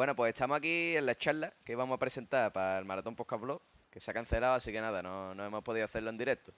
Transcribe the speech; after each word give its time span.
Bueno, 0.00 0.16
pues 0.16 0.30
estamos 0.30 0.56
aquí 0.56 0.96
en 0.96 1.04
la 1.04 1.14
charla 1.14 1.52
que 1.62 1.72
íbamos 1.72 1.94
a 1.94 1.98
presentar 1.98 2.50
para 2.54 2.78
el 2.78 2.86
Maratón 2.86 3.14
Podcast 3.14 3.42
Blog, 3.42 3.60
que 3.90 4.00
se 4.00 4.10
ha 4.10 4.14
cancelado, 4.14 4.54
así 4.54 4.72
que 4.72 4.80
nada, 4.80 5.02
no, 5.02 5.34
no 5.34 5.44
hemos 5.44 5.62
podido 5.62 5.84
hacerlo 5.84 6.08
en 6.08 6.16
directo. 6.16 6.54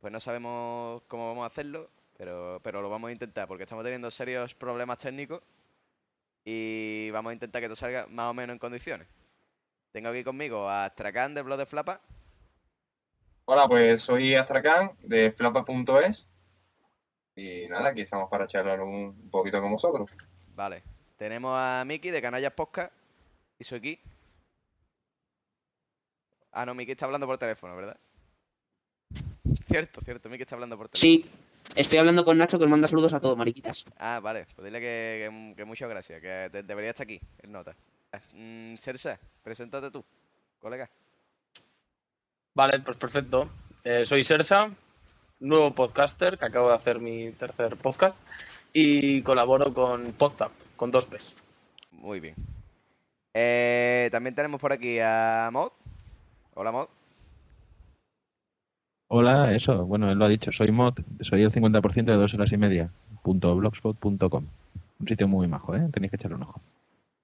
Pues 0.00 0.12
no 0.12 0.20
sabemos 0.20 1.02
cómo 1.08 1.26
vamos 1.26 1.42
a 1.42 1.46
hacerlo, 1.48 1.90
pero, 2.16 2.60
pero 2.62 2.80
lo 2.80 2.88
vamos 2.88 3.08
a 3.08 3.12
intentar, 3.12 3.48
porque 3.48 3.64
estamos 3.64 3.82
teniendo 3.82 4.08
serios 4.12 4.54
problemas 4.54 4.98
técnicos 4.98 5.42
y 6.44 7.10
vamos 7.10 7.30
a 7.30 7.34
intentar 7.34 7.60
que 7.60 7.66
todo 7.66 7.74
salga 7.74 8.06
más 8.06 8.30
o 8.30 8.34
menos 8.34 8.54
en 8.54 8.60
condiciones. 8.60 9.08
Tengo 9.90 10.10
aquí 10.10 10.22
conmigo 10.22 10.68
a 10.68 10.84
Astracán 10.84 11.34
de 11.34 11.42
Blog 11.42 11.58
de 11.58 11.66
Flapa. 11.66 12.00
Hola, 13.46 13.66
pues 13.66 14.02
soy 14.02 14.36
Astracán 14.36 14.92
de 15.00 15.32
flapa.es 15.32 16.28
y 17.34 17.66
nada, 17.66 17.88
aquí 17.88 18.02
estamos 18.02 18.30
para 18.30 18.46
charlar 18.46 18.80
un 18.82 19.28
poquito 19.32 19.60
con 19.60 19.72
vosotros. 19.72 20.12
Vale. 20.54 20.91
Tenemos 21.22 21.54
a 21.56 21.84
Miki 21.86 22.10
de 22.10 22.20
Canallas 22.20 22.52
Podcast 22.52 22.92
y 23.56 23.62
soy 23.62 23.78
aquí. 23.78 24.00
Ah, 26.50 26.66
no, 26.66 26.74
Miki 26.74 26.90
está 26.90 27.04
hablando 27.06 27.28
por 27.28 27.38
teléfono, 27.38 27.76
¿verdad? 27.76 27.96
Cierto, 29.68 30.00
cierto, 30.00 30.28
Miki 30.28 30.42
está 30.42 30.56
hablando 30.56 30.76
por 30.76 30.88
teléfono. 30.88 31.00
Sí, 31.00 31.30
estoy 31.76 31.98
hablando 31.98 32.24
con 32.24 32.36
Nacho 32.38 32.58
que 32.58 32.64
os 32.64 32.70
manda 32.70 32.88
saludos 32.88 33.12
a 33.12 33.20
todos, 33.20 33.36
mariquitas. 33.36 33.84
Ah, 33.98 34.18
vale, 34.20 34.46
pues 34.56 34.64
dile 34.64 34.80
que, 34.80 35.30
que- 35.30 35.54
que 35.58 35.64
muchas 35.64 35.88
gracias, 35.88 36.20
que 36.20 36.26
de- 36.26 36.64
debería 36.64 36.90
estar 36.90 37.04
aquí, 37.04 37.20
el 37.38 37.52
nota. 37.52 37.76
Mm, 38.34 38.74
Cersa, 38.74 39.16
preséntate 39.44 39.92
tú, 39.92 40.04
colega. 40.58 40.90
Vale, 42.52 42.80
pues 42.80 42.96
perfecto. 42.96 43.48
Eh, 43.84 44.04
soy 44.06 44.24
Sersa, 44.24 44.74
nuevo 45.38 45.72
podcaster, 45.72 46.36
que 46.36 46.46
acabo 46.46 46.70
de 46.70 46.74
hacer 46.74 46.98
mi 46.98 47.30
tercer 47.30 47.76
podcast, 47.76 48.18
y 48.72 49.22
colaboro 49.22 49.72
con 49.72 50.02
PodTap, 50.14 50.50
con 50.76 50.90
dos 50.90 51.06
P's. 51.06 51.32
Muy 51.92 52.20
bien. 52.20 52.34
Eh, 53.34 54.08
también 54.12 54.34
tenemos 54.34 54.60
por 54.60 54.72
aquí 54.72 54.98
a 55.00 55.48
Mod. 55.52 55.70
Hola, 56.54 56.72
Mod. 56.72 56.86
Hola, 59.08 59.52
eso, 59.52 59.84
bueno, 59.84 60.10
él 60.10 60.18
lo 60.18 60.24
ha 60.24 60.28
dicho, 60.28 60.50
soy 60.52 60.70
mod, 60.72 60.94
soy 61.20 61.42
el 61.42 61.50
50% 61.52 62.04
de 62.12 62.16
dos 62.16 62.32
horas 62.32 62.50
y 62.52 62.56
media, 62.56 62.90
punto 63.22 63.54
blogspot.com. 63.54 64.46
Un 65.00 65.08
sitio 65.08 65.28
muy 65.28 65.46
majo, 65.48 65.74
¿eh? 65.76 65.86
Tenéis 65.92 66.10
que 66.10 66.16
echarle 66.16 66.36
un 66.36 66.44
ojo. 66.44 66.60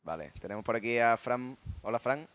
Vale, 0.02 0.32
tenemos 0.40 0.64
por 0.64 0.76
aquí 0.76 0.98
a 0.98 1.16
Fran. 1.16 1.56
Hola, 1.82 1.98
Fran. 1.98 2.26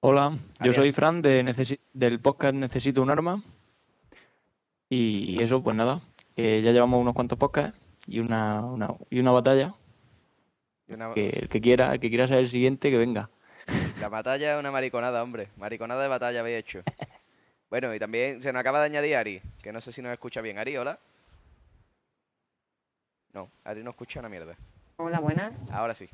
Hola, 0.00 0.38
yo 0.62 0.72
soy 0.72 0.92
Fran 0.92 1.20
de 1.20 1.42
necesi- 1.44 1.80
del 1.92 2.20
podcast 2.20 2.54
Necesito 2.54 3.02
un 3.02 3.10
arma. 3.10 3.42
Y 4.88 5.42
eso, 5.42 5.62
pues 5.62 5.76
nada, 5.76 6.00
que 6.36 6.62
ya 6.62 6.70
llevamos 6.70 7.00
unos 7.00 7.14
cuantos 7.14 7.38
podcasts 7.38 7.78
y 8.06 8.20
una, 8.20 8.60
una- 8.64 8.94
y 9.10 9.18
una 9.18 9.32
batalla. 9.32 9.74
Una- 10.88 11.12
Que 11.14 11.28
el 11.28 11.48
que 11.48 11.60
quiera, 11.60 11.92
el 11.94 12.00
que 12.00 12.08
quiera 12.08 12.26
ser 12.28 12.38
el 12.38 12.48
siguiente, 12.48 12.90
que 12.90 12.96
venga. 12.98 13.28
La 14.00 14.08
batalla 14.08 14.54
es 14.54 14.58
una 14.58 14.70
mariconada, 14.70 15.22
hombre. 15.22 15.48
Mariconada 15.56 16.02
de 16.02 16.08
batalla 16.08 16.40
habéis 16.40 16.58
hecho. 16.58 16.82
Bueno, 17.70 17.94
y 17.94 17.98
también 17.98 18.40
se 18.40 18.50
nos 18.50 18.60
acaba 18.60 18.80
de 18.80 18.86
añadir 18.86 19.14
Ari, 19.14 19.42
que 19.62 19.72
no 19.72 19.80
sé 19.82 19.92
si 19.92 20.00
nos 20.00 20.10
escucha 20.10 20.40
bien. 20.40 20.56
Ari, 20.58 20.74
hola. 20.78 20.98
No, 23.34 23.50
Ari 23.62 23.82
no 23.82 23.90
escucha 23.90 24.20
una 24.20 24.30
mierda. 24.30 24.56
Hola, 24.96 25.20
buenas. 25.20 25.70
Ahora 25.70 25.92
sí. 25.92 26.08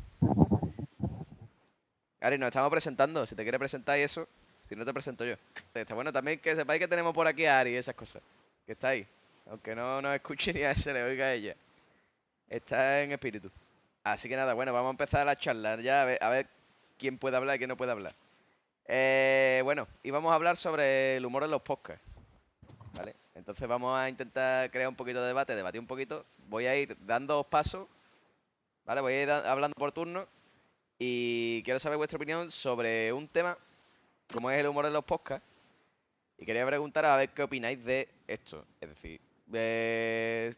Ari, 2.20 2.38
nos 2.38 2.48
estamos 2.48 2.70
presentando. 2.70 3.24
Si 3.24 3.36
te 3.36 3.42
quieres 3.44 3.60
presentar 3.60 3.96
y 3.98 4.02
eso, 4.02 4.26
si 4.68 4.74
no 4.74 4.84
te 4.84 4.92
presento 4.92 5.24
yo. 5.24 5.34
Está 5.74 5.94
bueno 5.94 6.12
también 6.12 6.40
que 6.40 6.56
sepáis 6.56 6.80
que 6.80 6.88
tenemos 6.88 7.14
por 7.14 7.28
aquí 7.28 7.44
a 7.46 7.60
Ari 7.60 7.70
y 7.70 7.76
esas 7.76 7.94
cosas. 7.94 8.20
Que 8.66 8.72
está 8.72 8.88
ahí. 8.88 9.06
Aunque 9.48 9.76
no 9.76 10.02
nos 10.02 10.12
escuche 10.14 10.52
ni 10.52 10.62
a 10.62 10.74
se 10.74 10.92
le 10.92 11.04
oiga 11.04 11.26
a 11.26 11.32
ella. 11.34 11.54
Está 12.48 13.00
en 13.02 13.12
espíritu. 13.12 13.48
Así 14.04 14.28
que 14.28 14.36
nada, 14.36 14.54
bueno, 14.54 14.72
vamos 14.72 14.88
a 14.88 14.90
empezar 14.92 15.26
la 15.26 15.36
charla 15.36 15.80
ya 15.80 16.02
a 16.02 16.04
ver, 16.04 16.22
a 16.22 16.48
quién 16.98 17.18
puede 17.18 17.36
hablar 17.36 17.56
y 17.56 17.58
quién 17.58 17.68
no 17.68 17.76
puede 17.76 17.92
hablar. 17.92 18.14
Eh, 18.86 19.62
bueno, 19.64 19.88
y 20.02 20.10
vamos 20.10 20.30
a 20.30 20.34
hablar 20.34 20.56
sobre 20.56 21.16
el 21.16 21.26
humor 21.26 21.42
en 21.42 21.50
los 21.50 21.62
podcasts. 21.62 22.04
¿Vale? 22.96 23.16
Entonces 23.34 23.66
vamos 23.66 23.98
a 23.98 24.08
intentar 24.08 24.70
crear 24.70 24.88
un 24.88 24.94
poquito 24.94 25.20
de 25.20 25.28
debate, 25.28 25.56
debatir 25.56 25.80
un 25.80 25.86
poquito. 25.86 26.24
Voy 26.48 26.66
a 26.66 26.76
ir 26.76 26.96
dando 27.06 27.42
pasos 27.42 27.88
¿Vale? 28.84 29.00
Voy 29.00 29.14
a 29.14 29.22
ir 29.22 29.30
hablando 29.30 29.74
por 29.74 29.92
turno 29.92 30.26
y 30.98 31.62
quiero 31.62 31.78
saber 31.78 31.96
vuestra 31.96 32.18
opinión 32.18 32.50
sobre 32.50 33.12
un 33.12 33.26
tema 33.28 33.56
como 34.30 34.50
es 34.50 34.60
el 34.60 34.66
humor 34.66 34.84
en 34.84 34.92
los 34.92 35.04
podcasts. 35.04 35.46
Y 36.36 36.44
quería 36.44 36.66
preguntar 36.66 37.06
a 37.06 37.16
ver 37.16 37.30
qué 37.30 37.42
opináis 37.42 37.82
de 37.82 38.08
esto. 38.26 38.64
Es 38.80 38.90
decir, 38.90 39.20
eh, 39.54 40.54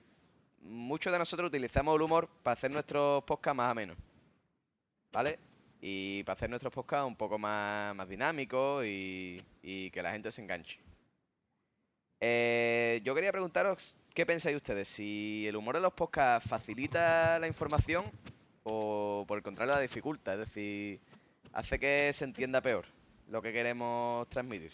muchos 0.69 1.13
de 1.13 1.19
nosotros 1.19 1.49
utilizamos 1.49 1.97
el 1.97 2.03
humor 2.03 2.29
para 2.43 2.55
hacer 2.55 2.73
nuestros 2.73 3.23
podcasts 3.25 3.57
más 3.57 3.71
amenos. 3.71 3.97
¿Vale? 5.13 5.39
Y 5.81 6.23
para 6.25 6.35
hacer 6.35 6.51
nuestros 6.51 6.73
podcasts 6.73 7.07
un 7.07 7.17
poco 7.17 7.39
más, 7.39 7.95
más 7.95 8.09
dinámicos 8.09 8.85
y, 8.87 9.39
que 9.63 10.03
la 10.03 10.13
gente 10.13 10.31
se 10.31 10.43
enganche. 10.43 10.79
Eh, 12.21 13.01
yo 13.05 13.15
quería 13.15 13.33
preguntaros 13.33 13.95
qué 14.15 14.25
pensáis 14.25 14.57
ustedes, 14.57 14.89
si 14.89 15.47
el 15.47 15.57
humor 15.57 15.77
en 15.77 15.83
los 15.83 15.93
podcasts 15.93 16.49
facilita 16.49 17.39
la 17.39 17.47
información 17.47 18.05
o 18.65 19.25
por 19.29 19.39
el 19.39 19.45
contrario 19.45 19.75
la 19.75 19.81
dificulta, 19.81 20.33
es 20.33 20.41
decir, 20.41 21.01
hace 21.53 21.79
que 21.79 22.13
se 22.13 22.25
entienda 22.25 22.61
peor 22.61 22.87
lo 23.29 23.43
que 23.43 23.53
queremos 23.53 24.29
transmitir. 24.29 24.73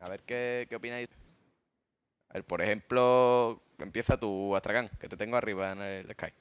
A 0.00 0.08
ver 0.08 0.22
qué, 0.22 0.66
qué 0.68 0.76
opináis. 0.76 1.08
Por 2.44 2.62
ejemplo, 2.62 3.62
empieza 3.78 4.18
tú, 4.18 4.54
Astragán, 4.56 4.90
que 5.00 5.08
te 5.08 5.16
tengo 5.16 5.36
arriba 5.36 5.72
en 5.72 5.80
el 5.80 6.12
Sky. 6.12 6.32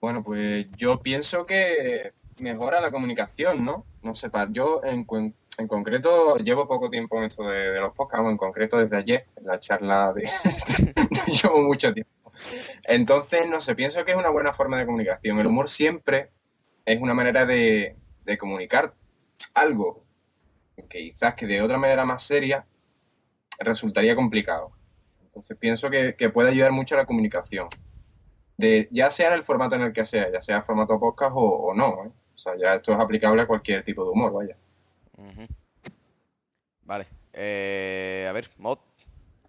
Bueno, 0.00 0.22
pues 0.22 0.66
yo 0.76 1.00
pienso 1.00 1.44
que 1.44 2.12
mejora 2.40 2.80
la 2.80 2.90
comunicación, 2.90 3.64
¿no? 3.64 3.84
No 4.02 4.14
sé, 4.14 4.30
yo 4.50 4.80
en, 4.82 5.04
concreto 5.04 6.36
llevo 6.38 6.66
poco 6.66 6.88
tiempo 6.88 7.18
en 7.18 7.24
esto 7.24 7.42
de, 7.42 7.78
los 7.78 7.94
podcasts, 7.94 8.26
en 8.26 8.38
concreto 8.38 8.78
desde 8.78 8.96
ayer, 8.96 9.26
en 9.36 9.46
la 9.46 9.60
charla 9.60 10.12
de... 10.14 10.22
llevo 11.42 11.60
mucho 11.60 11.92
tiempo. 11.92 12.32
Entonces, 12.84 13.42
no 13.46 13.60
sé, 13.60 13.74
pienso 13.74 14.02
que 14.04 14.12
es 14.12 14.16
una 14.16 14.30
buena 14.30 14.54
forma 14.54 14.78
de 14.78 14.86
comunicación. 14.86 15.38
El 15.38 15.48
humor 15.48 15.68
siempre 15.68 16.30
es 16.86 16.98
una 17.00 17.12
manera 17.12 17.44
de, 17.44 17.96
de 18.24 18.38
comunicar 18.38 18.94
algo 19.52 20.04
que 20.88 20.98
quizás 20.98 21.34
que 21.34 21.46
de 21.46 21.60
otra 21.60 21.78
manera 21.78 22.04
más 22.04 22.22
seria 22.22 22.66
resultaría 23.60 24.16
complicado. 24.16 24.72
Entonces 25.22 25.56
pienso 25.58 25.88
que, 25.90 26.16
que 26.16 26.28
puede 26.30 26.50
ayudar 26.50 26.72
mucho 26.72 26.94
a 26.94 26.98
la 26.98 27.04
comunicación 27.06 27.68
de, 28.56 28.88
ya 28.90 29.10
sea 29.10 29.28
en 29.28 29.34
el 29.34 29.44
formato 29.44 29.76
en 29.76 29.82
el 29.82 29.92
que 29.92 30.04
sea, 30.04 30.30
ya 30.32 30.42
sea 30.42 30.62
formato 30.62 30.98
podcast 30.98 31.32
o, 31.34 31.40
o 31.40 31.74
no. 31.74 32.04
¿eh? 32.04 32.10
O 32.34 32.38
sea, 32.38 32.54
ya 32.58 32.74
esto 32.74 32.92
es 32.92 32.98
aplicable 32.98 33.42
a 33.42 33.46
cualquier 33.46 33.84
tipo 33.84 34.02
de 34.04 34.10
humor, 34.10 34.32
vaya. 34.32 34.56
Vale. 36.84 37.06
eh, 37.32 38.26
a 38.28 38.32
ver, 38.32 38.48
Mod, 38.58 38.78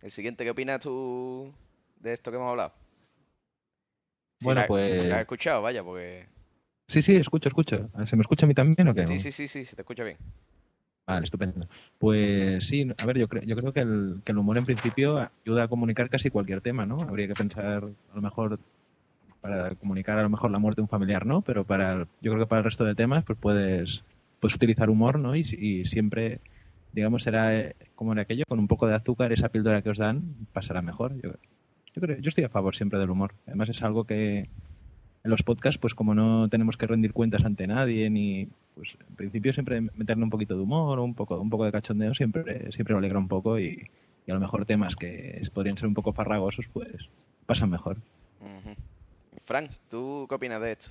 el 0.01 0.11
siguiente, 0.11 0.43
¿qué 0.43 0.51
opinas 0.51 0.79
tú 0.81 1.51
de 1.99 2.13
esto 2.13 2.29
que 2.31 2.37
hemos 2.37 2.49
hablado? 2.49 2.73
Si 4.39 4.45
Bueno, 4.45 4.61
la- 4.61 4.67
pues- 4.67 5.01
Si 5.01 5.07
la 5.07 5.15
has 5.15 5.21
escuchado, 5.21 5.61
vaya, 5.61 5.83
porque... 5.83 6.27
Sí, 6.87 7.01
sí, 7.01 7.15
escucho, 7.15 7.47
escucho. 7.47 7.89
¿Se 8.05 8.15
me 8.17 8.21
escucha 8.21 8.45
a 8.45 8.47
mí 8.47 8.53
también 8.53 8.87
o 8.89 8.93
qué? 8.93 9.07
Sí, 9.07 9.17
sí, 9.17 9.31
sí, 9.31 9.47
sí, 9.47 9.63
se 9.65 9.75
te 9.75 9.81
escucha 9.81 10.03
bien. 10.03 10.17
Vale, 11.07 11.23
estupendo. 11.23 11.67
Pues 11.97 12.67
sí, 12.67 12.87
a 13.01 13.05
ver, 13.05 13.17
yo, 13.17 13.27
creo 13.27 13.43
yo 13.43 13.55
creo 13.55 13.73
que 13.73 13.81
el, 13.81 14.21
que 14.23 14.31
el 14.31 14.37
humor 14.37 14.57
en 14.57 14.65
principio 14.65 15.17
ayuda 15.45 15.63
a 15.63 15.67
comunicar 15.67 16.09
casi 16.09 16.29
cualquier 16.29 16.61
tema, 16.61 16.85
¿no? 16.85 17.01
Habría 17.01 17.27
que 17.27 17.33
pensar, 17.33 17.83
a 17.83 18.15
lo 18.15 18.21
mejor, 18.21 18.59
para 19.41 19.75
comunicar 19.75 20.17
a 20.19 20.23
lo 20.23 20.29
mejor 20.29 20.51
la 20.51 20.59
muerte 20.59 20.79
de 20.79 20.83
un 20.83 20.89
familiar, 20.89 21.25
¿no? 21.25 21.41
Pero 21.41 21.65
para, 21.65 22.07
yo 22.21 22.31
creo 22.31 22.39
que 22.39 22.45
para 22.45 22.59
el 22.59 22.65
resto 22.65 22.85
de 22.85 22.95
temas, 22.95 23.23
pues 23.23 23.37
puedes, 23.39 24.03
puedes 24.39 24.55
utilizar 24.55 24.89
humor, 24.89 25.19
¿no? 25.19 25.35
Y, 25.35 25.41
y 25.41 25.85
siempre, 25.85 26.39
digamos, 26.93 27.23
será 27.23 27.57
eh, 27.59 27.75
como 27.95 28.13
en 28.13 28.19
aquello, 28.19 28.45
con 28.47 28.59
un 28.59 28.67
poco 28.67 28.87
de 28.87 28.95
azúcar, 28.95 29.33
esa 29.33 29.49
píldora 29.49 29.81
que 29.81 29.89
os 29.89 29.97
dan, 29.97 30.47
pasará 30.53 30.81
mejor. 30.81 31.13
Yo, 31.21 31.31
yo, 31.93 32.01
creo, 32.01 32.19
yo 32.19 32.29
estoy 32.29 32.43
a 32.43 32.49
favor 32.49 32.75
siempre 32.75 32.99
del 32.99 33.09
humor. 33.09 33.33
Además 33.47 33.69
es 33.69 33.81
algo 33.81 34.05
que 34.05 34.49
en 35.23 35.29
los 35.29 35.43
podcasts, 35.43 35.79
pues 35.79 35.93
como 35.93 36.15
no 36.15 36.47
tenemos 36.49 36.77
que 36.77 36.87
rendir 36.87 37.13
cuentas 37.13 37.43
ante 37.43 37.67
nadie, 37.67 38.09
ni 38.09 38.47
pues 38.81 38.97
en 39.07 39.15
principio 39.15 39.53
siempre 39.53 39.79
meterle 39.79 40.23
un 40.23 40.31
poquito 40.31 40.55
de 40.55 40.61
humor, 40.63 40.97
un 40.99 41.13
poco, 41.13 41.39
un 41.39 41.51
poco 41.51 41.65
de 41.65 41.71
cachondeo, 41.71 42.15
siempre, 42.15 42.71
siempre 42.71 42.93
lo 42.93 42.97
alegra 42.97 43.19
un 43.19 43.27
poco 43.27 43.59
y, 43.59 43.87
y 44.25 44.31
a 44.31 44.33
lo 44.33 44.39
mejor 44.39 44.65
temas 44.65 44.95
que 44.95 45.39
podrían 45.53 45.77
ser 45.77 45.87
un 45.87 45.93
poco 45.93 46.13
farragosos, 46.13 46.67
pues 46.67 47.09
pasan 47.45 47.69
mejor. 47.69 47.97
Frank, 49.43 49.69
¿tú 49.87 50.25
qué 50.27 50.33
opinas 50.33 50.59
de 50.61 50.71
esto? 50.71 50.89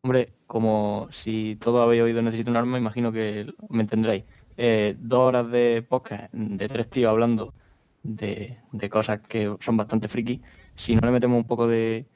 Hombre, 0.00 0.32
como 0.46 1.08
si 1.10 1.58
todo 1.60 1.82
habéis 1.82 2.00
oído 2.00 2.22
Necesito 2.22 2.50
un 2.50 2.56
arma, 2.56 2.78
imagino 2.78 3.12
que 3.12 3.52
me 3.68 3.82
entendréis. 3.82 4.24
Eh, 4.56 4.96
dos 4.98 5.20
horas 5.20 5.50
de 5.50 5.84
podcast 5.86 6.32
de 6.32 6.66
tres 6.66 6.88
tíos 6.88 7.10
hablando 7.10 7.52
de, 8.02 8.56
de 8.72 8.88
cosas 8.88 9.20
que 9.20 9.54
son 9.60 9.76
bastante 9.76 10.08
friki. 10.08 10.40
Si 10.76 10.94
no 10.94 11.02
le 11.02 11.12
metemos 11.12 11.36
un 11.36 11.46
poco 11.46 11.66
de, 11.66 12.06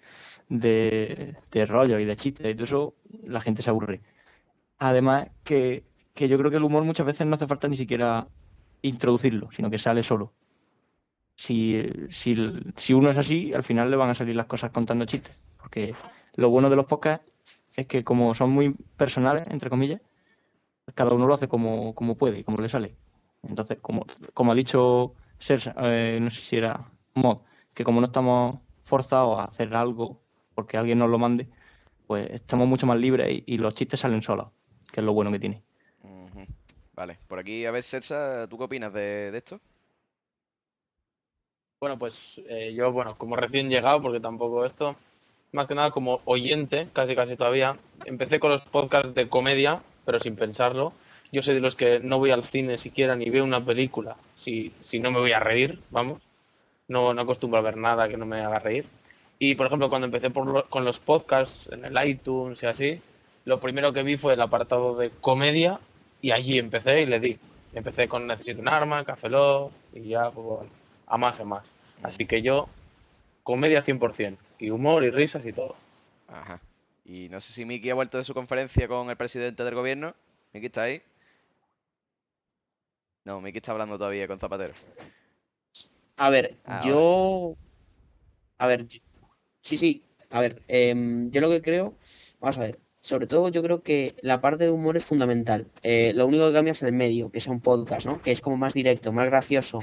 de, 0.48 1.36
de 1.50 1.66
rollo 1.66 1.98
y 1.98 2.04
de 2.04 2.16
chistes 2.16 2.46
y 2.46 2.54
todo 2.54 2.64
eso, 2.64 2.94
la 3.24 3.40
gente 3.40 3.62
se 3.62 3.70
aburre. 3.70 4.00
Además, 4.78 5.28
que, 5.44 5.84
que 6.14 6.28
yo 6.28 6.38
creo 6.38 6.50
que 6.50 6.58
el 6.58 6.64
humor 6.64 6.84
muchas 6.84 7.06
veces 7.06 7.26
no 7.26 7.36
hace 7.36 7.46
falta 7.46 7.68
ni 7.68 7.76
siquiera 7.76 8.28
introducirlo, 8.82 9.50
sino 9.52 9.70
que 9.70 9.78
sale 9.78 10.02
solo. 10.02 10.32
Si, 11.36 11.82
si, 12.10 12.36
si 12.76 12.94
uno 12.94 13.10
es 13.10 13.18
así, 13.18 13.52
al 13.52 13.62
final 13.62 13.90
le 13.90 13.96
van 13.96 14.10
a 14.10 14.14
salir 14.14 14.36
las 14.36 14.46
cosas 14.46 14.70
contando 14.70 15.04
chistes, 15.04 15.42
porque 15.60 15.94
lo 16.34 16.50
bueno 16.50 16.70
de 16.70 16.76
los 16.76 16.86
podcasts 16.86 17.26
es 17.76 17.86
que 17.86 18.04
como 18.04 18.34
son 18.34 18.50
muy 18.50 18.74
personales, 18.96 19.44
entre 19.50 19.70
comillas, 19.70 20.00
cada 20.94 21.12
uno 21.12 21.26
lo 21.26 21.34
hace 21.34 21.48
como, 21.48 21.94
como 21.94 22.16
puede 22.16 22.40
y 22.40 22.44
como 22.44 22.60
le 22.60 22.68
sale. 22.68 22.94
Entonces, 23.42 23.78
como, 23.80 24.06
como 24.32 24.52
ha 24.52 24.54
dicho 24.54 25.14
Sersa, 25.38 25.74
eh, 25.78 26.18
no 26.20 26.30
sé 26.30 26.40
si 26.40 26.56
era 26.56 26.90
Mod, 27.14 27.38
que 27.74 27.84
como 27.84 28.00
no 28.00 28.06
estamos 28.06 28.60
forzados 28.84 29.38
a 29.38 29.44
hacer 29.44 29.74
algo 29.74 30.23
porque 30.54 30.76
alguien 30.76 30.98
nos 30.98 31.10
lo 31.10 31.18
mande, 31.18 31.46
pues 32.06 32.30
estamos 32.30 32.68
mucho 32.68 32.86
más 32.86 32.98
libres 32.98 33.30
y, 33.30 33.44
y 33.46 33.58
los 33.58 33.74
chistes 33.74 34.00
salen 34.00 34.22
solos, 34.22 34.48
que 34.92 35.00
es 35.00 35.04
lo 35.06 35.12
bueno 35.12 35.30
que 35.32 35.38
tiene. 35.38 35.62
Vale, 36.94 37.18
por 37.26 37.40
aquí, 37.40 37.66
a 37.66 37.72
ver, 37.72 37.82
Sersa, 37.82 38.46
¿tú 38.48 38.56
qué 38.56 38.64
opinas 38.64 38.92
de, 38.92 39.32
de 39.32 39.38
esto? 39.38 39.60
Bueno, 41.80 41.98
pues 41.98 42.40
eh, 42.48 42.72
yo, 42.72 42.92
bueno, 42.92 43.16
como 43.18 43.36
recién 43.36 43.68
llegado, 43.68 44.00
porque 44.00 44.20
tampoco 44.20 44.64
esto, 44.64 44.96
más 45.52 45.66
que 45.66 45.74
nada 45.74 45.90
como 45.90 46.20
oyente, 46.24 46.88
casi 46.92 47.16
casi 47.16 47.36
todavía, 47.36 47.76
empecé 48.04 48.38
con 48.38 48.50
los 48.50 48.62
podcasts 48.62 49.14
de 49.14 49.28
comedia, 49.28 49.82
pero 50.04 50.20
sin 50.20 50.36
pensarlo. 50.36 50.92
Yo 51.32 51.42
soy 51.42 51.54
de 51.54 51.60
los 51.60 51.74
que 51.74 51.98
no 51.98 52.18
voy 52.18 52.30
al 52.30 52.44
cine 52.44 52.78
siquiera 52.78 53.16
ni 53.16 53.28
veo 53.28 53.42
una 53.42 53.64
película 53.64 54.16
si, 54.36 54.72
si 54.80 55.00
no 55.00 55.10
me 55.10 55.18
voy 55.18 55.32
a 55.32 55.40
reír, 55.40 55.80
vamos. 55.90 56.22
No, 56.86 57.12
no 57.12 57.22
acostumbro 57.22 57.58
a 57.58 57.62
ver 57.62 57.76
nada 57.76 58.08
que 58.08 58.16
no 58.16 58.24
me 58.24 58.40
haga 58.40 58.60
reír. 58.60 58.86
Y, 59.46 59.54
por 59.56 59.66
ejemplo, 59.66 59.90
cuando 59.90 60.06
empecé 60.06 60.30
por 60.30 60.46
lo- 60.46 60.68
con 60.70 60.86
los 60.86 60.98
podcasts 60.98 61.68
en 61.70 61.84
el 61.84 62.08
iTunes 62.08 62.62
y 62.62 62.66
así, 62.66 63.02
lo 63.44 63.60
primero 63.60 63.92
que 63.92 64.02
vi 64.02 64.16
fue 64.16 64.32
el 64.32 64.40
apartado 64.40 64.96
de 64.96 65.10
comedia 65.10 65.78
y 66.22 66.30
allí 66.30 66.58
empecé 66.58 67.02
y 67.02 67.06
le 67.06 67.20
di. 67.20 67.38
Empecé 67.74 68.08
con 68.08 68.26
Necesito 68.26 68.60
un 68.62 68.68
arma, 68.68 69.04
Café 69.04 69.28
y 69.92 70.08
ya, 70.08 70.30
pues, 70.30 70.46
bueno, 70.46 70.70
a 71.06 71.18
más, 71.18 71.38
a 71.38 71.44
más. 71.44 71.64
Así 72.02 72.24
que 72.24 72.40
yo, 72.40 72.68
comedia 73.42 73.82
100%, 73.84 74.38
y 74.58 74.70
humor 74.70 75.04
y 75.04 75.10
risas 75.10 75.44
y 75.44 75.52
todo. 75.52 75.76
Ajá. 76.28 76.58
Y 77.04 77.28
no 77.28 77.38
sé 77.42 77.52
si 77.52 77.66
Miki 77.66 77.90
ha 77.90 77.94
vuelto 77.94 78.16
de 78.16 78.24
su 78.24 78.32
conferencia 78.32 78.88
con 78.88 79.10
el 79.10 79.16
presidente 79.16 79.62
del 79.62 79.74
gobierno. 79.74 80.14
Miki 80.54 80.66
está 80.66 80.84
ahí. 80.84 81.02
No, 83.24 83.42
Miki 83.42 83.58
está 83.58 83.72
hablando 83.72 83.98
todavía 83.98 84.26
con 84.26 84.38
Zapatero. 84.38 84.72
A 86.16 86.30
ver, 86.30 86.56
Ah, 86.64 86.80
yo. 86.82 87.56
A 88.56 88.66
ver, 88.68 88.86
yo- 88.86 89.00
sí, 89.64 89.78
sí. 89.78 90.04
A 90.30 90.40
ver, 90.40 90.62
em, 90.68 91.30
yo 91.30 91.40
lo 91.40 91.50
que 91.50 91.62
creo. 91.62 91.94
Vamos 92.40 92.58
a 92.58 92.60
ver. 92.60 92.78
Sobre 93.02 93.26
todo, 93.26 93.48
yo 93.50 93.62
creo 93.62 93.82
que 93.82 94.14
la 94.22 94.40
parte 94.40 94.64
de 94.64 94.70
humor 94.70 94.96
es 94.96 95.04
fundamental. 95.04 95.66
Eh, 95.82 96.12
lo 96.14 96.26
único 96.26 96.46
que 96.46 96.54
cambia 96.54 96.72
es 96.72 96.82
el 96.82 96.92
medio, 96.92 97.30
que 97.30 97.40
sea 97.40 97.52
un 97.52 97.60
podcast, 97.60 98.06
¿no? 98.06 98.22
Que 98.22 98.30
es 98.32 98.40
como 98.40 98.56
más 98.56 98.74
directo, 98.74 99.12
más 99.12 99.26
gracioso, 99.26 99.80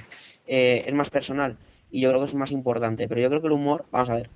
eh, 0.48 0.83
es 0.88 0.94
más 0.94 1.10
personal. 1.12 1.57
Y 1.92 2.01
yo 2.01 2.10
creo 2.10 2.22
que 2.22 2.25
eso 2.25 2.36
es 2.36 2.39
más 2.39 2.51
importante. 2.51 3.07
Pero 3.07 3.22
yo 3.22 3.30
creo 3.30 3.42
que 3.42 3.48
el 3.48 3.54
humor, 3.54 3.86
vamos 3.92 4.10
a 4.10 4.16
ver, 4.16 4.30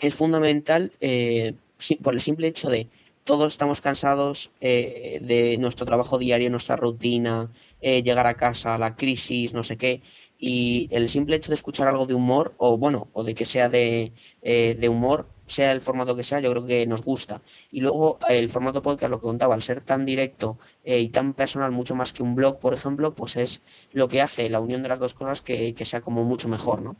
es 0.00 0.14
fundamental 0.14 0.92
eh, 1.00 1.54
por 2.02 2.14
el 2.14 2.20
simple 2.20 2.48
hecho 2.48 2.70
de 2.70 2.88
todos 3.28 3.52
estamos 3.52 3.82
cansados 3.82 4.52
eh, 4.62 5.18
de 5.20 5.58
nuestro 5.58 5.84
trabajo 5.84 6.16
diario, 6.16 6.48
nuestra 6.48 6.76
rutina, 6.76 7.52
eh, 7.82 8.02
llegar 8.02 8.26
a 8.26 8.38
casa, 8.38 8.78
la 8.78 8.96
crisis, 8.96 9.52
no 9.52 9.62
sé 9.62 9.76
qué. 9.76 10.00
Y 10.38 10.88
el 10.90 11.10
simple 11.10 11.36
hecho 11.36 11.50
de 11.50 11.56
escuchar 11.56 11.88
algo 11.88 12.06
de 12.06 12.14
humor, 12.14 12.54
o 12.56 12.78
bueno, 12.78 13.08
o 13.12 13.24
de 13.24 13.34
que 13.34 13.44
sea 13.44 13.68
de, 13.68 14.14
eh, 14.40 14.88
humor, 14.88 15.28
sea 15.44 15.72
el 15.72 15.82
formato 15.82 16.16
que 16.16 16.22
sea, 16.24 16.40
yo 16.40 16.50
creo 16.52 16.64
que 16.64 16.86
nos 16.86 17.02
gusta. 17.02 17.42
Y 17.70 17.80
luego 17.80 18.18
el 18.30 18.48
formato 18.48 18.80
podcast, 18.82 19.10
lo 19.10 19.20
que 19.20 19.26
contaba, 19.26 19.54
al 19.54 19.62
ser 19.62 19.82
tan 19.82 20.06
directo 20.06 20.56
y 20.82 21.08
tan 21.08 21.34
personal, 21.34 21.70
mucho 21.70 21.94
más 21.94 22.14
que 22.14 22.22
un 22.22 22.34
blog, 22.34 22.58
por 22.58 22.72
ejemplo, 22.72 23.14
pues 23.14 23.36
es 23.36 23.60
lo 23.92 24.08
que 24.08 24.22
hace 24.22 24.48
la 24.48 24.60
unión 24.60 24.82
de 24.82 24.88
las 24.88 25.00
dos 25.00 25.12
cosas 25.12 25.42
que, 25.42 25.74
que 25.74 25.84
sea 25.84 26.00
como 26.00 26.24
mucho 26.24 26.48
mejor, 26.48 26.80
¿no? 26.80 26.96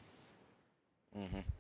Ujú. 1.15 1.58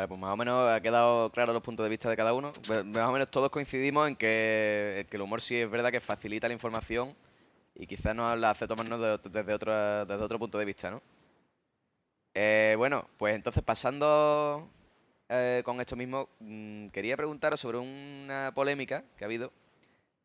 Vale, 0.00 0.08
pues 0.08 0.18
más 0.18 0.32
o 0.32 0.36
menos 0.38 0.70
ha 0.70 0.80
quedado 0.80 1.30
claro 1.30 1.52
los 1.52 1.62
puntos 1.62 1.84
de 1.84 1.90
vista 1.90 2.08
de 2.08 2.16
cada 2.16 2.32
uno. 2.32 2.50
Más 2.86 3.04
o 3.04 3.12
menos 3.12 3.30
todos 3.30 3.50
coincidimos 3.50 4.08
en 4.08 4.16
que, 4.16 5.06
el 5.10 5.20
humor 5.20 5.42
sí 5.42 5.56
es 5.56 5.70
verdad 5.70 5.90
que 5.92 6.00
facilita 6.00 6.48
la 6.48 6.54
información 6.54 7.14
y 7.74 7.86
quizás 7.86 8.16
nos 8.16 8.34
la 8.38 8.48
hace 8.48 8.66
tomarnos 8.66 9.02
de- 9.02 9.18
desde, 9.30 9.52
otro, 9.52 10.06
desde 10.06 10.24
otro 10.24 10.38
punto 10.38 10.56
de 10.56 10.64
vista, 10.64 10.90
¿no? 10.90 11.02
Eh, 12.32 12.76
bueno, 12.78 13.10
pues 13.18 13.34
entonces 13.34 13.62
pasando 13.62 14.70
eh, 15.28 15.60
con 15.66 15.78
esto 15.82 15.96
mismo, 15.96 16.30
mm, 16.38 16.88
quería 16.88 17.14
preguntaros 17.18 17.60
sobre 17.60 17.76
una 17.76 18.52
polémica 18.54 19.04
que 19.18 19.24
ha 19.24 19.26
habido. 19.26 19.52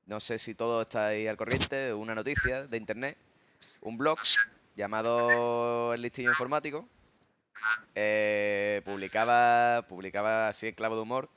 No 0.06 0.22
sé 0.22 0.38
si 0.40 0.56
todos 0.56 0.84
estáis 0.84 1.28
al 1.28 1.36
corriente, 1.36 1.94
una 1.94 2.16
noticia 2.16 2.66
de 2.66 2.78
internet, 2.78 3.18
un 3.82 3.98
blog 3.98 4.20
llamado 4.74 5.94
El 5.94 6.02
Listillo 6.02 6.30
Informático, 6.30 6.88
eh, 7.96 8.82
publicaba, 8.86 9.86
publicaba 9.88 10.48
así 10.50 10.68
en 10.68 10.76
clavo 10.76 10.96
de 10.96 11.02
humor 11.02 11.30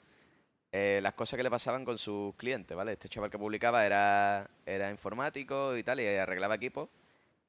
eh, 0.73 1.00
las 1.03 1.15
cosas 1.15 1.37
que 1.37 1.43
le 1.43 1.50
pasaban 1.50 1.85
con 1.85 1.97
sus 1.99 2.35
clientes, 2.37 2.76
¿vale? 2.76 2.93
Este 2.93 3.09
chaval 3.09 3.31
que 3.31 3.38
publicaba 3.38 3.87
era, 3.87 4.49
era 4.67 4.91
informático 4.91 5.76
y 5.76 5.82
tal, 5.82 6.00
y 6.00 6.06
arreglaba 6.06 6.56
equipos, 6.56 6.88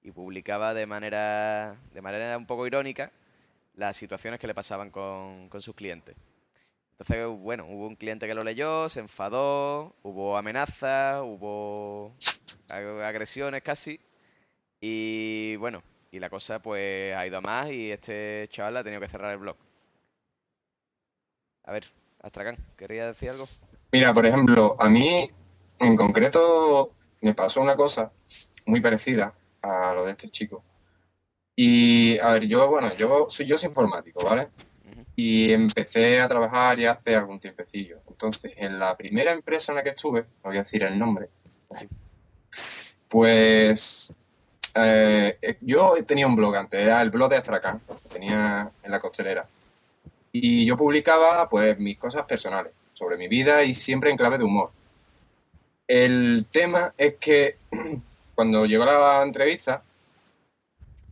y 0.01 0.12
publicaba 0.12 0.74
de 0.74 0.86
manera, 0.86 1.75
de 1.94 2.01
manera 2.01 2.38
un 2.38 2.45
poco 2.45 2.66
irónica 2.66 3.12
las 3.75 3.98
situaciones 3.98 4.39
que 4.39 4.48
le 4.48 4.54
pasaban 4.54 4.89
con, 4.89 5.50
con 5.50 5.62
sus 5.62 5.75
clientes. 5.75 6.15
Entonces, 6.92 7.27
bueno, 7.27 7.65
hubo 7.65 7.88
un 7.88 7.95
cliente 7.95 8.27
que 8.27 8.33
lo 8.33 8.44
leyó, 8.44 8.88
se 8.89 9.00
enfadó, 9.00 9.95
hubo 10.04 10.38
amenazas, 10.38 11.22
hubo 11.22 12.13
ag- 12.68 13.04
agresiones 13.04 13.62
casi, 13.63 14.00
y 14.81 15.56
bueno, 15.57 15.83
y 16.11 16.19
la 16.19 16.29
cosa 16.29 16.59
pues 16.61 17.15
ha 17.15 17.25
ido 17.25 17.38
a 17.38 17.41
más 17.41 17.71
y 17.71 17.91
este 17.91 18.47
chaval 18.50 18.77
ha 18.77 18.83
tenido 18.83 19.01
que 19.01 19.07
cerrar 19.09 19.31
el 19.31 19.38
blog. 19.39 19.57
A 21.65 21.71
ver, 21.71 21.85
Astracán, 22.21 22.57
¿quería 22.77 23.07
decir 23.07 23.29
algo? 23.29 23.45
Mira, 23.91 24.13
por 24.13 24.25
ejemplo, 24.25 24.75
a 24.79 24.89
mí 24.89 25.29
en 25.79 25.95
concreto 25.95 26.94
me 27.21 27.33
pasó 27.33 27.61
una 27.61 27.75
cosa 27.75 28.11
muy 28.65 28.81
parecida 28.81 29.33
a 29.61 29.94
lo 29.94 30.06
de 30.06 30.11
este 30.11 30.29
chico. 30.29 30.63
Y 31.56 32.17
a 32.19 32.31
ver, 32.33 32.45
yo, 32.45 32.67
bueno, 32.69 32.94
yo 32.95 33.27
soy 33.29 33.45
yo 33.45 33.57
soy 33.57 33.69
informático, 33.69 34.25
¿vale? 34.27 34.50
Y 35.15 35.51
empecé 35.51 36.21
a 36.21 36.27
trabajar 36.29 36.79
ya 36.79 36.91
hace 36.91 37.15
algún 37.15 37.39
tiempecillo. 37.39 38.01
Entonces, 38.07 38.53
en 38.55 38.79
la 38.79 38.95
primera 38.95 39.31
empresa 39.31 39.71
en 39.73 39.77
la 39.77 39.83
que 39.83 39.89
estuve, 39.89 40.21
no 40.21 40.27
voy 40.50 40.57
a 40.57 40.63
decir 40.63 40.83
el 40.83 40.97
nombre, 40.97 41.29
Sí. 41.77 41.88
pues 43.09 44.13
eh, 44.75 45.38
eh, 45.42 45.57
yo 45.62 45.95
tenía 46.06 46.27
un 46.27 46.36
blog 46.36 46.56
antes, 46.56 46.80
era 46.80 47.01
el 47.01 47.10
blog 47.10 47.30
de 47.30 47.38
Astracán, 47.38 47.81
que 47.88 48.10
tenía 48.10 48.69
en 48.83 48.92
la 48.92 49.00
costelera. 49.00 49.48
Y 50.31 50.66
yo 50.66 50.77
publicaba 50.77 51.50
pues 51.50 51.77
mis 51.80 51.98
cosas 51.98 52.25
personales 52.25 52.71
sobre 52.94 53.18
mi 53.18 53.27
vida 53.27 53.63
y 53.63 53.74
siempre 53.74 54.12
en 54.12 54.18
clave 54.18 54.38
de 54.38 54.43
humor. 54.43 54.72
El 55.88 56.46
tema 56.51 56.93
es 56.98 57.15
que 57.20 57.58
cuando 58.36 58.65
llegó 58.65 58.86
la 58.86 59.22
entrevista 59.24 59.82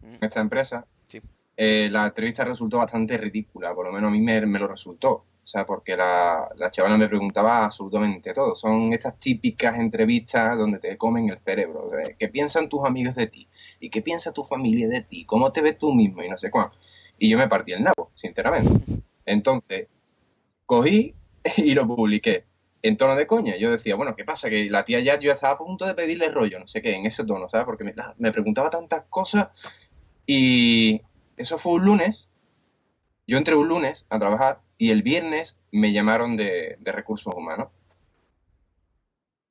en 0.04 0.18
esta 0.22 0.40
empresa, 0.40 0.86
Sí. 1.08 1.22
eh, 1.56 1.90
la 1.92 2.06
entrevista 2.06 2.44
resultó 2.44 2.78
bastante 2.78 3.18
ridícula, 3.18 3.74
por 3.74 3.86
lo 3.88 3.92
menos 3.92 4.10
a 4.10 4.12
mí 4.12 4.22
me, 4.22 4.40
me 4.46 4.60
lo 4.60 4.68
resultó. 4.68 5.12
O 5.44 5.50
sea, 5.50 5.66
porque 5.66 5.96
la, 5.96 6.50
la 6.58 6.70
chavala 6.70 6.98
me 6.98 7.08
preguntaba 7.08 7.64
absolutamente 7.64 8.34
todo. 8.34 8.54
Son 8.54 8.92
estas 8.92 9.18
típicas 9.18 9.80
entrevistas 9.80 10.58
donde 10.58 10.78
te 10.78 10.98
comen 10.98 11.30
el 11.30 11.40
cerebro. 11.40 11.90
¿Qué 12.20 12.28
piensan 12.28 12.68
tus 12.68 12.86
amigos 12.86 13.16
de 13.16 13.28
ti? 13.28 13.48
¿Y 13.80 13.90
qué 13.90 14.02
piensa 14.02 14.34
tu 14.34 14.44
familia 14.44 14.88
de 14.88 15.02
ti? 15.02 15.26
¿Cómo 15.26 15.52
te 15.52 15.62
ves 15.62 15.78
tú 15.78 15.94
mismo? 15.94 16.24
Y 16.24 16.30
no 16.30 16.38
sé 16.38 16.50
cuánto. 16.50 16.78
Y 17.18 17.30
yo 17.30 17.38
me 17.38 17.48
partí 17.48 17.74
el 17.74 17.84
nabo, 17.84 18.12
sinceramente. 18.16 19.04
Entonces, 19.26 19.88
cogí 20.66 21.14
y 21.58 21.74
lo 21.74 21.88
publiqué 21.88 22.46
en 22.82 22.98
tono 22.98 23.16
de 23.16 23.28
coña. 23.28 23.58
Yo 23.58 23.72
decía, 23.72 23.96
bueno, 23.96 24.16
¿qué 24.16 24.24
pasa? 24.24 24.50
Que 24.50 24.70
la 24.70 24.86
tía 24.86 25.00
ya 25.00 25.20
yo 25.20 25.32
estaba 25.32 25.54
a 25.54 25.58
punto 25.58 25.86
de 25.86 25.96
pedirle 25.96 26.30
rollo, 26.30 26.60
no 26.60 26.68
sé 26.68 26.82
qué, 26.82 26.94
en 26.94 27.06
ese 27.06 27.26
tono, 27.26 27.50
¿sabes? 27.50 27.66
Porque 27.66 27.84
me, 27.84 28.32
preguntaba 28.32 28.70
tantas 28.70 29.06
cosas 29.10 29.50
y 30.26 31.02
eso 31.38 31.58
fue 31.58 31.74
un 31.74 31.86
lunes. 31.86 32.30
Yo 33.28 33.38
entré 33.38 33.56
un 33.56 33.68
lunes 33.68 34.06
a 34.10 34.20
trabajar 34.20 34.62
y 34.78 34.92
el 34.92 35.04
viernes 35.04 35.58
me 35.72 35.92
llamaron 35.92 36.38
de 36.38 36.78
recursos 36.86 37.34
humanos. 37.36 37.70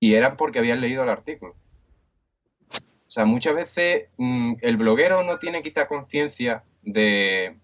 Y 0.01 0.15
eran 0.15 0.37
porque 0.37 0.59
habían 0.59 0.81
leído 0.81 1.03
el 1.03 1.09
artículo. 1.09 1.57
Sea, 3.17 3.25
muchas 3.25 3.55
veces 3.55 4.09
mm, 4.19 4.57
el 4.61 4.77
bloguero 4.77 5.23
no 5.23 5.39
tiene 5.39 5.63
quizá 5.63 5.87
conciencia 5.87 6.65
de, 6.83 7.57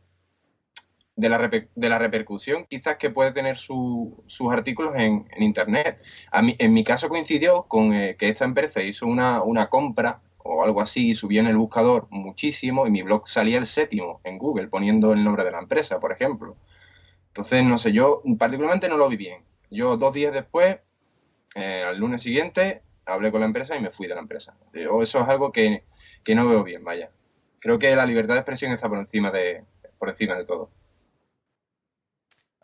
de, 1.14 1.28
la 1.28 1.38
de 1.74 1.88
la 1.88 1.98
repercusión 1.98 2.64
quizás 2.68 2.96
que 2.96 3.10
puede 3.10 3.32
tener 3.32 3.58
su- 3.58 4.22
sus 4.26 4.50
artículos 4.50 4.94
en, 4.96 5.26
en 5.30 5.42
Internet. 5.42 5.98
A 6.30 6.40
mí, 6.40 6.56
en 6.58 6.72
mi 6.72 6.84
caso 6.84 7.08
coincidió 7.10 7.64
con 7.64 7.92
eh, 7.92 8.16
que 8.18 8.28
esta 8.28 8.46
empresa 8.46 8.82
hizo 8.82 9.06
una, 9.06 9.42
una 9.42 9.68
compra 9.68 10.22
o 10.38 10.64
algo 10.64 10.80
así 10.80 11.10
y 11.10 11.14
subió 11.14 11.40
en 11.40 11.46
el 11.48 11.56
buscador 11.56 12.06
muchísimo 12.10 12.86
y 12.86 12.90
mi 12.90 13.02
blog 13.02 13.28
salía 13.28 13.58
el 13.58 13.66
séptimo 13.66 14.20
en 14.24 14.38
Google 14.38 14.68
poniendo 14.68 15.12
el 15.12 15.22
nombre 15.22 15.44
de 15.44 15.50
la 15.52 15.58
empresa, 15.60 16.00
por 16.00 16.12
ejemplo. 16.12 16.56
Entonces, 17.28 17.64
no 17.64 17.78
sé, 17.78 17.92
yo 17.92 18.22
particularmente 18.38 18.88
no 18.88 18.96
lo 18.96 19.08
vi 19.08 19.16
bien. 19.16 19.44
Yo 19.70 19.96
dos 19.98 20.14
días 20.14 20.32
después, 20.32 20.78
eh, 21.56 21.84
al 21.86 21.98
lunes 21.98 22.22
siguiente, 22.22 22.82
hablé 23.06 23.30
con 23.30 23.40
la 23.40 23.46
empresa 23.46 23.76
y 23.76 23.80
me 23.80 23.90
fui 23.90 24.06
de 24.06 24.14
la 24.14 24.20
empresa. 24.20 24.56
Yo, 24.72 25.02
eso 25.02 25.20
es 25.20 25.28
algo 25.28 25.52
que, 25.52 25.84
que 26.24 26.34
no 26.34 26.48
veo 26.48 26.62
bien, 26.62 26.84
vaya. 26.84 27.10
Creo 27.58 27.78
que 27.78 27.94
la 27.94 28.06
libertad 28.06 28.34
de 28.34 28.40
expresión 28.40 28.72
está 28.72 28.88
por 28.88 28.98
encima 28.98 29.30
de, 29.30 29.64
por 29.98 30.08
encima 30.08 30.36
de 30.36 30.44
todo. 30.44 30.70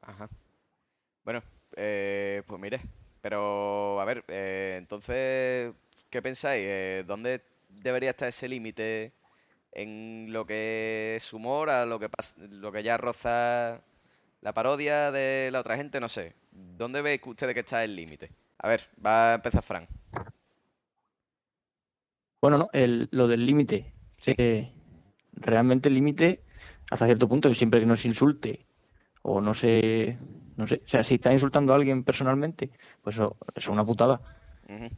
Ajá. 0.02 0.28
Bueno, 1.24 1.42
eh, 1.76 2.42
pues 2.46 2.60
mire, 2.60 2.80
pero 3.20 4.00
a 4.00 4.04
ver, 4.04 4.24
eh, 4.28 4.76
entonces, 4.78 5.72
¿qué 6.10 6.22
pensáis? 6.22 6.62
Eh, 6.66 7.04
¿Dónde 7.06 7.42
debería 7.68 8.10
estar 8.10 8.28
ese 8.28 8.48
límite 8.48 9.12
en 9.72 10.32
lo 10.32 10.46
que 10.46 11.14
es 11.16 11.32
humor 11.32 11.70
a 11.70 11.84
lo 11.86 11.98
que 12.00 12.08
lo 12.38 12.72
que 12.72 12.82
ya 12.82 12.96
roza 12.96 13.82
la 14.40 14.54
parodia 14.54 15.10
de 15.12 15.50
la 15.52 15.60
otra 15.60 15.76
gente? 15.76 16.00
No 16.00 16.08
sé. 16.08 16.34
¿Dónde 16.50 17.02
veis 17.02 17.20
ustedes 17.24 17.54
que 17.54 17.60
está 17.60 17.84
el 17.84 17.94
límite? 17.94 18.30
A 18.58 18.68
ver, 18.68 18.88
va 19.04 19.32
a 19.32 19.34
empezar 19.34 19.62
Fran. 19.62 19.86
Bueno, 22.40 22.58
no, 22.58 22.68
el- 22.72 23.08
lo 23.10 23.26
del 23.28 23.44
límite. 23.46 23.92
Sí. 24.20 24.34
eh, 24.36 24.72
realmente 25.32 25.88
el 25.88 25.94
límite, 25.94 26.42
hasta 26.90 27.06
cierto 27.06 27.28
punto, 27.28 27.48
que 27.48 27.54
siempre 27.54 27.78
que 27.80 27.86
no 27.86 27.96
se 27.96 28.08
insulte 28.08 28.66
o 29.22 29.40
no 29.40 29.54
se. 29.54 30.18
No 30.56 30.66
sé, 30.66 30.82
o 30.84 30.88
sea, 30.88 31.04
si 31.04 31.14
está 31.14 31.32
insultando 31.32 31.72
a 31.72 31.76
alguien 31.76 32.02
personalmente, 32.02 32.70
pues 33.02 33.14
eso, 33.16 33.36
eso 33.54 33.58
es 33.58 33.68
una 33.68 33.84
putada. 33.84 34.20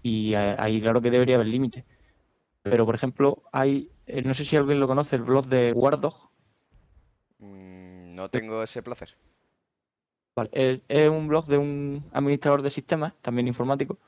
Y 0.03 0.33
eh, 0.35 0.57
ahí 0.59 0.81
claro 0.81 1.01
que 1.03 1.11
debería 1.11 1.35
haber 1.37 1.49
límite. 1.49 1.85
Pero, 2.63 2.87
por 2.87 2.95
ejemplo, 2.95 3.43
hay, 3.53 3.91
eh, 4.07 4.23
no 4.23 4.33
sé 4.35 4.45
si 4.45 4.57
alguien 4.57 4.81
lo 4.81 4.89
conoce, 4.89 5.17
el 5.17 5.23
blog 5.23 5.47
de 5.47 5.73
Wardog. 5.75 6.31
Mm, 7.39 8.15
no 8.15 8.29
tengo 8.31 8.63
ese 8.63 8.83
placer. 8.83 9.15
Vale, 10.35 10.51
es, 10.53 10.81
es 10.89 11.11
un 11.11 11.29
blog 11.29 11.47
de 11.47 11.59
un 11.59 12.05
administrador 12.13 12.63
de 12.63 12.71
sistemas, 12.71 13.13
también 13.21 13.49
informático, 13.49 13.99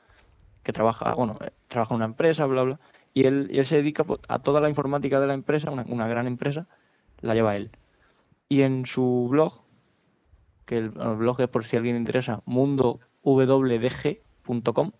que 0.63 0.73
trabaja, 0.73 1.13
bueno, 1.13 1.37
eh, 1.41 1.51
trabaja 1.67 1.93
en 1.93 1.97
una 1.97 2.05
empresa, 2.05 2.45
bla, 2.45 2.63
bla. 2.63 2.79
Y 3.13 3.27
él, 3.27 3.49
y 3.51 3.59
él 3.59 3.65
se 3.65 3.75
dedica 3.75 4.03
pues, 4.03 4.19
a 4.27 4.39
toda 4.39 4.61
la 4.61 4.69
informática 4.69 5.19
de 5.19 5.27
la 5.27 5.33
empresa, 5.33 5.71
una, 5.71 5.85
una 5.87 6.07
gran 6.07 6.27
empresa, 6.27 6.67
la 7.21 7.35
lleva 7.35 7.55
él. 7.55 7.71
Y 8.49 8.61
en 8.61 8.85
su 8.85 9.27
blog, 9.29 9.63
que 10.65 10.77
el, 10.77 10.93
el 10.99 11.15
blog 11.15 11.41
es 11.41 11.47
por 11.47 11.63
si 11.63 11.77
alguien 11.77 11.95
le 11.95 11.99
interesa, 11.99 12.41
mundowdg.com, 12.45 14.91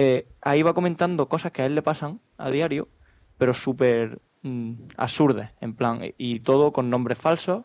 eh, 0.00 0.28
ahí 0.42 0.62
va 0.62 0.74
comentando 0.74 1.28
cosas 1.28 1.50
que 1.50 1.62
a 1.62 1.66
él 1.66 1.74
le 1.74 1.82
pasan 1.82 2.20
a 2.36 2.50
diario, 2.50 2.88
pero 3.36 3.52
súper 3.52 4.20
mm, 4.42 4.74
absurdas, 4.96 5.52
en 5.60 5.74
plan, 5.74 6.00
y 6.16 6.38
todo 6.40 6.72
con 6.72 6.88
nombres 6.88 7.18
falsos, 7.18 7.64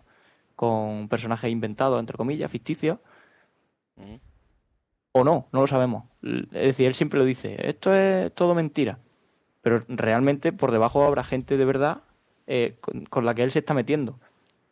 con 0.55 1.09
personajes 1.09 1.51
inventados, 1.51 1.99
entre 1.99 2.17
comillas, 2.17 2.49
ficticios, 2.49 2.97
o 5.11 5.23
no, 5.23 5.47
no 5.51 5.61
lo 5.61 5.67
sabemos. 5.67 6.05
Es 6.23 6.65
decir, 6.67 6.87
él 6.87 6.95
siempre 6.95 7.19
lo 7.19 7.25
dice, 7.25 7.55
esto 7.69 7.93
es 7.93 8.33
todo 8.33 8.55
mentira. 8.55 8.97
Pero 9.63 9.83
realmente 9.87 10.53
por 10.53 10.71
debajo 10.71 11.03
habrá 11.03 11.23
gente 11.23 11.57
de 11.57 11.65
verdad 11.65 12.03
eh, 12.45 12.77
con, 13.09 13.25
la 13.25 13.33
que 13.33 13.43
él 13.43 13.51
se 13.51 13.59
está 13.59 13.73
metiendo. 13.73 14.19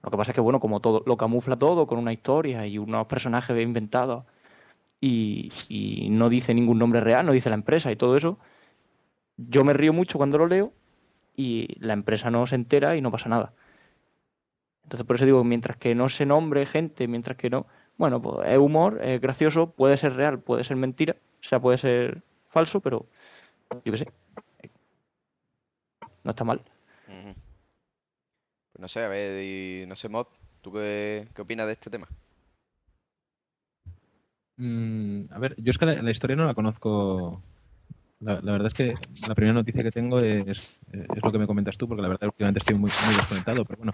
Lo 0.04 0.12
que 0.12 0.18
pasa 0.18 0.32
es 0.32 0.36
que, 0.36 0.42
bueno, 0.42 0.60
como 0.60 0.82
todo, 0.82 1.04
lo 1.08 1.18
camufla 1.18 1.58
todo 1.58 1.88
con 1.88 1.98
una 1.98 2.14
historia 2.14 2.68
y 2.68 2.78
unos 2.78 3.08
personajes 3.08 3.60
inventados 3.60 4.26
y, 5.00 5.50
y 5.70 6.10
no 6.12 6.30
dice 6.30 6.54
ningún 6.54 6.78
nombre 6.78 7.02
real, 7.02 7.26
no 7.26 7.32
dice 7.32 7.50
la 7.50 7.56
empresa 7.56 7.92
y 7.92 7.96
todo 7.96 8.18
eso, 8.18 8.38
yo 9.38 9.64
me 9.64 9.74
río 9.74 9.94
mucho 9.94 10.18
cuando 10.18 10.38
lo 10.38 10.48
leo 10.48 10.74
y 11.36 11.68
la 11.80 11.94
empresa 11.94 12.30
no 12.30 12.46
se 12.46 12.56
entera 12.56 12.96
y 12.96 13.02
no 13.02 13.12
pasa 13.12 13.30
nada. 13.30 13.54
Entonces, 14.84 15.08
por 15.08 15.16
eso 15.16 15.26
digo, 15.26 15.44
mientras 15.44 15.78
que 15.78 15.96
no 15.96 16.10
se 16.10 16.26
nombre 16.26 16.66
gente, 16.66 17.08
mientras 17.08 17.38
que 17.38 17.50
no, 17.50 17.66
bueno, 17.98 18.22
pues 18.22 18.50
es 18.50 18.58
humor, 18.58 19.00
es 19.02 19.22
gracioso, 19.22 19.72
puede 19.72 19.98
ser 19.98 20.16
real, 20.16 20.40
puede 20.40 20.64
ser 20.64 20.76
mentira, 20.78 21.16
o 21.40 21.44
sea, 21.44 21.60
puede 21.62 21.78
ser 21.78 22.24
falso, 22.48 22.82
pero 22.82 23.08
yo 23.86 23.92
qué 23.94 23.98
sé. 23.98 24.21
No 26.24 26.32
está 26.32 26.44
mal. 26.44 26.62
Pues 27.06 27.36
no 28.80 28.88
sé, 28.88 29.04
a 29.04 29.10
ver, 29.10 29.44
y 29.44 29.86
no 29.88 29.96
sé, 29.96 30.10
Mod, 30.10 30.28
¿tú 30.62 30.72
qué, 30.72 31.28
qué 31.34 31.42
opinas 31.42 31.68
de 31.68 31.74
este 31.74 31.90
tema? 31.90 32.08
Mm, 34.58 35.26
a 35.32 35.40
ver, 35.40 35.56
yo 35.58 35.72
es 35.72 35.78
que 35.78 35.86
la, 35.86 36.02
la 36.02 36.12
historia 36.12 36.36
no 36.36 36.46
la 36.46 36.54
conozco. 36.54 37.42
La, 38.20 38.40
la 38.42 38.52
verdad 38.52 38.68
es 38.68 38.74
que 38.74 38.94
la 39.28 39.36
primera 39.36 39.54
noticia 39.54 39.84
que 39.84 39.92
tengo 39.92 40.20
es, 40.20 40.80
es 40.92 41.24
lo 41.24 41.32
que 41.32 41.40
me 41.40 41.48
comentas 41.48 41.78
tú, 41.78 41.88
porque 41.88 42.04
la 42.04 42.10
verdad 42.10 42.28
últimamente 42.28 42.60
estoy 42.60 42.76
muy, 42.76 42.92
muy 43.06 43.16
desconectado, 43.16 43.66
pero 43.66 43.78
bueno. 43.78 43.94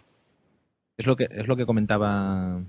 Es 0.98 1.05
lo 1.05 1.15
que, 1.15 1.27
es 1.29 1.48
lo 1.48 1.55
que 1.55 1.65
comentaba 1.65 2.60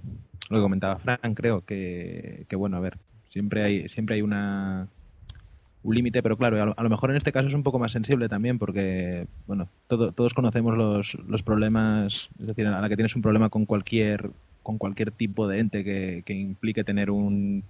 lo 0.51 0.57
que 0.57 0.63
comentaba 0.63 0.99
Fran, 0.99 1.35
creo, 1.35 1.65
que, 1.65 2.47
que 2.49 2.57
bueno, 2.57 2.77
a 2.77 2.81
ver, 2.81 2.99
siempre 3.29 3.63
hay, 3.63 3.89
siempre 3.89 4.17
hay 4.17 4.23
una 4.23 4.89
un 5.83 5.95
límite, 5.95 6.23
pero 6.23 6.37
claro, 6.37 6.75
a 6.77 6.83
lo, 6.83 6.91
mejor 6.91 7.11
en 7.11 7.17
este 7.17 7.33
caso 7.33 7.49
es 7.49 7.55
un 7.55 7.63
poco 7.63 7.79
más 7.79 7.93
sensible 7.93 8.29
también, 8.29 8.59
porque 8.59 9.27
bueno, 9.47 9.69
todo- 9.87 10.13
todos 10.13 10.35
conocemos 10.35 10.77
los, 10.77 11.15
los 11.27 11.43
problemas, 11.43 12.29
es 12.41 12.47
decir, 12.49 12.67
a 12.67 12.81
la 12.81 12.89
que 12.89 12.97
tienes 12.97 13.15
un 13.17 13.23
problema 13.23 13.49
con 13.49 13.65
cualquier, 13.67 14.31
con 14.63 14.79
cualquier 14.79 15.11
tipo 15.13 15.47
de 15.49 15.59
ente 15.61 15.85
que, 15.85 16.23
que 16.27 16.35
implique 16.35 16.85
tener 16.85 17.11
un, 17.11 17.63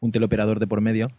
un 0.00 0.12
teleoperador 0.12 0.60
de 0.60 0.66
por 0.66 0.80
medio, 0.80 1.10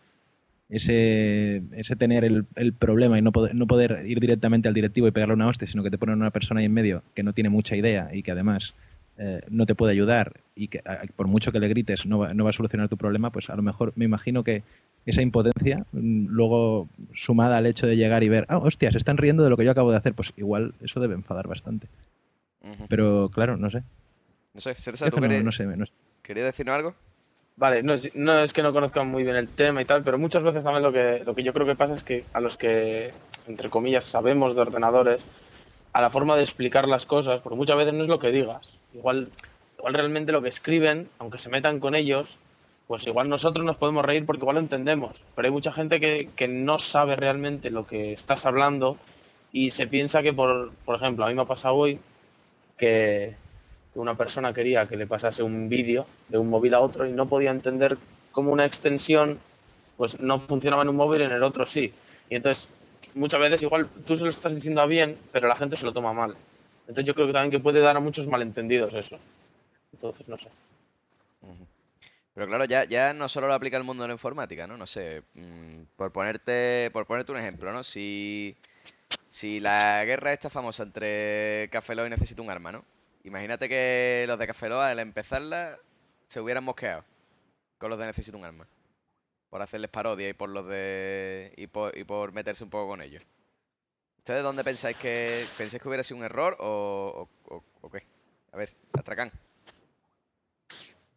ese, 0.69 1.63
ese 1.73 1.95
tener 1.95 2.23
el, 2.23 2.45
el 2.55 2.73
problema 2.73 3.17
y 3.17 3.21
no 3.21 3.31
poder, 3.31 3.55
no 3.55 3.65
poder 3.67 4.03
ir 4.05 4.19
directamente 4.19 4.67
al 4.67 4.73
directivo 4.73 5.07
y 5.07 5.11
pegarle 5.11 5.33
una 5.35 5.47
hostia, 5.47 5.67
sino 5.67 5.83
que 5.83 5.89
te 5.91 5.97
ponen 5.97 6.15
una 6.17 6.31
persona 6.31 6.59
ahí 6.59 6.65
en 6.67 6.73
medio 6.73 7.03
que 7.15 7.23
no 7.23 7.33
tiene 7.33 7.49
mucha 7.49 7.75
idea 7.75 8.09
y 8.13 8.21
que 8.21 8.31
además 8.31 8.75
eh, 9.17 9.41
no 9.49 9.65
te 9.65 9.73
puede 9.75 9.93
ayudar 9.93 10.33
y 10.55 10.67
que 10.67 10.81
por 11.15 11.27
mucho 11.27 11.51
que 11.51 11.59
le 11.59 11.67
grites 11.69 12.05
no 12.05 12.19
va, 12.19 12.33
no 12.33 12.43
va 12.43 12.51
a 12.51 12.53
solucionar 12.53 12.87
tu 12.87 12.97
problema, 12.97 13.31
pues 13.31 13.49
a 13.49 13.55
lo 13.55 13.63
mejor 13.63 13.93
me 13.95 14.05
imagino 14.05 14.43
que 14.43 14.61
esa 15.09 15.21
impotencia, 15.21 15.85
mm, 15.91 16.27
luego 16.29 16.87
sumada 17.13 17.57
al 17.57 17.65
hecho 17.65 17.87
de 17.87 17.95
llegar 17.97 18.23
y 18.23 18.29
ver, 18.29 18.45
ah, 18.49 18.57
hostia, 18.59 18.91
se 18.91 18.97
están 18.97 19.17
riendo 19.17 19.43
de 19.43 19.49
lo 19.49 19.57
que 19.57 19.65
yo 19.65 19.71
acabo 19.71 19.91
de 19.91 19.97
hacer, 19.97 20.13
pues 20.13 20.33
igual 20.37 20.73
eso 20.81 20.99
debe 20.99 21.15
enfadar 21.15 21.47
bastante. 21.47 21.87
Pero 22.89 23.29
claro, 23.33 23.57
no 23.57 23.69
sé. 23.69 23.83
No 24.53 24.61
sé, 24.61 24.75
Cersa, 24.75 25.05
Es 25.05 25.11
¿tú 25.11 25.15
que 25.15 25.21
no, 25.21 25.27
querías, 25.27 25.43
no 25.45 25.51
sé, 25.51 25.65
no 25.65 25.85
sé. 25.85 25.93
querías 26.21 26.45
decirnos 26.47 26.75
algo? 26.75 26.95
Vale, 27.55 27.83
no 27.83 27.93
es, 27.93 28.09
no 28.15 28.39
es 28.43 28.53
que 28.53 28.63
no 28.63 28.71
conozcan 28.73 29.07
muy 29.07 29.23
bien 29.23 29.35
el 29.35 29.49
tema 29.49 29.81
y 29.81 29.85
tal, 29.85 30.03
pero 30.03 30.17
muchas 30.17 30.43
veces 30.43 30.63
también 30.63 30.83
lo 30.83 30.93
que, 30.93 31.23
lo 31.25 31.35
que 31.35 31.43
yo 31.43 31.51
creo 31.53 31.65
que 31.65 31.75
pasa 31.75 31.93
es 31.93 32.03
que 32.03 32.25
a 32.33 32.39
los 32.39 32.57
que, 32.57 33.11
entre 33.47 33.69
comillas, 33.69 34.05
sabemos 34.05 34.55
de 34.55 34.61
ordenadores, 34.61 35.21
a 35.91 36.01
la 36.01 36.09
forma 36.09 36.35
de 36.37 36.43
explicar 36.43 36.87
las 36.87 37.05
cosas, 37.05 37.41
porque 37.41 37.57
muchas 37.57 37.75
veces 37.77 37.93
no 37.93 38.03
es 38.03 38.07
lo 38.07 38.19
que 38.19 38.31
digas. 38.31 38.61
Igual, 38.93 39.29
igual 39.77 39.93
realmente 39.93 40.31
lo 40.31 40.41
que 40.41 40.49
escriben, 40.49 41.09
aunque 41.19 41.39
se 41.39 41.49
metan 41.49 41.79
con 41.79 41.95
ellos, 41.95 42.27
pues 42.89 43.05
igual 43.05 43.29
nosotros 43.29 43.63
nos 43.63 43.77
podemos 43.77 44.03
reír 44.03 44.25
porque 44.25 44.41
igual 44.41 44.55
lo 44.55 44.61
entendemos. 44.61 45.15
Pero 45.35 45.45
hay 45.45 45.51
mucha 45.51 45.71
gente 45.71 45.99
que, 45.99 46.29
que 46.35 46.47
no 46.47 46.79
sabe 46.79 47.15
realmente 47.15 47.69
lo 47.69 47.85
que 47.85 48.13
estás 48.13 48.47
hablando 48.47 48.97
y 49.51 49.69
se 49.69 49.85
piensa 49.85 50.23
que, 50.23 50.33
por, 50.33 50.71
por 50.85 50.95
ejemplo, 50.95 51.23
a 51.23 51.27
mí 51.27 51.35
me 51.35 51.43
ha 51.43 51.45
pasado 51.45 51.75
hoy 51.75 51.99
que, 52.79 53.35
que 53.93 53.99
una 53.99 54.15
persona 54.15 54.55
quería 54.55 54.87
que 54.87 54.97
le 54.97 55.05
pasase 55.05 55.43
un 55.43 55.69
vídeo 55.69 56.07
de 56.29 56.39
un 56.39 56.49
móvil 56.49 56.73
a 56.73 56.79
otro 56.79 57.05
y 57.05 57.11
no 57.11 57.29
podía 57.29 57.51
entender 57.51 57.95
cómo 58.31 58.51
una 58.51 58.65
extensión 58.65 59.37
pues 59.95 60.19
no 60.19 60.39
funcionaba 60.39 60.81
en 60.81 60.89
un 60.89 60.95
móvil 60.95 61.21
y 61.21 61.25
en 61.25 61.31
el 61.33 61.43
otro 61.43 61.67
sí. 61.67 61.93
Y 62.27 62.37
entonces 62.37 62.67
muchas 63.13 63.39
veces 63.39 63.61
igual 63.61 63.87
tú 64.07 64.17
se 64.17 64.23
lo 64.23 64.31
estás 64.31 64.55
diciendo 64.55 64.81
a 64.81 64.87
bien, 64.87 65.15
pero 65.31 65.47
la 65.47 65.55
gente 65.55 65.77
se 65.77 65.85
lo 65.85 65.93
toma 65.93 66.11
mal. 66.11 66.35
Entonces 66.87 67.05
yo 67.05 67.13
creo 67.13 67.27
que 67.27 67.33
también 67.33 67.51
que 67.51 67.59
puede 67.59 67.81
dar 67.81 67.97
a 67.97 67.99
muchos 67.99 68.25
malentendidos 68.25 68.91
eso. 68.95 69.19
Entonces 69.93 70.27
no 70.27 70.39
sé. 70.39 70.47
Pero 72.39 72.47
claro, 72.47 72.63
ya, 72.63 72.85
ya 72.85 73.13
no 73.13 73.27
solo 73.27 73.47
lo 73.47 73.53
aplica 73.53 73.75
el 73.75 73.83
mundo 73.83 74.03
de 74.03 74.07
la 74.07 74.13
informática, 74.13 74.65
¿no? 74.65 74.77
No 74.77 74.87
sé, 74.87 75.23
mm, 75.33 75.81
por 75.97 76.13
ponerte, 76.13 76.89
por 76.93 77.05
ponerte 77.05 77.33
un 77.33 77.37
ejemplo, 77.37 77.73
¿no? 77.73 77.83
Si, 77.83 78.55
si 79.27 79.59
la 79.59 80.05
guerra 80.05 80.31
está 80.31 80.49
famosa 80.49 80.83
entre 80.83 81.67
Café 81.69 81.95
Lock 81.95 82.07
y 82.07 82.11
Necesito 82.11 82.41
un 82.41 82.49
arma, 82.49 82.71
¿no? 82.71 82.85
Imagínate 83.25 83.67
que 83.67 84.23
los 84.25 84.39
de 84.39 84.47
Café 84.47 84.69
Lock, 84.69 84.79
al 84.83 84.99
empezarla 84.99 85.79
se 86.27 86.39
hubieran 86.39 86.63
mosqueado 86.63 87.03
con 87.77 87.89
los 87.89 87.99
de 87.99 88.05
Necesito 88.05 88.37
un 88.37 88.45
arma. 88.45 88.65
Por 89.49 89.61
hacerles 89.61 89.89
parodia 89.91 90.29
y 90.29 90.33
por 90.33 90.47
los 90.49 90.65
de. 90.65 91.51
y 91.57 91.67
por, 91.67 91.97
y 91.97 92.05
por 92.05 92.31
meterse 92.31 92.63
un 92.63 92.69
poco 92.69 92.87
con 92.87 93.01
ellos. 93.01 93.27
¿Ustedes 94.19 94.43
dónde 94.43 94.63
pensáis 94.63 94.95
que. 94.95 95.45
pensáis 95.57 95.81
que 95.81 95.89
hubiera 95.89 96.03
sido 96.05 96.19
un 96.19 96.23
error 96.23 96.55
o, 96.61 97.27
o, 97.49 97.55
o- 97.55 97.63
o 97.81 97.89
qué? 97.91 98.03
A 98.53 98.57
ver, 98.57 98.73
Astracán. 98.93 99.29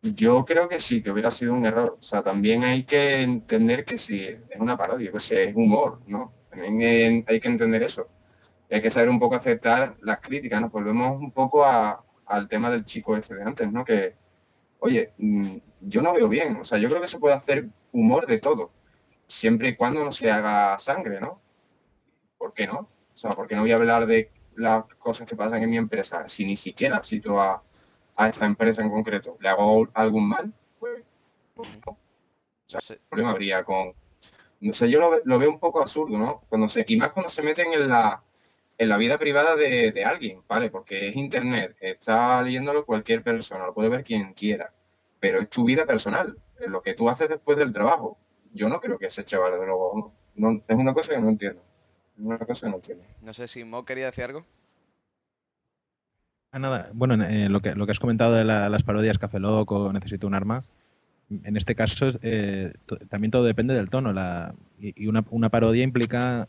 Yo 0.02 0.44
creo 0.44 0.68
que 0.68 0.80
sí, 0.80 1.02
que 1.02 1.10
hubiera 1.12 1.30
sido 1.30 1.54
un 1.54 1.64
error. 1.64 1.96
O 2.00 2.02
sea, 2.02 2.22
también 2.22 2.64
hay 2.64 2.84
que 2.84 3.22
entender 3.22 3.84
que 3.84 3.98
sí, 3.98 4.20
es 4.24 4.60
una 4.60 4.76
parodia, 4.76 5.12
que 5.12 5.20
sí, 5.20 5.34
es 5.36 5.54
humor, 5.54 6.00
¿no? 6.06 6.32
También 6.50 7.24
hay 7.28 7.40
que 7.40 7.48
entender 7.48 7.82
eso. 7.84 8.08
Y 8.70 8.74
hay 8.74 8.82
que 8.82 8.90
saber 8.90 9.08
un 9.10 9.20
poco 9.20 9.36
aceptar 9.36 9.96
las 10.02 10.20
críticas, 10.20 10.60
¿no? 10.60 10.70
Volvemos 10.70 11.20
un 11.20 11.32
poco 11.32 11.64
a- 11.64 12.04
al 12.26 12.48
tema 12.48 12.70
del 12.70 12.84
chico 12.84 13.16
este 13.16 13.34
de 13.36 13.42
antes, 13.44 13.70
¿no? 13.72 13.84
Que, 13.84 14.16
oye, 14.80 15.12
mm, 15.18 15.56
yo 15.82 16.02
no 16.02 16.12
veo 16.14 16.28
bien. 16.28 16.56
O 16.60 16.64
sea, 16.64 16.78
yo 16.78 16.88
creo 16.88 17.00
que 17.02 17.08
se 17.08 17.18
puede 17.20 17.34
hacer 17.36 17.68
humor 17.92 18.26
de 18.26 18.38
todo, 18.40 18.72
siempre 19.28 19.70
y 19.70 19.76
cuando 19.76 20.04
no 20.04 20.12
se 20.12 20.30
haga 20.30 20.78
sangre, 20.80 21.20
¿no? 21.20 21.40
¿Por 22.38 22.52
qué 22.54 22.66
no? 22.66 22.88
O 23.14 23.16
sea, 23.16 23.30
¿por 23.30 23.46
qué 23.46 23.54
no 23.54 23.62
voy 23.62 23.72
a 23.72 23.76
hablar 23.76 24.06
de 24.06 24.30
las 24.56 24.84
cosas 24.98 25.26
que 25.26 25.36
pasan 25.36 25.62
en 25.62 25.70
mi 25.70 25.76
empresa 25.76 26.28
si 26.28 26.44
ni 26.44 26.56
siquiera 26.56 27.02
cito 27.02 27.40
a, 27.40 27.62
a 28.16 28.28
esta 28.28 28.46
empresa 28.46 28.82
en 28.82 28.90
concreto? 28.90 29.36
¿Le 29.40 29.48
hago 29.48 29.88
algún 29.94 30.28
mal? 30.28 30.52
Pues, 30.78 31.02
no. 31.86 31.96
Problema 33.08 33.30
habría 33.32 33.64
con... 33.64 33.92
No 34.60 34.74
sé, 34.74 34.88
yo 34.90 35.00
lo, 35.00 35.10
ve- 35.10 35.22
lo 35.24 35.38
veo 35.38 35.50
un 35.50 35.58
poco 35.58 35.80
absurdo, 35.80 36.16
¿no? 36.18 36.42
Cuando 36.48 36.68
se, 36.68 36.84
y 36.86 36.96
más 36.96 37.10
cuando 37.12 37.28
se 37.30 37.42
meten 37.42 37.72
en 37.72 37.88
la, 37.88 38.22
en 38.78 38.88
la 38.88 38.96
vida 38.96 39.18
privada 39.18 39.56
de, 39.56 39.90
de 39.90 40.04
alguien, 40.04 40.42
¿vale? 40.48 40.70
Porque 40.70 41.08
es 41.08 41.16
internet, 41.16 41.76
está 41.80 42.40
leyéndolo 42.42 42.86
cualquier 42.86 43.22
persona, 43.22 43.66
lo 43.66 43.74
puede 43.74 43.88
ver 43.88 44.04
quien 44.04 44.32
quiera, 44.34 44.72
pero 45.18 45.40
es 45.40 45.48
tu 45.50 45.64
vida 45.64 45.84
personal. 45.84 46.38
en 46.60 46.70
lo 46.70 46.80
que 46.80 46.94
tú 46.94 47.08
haces 47.10 47.28
después 47.28 47.58
del 47.58 47.72
trabajo. 47.72 48.18
Yo 48.54 48.68
no 48.68 48.80
creo 48.80 48.98
que 48.98 49.06
ese 49.06 49.24
chaval 49.24 49.58
de. 49.58 49.66
No, 49.66 50.12
no- 50.36 50.62
es 50.68 50.76
una 50.76 50.94
cosa 50.94 51.12
que 51.12 51.18
no 51.20 51.28
entiendo. 51.30 51.60
Es 52.16 52.24
una 52.24 52.38
cosa 52.38 52.66
que 52.66 52.70
no 52.70 52.76
entiendo. 52.76 53.04
No 53.20 53.34
sé 53.34 53.48
si 53.48 53.64
Mo 53.64 53.84
quería 53.84 54.06
decir 54.06 54.24
algo. 54.24 54.44
Ah, 56.52 56.58
nada. 56.58 56.90
Bueno, 56.94 57.14
eh, 57.24 57.48
lo, 57.48 57.60
que, 57.60 57.74
lo 57.74 57.86
que 57.86 57.92
has 57.92 57.98
comentado 57.98 58.34
de 58.34 58.44
la- 58.44 58.68
las 58.68 58.82
parodias 58.82 59.18
Café 59.18 59.40
Lock 59.40 59.72
o 59.72 59.92
Necesito 59.92 60.26
un 60.26 60.34
arma, 60.34 60.60
en 61.30 61.56
este 61.56 61.74
caso 61.74 62.10
eh, 62.22 62.72
también 63.08 63.30
todo 63.30 63.44
depende 63.44 63.72
del 63.74 63.88
tono. 63.88 64.12
La, 64.12 64.54
y 64.78 64.92
y 65.04 65.06
una, 65.06 65.24
una 65.30 65.48
parodia 65.48 65.82
implica 65.82 66.48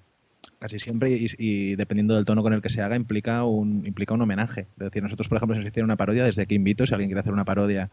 casi 0.60 0.79
siempre, 0.79 1.10
y, 1.12 1.27
y 1.38 1.75
dependiendo 1.75 2.15
del 2.15 2.25
tono 2.25 2.43
con 2.43 2.51
el 2.53 2.62
que 2.62 2.69
se 2.69 2.81
haga, 2.81 2.95
implica 2.98 3.45
un, 3.45 3.86
implica 3.86 4.13
un 4.13 4.22
homenaje. 4.22 4.62
Es 4.77 4.86
decir, 4.86 5.01
nosotros, 5.03 5.29
por 5.29 5.38
ejemplo, 5.38 5.55
si 5.55 5.62
nos 5.62 5.69
hiciera 5.69 5.86
una 5.86 5.95
parodia, 5.95 6.25
desde 6.25 6.41
aquí 6.41 6.55
invito, 6.55 6.86
si 6.86 6.93
alguien 6.93 7.10
quiere 7.10 7.22
hacer 7.22 7.33
una 7.33 7.45
parodia, 7.45 7.89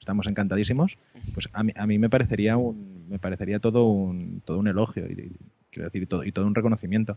estamos 0.00 0.26
encantadísimos. 0.26 0.98
Pues 1.32 1.48
a 1.54 1.62
mí, 1.62 1.72
a 1.76 1.86
mí 1.86 1.98
me 1.98 2.10
parecería 2.10 2.58
un, 2.58 3.06
me 3.08 3.18
parecería 3.18 3.58
todo 3.58 3.86
un, 3.86 4.42
todo 4.44 4.58
un 4.58 4.68
elogio 4.68 5.06
y, 5.08 5.12
y- 5.12 5.36
quiero 5.70 5.86
decir, 5.88 6.02
y 6.02 6.06
todo, 6.06 6.24
y 6.24 6.30
todo 6.32 6.46
un 6.46 6.54
reconocimiento. 6.54 7.16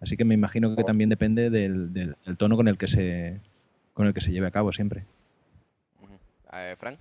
Así 0.00 0.16
que 0.16 0.24
me 0.24 0.34
imagino 0.34 0.74
que 0.76 0.84
también 0.84 1.10
depende 1.10 1.50
del, 1.50 1.92
del- 1.92 2.14
del 2.24 2.36
tono 2.36 2.56
con 2.56 2.68
el 2.68 2.78
que 2.78 2.86
se 2.88 3.40
con 3.98 4.06
el 4.06 4.14
que 4.14 4.20
se 4.20 4.30
lleve 4.30 4.46
a 4.46 4.52
cabo 4.52 4.72
siempre. 4.72 5.06
Eh, 6.52 6.74
Fran, 6.78 6.98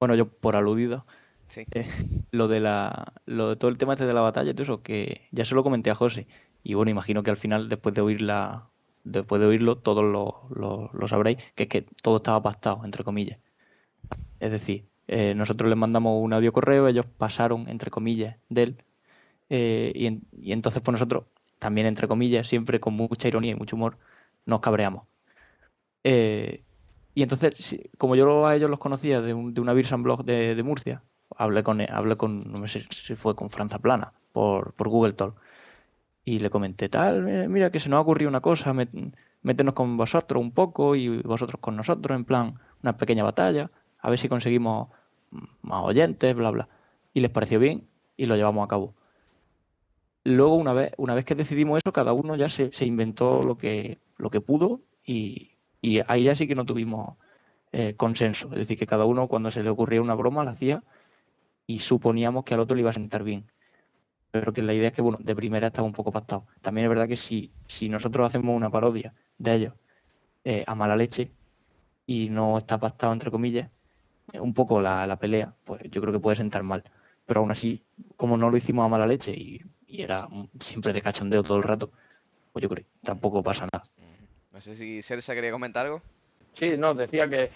Bueno, 0.00 0.14
yo 0.14 0.28
por 0.28 0.56
aludido, 0.56 1.06
sí. 1.48 1.66
eh, 1.72 1.88
lo 2.32 2.48
de 2.48 2.60
la, 2.60 3.14
lo 3.26 3.50
de 3.50 3.56
todo 3.56 3.70
el 3.70 3.78
tema 3.78 3.94
este 3.94 4.06
de 4.06 4.14
la 4.14 4.20
batalla 4.22 4.50
y 4.50 4.54
todo 4.54 4.64
eso, 4.64 4.82
que 4.82 5.28
ya 5.32 5.44
se 5.44 5.54
lo 5.54 5.62
comenté 5.64 5.90
a 5.90 5.94
José. 5.94 6.28
Y 6.62 6.74
bueno, 6.74 6.90
imagino 6.90 7.22
que 7.22 7.30
al 7.30 7.36
final, 7.38 7.68
después 7.68 7.94
de 7.94 8.02
oírla, 8.02 8.70
después 9.04 9.40
de 9.40 9.46
oírlo, 9.48 9.78
todos 9.78 10.04
lo, 10.04 10.48
lo- 10.54 10.90
lo 10.92 11.08
sabréis, 11.08 11.38
que 11.54 11.64
es 11.64 11.68
que 11.68 11.82
todo 12.02 12.18
estaba 12.18 12.42
pactado, 12.42 12.84
entre 12.84 13.04
comillas. 13.04 13.38
Es 14.40 14.50
decir, 14.50 14.86
eh, 15.08 15.34
nosotros 15.34 15.68
les 15.70 15.78
mandamos 15.78 16.22
un 16.22 16.32
audio 16.32 16.52
correo, 16.52 16.88
ellos 16.88 17.06
pasaron, 17.18 17.68
entre 17.68 17.90
comillas, 17.90 18.36
de 18.48 18.62
él. 18.62 18.84
eh, 19.50 19.92
y, 19.94 20.06
en- 20.06 20.22
y 20.32 20.52
entonces, 20.52 20.82
pues 20.82 20.92
nosotros, 20.94 21.24
también 21.60 21.86
entre 21.86 22.08
comillas, 22.08 22.48
siempre 22.48 22.80
con 22.80 22.94
mucha 22.94 23.28
ironía 23.28 23.52
y 23.52 23.54
mucho 23.56 23.76
humor, 23.76 23.98
nos 24.46 24.60
cabreamos. 24.60 25.04
Eh, 26.08 26.62
y 27.14 27.22
entonces, 27.22 27.80
como 27.98 28.14
yo 28.14 28.46
a 28.46 28.54
ellos 28.54 28.70
los 28.70 28.78
conocía 28.78 29.20
de, 29.20 29.34
un- 29.34 29.52
de 29.54 29.60
una 29.60 29.72
Birsan 29.72 30.04
Blog 30.04 30.24
de, 30.24 30.54
de 30.54 30.62
Murcia, 30.62 31.02
hablé 31.36 31.64
con, 31.64 31.80
hablé 31.90 32.16
con, 32.16 32.40
no 32.52 32.68
sé 32.68 32.86
si 32.90 33.16
fue 33.16 33.34
con 33.34 33.50
Franza 33.50 33.80
Plana, 33.80 34.12
por, 34.32 34.72
por 34.74 34.88
Google 34.88 35.14
Talk. 35.14 35.34
Y 36.24 36.38
le 36.38 36.48
comenté, 36.50 36.88
tal, 36.88 37.48
mira 37.48 37.70
que 37.72 37.80
se 37.80 37.88
nos 37.88 37.96
ha 37.98 38.00
ocurrido 38.02 38.28
una 38.28 38.40
cosa, 38.40 38.72
met- 38.72 39.12
métenos 39.42 39.74
con 39.74 39.96
vosotros 39.96 40.40
un 40.40 40.52
poco 40.52 40.94
y 40.94 41.08
vosotros 41.22 41.60
con 41.60 41.74
nosotros, 41.74 42.14
en 42.16 42.24
plan, 42.24 42.54
una 42.84 42.96
pequeña 42.96 43.24
batalla, 43.24 43.68
a 43.98 44.08
ver 44.10 44.18
si 44.20 44.28
conseguimos 44.28 44.88
más 45.62 45.82
oyentes, 45.82 46.36
bla, 46.36 46.50
bla. 46.52 46.68
Y 47.14 47.20
les 47.20 47.30
pareció 47.32 47.58
bien 47.58 47.88
y 48.16 48.26
lo 48.26 48.36
llevamos 48.36 48.64
a 48.64 48.68
cabo. 48.68 48.94
Luego, 50.24 50.54
una 50.56 50.72
vez, 50.72 50.92
una 50.98 51.14
vez 51.14 51.24
que 51.24 51.34
decidimos 51.34 51.78
eso, 51.78 51.92
cada 51.92 52.12
uno 52.12 52.36
ya 52.36 52.48
se, 52.48 52.72
se 52.72 52.84
inventó 52.84 53.42
lo 53.42 53.56
que, 53.56 53.98
lo 54.18 54.30
que 54.30 54.40
pudo 54.40 54.80
y, 55.04 55.55
y 55.86 56.00
ahí 56.08 56.24
ya 56.24 56.34
sí 56.34 56.48
que 56.48 56.56
no 56.56 56.64
tuvimos 56.66 57.16
eh, 57.72 57.94
consenso. 57.96 58.48
Es 58.52 58.58
decir, 58.58 58.78
que 58.78 58.86
cada 58.86 59.04
uno 59.04 59.28
cuando 59.28 59.50
se 59.52 59.62
le 59.62 59.70
ocurría 59.70 60.02
una 60.02 60.14
broma 60.16 60.44
la 60.44 60.52
hacía 60.52 60.82
y 61.66 61.80
suponíamos 61.80 62.44
que 62.44 62.54
al 62.54 62.60
otro 62.60 62.76
le 62.76 62.82
iba 62.82 62.90
a 62.90 62.94
sentar 62.94 63.24
bien. 63.24 63.46
Pero 64.32 64.52
que 64.52 64.62
la 64.62 64.74
idea 64.74 64.88
es 64.88 64.94
que, 64.94 65.02
bueno, 65.02 65.18
de 65.20 65.36
primera 65.36 65.68
estaba 65.68 65.86
un 65.86 65.94
poco 65.94 66.12
pactado. 66.12 66.46
También 66.62 66.86
es 66.86 66.90
verdad 66.90 67.08
que 67.08 67.16
si, 67.16 67.52
si 67.68 67.88
nosotros 67.88 68.26
hacemos 68.26 68.56
una 68.56 68.70
parodia 68.70 69.14
de 69.38 69.54
ellos 69.54 69.74
eh, 70.44 70.64
a 70.66 70.74
mala 70.74 70.96
leche 70.96 71.30
y 72.06 72.28
no 72.30 72.58
está 72.58 72.78
pactado, 72.78 73.12
entre 73.12 73.30
comillas, 73.30 73.70
eh, 74.32 74.40
un 74.40 74.54
poco 74.54 74.80
la, 74.80 75.06
la 75.06 75.18
pelea, 75.18 75.54
pues 75.64 75.82
yo 75.90 76.00
creo 76.00 76.12
que 76.12 76.20
puede 76.20 76.36
sentar 76.36 76.62
mal. 76.64 76.84
Pero 77.26 77.40
aún 77.40 77.50
así, 77.52 77.84
como 78.16 78.36
no 78.36 78.50
lo 78.50 78.56
hicimos 78.56 78.84
a 78.86 78.88
mala 78.88 79.06
leche 79.06 79.32
y, 79.32 79.62
y 79.86 80.02
era 80.02 80.28
siempre 80.60 80.92
de 80.92 81.02
cachondeo 81.02 81.42
todo 81.44 81.58
el 81.58 81.64
rato, 81.64 81.92
pues 82.52 82.62
yo 82.62 82.68
creo 82.70 82.84
que 82.84 82.90
tampoco 83.04 83.42
pasa 83.42 83.68
nada. 83.72 83.84
No 84.56 84.62
sé 84.62 84.74
si 84.74 85.02
Celsa 85.02 85.34
quería 85.34 85.52
comentar 85.52 85.84
algo. 85.84 86.00
Sí, 86.54 86.78
no, 86.78 86.94
decía 86.94 87.28
que, 87.28 87.50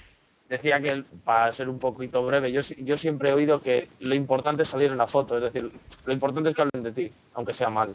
decía 0.50 0.78
que 0.82 1.02
para 1.24 1.50
ser 1.54 1.70
un 1.70 1.78
poquito 1.78 2.22
breve, 2.26 2.52
yo, 2.52 2.62
si- 2.62 2.76
yo 2.84 2.98
siempre 2.98 3.30
he 3.30 3.32
oído 3.32 3.62
que 3.62 3.88
lo 4.00 4.14
importante 4.14 4.64
es 4.64 4.68
salir 4.68 4.90
en 4.90 4.98
la 4.98 5.06
foto, 5.06 5.34
es 5.38 5.42
decir, 5.42 5.72
lo 6.04 6.12
importante 6.12 6.50
es 6.50 6.54
que 6.54 6.60
hablen 6.60 6.82
de 6.82 6.92
ti, 6.92 7.10
aunque 7.32 7.54
sea 7.54 7.70
mal. 7.70 7.94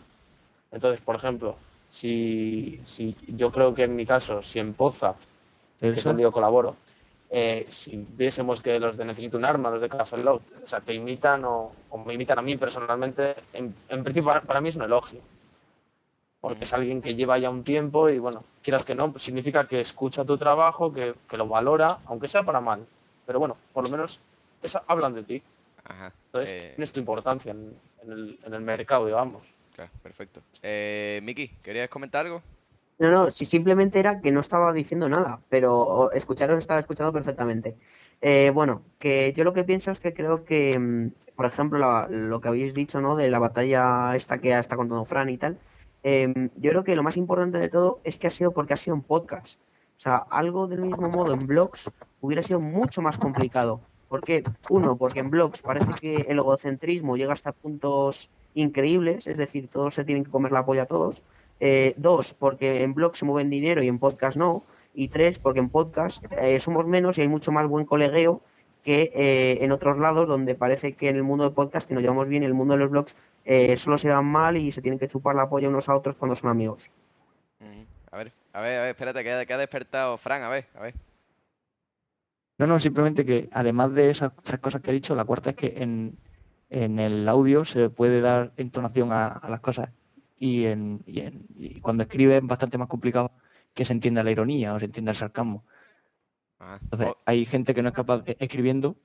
Entonces, 0.72 1.02
por 1.06 1.18
ejemplo, 1.18 1.56
si, 1.92 2.82
si 2.84 3.16
yo 3.28 3.52
creo 3.52 3.76
que 3.76 3.84
en 3.84 3.96
mi 3.96 4.08
caso, 4.08 4.42
si 4.42 4.58
en 4.58 4.74
Poza, 4.74 5.14
que 5.80 5.90
es 5.90 6.04
donde 6.04 6.24
yo 6.24 6.32
colaboro, 6.32 6.76
eh, 7.30 7.68
si 7.70 8.04
viésemos 8.18 8.60
que 8.64 8.80
los 8.80 8.98
de 8.98 9.06
Necesito 9.06 9.38
un 9.38 9.46
Arma, 9.46 9.70
los 9.70 9.82
de 9.84 9.90
Café 9.90 10.18
Lock, 10.18 10.42
o 10.66 10.68
sea, 10.68 10.82
te 10.82 10.96
imitan 10.96 11.46
o, 11.46 11.74
o 11.92 11.98
me 12.04 12.16
imitan 12.16 12.40
a 12.40 12.42
mí 12.42 12.58
personalmente, 12.58 13.36
en, 13.54 13.72
en 13.88 14.04
principio 14.04 14.30
para, 14.30 14.42
para 14.42 14.62
mí 14.62 14.70
es 14.70 14.76
un 14.76 14.82
elogio. 14.82 15.22
Porque 16.50 16.66
es 16.66 16.74
alguien 16.74 17.02
que 17.02 17.16
lleva 17.16 17.38
ya 17.40 17.50
un 17.50 17.64
tiempo 17.64 18.10
y 18.10 18.20
bueno, 18.20 18.44
quieras 18.62 18.86
que 18.86 18.94
no, 18.96 19.12
pues 19.12 19.24
significa 19.24 19.68
que 19.68 19.82
escucha 19.82 20.24
tu 20.24 20.38
trabajo, 20.38 20.94
que, 20.94 21.16
que 21.30 21.38
lo 21.38 21.48
valora, 21.48 22.00
aunque 22.06 22.28
sea 22.28 22.44
para 22.44 22.62
mal. 22.62 22.86
Pero 23.26 23.40
bueno, 23.40 23.58
por 23.74 23.84
lo 23.84 23.90
menos 23.90 24.20
esa- 24.62 24.84
hablan 24.88 25.14
de 25.16 25.24
ti. 25.24 25.44
Ajá. 25.84 26.14
Entonces, 26.28 26.50
Eh, 26.52 26.74
tienes 26.76 26.92
tu 26.92 27.00
importancia 27.00 27.52
en, 27.52 27.74
en 28.04 28.12
el, 28.12 28.40
en 28.46 28.54
el 28.54 28.62
mercado, 28.62 29.06
digamos. 29.08 29.44
claro, 29.74 29.92
perfecto. 30.04 30.42
Eh, 30.62 31.20
Miki, 31.24 31.48
¿querías 31.64 31.90
comentar 31.90 32.26
algo? 32.26 32.42
No, 32.98 33.12
no, 33.12 33.30
si 33.32 33.44
simplemente 33.44 34.00
era 34.00 34.22
que 34.22 34.32
no 34.32 34.40
estaba 34.40 34.72
diciendo 34.72 35.10
nada, 35.10 35.42
pero 35.50 36.12
escucharos 36.14 36.58
estaba 36.60 36.80
escuchando 36.80 37.12
perfectamente. 37.12 37.76
Eh, 38.22 38.52
bueno, 38.54 38.84
que 39.00 39.34
yo 39.36 39.44
lo 39.44 39.52
que 39.54 39.66
pienso 39.66 39.92
es 39.92 40.00
que 40.00 40.14
creo 40.14 40.46
que, 40.46 40.80
mm, 40.80 41.12
por 41.36 41.46
ejemplo, 41.46 41.78
la- 41.78 42.08
lo 42.10 42.40
que 42.40 42.48
habéis 42.48 42.74
dicho, 42.74 43.02
¿no? 43.02 43.16
De 43.18 43.30
la 43.30 43.40
batalla 43.40 44.16
esta 44.16 44.38
que 44.40 44.58
está 44.58 44.78
contando 44.78 45.04
Fran 45.04 45.30
y 45.30 45.38
tal, 45.38 45.58
em, 46.06 46.50
yo 46.56 46.70
creo 46.70 46.84
que 46.84 46.96
lo 46.96 47.02
más 47.02 47.18
importante 47.18 47.58
de 47.58 47.68
todo 47.68 48.00
es 48.04 48.18
que 48.18 48.28
ha 48.28 48.32
sido 48.32 48.52
porque 48.52 48.76
ha 48.76 48.78
sido 48.78 48.96
un 48.96 49.02
podcast. 49.02 49.60
O 49.98 50.00
sea, 50.00 50.18
algo 50.18 50.68
del 50.68 50.82
mismo 50.82 51.10
modo 51.10 51.34
en 51.34 51.40
blogs 51.40 51.90
hubiera 52.22 52.44
sido 52.44 52.60
mucho 52.60 53.02
más 53.02 53.18
complicado. 53.18 53.82
¿Por 54.08 54.22
qué? 54.22 54.44
Uno, 54.70 54.98
porque 54.98 55.20
en 55.20 55.32
blogs 55.32 55.62
parece 55.64 55.94
que 56.00 56.26
el 56.30 56.38
egocentrismo 56.38 57.18
llega 57.18 57.34
hasta 57.34 57.52
puntos 57.52 58.30
increíbles, 58.54 59.26
es 59.26 59.38
decir, 59.38 59.68
todos 59.68 59.96
se 59.96 60.04
tienen 60.04 60.24
que 60.24 60.32
comer 60.32 60.52
la 60.52 60.66
polla 60.66 60.84
a 60.84 60.86
todos. 60.86 61.24
Eh, 61.60 61.94
dos, 61.98 62.34
porque 62.34 62.84
en 62.84 62.94
blog 62.94 63.16
se 63.16 63.26
mueven 63.26 63.50
dinero 63.50 63.82
y 63.82 63.88
en 63.88 63.98
podcast 63.98 64.38
no. 64.38 64.64
Y 64.94 65.08
tres, 65.08 65.40
porque 65.40 65.60
en 65.60 65.70
podcast 65.70 66.24
eh, 66.38 66.60
somos 66.60 66.86
menos 66.88 67.18
y 67.18 67.22
hay 67.22 67.28
mucho 67.28 67.52
más 67.52 67.68
buen 67.68 67.86
colegueo 67.86 68.42
que 68.86 69.12
eh, 69.16 69.64
en 69.64 69.72
otros 69.72 69.98
lados 69.98 70.30
donde 70.30 70.54
parece 70.54 70.94
que 70.94 71.10
en 71.10 71.16
el 71.16 71.24
mundo 71.24 71.44
de 71.44 71.56
podcast 71.56 71.88
que 71.88 71.96
nos 71.96 72.04
llevamos 72.04 72.30
bien 72.30 72.44
en 72.44 72.48
el 72.50 72.54
mundo 72.54 72.76
de 72.76 72.82
los 72.82 72.92
blogs 72.92 73.16
eh, 73.44 73.76
solo 73.78 73.98
se 73.98 74.10
van 74.10 74.26
mal 74.26 74.56
y 74.58 74.72
se 74.72 74.82
tienen 74.84 75.00
que 75.00 75.08
chupar 75.08 75.36
la 75.36 75.50
polla 75.50 75.68
unos 75.70 75.90
a 75.90 75.96
otros 75.96 76.16
cuando 76.16 76.36
son 76.36 76.52
amigos. 76.52 76.92
A 78.12 78.18
ver, 78.18 78.32
a 78.54 78.62
ver, 78.62 78.78
a 78.78 78.82
ver, 78.84 78.90
espérate, 78.92 79.24
que 79.24 79.34
ha, 79.34 79.46
que 79.46 79.54
ha 79.54 79.58
despertado 79.58 80.18
Fran, 80.18 80.44
a 80.44 80.50
ver, 80.50 80.68
a 80.76 80.82
ver. 80.82 80.94
No, 82.60 82.68
no, 82.68 82.80
simplemente 82.80 83.26
que 83.26 83.50
además 83.52 83.92
de 83.94 84.12
esas 84.12 84.32
tres 84.44 84.60
cosas 84.60 84.82
que 84.82 84.92
he 84.92 84.94
dicho, 84.94 85.16
la 85.16 85.26
cuarta 85.26 85.50
es 85.50 85.56
que 85.56 85.74
en, 85.78 86.16
en 86.70 87.00
el 87.00 87.28
audio 87.28 87.66
se 87.66 87.90
puede 87.90 88.22
dar 88.22 88.54
entonación 88.56 89.12
a, 89.12 89.28
a 89.28 89.50
las 89.50 89.60
cosas 89.62 89.90
y, 90.38 90.66
en, 90.66 91.02
y, 91.08 91.22
en- 91.22 91.46
y 91.58 91.82
cuando 91.82 92.04
escribe 92.04 92.38
es 92.38 92.46
bastante 92.46 92.78
más 92.78 92.88
complicado 92.88 93.32
que 93.74 93.84
se 93.84 93.92
entienda 93.94 94.24
la 94.24 94.32
ironía 94.32 94.74
o 94.74 94.80
se 94.80 94.86
entienda 94.86 95.12
el 95.12 95.18
sarcasmo. 95.18 95.64
Ajá. 96.60 96.80
Entonces, 96.84 97.08
Oh, 97.12 97.18
hay 97.26 97.46
gente 97.46 97.74
que 97.74 97.82
no 97.82 97.90
es 97.90 97.96
capaz 97.96 98.20
de, 98.20 98.38
escribiendo, 98.40 98.96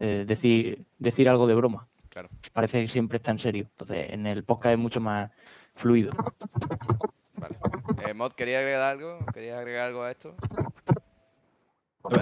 eh, 0.00 0.24
decir, 0.26 0.84
decir 0.98 1.28
algo 1.28 1.46
de 1.46 1.54
broma. 1.54 1.86
Claro. 2.08 2.28
Parece 2.52 2.82
que 2.82 2.88
siempre 2.88 3.16
está 3.18 3.30
en 3.30 3.38
serio. 3.38 3.66
Entonces, 3.70 4.06
en 4.10 4.26
el 4.26 4.42
podcast 4.44 4.72
es 4.74 4.78
mucho 4.78 5.00
más 5.00 5.30
fluido. 5.74 6.10
vale. 7.34 7.56
Eh, 8.06 8.14
Mod, 8.14 8.32
¿quería 8.32 8.58
agregar 8.58 8.82
algo? 8.82 9.24
¿Quería 9.32 9.58
agregar 9.58 9.86
algo 9.88 10.02
a 10.02 10.10
esto? 10.10 10.34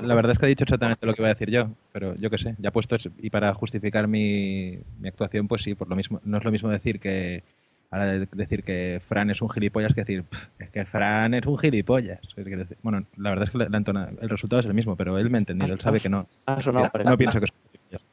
La 0.03 0.15
verdad 0.17 0.33
es 0.33 0.39
que 0.39 0.47
ha 0.47 0.49
dicho 0.49 0.65
exactamente 0.65 1.07
lo 1.07 1.15
que 1.15 1.23
iba 1.23 1.29
a 1.29 1.35
decir 1.35 1.51
yo, 1.51 1.69
pero 1.93 2.15
yo 2.17 2.29
qué 2.29 2.39
sé, 2.39 2.57
ya 2.59 2.73
puesto 2.73 2.97
es- 2.97 3.09
y 3.19 3.31
para 3.31 3.55
justificar 3.55 4.09
mi, 4.09 4.79
mi 4.99 5.07
actuación, 5.09 5.47
pues 5.47 5.63
sí, 5.63 5.75
por 5.77 5.89
lo 5.89 5.95
mismo, 5.95 6.21
no 6.25 6.39
es 6.39 6.45
lo 6.45 6.51
mismo 6.51 6.69
decir 6.71 6.99
que 6.99 7.45
ahora 7.91 8.07
de- 8.07 8.29
decir 8.33 8.63
que 8.65 9.01
Fran 9.07 9.31
es 9.31 9.41
un 9.43 9.49
gilipollas 9.51 9.95
que 9.95 10.03
decir 10.03 10.25
"Pf, 10.25 10.49
es 10.59 10.71
que 10.71 10.85
Fran 10.85 11.35
es 11.35 11.47
un 11.47 11.59
gilipollas. 11.59 12.21
Bueno, 12.83 13.07
la 13.17 13.31
verdad 13.31 13.45
es 13.45 13.51
que 13.51 13.59
la- 13.59 13.69
la 13.69 13.79
entona- 13.79 14.09
el 14.21 14.29
resultado 14.29 14.61
es 14.61 14.67
el 14.67 14.75
mismo, 14.75 14.97
pero 14.97 15.19
él 15.19 15.31
me 15.31 15.39
ha 15.39 15.41
entendido, 15.41 15.73
él 15.75 15.81
sabe 15.81 16.01
que 16.01 16.09
no. 16.09 16.29
No 17.05 17.17
pienso 17.17 17.39
que 17.41 17.47
es 17.47 17.53
un 17.53 17.71
gilipollas. 17.71 18.07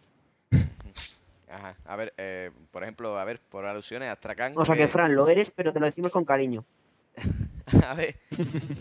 Ajá. 1.50 1.76
A 1.86 1.96
ver, 1.96 2.14
eh, 2.18 2.50
por 2.72 2.84
ejemplo, 2.84 3.18
a 3.20 3.24
ver, 3.26 3.40
por 3.50 3.66
alusiones, 3.66 4.10
Astracán. 4.10 4.54
O 4.56 4.66
sea 4.66 4.76
que 4.76 4.88
Fran, 4.88 5.16
lo 5.16 5.28
eres, 5.28 5.52
pero 5.52 5.72
te 5.72 5.80
lo 5.80 5.86
decimos 5.86 6.12
con 6.12 6.26
cariño. 6.26 6.66
A 7.88 7.94
ver, 7.94 8.16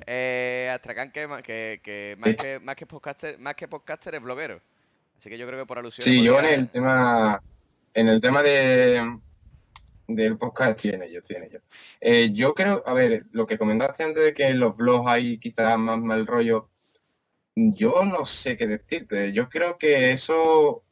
eh, 0.06 0.70
Astracán 0.74 1.12
que, 1.12 1.26
ma- 1.28 1.42
que, 1.42 1.80
que 1.82 2.16
más 2.18 2.34
que 2.34 2.60
más 2.60 2.74
que 2.76 2.86
podcaster, 2.86 3.38
más 3.38 3.54
que 3.54 3.68
podcaster 3.68 4.14
es 4.14 4.22
bloguero. 4.22 4.60
Así 5.18 5.28
que 5.30 5.38
yo 5.38 5.46
creo 5.46 5.60
que 5.60 5.66
por 5.66 5.78
alusiones. 5.78 6.04
Sí, 6.12 6.24
yo 6.24 6.38
en 6.40 6.46
el 6.46 6.68
tema, 6.68 7.40
en 7.94 8.08
el 8.08 8.20
tema 8.20 8.42
de 8.42 9.18
del 10.14 10.38
podcast 10.38 10.76
estoy 10.76 10.92
en 10.92 11.02
ello, 11.04 11.18
estoy. 11.18 11.36
Eh, 12.00 12.30
yo 12.32 12.54
creo, 12.54 12.82
a 12.86 12.92
ver, 12.94 13.26
lo 13.32 13.46
que 13.46 13.58
comentaste 13.58 14.02
antes 14.04 14.24
de 14.24 14.34
que 14.34 14.48
en 14.48 14.60
los 14.60 14.76
blogs 14.76 15.10
hay 15.10 15.38
quizás 15.38 15.78
más 15.78 15.98
mal 16.00 16.26
rollo, 16.26 16.70
yo 17.54 18.04
no 18.04 18.24
sé 18.24 18.56
qué 18.56 18.66
decirte. 18.66 19.32
Yo 19.32 19.48
creo 19.48 19.78
que 19.78 20.12
eso 20.12 20.84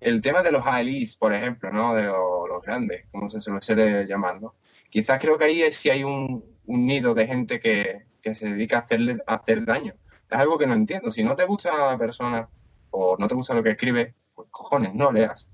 el 0.00 0.20
tema 0.20 0.42
de 0.42 0.52
los 0.52 0.64
ALIs, 0.66 1.16
por 1.16 1.32
ejemplo, 1.32 1.70
¿no? 1.72 1.94
De 1.94 2.04
lo- 2.04 2.46
los 2.46 2.62
grandes, 2.62 3.06
como 3.10 3.28
se 3.28 3.40
suele 3.40 3.62
suele 3.62 4.06
llamar, 4.06 4.40
¿no? 4.40 4.54
Quizás 4.90 5.18
creo 5.18 5.38
que 5.38 5.44
ahí 5.44 5.72
si 5.72 5.90
hay 5.90 6.04
un, 6.04 6.44
nido 6.66 7.14
de 7.14 7.26
gente 7.26 7.60
que, 7.60 8.06
que 8.20 8.34
se 8.34 8.50
dedica 8.50 8.78
a 8.78 8.80
hacerle 8.80 9.18
hacer 9.26 9.64
daño. 9.64 9.94
Es 10.30 10.38
algo 10.38 10.58
que 10.58 10.66
no 10.66 10.74
entiendo. 10.74 11.10
Si 11.10 11.22
no 11.22 11.36
te 11.36 11.44
gusta 11.44 11.90
la 11.92 11.98
persona 11.98 12.48
o 12.90 13.16
no 13.18 13.28
te 13.28 13.34
gusta 13.34 13.54
lo 13.54 13.62
que 13.62 13.70
escribe, 13.70 14.14
pues 14.34 14.48
cojones, 14.50 14.94
no 14.94 15.12
leas. 15.12 15.48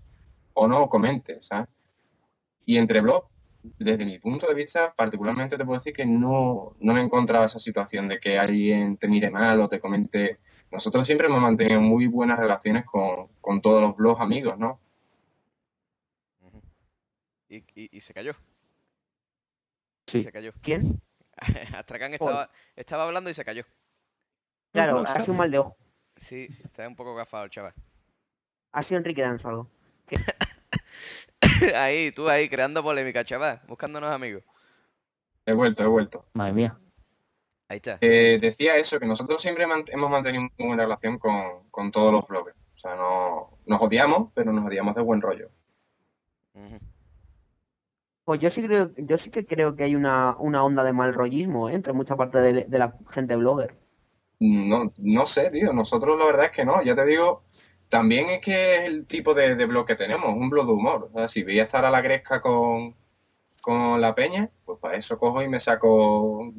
O 0.54 0.66
no 0.66 0.88
comentes, 0.88 1.46
¿sabes? 1.46 1.68
Y 2.64 2.78
entre 2.78 3.00
blogs, 3.00 3.28
desde 3.62 4.04
mi 4.04 4.18
punto 4.18 4.46
de 4.46 4.54
vista, 4.54 4.92
particularmente 4.94 5.56
te 5.56 5.64
puedo 5.64 5.78
decir 5.78 5.92
que 5.92 6.06
no, 6.06 6.76
no 6.80 6.92
me 6.92 7.00
he 7.00 7.04
encontrado 7.04 7.44
esa 7.44 7.58
situación 7.58 8.08
de 8.08 8.18
que 8.18 8.38
alguien 8.38 8.96
te 8.96 9.08
mire 9.08 9.30
mal 9.30 9.60
o 9.60 9.68
te 9.68 9.80
comente. 9.80 10.38
Nosotros 10.70 11.06
siempre 11.06 11.26
hemos 11.26 11.40
mantenido 11.40 11.80
muy 11.80 12.06
buenas 12.06 12.38
relaciones 12.38 12.84
con, 12.84 13.28
con 13.40 13.60
todos 13.60 13.80
los 13.80 13.96
blogs 13.96 14.20
amigos, 14.20 14.58
¿no? 14.58 14.80
Y, 17.48 17.64
y 17.74 18.00
se 18.00 18.14
cayó. 18.14 18.32
Sí. 20.06 20.22
Se 20.22 20.32
cayó. 20.32 20.52
¿Quién? 20.62 21.02
Astracán 21.74 22.14
estaba, 22.14 22.50
estaba 22.76 23.04
hablando 23.04 23.30
y 23.30 23.34
se 23.34 23.44
cayó. 23.44 23.64
Claro, 24.72 25.04
ha 25.06 25.20
sido 25.20 25.32
un 25.32 25.38
mal 25.38 25.50
de 25.50 25.58
ojo. 25.58 25.76
Sí, 26.16 26.48
está 26.64 26.88
un 26.88 26.96
poco 26.96 27.14
gafado 27.14 27.44
el 27.44 27.50
chaval. 27.50 27.74
Ha 28.72 28.82
sido 28.82 28.98
Enrique 28.98 29.22
Danzo 29.22 29.48
algo. 29.48 29.70
ahí, 31.74 32.12
tú 32.12 32.28
ahí, 32.28 32.48
creando 32.48 32.82
polémica, 32.82 33.24
chaval. 33.24 33.60
Buscándonos 33.66 34.10
amigos. 34.12 34.42
He 35.46 35.52
vuelto, 35.54 35.82
he 35.82 35.86
vuelto. 35.86 36.24
Madre 36.34 36.52
mía. 36.52 36.78
Ahí 37.68 37.76
está. 37.78 37.98
Eh, 38.00 38.38
decía 38.40 38.76
eso, 38.76 39.00
que 39.00 39.06
nosotros 39.06 39.40
siempre 39.40 39.66
mant- 39.66 39.88
hemos 39.92 40.10
mantenido 40.10 40.42
muy 40.58 40.68
buena 40.68 40.82
relación 40.84 41.18
con, 41.18 41.68
con 41.70 41.90
todos 41.90 42.12
los 42.12 42.26
bloggers. 42.26 42.56
O 42.76 42.78
sea, 42.78 42.94
no, 42.96 43.58
nos 43.66 43.80
odiamos, 43.80 44.30
pero 44.34 44.52
nos 44.52 44.66
odiamos 44.66 44.94
de 44.94 45.02
buen 45.02 45.20
rollo. 45.20 45.50
Pues 48.24 48.38
yo 48.40 48.50
sí 48.50 48.64
creo, 48.64 48.90
yo 48.96 49.18
sí 49.18 49.30
que 49.30 49.46
creo 49.46 49.74
que 49.74 49.84
hay 49.84 49.96
una, 49.96 50.36
una 50.38 50.62
onda 50.62 50.84
de 50.84 50.92
mal 50.92 51.12
rollismo 51.12 51.68
¿eh? 51.68 51.74
entre 51.74 51.92
mucha 51.92 52.14
parte 52.16 52.38
de, 52.38 52.64
de 52.64 52.78
la 52.78 52.96
gente 53.10 53.34
blogger. 53.36 53.76
No, 54.38 54.92
no 54.98 55.26
sé, 55.26 55.50
tío. 55.50 55.72
Nosotros 55.72 56.18
la 56.18 56.26
verdad 56.26 56.46
es 56.46 56.50
que 56.52 56.64
no. 56.64 56.82
Ya 56.82 56.94
te 56.94 57.04
digo, 57.06 57.42
también 57.92 58.30
es 58.30 58.40
que 58.40 58.76
es 58.76 58.84
el 58.84 59.06
tipo 59.06 59.34
de, 59.34 59.54
de 59.54 59.66
blog 59.66 59.86
que 59.86 59.94
tenemos, 59.94 60.30
un 60.30 60.48
blog 60.48 60.66
de 60.66 60.72
humor. 60.72 61.10
O 61.12 61.18
sea, 61.18 61.28
si 61.28 61.42
voy 61.44 61.60
a 61.60 61.64
estar 61.64 61.84
a 61.84 61.90
la 61.90 62.00
gresca 62.00 62.40
con, 62.40 62.96
con 63.60 64.00
la 64.00 64.14
peña, 64.14 64.48
pues 64.64 64.78
para 64.78 64.96
eso 64.96 65.18
cojo 65.18 65.42
y 65.42 65.48
me 65.48 65.60
saco, 65.60 66.50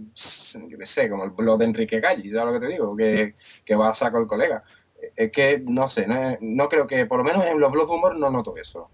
yo 0.67 0.78
qué 0.78 0.86
sé, 0.86 1.10
como 1.10 1.24
el 1.24 1.32
blog 1.32 1.58
de 1.58 1.65
Enrique 1.65 2.00
Galli, 2.00 2.30
¿sabes 2.30 2.54
lo 2.54 2.60
que 2.60 2.67
te 2.67 2.72
digo? 2.72 2.96
Que, 2.96 3.34
que 3.65 3.76
va 3.76 3.89
a 3.89 3.96
saco 3.96 4.19
el 4.19 4.28
colega. 4.28 4.63
Es 5.15 5.32
que, 5.32 5.58
no 5.65 5.89
sé, 5.89 6.06
no, 6.39 6.69
creo 6.69 6.86
que, 6.86 7.08
por 7.08 7.17
lo 7.17 7.24
menos 7.24 7.43
en 7.48 7.60
los 7.60 7.72
blogs 7.72 7.89
de 7.89 7.96
humor 7.96 8.19
no 8.19 8.30
noto 8.30 8.56
eso. 8.56 8.91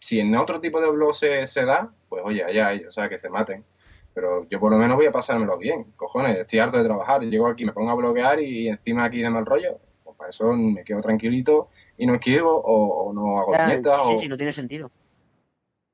Si 0.00 0.20
en 0.20 0.34
otro 0.34 0.62
tipo 0.62 0.80
de 0.80 0.90
blog 0.90 1.14
se, 1.14 1.46
se 1.46 1.66
da, 1.66 1.92
pues 2.08 2.22
oye, 2.24 2.42
allá 2.42 2.72
ellos, 2.72 2.88
o 2.88 2.92
sea, 2.92 3.10
que 3.10 3.18
se 3.18 3.28
maten. 3.28 3.66
Pero 4.14 4.46
yo 4.48 4.58
por 4.58 4.72
lo 4.72 4.78
menos 4.78 4.96
voy 4.96 5.04
a 5.04 5.12
pasármelo 5.12 5.58
bien. 5.58 5.92
Cojones, 5.94 6.38
estoy 6.38 6.60
harto 6.60 6.78
de 6.78 6.84
trabajar. 6.84 7.20
Llego 7.20 7.48
aquí, 7.48 7.66
me 7.66 7.74
pongo 7.74 7.90
a 7.90 7.94
bloguear 7.96 8.40
y 8.40 8.68
encima 8.68 9.04
aquí 9.04 9.20
de 9.20 9.28
mal 9.28 9.44
rollo. 9.44 9.78
Para 10.18 10.30
eso 10.30 10.52
me 10.52 10.84
quedo 10.84 11.00
tranquilito 11.00 11.68
y 11.96 12.04
no 12.06 12.14
escribo 12.14 12.50
o, 12.50 13.04
o 13.08 13.12
no 13.14 13.38
hago 13.38 13.52
Ya, 13.52 13.66
dietas 13.68 13.94
sí, 14.06 14.14
o... 14.14 14.18
sí, 14.18 14.28
no 14.28 14.36
tiene 14.36 14.52
sentido. 14.52 14.90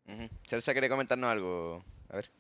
Ujú. 0.08 0.28
Celsa 0.46 0.72
quiere 0.72 0.88
comentarnos 0.88 1.30
algo. 1.30 1.84
A 2.08 2.16
ver. 2.16 2.30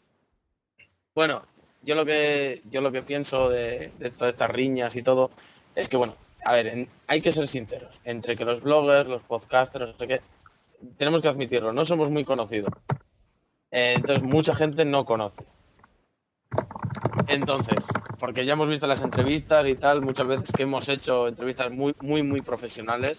Bueno, 1.14 1.42
yo 1.82 1.94
lo 1.94 2.04
que 2.06 2.62
yo 2.70 2.80
lo 2.80 2.90
que 2.90 3.02
pienso 3.02 3.48
de, 3.50 3.92
de 3.98 4.10
todas 4.10 4.32
estas 4.34 4.50
riñas 4.50 4.96
y 4.96 5.02
todo 5.02 5.30
es 5.74 5.88
que 5.88 5.96
bueno, 5.98 6.16
a 6.44 6.54
ver, 6.54 6.66
en- 6.68 6.88
hay 7.06 7.20
que 7.20 7.32
ser 7.32 7.46
sinceros, 7.48 7.94
entre 8.04 8.36
que 8.36 8.44
los 8.44 8.62
bloggers, 8.62 9.08
los 9.08 9.22
podcasters, 9.22 9.86
no 9.92 9.96
sé 9.98 10.06
qué, 10.08 10.20
tenemos 10.98 11.20
que 11.22 11.28
admitirlo, 11.28 11.72
no 11.72 11.84
somos 11.84 12.10
muy 12.10 12.24
conocidos. 12.24 12.70
Eh, 13.70 13.92
entonces 13.96 14.22
mucha 14.24 14.54
gente 14.56 14.84
no 14.84 15.04
conoce. 15.04 15.44
Entonces, 17.28 17.84
porque 18.20 18.44
ya 18.44 18.52
hemos 18.52 18.68
visto 18.68 18.86
las 18.86 19.02
entrevistas 19.02 19.66
y 19.66 19.74
tal, 19.74 20.02
muchas 20.02 20.26
veces 20.26 20.50
que 20.56 20.62
hemos 20.64 20.88
hecho 20.88 21.28
entrevistas 21.28 21.70
muy 21.72 21.94
muy 22.00 22.22
muy 22.22 22.40
profesionales 22.40 23.18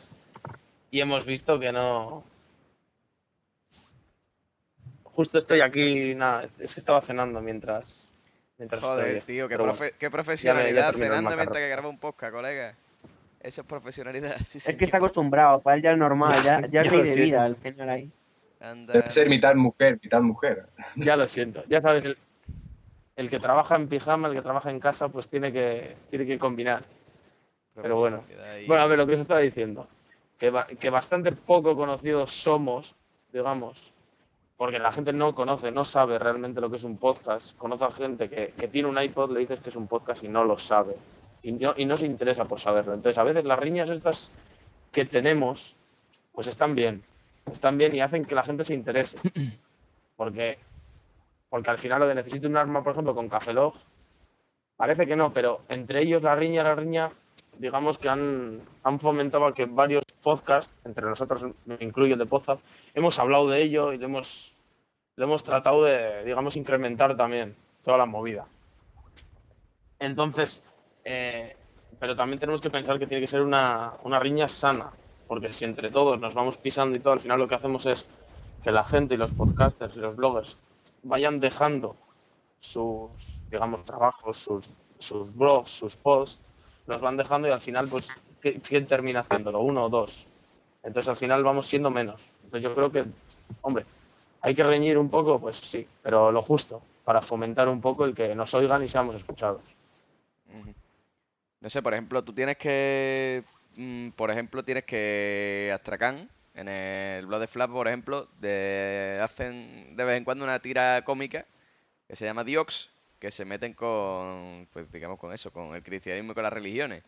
y 0.91 1.01
hemos 1.01 1.25
visto 1.25 1.59
que 1.59 1.71
no 1.71 2.23
Justo 5.03 5.39
estoy 5.39 5.61
aquí, 5.61 6.13
nada, 6.13 6.47
es 6.59 6.73
que 6.73 6.79
estaba 6.81 7.01
cenando 7.01 7.39
mientras 7.41 8.05
mientras 8.57 8.81
Joder, 8.81 9.17
estoy- 9.17 9.35
tío, 9.35 9.47
qué, 9.47 9.57
bueno. 9.57 9.73
profe- 9.73 9.93
qué 9.97 10.09
profesionalidad 10.11 10.93
cenando 10.93 11.35
mientras 11.35 11.57
que 11.57 11.69
graba 11.69 11.87
un 11.89 11.97
podcast, 11.99 12.33
colega. 12.33 12.75
Eso 13.39 13.61
es 13.61 13.67
profesionalidad. 13.67 14.35
Sí, 14.45 14.57
Es 14.57 14.63
que 14.65 14.71
está 14.71 14.97
señor. 14.97 14.97
acostumbrado, 14.97 15.61
para 15.61 15.77
él 15.77 15.83
ya 15.83 15.91
es 15.91 15.97
normal, 15.97 16.41
ya, 16.43 16.61
ya 16.69 16.81
es 16.81 16.91
ley 16.91 17.01
de 17.03 17.15
vida 17.15 17.45
el 17.45 17.55
cenar 17.57 17.89
ahí. 17.89 18.11
Anda, 18.59 18.93
Debe 18.93 19.09
ser 19.09 19.29
mitad 19.29 19.53
mujer, 19.55 19.99
mitad 20.01 20.21
mujer. 20.21 20.67
Ya 20.95 21.15
lo 21.15 21.27
siento. 21.27 21.63
Ya 21.69 21.81
sabes, 21.81 22.03
el, 22.05 22.17
el 23.15 23.29
que 23.29 23.39
trabaja 23.39 23.75
en 23.75 23.87
pijama, 23.87 24.27
el 24.27 24.33
que 24.33 24.41
trabaja 24.41 24.69
en 24.69 24.79
casa, 24.79 25.09
pues 25.09 25.27
tiene 25.29 25.51
que, 25.51 25.95
tiene 26.09 26.25
que 26.25 26.37
combinar. 26.39 26.83
pero 27.73 27.95
bueno. 27.95 28.23
ahí. 28.45 28.67
Bueno, 28.67 28.83
a 28.83 28.87
ver, 28.87 28.97
lo 28.97 29.07
que 29.07 29.13
os 29.13 29.19
estaba 29.19 29.39
diciendo. 29.39 29.87
Que, 30.37 30.53
que 30.79 30.89
bastante 30.89 31.31
poco 31.31 31.75
conocidos 31.75 32.31
somos, 32.43 32.93
digamos, 33.31 33.93
porque 34.57 34.79
la 34.79 34.91
gente 34.91 35.13
no 35.13 35.35
conoce, 35.35 35.71
no 35.71 35.85
sabe 35.85 36.19
realmente 36.19 36.61
lo 36.61 36.69
que 36.69 36.77
es 36.77 36.83
un 36.83 36.97
podcast. 36.97 37.55
Conoce 37.57 37.85
a 37.85 37.91
gente 37.91 38.29
que, 38.29 38.53
que 38.57 38.67
tiene 38.67 38.87
un 38.87 39.01
iPod, 39.01 39.31
le 39.31 39.41
dices 39.41 39.59
que 39.59 39.69
es 39.69 39.75
un 39.75 39.87
podcast 39.87 40.23
y 40.23 40.27
no 40.27 40.43
lo 40.43 40.57
sabe. 40.57 40.95
Y 41.43 41.51
no, 41.51 41.73
y 41.77 41.85
no 41.85 41.97
se 41.97 42.05
interesa 42.05 42.45
por 42.45 42.59
saberlo. 42.59 42.93
Entonces, 42.93 43.17
a 43.17 43.23
veces 43.23 43.45
las 43.45 43.59
riñas 43.59 43.89
estas 43.89 44.31
que 44.91 45.05
tenemos, 45.05 45.75
pues 46.33 46.47
están 46.47 46.73
bien. 46.73 47.03
Están 47.51 47.77
bien 47.77 47.93
y 47.95 48.01
hacen 48.01 48.25
que 48.25 48.35
la 48.35 48.43
gente 48.43 48.65
se 48.65 48.73
interese. 48.73 49.17
Porque, 50.15 50.57
porque 51.55 51.69
al 51.69 51.77
final 51.77 52.01
lo 52.01 52.07
de 52.07 52.15
necesito 52.15 52.49
un 52.49 52.57
arma, 52.57 52.83
por 52.83 52.91
ejemplo, 52.91 53.15
con 53.15 53.29
Cafelog, 53.29 53.75
parece 54.75 55.07
que 55.07 55.15
no, 55.15 55.31
pero 55.31 55.61
entre 55.69 56.01
ellos 56.01 56.21
la 56.21 56.35
riña, 56.35 56.63
la 56.63 56.75
riña, 56.75 57.11
digamos 57.57 57.97
que 57.97 58.09
han, 58.09 58.59
han 58.83 58.99
fomentado 58.99 59.53
que 59.53 59.65
varios 59.65 60.03
podcasts, 60.21 60.69
entre 60.83 61.05
nosotros 61.05 61.45
me 61.63 61.77
incluyo 61.79 62.15
el 62.15 62.19
de 62.19 62.25
Podzap, 62.25 62.59
hemos 62.93 63.17
hablado 63.19 63.47
de 63.47 63.61
ello 63.61 63.93
y 63.93 63.97
le 63.97 64.03
hemos, 64.03 64.53
hemos 65.15 65.45
tratado 65.45 65.85
de, 65.85 66.25
digamos, 66.25 66.57
incrementar 66.57 67.15
también 67.15 67.55
toda 67.85 67.99
la 67.99 68.05
movida. 68.05 68.47
Entonces, 69.97 70.61
eh, 71.05 71.55
pero 72.01 72.17
también 72.17 72.41
tenemos 72.41 72.59
que 72.59 72.69
pensar 72.69 72.99
que 72.99 73.07
tiene 73.07 73.21
que 73.21 73.31
ser 73.31 73.41
una, 73.41 73.93
una 74.03 74.19
riña 74.19 74.49
sana, 74.49 74.89
porque 75.25 75.53
si 75.53 75.63
entre 75.63 75.89
todos 75.89 76.19
nos 76.19 76.33
vamos 76.33 76.57
pisando 76.57 76.99
y 76.99 77.01
todo, 77.01 77.13
al 77.13 77.21
final 77.21 77.39
lo 77.39 77.47
que 77.47 77.55
hacemos 77.55 77.85
es 77.85 78.05
que 78.61 78.73
la 78.73 78.83
gente 78.83 79.13
y 79.13 79.17
los 79.17 79.31
podcasters 79.31 79.95
y 79.95 79.99
los 79.99 80.17
bloggers 80.17 80.57
vayan 81.05 81.39
dejando 81.39 81.95
sus, 82.59 83.11
digamos, 83.49 83.85
trabajos, 83.85 84.37
sus, 84.37 84.69
sus 84.99 85.33
blogs, 85.35 85.71
sus 85.71 85.95
posts, 85.95 86.39
los 86.87 86.99
van 86.99 87.17
dejando 87.17 87.47
y 87.47 87.51
al 87.51 87.61
final, 87.61 87.87
pues, 87.87 88.11
¿qué- 88.41 88.59
¿quién 88.61 88.87
termina 88.87 89.21
haciéndolo? 89.21 89.61
Uno 89.61 89.85
o 89.85 89.89
dos. 89.89 90.25
Entonces 90.83 91.09
al 91.09 91.17
final 91.17 91.43
vamos 91.43 91.67
siendo 91.67 91.89
menos. 91.89 92.21
Entonces 92.43 92.63
yo 92.69 92.75
creo 92.75 92.91
que, 92.91 93.05
hombre, 93.61 93.85
hay 94.41 94.53
que 94.55 94.63
reñir 94.63 94.97
un 94.97 95.09
poco, 95.09 95.39
pues 95.39 95.57
sí, 95.57 95.87
pero 96.03 96.31
lo 96.31 96.41
justo, 96.43 96.81
para 97.03 97.21
fomentar 97.21 97.67
un 97.69 97.81
poco 97.81 98.05
el 98.05 98.13
que 98.13 98.35
nos 98.35 98.53
oigan 98.53 98.83
y 98.83 98.89
seamos 98.89 99.15
escuchados. 99.15 99.61
No 101.61 101.69
sé, 101.69 101.81
por 101.81 101.93
ejemplo, 101.93 102.23
tú 102.23 102.33
tienes 102.33 102.57
que. 102.57 103.43
mm, 103.75 104.09
por 104.09 104.29
ejemplo, 104.29 104.63
tienes 104.63 104.85
que. 104.85 105.71
Astracán, 105.73 106.29
en 106.55 106.69
el 106.69 107.25
blog 107.27 107.41
de 107.41 107.47
Flap, 107.47 107.69
por 107.69 107.87
ejemplo, 107.87 108.29
de, 108.39 109.19
hacen 109.21 109.95
de 109.95 110.03
vez 110.05 110.17
en 110.17 110.23
cuando 110.23 110.45
una 110.45 110.59
tira 110.59 111.03
cómica 111.03 111.45
que 112.07 112.15
se 112.15 112.25
llama 112.25 112.45
Diox, 112.45 112.89
que 113.19 113.29
se 113.29 113.43
meten 113.43 113.73
con. 113.73 114.67
Pues 114.71 114.89
digamos 114.91 115.19
con 115.19 115.33
eso, 115.33 115.51
con 115.51 115.75
el 115.75 115.83
cristianismo 115.83 116.31
y 116.31 116.35
con 116.35 116.43
las 116.43 116.53
religiones. 116.53 117.03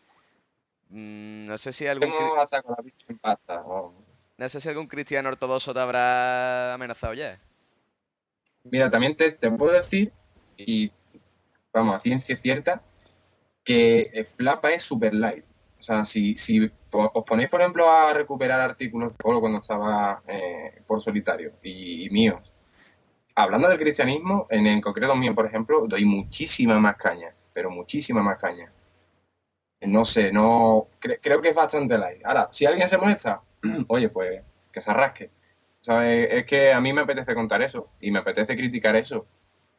Mm, 0.90 1.46
no 1.46 1.56
sé 1.56 1.72
si 1.72 1.86
algún. 1.86 2.12
hasta 2.38 2.60
con 2.62 2.76
la 2.78 3.16
pasta. 3.20 3.56
¿no? 3.56 3.94
No 4.36 4.48
sé 4.48 4.60
si 4.60 4.68
algún 4.68 4.86
cristiano 4.86 5.30
ortodoxo 5.30 5.72
te 5.72 5.80
habrá 5.80 6.74
amenazado 6.74 7.14
ya. 7.14 7.40
Mira, 8.64 8.90
también 8.90 9.16
te, 9.16 9.32
te 9.32 9.50
puedo 9.50 9.72
decir, 9.72 10.12
y 10.58 10.92
vamos, 11.72 11.96
a 11.96 12.00
ciencia 12.00 12.36
cierta, 12.36 12.82
que 13.64 14.26
Flapa 14.36 14.72
es 14.72 14.82
super 14.82 15.14
light. 15.14 15.44
O 15.78 15.82
sea, 15.82 16.04
si, 16.04 16.36
si 16.36 16.70
os 16.92 17.24
ponéis, 17.24 17.48
por 17.48 17.60
ejemplo, 17.60 17.90
a 17.90 18.12
recuperar 18.14 18.60
artículos 18.60 19.10
de 19.12 19.18
Polo 19.18 19.40
cuando 19.40 19.60
estaba 19.60 20.22
eh, 20.26 20.82
por 20.86 21.00
solitario 21.02 21.52
y, 21.62 22.06
y 22.06 22.10
míos, 22.10 22.52
hablando 23.34 23.68
del 23.68 23.78
cristianismo, 23.78 24.46
en, 24.50 24.66
en 24.66 24.80
concreto 24.80 25.16
mío, 25.16 25.34
por 25.34 25.46
ejemplo, 25.46 25.86
doy 25.88 26.04
muchísima 26.04 26.78
más 26.80 26.96
caña, 26.96 27.34
pero 27.54 27.70
muchísima 27.70 28.22
más 28.22 28.38
caña. 28.38 28.72
No 29.80 30.04
sé, 30.04 30.32
no 30.32 30.88
cre- 31.00 31.20
creo 31.22 31.40
que 31.40 31.50
es 31.50 31.54
bastante 31.54 31.96
light. 31.98 32.24
Ahora, 32.24 32.48
si 32.50 32.66
alguien 32.66 32.88
se 32.88 32.98
molesta, 32.98 33.42
oye, 33.88 34.08
pues 34.08 34.42
que 34.72 34.80
se 34.80 34.90
arrasque. 34.90 35.30
¿Sabes? 35.80 36.28
Es 36.32 36.44
que 36.44 36.72
a 36.72 36.80
mí 36.80 36.92
me 36.92 37.02
apetece 37.02 37.34
contar 37.34 37.62
eso 37.62 37.90
y 38.00 38.10
me 38.10 38.18
apetece 38.18 38.56
criticar 38.56 38.96
eso. 38.96 39.26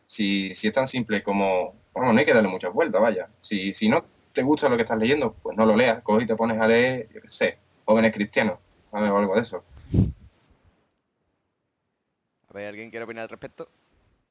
Si, 0.08 0.54
si 0.56 0.68
es 0.68 0.74
tan 0.74 0.88
simple 0.88 1.24
como, 1.24 1.76
bueno, 1.94 2.14
no 2.14 2.20
hay 2.20 2.26
que 2.26 2.34
darle 2.34 2.50
muchas 2.50 2.74
vueltas, 2.74 3.02
vaya. 3.02 3.30
Si, 3.42 3.74
si 3.74 3.90
no 3.90 4.06
te 4.34 4.42
gusta 4.42 4.70
lo 4.70 4.76
que 4.76 4.84
estás 4.84 4.98
leyendo, 4.98 5.34
pues 5.42 5.58
no 5.58 5.66
lo 5.66 5.76
leas, 5.76 6.02
coge 6.04 6.24
y 6.24 6.28
te 6.28 6.36
pones 6.36 6.60
a 6.60 6.68
leer, 6.68 7.10
yo 7.14 7.22
qué 7.22 7.30
sé, 7.30 7.58
jóvenes 7.86 8.14
cristianos. 8.14 8.60
O 8.92 8.98
algo 8.98 9.36
de 9.36 9.42
eso. 9.42 9.64
A 12.50 12.54
ver, 12.54 12.68
¿alguien 12.68 12.90
quiere 12.90 13.04
opinar 13.04 13.24
al 13.24 13.30
respecto? 13.30 13.70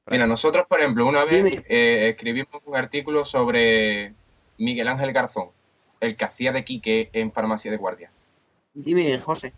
Mira, 0.07 0.27
nosotros, 0.27 0.65
por 0.67 0.79
ejemplo, 0.79 1.07
una 1.07 1.23
vez 1.23 1.63
eh, 1.69 2.09
escribimos 2.09 2.61
un 2.65 2.75
artículo 2.75 3.23
sobre 3.25 4.13
Miguel 4.57 4.87
Ángel 4.87 5.13
Garzón, 5.13 5.49
el 5.99 6.17
que 6.17 6.25
hacía 6.25 6.51
de 6.51 6.63
Quique 6.63 7.09
en 7.13 7.31
Farmacia 7.31 7.71
de 7.71 7.77
Guardia. 7.77 8.11
Dime, 8.73 9.17
José. 9.19 9.53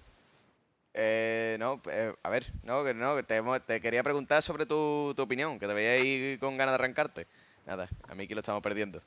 Eh, 0.94 1.56
no, 1.58 1.82
eh, 1.90 2.14
a 2.22 2.30
ver, 2.30 2.52
no, 2.64 2.84
que 2.84 2.94
no, 2.94 3.24
te, 3.62 3.80
quería 3.80 4.04
preguntar 4.04 4.44
sobre 4.44 4.66
tu, 4.66 5.14
tu 5.16 5.24
opinión, 5.24 5.58
que 5.58 5.68
te 5.68 5.74
veía 5.74 5.92
ahí 5.92 6.38
con 6.38 6.58
ganas 6.58 6.74
de 6.74 6.76
arrancarte. 6.76 7.28
Nada, 7.66 7.88
a 8.08 8.14
mí 8.14 8.28
que 8.28 8.36
lo 8.36 8.42
estamos 8.42 8.62
perdiendo. 8.62 9.02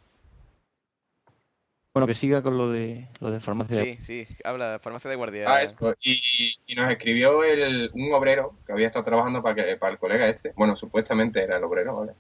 Bueno, 1.95 2.09
que 2.09 2.17
siga 2.17 2.43
con 2.43 2.59
lo 2.59 2.73
de 2.73 3.07
lo 3.21 3.31
de 3.31 3.39
farmacia. 3.39 3.85
Sí, 3.85 3.97
sí, 4.01 4.27
habla, 4.43 4.81
farmacia 4.83 5.09
de 5.09 5.15
guardia. 5.17 5.45
Ah, 5.49 5.63
eso. 5.63 5.95
Y, 6.03 6.21
y 6.67 6.75
nos 6.75 6.91
escribió 6.91 7.45
el, 7.45 7.89
un 7.95 8.13
obrero 8.13 8.57
que 8.67 8.73
había 8.73 8.89
estado 8.89 9.05
trabajando 9.05 9.43
para, 9.43 9.55
que, 9.55 9.77
para 9.77 9.93
el 9.93 9.99
colega 9.99 10.29
este. 10.29 10.53
Bueno, 10.57 10.75
supuestamente 10.75 11.41
era 11.41 11.57
el 11.59 11.63
obrero, 11.65 11.97
¿vale? 11.97 12.13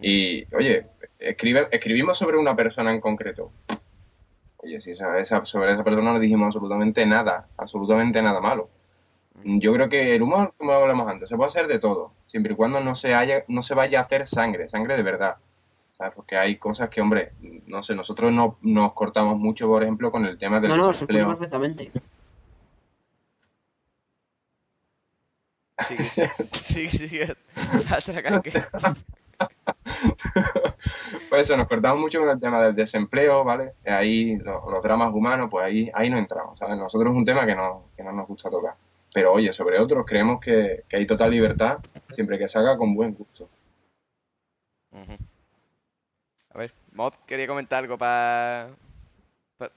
Y, 0.00 0.46
oye, 0.56 0.86
escribe, 1.18 1.68
escribimos 1.70 2.16
sobre 2.16 2.38
una 2.38 2.56
persona 2.56 2.90
en 2.90 3.00
concreto. 3.00 3.52
Oye, 4.56 4.80
si 4.80 4.92
esa, 4.92 5.18
esa- 5.18 5.44
sobre 5.44 5.72
esa 5.72 5.84
persona 5.84 6.14
no 6.14 6.18
dijimos 6.18 6.46
absolutamente 6.46 7.04
nada, 7.04 7.48
absolutamente 7.58 8.22
nada 8.22 8.40
malo. 8.40 8.70
Yo 9.44 9.72
creo 9.74 9.88
que 9.90 10.14
el 10.14 10.22
humor, 10.22 10.54
como 10.56 10.72
hablamos 10.72 11.06
antes, 11.10 11.28
se 11.28 11.36
puede 11.36 11.48
hacer 11.48 11.66
de 11.66 11.78
todo, 11.80 12.12
siempre 12.26 12.52
y 12.54 12.56
cuando 12.56 12.80
no 12.80 12.94
se, 12.94 13.14
haya, 13.14 13.44
no 13.48 13.60
se 13.60 13.74
vaya 13.74 13.98
a 13.98 14.02
hacer 14.04 14.26
sangre, 14.26 14.68
sangre 14.68 14.96
de 14.96 15.02
verdad. 15.02 15.36
¿Sabes? 16.02 16.16
Porque 16.16 16.36
hay 16.36 16.56
cosas 16.56 16.88
que, 16.88 17.00
hombre, 17.00 17.32
no 17.66 17.80
sé, 17.84 17.94
nosotros 17.94 18.32
no 18.32 18.58
nos 18.62 18.92
cortamos 18.92 19.38
mucho, 19.38 19.68
por 19.68 19.82
ejemplo, 19.84 20.10
con 20.10 20.26
el 20.26 20.36
tema 20.36 20.58
del 20.60 20.70
No, 20.70 20.76
no, 20.76 20.84
se 20.86 20.90
desempleo. 21.06 21.28
perfectamente. 21.28 21.92
Sí, 25.86 25.96
sí, 25.98 26.88
sí, 26.90 27.08
sí, 27.08 27.18
Pues 31.28 31.42
eso, 31.42 31.56
nos 31.56 31.66
cortamos 31.68 31.98
mucho 32.00 32.20
con 32.20 32.28
el 32.30 32.40
tema 32.40 32.60
del 32.62 32.74
desempleo, 32.74 33.44
¿vale? 33.44 33.74
Ahí 33.86 34.36
lo- 34.38 34.68
los, 34.70 34.82
dramas 34.82 35.12
humanos, 35.14 35.48
pues 35.50 35.64
ahí, 35.64 35.90
ahí 35.94 36.10
no 36.10 36.18
entramos, 36.18 36.58
¿sabes? 36.58 36.76
Nosotros 36.76 37.12
es 37.12 37.16
un 37.16 37.24
tema 37.24 37.46
que 37.46 37.54
no, 37.54 37.90
que 37.96 38.02
no 38.02 38.12
nos 38.12 38.26
gusta 38.28 38.50
tocar. 38.50 38.74
Pero 39.14 39.32
oye, 39.32 39.52
sobre 39.52 39.78
otros 39.78 40.04
creemos 40.06 40.40
que, 40.40 40.82
que 40.88 40.96
hay 40.96 41.06
total 41.06 41.30
libertad 41.30 41.78
siempre 42.10 42.38
que 42.38 42.48
se 42.48 42.58
haga 42.58 42.76
con 42.76 42.94
buen 42.94 43.14
gusto. 43.14 43.48
Mod 46.94 47.14
quería 47.26 47.46
comentar 47.46 47.78
algo 47.82 47.96
para 47.98 48.70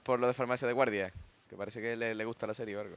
por 0.04 0.18
lo 0.20 0.26
de 0.26 0.34
farmacia 0.34 0.66
de 0.66 0.74
guardia, 0.74 1.12
que 1.48 1.56
parece 1.56 1.80
que 1.80 1.96
le, 1.96 2.14
le 2.14 2.24
gusta 2.24 2.46
la 2.46 2.54
serie 2.54 2.76
o 2.76 2.80
algo. 2.80 2.96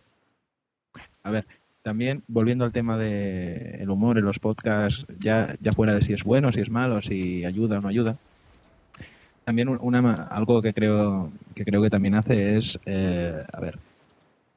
A 1.23 1.32
ver, 1.32 1.45
también 1.84 2.23
volviendo 2.27 2.65
al 2.65 2.71
tema 2.73 2.97
del 2.97 3.82
el 3.82 3.89
humor 3.89 4.17
en 4.17 4.25
los 4.25 4.39
podcasts, 4.39 5.05
ya, 5.19 5.47
ya 5.62 5.71
fuera 5.71 5.93
de 5.95 6.01
si 6.01 6.13
es 6.13 6.23
bueno, 6.23 6.51
si 6.51 6.62
es 6.62 6.69
malo, 6.69 7.01
si 7.01 7.45
ayuda 7.45 7.77
o 7.77 7.82
no 7.82 7.88
ayuda. 7.88 8.17
También 9.43 9.69
un- 9.69 9.79
una, 9.82 10.23
algo 10.23 10.62
que 10.62 10.73
creo 10.73 11.32
que 11.55 11.65
creo 11.65 11.82
que 11.82 11.89
también 11.89 12.15
hace 12.15 12.58
es, 12.58 12.79
eh, 12.86 13.41
a 13.51 13.60
ver, 13.62 13.79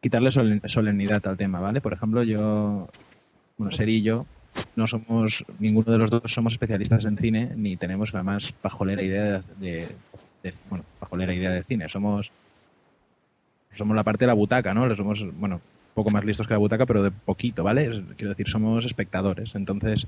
quitarle 0.00 0.30
solemnidad 0.32 1.26
al 1.26 1.36
tema, 1.36 1.60
¿vale? 1.60 1.80
Por 1.80 1.92
ejemplo, 1.92 2.22
yo, 2.22 2.88
bueno, 3.56 3.70
yo 4.02 4.26
no 4.76 4.86
somos, 4.86 5.44
ninguno 5.58 5.92
de 5.92 5.98
los 5.98 6.10
dos 6.10 6.22
somos 6.26 6.54
especialistas 6.54 7.04
en 7.04 7.16
cine, 7.16 7.52
ni 7.56 7.76
tenemos 7.76 8.12
la 8.12 8.22
más 8.22 8.52
pajolera 8.52 9.02
idea 9.02 9.42
de, 9.58 9.88
bueno, 10.68 10.84
pajolera 10.98 11.34
idea 11.34 11.50
de 11.50 11.64
cine. 11.64 11.88
Somos, 11.88 12.30
somos 13.70 13.96
la 13.96 14.04
parte 14.04 14.24
de 14.24 14.28
la 14.28 14.34
butaca, 14.34 14.74
¿no? 14.74 14.94
Somos, 14.96 15.24
bueno, 15.38 15.56
un 15.56 15.94
poco 15.94 16.10
más 16.10 16.24
listos 16.24 16.46
que 16.46 16.54
la 16.54 16.58
butaca, 16.58 16.86
pero 16.86 17.02
de 17.02 17.10
poquito, 17.10 17.64
¿vale? 17.64 18.04
Quiero 18.16 18.30
decir, 18.30 18.48
somos 18.48 18.84
espectadores. 18.84 19.54
Entonces, 19.54 20.06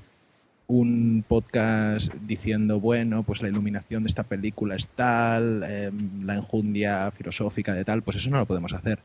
un 0.67 1.25
podcast 1.27 2.15
diciendo, 2.15 2.81
bueno, 2.81 3.23
pues 3.23 3.43
la 3.43 3.49
iluminación 3.49 4.03
de 4.03 4.09
esta 4.09 4.23
película 4.23 4.77
es 4.77 4.89
tal, 4.89 5.63
em, 5.65 6.25
la 6.25 6.37
enjundia 6.37 7.11
filosófica 7.11 7.75
de 7.75 7.85
tal, 7.85 8.03
pues 8.03 8.17
eso 8.17 8.31
no 8.31 8.39
lo 8.39 8.47
podemos 8.47 8.73
hacer. 8.73 8.99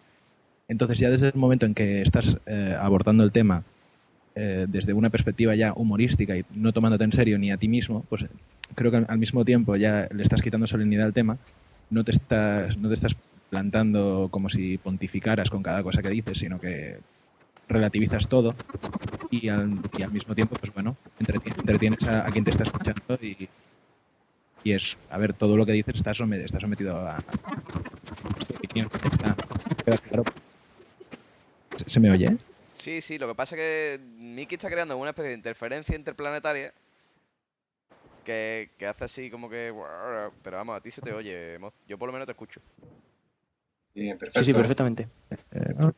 Entonces, 0.69 0.99
ya 0.99 1.10
desde 1.10 1.28
el 1.30 1.36
momento 1.36 1.65
en 1.65 1.73
que 1.73 2.02
estás 2.02 2.38
eh, 2.45 2.75
abordando 2.80 3.23
el 3.23 3.32
tema 3.32 3.63
eh, 4.36 4.65
desde 4.70 4.94
una 4.94 5.10
perspectiva 5.10 5.56
ya 5.56 5.74
humorística 5.74 6.38
y 6.38 6.46
no 6.52 6.72
tomándote 6.72 7.04
en 7.04 7.12
serio 7.12 7.38
ni 7.38 7.52
a 7.52 7.58
ti 7.58 7.68
mismo, 7.68 8.06
pues 8.10 8.26
creo 8.76 8.92
que 8.92 8.98
al, 9.08 9.18
mismo 9.18 9.44
tiempo 9.44 9.76
ya 9.76 10.08
le 10.13 10.24
estás 10.24 10.42
quitando 10.42 10.68
solemnidad 10.68 11.06
al 11.08 11.13
tema, 11.13 11.38
no 11.89 12.04
te 12.04 12.12
estás, 12.12 12.78
no 12.78 12.88
te 12.88 12.94
estás 12.94 13.15
plantando 13.50 14.30
como 14.32 14.50
si 14.50 14.78
pontificaras 14.78 15.50
con 15.50 15.63
cada 15.63 15.84
cosa 15.84 16.02
que 16.02 16.10
dices, 16.10 16.38
sino 16.38 16.60
que 16.60 17.00
relativizas 17.68 18.28
todo 18.28 18.56
y 19.32 19.50
al, 19.50 19.80
y 19.98 20.02
al 20.04 20.12
mismo 20.12 20.36
tiempo, 20.36 20.56
pues 20.60 20.74
bueno, 20.74 20.96
entreti- 21.20 21.54
entretienes 21.58 22.08
a, 22.08 22.24
quien 22.32 22.44
te 22.44 22.52
está 22.52 22.63
escuchando 22.63 23.18
y, 23.22 23.48
y 24.63 24.72
es, 24.72 24.98
a 25.10 25.18
ver, 25.18 25.34
todo 25.34 25.58
lo 25.58 25.65
que 25.65 25.74
dices 25.74 25.96
está, 25.96 26.13
some- 26.13 26.38
está 26.38 26.60
sometido 26.60 26.96
a, 26.98 27.18
a 27.18 27.24
claro. 30.10 30.24
¿Se, 31.76 31.89
se 31.89 32.00
me 32.00 32.12
oye? 32.12 32.38
Sí, 32.80 33.02
sí, 33.02 33.20
lo 33.20 33.28
que 33.28 33.36
pasa 33.36 33.56
es 33.56 33.60
que 33.62 34.00
Mickey 34.18 34.56
está 34.56 34.70
creando 34.70 34.98
una 34.98 35.10
especie 35.10 35.30
de 35.30 35.36
interferencia 35.36 35.96
interplanetaria 35.96 36.74
que, 38.24 38.70
que 38.78 38.88
hace 38.88 39.04
así 39.04 39.30
como 39.30 39.50
que... 39.50 39.74
Pero 40.42 40.58
vamos, 40.58 40.78
a 40.78 40.82
ti 40.82 40.89
se 40.89 41.02
te 41.02 41.12
oye, 41.12 41.60
yo 41.88 41.98
por 41.98 42.08
lo 42.08 42.13
menos 42.13 42.26
te 42.26 42.32
escucho. 42.32 42.62
Bien, 43.94 44.18
perfecto. 44.18 44.39
Sí, 44.39 44.46
sí, 44.46 44.54
perfectamente. 44.54 45.10
¿no? 45.78 45.94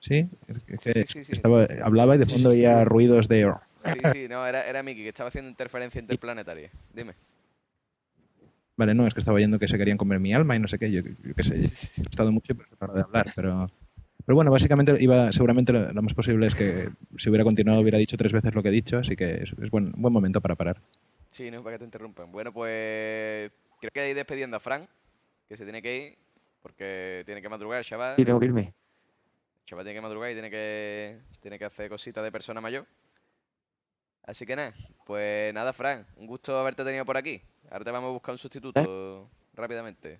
Sí, 0.00 0.26
es 0.48 0.64
que- 0.64 1.00
es 1.00 1.10
Sí, 1.10 1.24
sí, 1.24 1.32
estaba- 1.32 1.66
hablaba 1.82 2.14
y 2.14 2.18
de 2.18 2.26
fondo 2.26 2.52
sí. 2.52 2.64
ruidos 2.84 3.28
de... 3.28 3.52
Sí, 3.92 4.00
sí, 4.12 4.26
no, 4.28 4.46
era, 4.46 4.66
era 4.66 4.82
Mickey 4.82 5.02
que 5.02 5.10
estaba 5.10 5.28
haciendo 5.28 5.50
interferencia 5.50 6.00
interplanetaria. 6.00 6.70
Dime. 6.94 7.14
Vale, 8.78 8.94
no, 8.94 9.06
es 9.06 9.12
que 9.12 9.20
estaba 9.20 9.36
oyendo 9.36 9.58
que 9.58 9.68
se 9.68 9.76
querían 9.76 9.98
comer 9.98 10.18
mi 10.18 10.32
alma 10.32 10.56
y 10.56 10.60
no 10.60 10.68
sé 10.68 10.78
qué, 10.78 10.90
yo, 10.90 11.02
yo 11.02 11.34
qué 11.34 11.42
sé, 11.42 11.56
he 11.56 12.02
gustado 12.04 12.32
mucho 12.32 12.54
pero 12.54 12.68
no 12.70 12.76
paro 12.76 12.94
de 12.94 13.02
hablar, 13.02 13.26
pero... 13.34 13.70
Pero 14.26 14.34
bueno, 14.34 14.50
básicamente 14.50 14.96
iba, 14.98 15.32
seguramente 15.32 15.72
lo, 15.72 15.92
lo 15.92 16.02
más 16.02 16.12
posible 16.12 16.48
es 16.48 16.54
que 16.56 16.90
si 17.16 17.30
hubiera 17.30 17.44
continuado 17.44 17.80
hubiera 17.80 17.96
dicho 17.96 18.16
tres 18.16 18.32
veces 18.32 18.52
lo 18.54 18.62
que 18.62 18.70
he 18.70 18.72
dicho, 18.72 18.98
así 18.98 19.14
que 19.14 19.44
es, 19.44 19.54
es 19.62 19.70
buen, 19.70 19.92
buen 19.92 20.12
momento 20.12 20.40
para 20.40 20.56
parar. 20.56 20.82
Sí, 21.30 21.50
no, 21.50 21.62
para 21.62 21.76
que 21.76 21.78
te 21.80 21.84
interrumpan. 21.84 22.32
Bueno, 22.32 22.52
pues 22.52 23.52
creo 23.80 23.90
que 23.92 24.00
hay 24.00 24.14
despidiendo 24.14 24.56
a 24.56 24.60
Frank, 24.60 24.88
que 25.48 25.56
se 25.56 25.64
tiene 25.64 25.80
que 25.80 25.96
ir, 25.96 26.18
porque 26.60 27.22
tiene 27.24 27.40
que 27.40 27.48
madrugar, 27.48 27.78
el 27.78 27.84
chaval. 27.84 28.16
Sí, 28.16 28.24
tengo 28.24 28.40
que 28.40 28.46
irme. 28.46 28.62
El 28.62 29.66
chaval 29.66 29.84
tiene 29.84 29.98
que 29.98 30.02
madrugar 30.02 30.30
y 30.30 30.34
tiene 30.34 30.50
que, 30.50 31.18
tiene 31.40 31.58
que 31.58 31.64
hacer 31.64 31.88
cositas 31.88 32.24
de 32.24 32.32
persona 32.32 32.60
mayor. 32.60 32.84
Así 34.24 34.44
que 34.44 34.56
nada, 34.56 34.74
pues 35.04 35.54
nada, 35.54 35.72
Frank, 35.72 36.04
un 36.16 36.26
gusto 36.26 36.58
haberte 36.58 36.82
tenido 36.82 37.04
por 37.04 37.16
aquí. 37.16 37.40
Ahora 37.70 37.84
te 37.84 37.92
vamos 37.92 38.08
a 38.08 38.12
buscar 38.12 38.32
un 38.32 38.38
sustituto 38.38 39.30
rápidamente. 39.54 40.18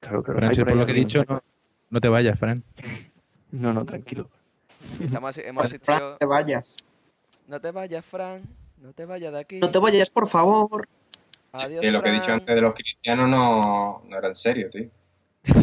Claro, 0.00 0.22
claro. 0.22 0.38
Fran, 0.38 0.66
por 0.66 0.76
lo 0.76 0.86
que 0.86 0.92
he 0.92 0.94
dicho, 0.94 1.22
no, 1.28 1.38
no 1.94 2.00
te 2.00 2.08
vayas, 2.08 2.36
Fran. 2.36 2.64
No, 3.52 3.72
no, 3.72 3.84
tranquilo. 3.84 4.28
Estamos, 5.00 5.38
hemos 5.38 5.62
Fran, 5.62 5.64
asistido... 5.64 6.10
no 6.10 6.16
te 6.16 6.26
vayas. 6.26 6.76
No 7.46 7.60
te 7.60 7.70
vayas, 7.70 8.04
Frank, 8.04 8.42
no 8.78 8.92
te 8.92 9.04
vayas 9.04 9.32
de 9.32 9.38
aquí. 9.38 9.60
No 9.60 9.70
te 9.70 9.78
vayas, 9.78 10.10
por 10.10 10.26
favor. 10.26 10.88
Adiós, 11.52 11.80
Que 11.82 11.92
lo 11.92 12.02
que 12.02 12.08
he 12.08 12.12
dicho 12.12 12.24
Fran. 12.24 12.40
antes 12.40 12.52
de 12.52 12.60
los 12.60 12.74
cristianos 12.74 13.28
no, 13.28 14.02
no 14.08 14.18
era 14.18 14.26
en 14.26 14.34
serio, 14.34 14.68
tío. 14.70 14.90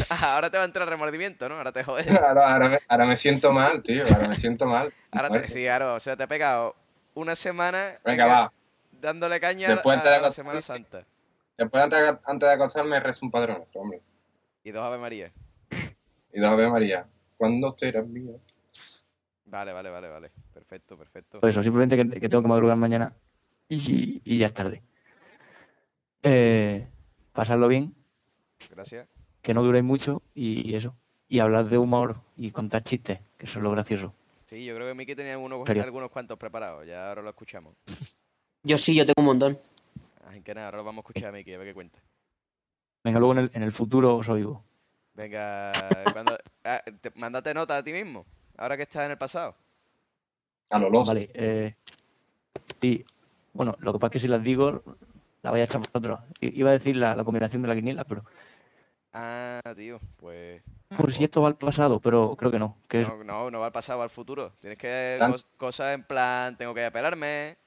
Ah, 0.10 0.36
ahora 0.36 0.50
te 0.50 0.56
va 0.56 0.63
a 0.63 0.67
entrar 0.67 0.88
remordimiento, 0.88 1.50
¿no? 1.50 1.56
Ahora 1.56 1.74
te 1.74 1.84
jodes. 1.84 2.08
Ahora, 2.17 2.54
ahora 2.54 2.70
me, 2.70 2.80
ahora 2.88 3.06
me 3.08 3.17
siento 3.17 3.52
mal, 3.52 3.84
tío. 3.84 4.06
Ahora 4.06 4.30
me 4.30 4.38
siento 4.38 4.65
mal. 4.67 4.94
Ahora 5.12 5.30
te, 5.32 5.50
sí, 5.50 5.63
claro, 5.63 5.96
o 5.96 6.00
sea, 6.00 6.15
te 6.15 6.24
he 6.24 6.28
pegado 6.30 6.78
una 7.13 7.36
semana 7.36 8.00
Venga, 8.06 8.26
va. 8.26 8.54
dándole 9.02 9.41
caña 9.41 9.67
a, 9.67 9.72
Después 9.74 10.00
a 10.00 10.20
la. 10.22 10.32
Semana 10.32 10.62
Santa. 10.62 11.06
Después, 11.58 11.84
antes 11.84 12.00
de, 12.00 12.08
antes 12.24 12.48
de 12.48 12.54
acostarme, 12.56 13.02
rezo 13.02 13.26
un 13.26 13.32
padre 13.32 13.54
nuestro, 13.54 13.82
hombre. 13.82 14.02
Y 14.63 14.72
dos 14.72 14.82
Ave 14.82 14.98
María. 14.98 15.30
Y 16.34 16.39
dos 16.39 16.50
Ave 16.50 16.70
María. 16.70 17.06
¿Cuándo 17.38 17.74
tú 17.74 17.86
eras 17.86 18.08
mío? 18.08 18.39
Vale, 19.46 19.74
vale, 19.74 19.89
vale, 19.89 20.08
vale. 20.08 20.32
Perfecto, 20.54 20.98
perfecto. 20.98 21.39
Pues 21.39 21.52
eso, 21.54 21.63
simplemente 21.63 21.98
que, 21.98 22.20
que 22.20 22.30
tengo 22.30 22.41
que 22.41 22.48
madrugar 22.50 22.78
mañana 22.78 23.13
y, 23.67 24.22
y 24.24 24.38
ya 24.38 24.46
es 24.48 24.54
tarde. 24.54 24.82
Eh, 26.24 26.88
pasarlo 27.34 27.67
bien, 27.67 27.94
Gracias. 28.70 29.08
que 29.41 29.54
no 29.54 29.63
duréis 29.63 29.84
mucho 29.84 30.22
y 30.36 30.76
eso. 30.76 30.96
Y 31.28 31.39
hablar 31.39 31.70
de 31.70 31.78
humor 31.78 32.17
y 32.36 32.52
contar 32.52 32.84
chistes, 32.84 33.20
que 33.38 33.46
eso 33.46 33.60
es 33.60 33.63
lo 33.63 33.72
gracioso. 33.72 34.13
Sí, 34.46 34.65
yo 34.65 34.76
creo 34.76 34.88
que 34.88 34.94
Miki 34.94 35.15
tenía 35.15 35.34
algunos, 35.34 35.67
algunos 35.70 36.12
cuantos 36.12 36.38
preparados. 36.38 36.86
Ya 36.86 37.08
ahora 37.08 37.22
lo 37.22 37.30
escuchamos. 37.30 37.74
Yo 38.63 38.78
sí, 38.78 38.96
yo 38.96 39.06
tengo 39.08 39.15
un 39.22 39.26
montón. 39.26 39.58
Así 40.28 40.41
que 40.41 40.54
nada, 40.54 40.67
ahora 40.67 40.78
lo 40.78 40.84
vamos 40.84 41.00
a 41.00 41.08
escuchar 41.08 41.30
a 41.30 41.32
Miki, 41.32 41.52
a 41.54 41.58
ver 41.58 41.67
qué 41.70 41.74
cuenta. 41.74 41.98
Venga, 43.04 43.17
luego 43.17 43.32
en 43.34 43.39
el, 43.39 43.52
en 43.56 43.63
el 43.63 43.72
futuro 43.72 44.17
os 44.17 44.30
oigo. 44.30 44.63
Venga, 45.13 45.71
cuando, 46.13 46.38
ah, 46.63 46.82
te- 47.02 47.12
mándate 47.15 47.54
nota 47.54 47.78
a 47.78 47.84
ti 47.84 47.91
mismo. 47.91 48.26
Ahora 48.58 48.78
que 48.78 48.84
estás 48.84 49.06
en 49.06 49.12
el 49.12 49.17
pasado. 49.17 49.56
A 50.69 50.80
lo 50.80 50.89
loco. 50.89 51.06
Vale, 51.08 51.30
eh, 51.34 51.76
sí. 52.80 53.04
Bueno, 53.54 53.76
lo 53.80 53.91
que 53.93 54.00
pasa 54.00 54.08
es 54.10 54.13
que 54.13 54.19
si 54.21 54.28
las 54.28 54.41
digo, 54.43 54.82
la 55.41 55.52
vais 55.52 55.62
a 55.62 55.65
echar 55.65 55.82
vosotros. 55.82 56.19
Iba 56.39 56.69
a 56.69 56.74
decir 56.74 56.95
la, 56.95 57.15
la 57.15 57.24
combinación 57.26 57.62
de 57.62 57.67
la 57.67 57.76
quiniela, 57.76 58.04
pero 58.06 58.24
Ah, 59.13 59.60
tío, 59.76 60.00
pues. 60.17 60.62
Por 60.95 61.12
si 61.13 61.26
esto 61.26 61.41
va 61.41 61.50
al 61.50 61.58
pasado, 61.58 62.00
pero 62.00 62.34
creo 62.38 62.50
que 62.50 62.60
no. 62.60 62.78
Que 62.88 63.02
es- 63.02 63.08
No, 63.10 63.21
no, 63.26 63.52
no 63.52 63.60
va 63.60 63.65
al 63.65 63.71
pasado, 63.74 64.00
va 64.00 64.06
al 64.06 64.10
futuro. 64.10 64.54
Tienes 64.62 64.80
que. 64.80 65.17
Cos- 65.19 65.45
cosas 65.58 65.93
en 65.93 66.04
plan, 66.04 66.56
tengo 66.58 66.74
que 66.74 66.86
apelarme. 66.86 67.58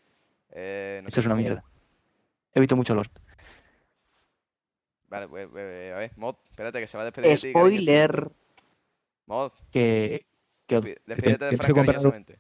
Eh, 0.53 1.01
no 1.03 1.09
esto 1.09 1.17
sé. 1.17 1.21
es 1.21 1.27
una 1.27 1.35
mierda. 1.35 1.63
He 2.55 2.61
visto 2.61 2.77
mucho 2.77 2.95
Lost. 2.95 3.19
Vale, 5.11 5.29
pues, 5.29 5.49
eh, 5.57 5.93
a 5.95 5.99
ver, 5.99 6.13
Mod, 6.17 6.37
espérate 6.51 6.81
que 6.81 6.87
se 6.87 6.97
va 6.97 7.03
a 7.03 7.07
despedir. 7.07 7.31
de 7.31 7.37
ti, 7.37 7.53
cariñoso. 7.53 7.69
Spoiler. 7.83 8.29
Mod, 9.27 9.53
Que, 9.71 10.27
que 10.67 10.79
depi- 10.81 10.99
despídete 11.07 11.45
de 11.47 11.51
que 11.53 11.57
Frank 11.57 11.71
comprar- 11.71 11.87
cariñosamente. 11.87 12.39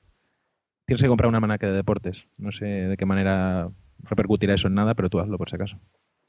Tienes 0.86 1.02
que 1.02 1.08
comprar 1.08 1.28
una 1.28 1.40
manaque 1.40 1.66
de 1.66 1.72
deportes. 1.72 2.26
No 2.36 2.52
sé 2.52 2.64
de 2.66 2.96
qué 2.96 3.06
manera 3.06 3.70
repercutirá 4.00 4.54
eso 4.54 4.68
en 4.68 4.74
nada, 4.74 4.94
pero 4.94 5.08
tú 5.08 5.18
hazlo 5.18 5.38
por 5.38 5.48
si 5.48 5.56
acaso. 5.56 5.78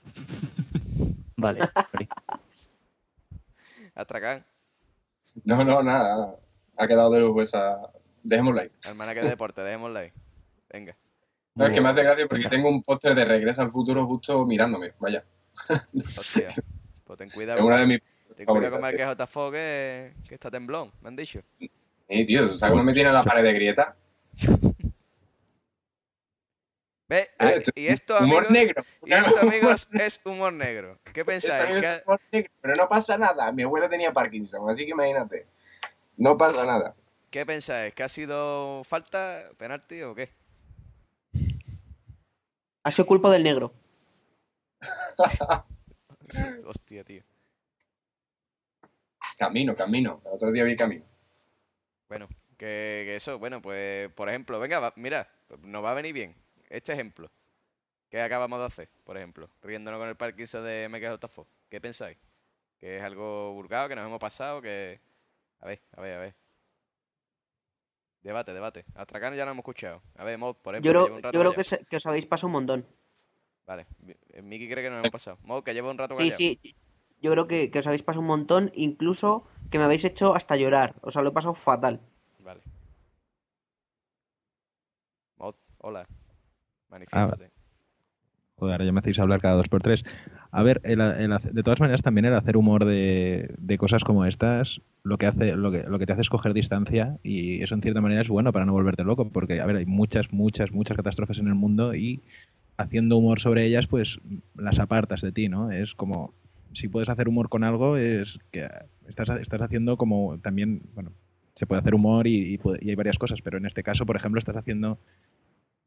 Vale. 1.37 1.59
Astracán, 3.95 4.45
No, 5.43 5.63
no, 5.63 5.81
nada. 5.83 6.35
Ha 6.77 6.87
quedado 6.87 7.11
de 7.11 7.19
lujo 7.21 7.41
esa. 7.41 7.79
Dejémosla 8.23 8.63
ahí. 8.63 8.71
hermana 8.83 9.13
que 9.13 9.21
de 9.21 9.29
deporte, 9.29 9.61
dejémosla 9.61 9.99
ahí. 10.01 10.11
Venga. 10.71 10.95
No, 11.55 11.65
es 11.65 11.71
que 11.73 11.79
me 11.81 11.89
hace 11.89 12.03
gracia 12.03 12.27
porque 12.27 12.49
tengo 12.49 12.67
un 12.69 12.81
póster 12.83 13.15
de 13.15 13.23
Regreso 13.23 13.61
al 13.61 13.71
Futuro 13.71 14.05
justo 14.07 14.45
mirándome. 14.45 14.93
Vaya. 14.99 15.23
Hostia. 16.19 16.53
Pues 17.05 17.17
ten 17.19 17.29
cuidado. 17.29 17.59
Es 17.59 17.65
una 17.65 17.75
de 17.77 17.81
con- 17.83 17.89
mis. 17.89 17.99
Ten 18.35 18.45
cuidado 18.45 18.71
con 18.71 18.81
favoritas, 18.81 19.09
el 19.11 19.17
que 19.17 19.23
JFO 19.25 19.51
que, 19.51 20.13
que 20.27 20.35
está 20.35 20.51
temblón, 20.51 20.91
me 21.01 21.07
han 21.09 21.15
dicho. 21.15 21.41
Sí, 21.59 22.25
tío, 22.25 22.57
¿sabes 22.57 22.71
cómo 22.71 22.83
me 22.83 22.93
tiene 22.93 23.11
la 23.11 23.23
pared 23.23 23.43
de 23.43 23.53
grieta? 23.53 23.95
¿Ves? 27.07 27.29
Ah, 27.37 27.51
Eh, 27.51 27.63
y 27.75 27.87
esto, 27.87 28.17
Humor 28.17 28.47
amigos, 28.47 28.51
negro. 28.51 28.83
y 29.05 29.13
esto, 29.13 29.39
amigos, 29.41 29.87
es 29.93 30.19
humor 30.25 30.51
negro. 30.53 30.97
¿Qué 31.13 31.23
pensáis? 31.23 31.61
también 31.63 31.81
¿Que- 31.81 31.91
es 31.93 32.03
humor 32.05 32.19
negro, 32.31 32.51
Pero 32.61 32.75
no 32.75 32.87
pasa 32.87 33.17
nada. 33.17 33.51
Mi 33.51 33.61
abuela 33.63 33.87
tenía 33.87 34.11
Parkinson, 34.11 34.67
así 34.69 34.85
que 34.85 34.91
imagínate. 34.91 35.45
No 36.17 36.35
pasa 36.37 36.65
nada. 36.65 36.95
¿Qué 37.29 37.45
pensáis? 37.45 37.93
¿Que 37.93 38.01
ha 38.03 38.09
sido 38.09 38.83
falta, 38.85 39.49
penalti 39.57 40.01
o 40.01 40.15
qué? 40.15 40.29
Ha 42.83 42.91
sido 42.91 43.05
culpa 43.05 43.29
del 43.29 43.43
negro. 43.43 43.71
Hostia, 46.65 47.03
tío. 47.03 47.23
Camino, 49.37 49.75
camino. 49.75 50.21
El 50.25 50.31
otro 50.33 50.51
día 50.51 50.63
vi 50.63 50.75
camino. 50.75 51.03
Bueno, 52.07 52.27
que, 52.57 53.03
que 53.05 53.15
eso, 53.15 53.37
bueno, 53.39 53.61
pues, 53.61 54.09
por 54.13 54.29
ejemplo, 54.29 54.59
venga, 54.59 54.79
va- 54.79 54.93
mira, 54.95 55.27
nos 55.61 55.83
va 55.83 55.91
a 55.91 55.95
venir 55.95 56.13
bien. 56.13 56.35
Este 56.69 56.93
ejemplo 56.93 57.29
que 58.09 58.21
acabamos 58.21 58.59
de 58.59 58.65
hacer, 58.65 58.89
por 59.03 59.17
ejemplo, 59.17 59.49
riéndonos 59.61 59.99
con 59.99 60.07
el 60.09 60.15
Parkinson 60.15 60.63
de 60.63 60.87
MKJFO. 60.89 61.47
¿Qué 61.69 61.81
pensáis? 61.81 62.17
¿Que 62.79 62.97
es 62.97 63.03
algo 63.03 63.53
vulgado, 63.53 63.89
que 63.89 63.95
nos 63.95 64.05
hemos 64.05 64.19
pasado, 64.19 64.61
que... 64.61 64.99
A 65.59 65.67
ver, 65.67 65.81
a 65.97 66.01
ver, 66.01 66.13
a 66.15 66.19
ver. 66.19 66.35
Debate, 68.21 68.53
debate. 68.53 68.85
Hasta 68.95 69.17
acá 69.17 69.33
ya 69.35 69.45
no 69.45 69.51
hemos 69.51 69.63
escuchado. 69.63 70.01
A 70.17 70.23
ver, 70.23 70.37
Mod, 70.37 70.55
por 70.57 70.75
ejemplo, 70.75 70.91
Yo 70.91 71.05
creo, 71.05 71.15
yo 71.15 71.21
creo 71.21 71.31
callado. 71.31 71.53
que, 71.55 71.63
se- 71.63 71.85
que 71.85 71.95
os 71.97 72.05
habéis 72.05 72.25
pasado 72.25 72.47
un 72.47 72.53
montón. 72.53 72.87
Vale, 73.67 73.85
eh, 74.33 74.41
Miki 74.41 74.67
cree 74.69 74.83
que 74.83 74.89
nos 74.89 74.99
hemos 74.99 75.11
pasado. 75.11 75.37
Mod, 75.43 75.63
que 75.63 75.73
lleva 75.73 75.89
un 75.89 75.97
rato 75.97 76.13
Sí, 76.15 76.23
callado. 76.29 76.37
sí. 76.37 76.59
Yo 77.21 77.31
creo 77.31 77.47
que, 77.47 77.71
que 77.71 77.79
os 77.79 77.87
habéis 77.87 78.03
pasado 78.03 78.21
un 78.21 78.27
montón, 78.27 78.71
incluso 78.75 79.45
que 79.71 79.79
me 79.79 79.85
habéis 79.85 80.05
hecho 80.05 80.35
hasta 80.35 80.55
llorar. 80.55 80.95
O 81.01 81.09
sea, 81.09 81.23
lo 81.23 81.29
he 81.29 81.31
pasado 81.31 81.55
fatal. 81.55 81.99
Vale. 82.43 82.61
Mod, 85.37 85.55
hola. 85.79 86.05
Ah, 86.07 86.15
Manifiéstate. 86.89 87.51
Joder, 88.57 88.73
ahora 88.73 88.85
ya 88.85 88.91
me 88.93 88.99
hacéis 88.99 89.19
hablar 89.19 89.41
cada 89.41 89.55
dos 89.55 89.67
por 89.67 89.81
tres. 89.81 90.03
A 90.51 90.63
ver, 90.63 90.79
el- 90.85 91.01
el 91.01 91.29
de 91.53 91.63
todas 91.63 91.79
maneras 91.81 92.03
también 92.03 92.25
el 92.25 92.33
hacer 92.33 92.55
humor 92.55 92.85
de, 92.85 93.47
de 93.59 93.77
cosas 93.77 94.03
como 94.05 94.23
estas 94.25 94.81
lo 95.03 95.17
que 95.17 95.25
hace 95.25 95.57
lo 95.57 95.71
que, 95.71 95.83
lo 95.89 95.99
que 95.99 96.05
te 96.05 96.13
hace 96.13 96.21
es 96.21 96.29
coger 96.29 96.53
distancia 96.53 97.17
y 97.21 97.61
eso 97.61 97.75
en 97.75 97.81
cierta 97.81 97.99
manera 98.01 98.21
es 98.21 98.29
bueno 98.29 98.53
para 98.53 98.65
no 98.65 98.71
volverte 98.71 99.03
loco 99.03 99.29
porque, 99.29 99.59
a 99.59 99.65
ver, 99.65 99.75
hay 99.75 99.85
muchas, 99.85 100.31
muchas, 100.31 100.71
muchas 100.71 100.95
catástrofes 100.95 101.37
en 101.39 101.47
el 101.47 101.55
mundo 101.55 101.93
y 101.93 102.23
haciendo 102.77 103.17
humor 103.17 103.39
sobre 103.39 103.65
ellas 103.65 103.87
pues 103.87 104.19
las 104.55 104.79
apartas 104.79 105.21
de 105.21 105.31
ti, 105.31 105.49
¿no? 105.49 105.71
Es 105.71 105.95
como, 105.95 106.33
si 106.73 106.87
puedes 106.89 107.09
hacer 107.09 107.27
humor 107.27 107.49
con 107.49 107.63
algo 107.63 107.97
es 107.97 108.39
que 108.51 108.67
estás, 109.07 109.29
estás 109.41 109.61
haciendo 109.61 109.97
como 109.97 110.37
también, 110.39 110.81
bueno, 110.93 111.11
se 111.55 111.65
puede 111.67 111.81
hacer 111.81 111.95
humor 111.95 112.27
y, 112.27 112.55
y 112.55 112.59
y 112.81 112.89
hay 112.89 112.95
varias 112.95 113.17
cosas, 113.17 113.41
pero 113.41 113.57
en 113.57 113.65
este 113.65 113.83
caso, 113.83 114.05
por 114.05 114.15
ejemplo, 114.17 114.39
estás 114.39 114.57
haciendo 114.57 114.99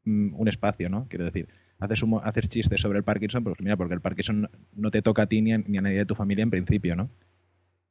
mm, 0.05 0.35
un 0.39 0.47
espacio, 0.47 0.89
¿no? 0.89 1.07
Quiero 1.09 1.25
decir, 1.25 1.47
haces, 1.79 2.03
humo- 2.03 2.21
haces 2.23 2.49
chistes 2.49 2.81
sobre 2.81 2.97
el 2.99 3.03
Parkinson, 3.03 3.43
pues 3.43 3.55
mira, 3.61 3.77
porque 3.77 3.93
el 3.95 4.01
Parkinson 4.01 4.49
no- 4.75 4.91
te 4.91 5.01
toca 5.01 5.23
a 5.23 5.27
ti 5.27 5.41
ni 5.41 5.53
a, 5.53 5.57
ni 5.59 5.77
a 5.77 5.81
nadie 5.81 5.97
de 5.99 6.05
tu 6.05 6.15
familia 6.15 6.43
en 6.43 6.49
principio, 6.51 6.95
¿no? 6.95 7.09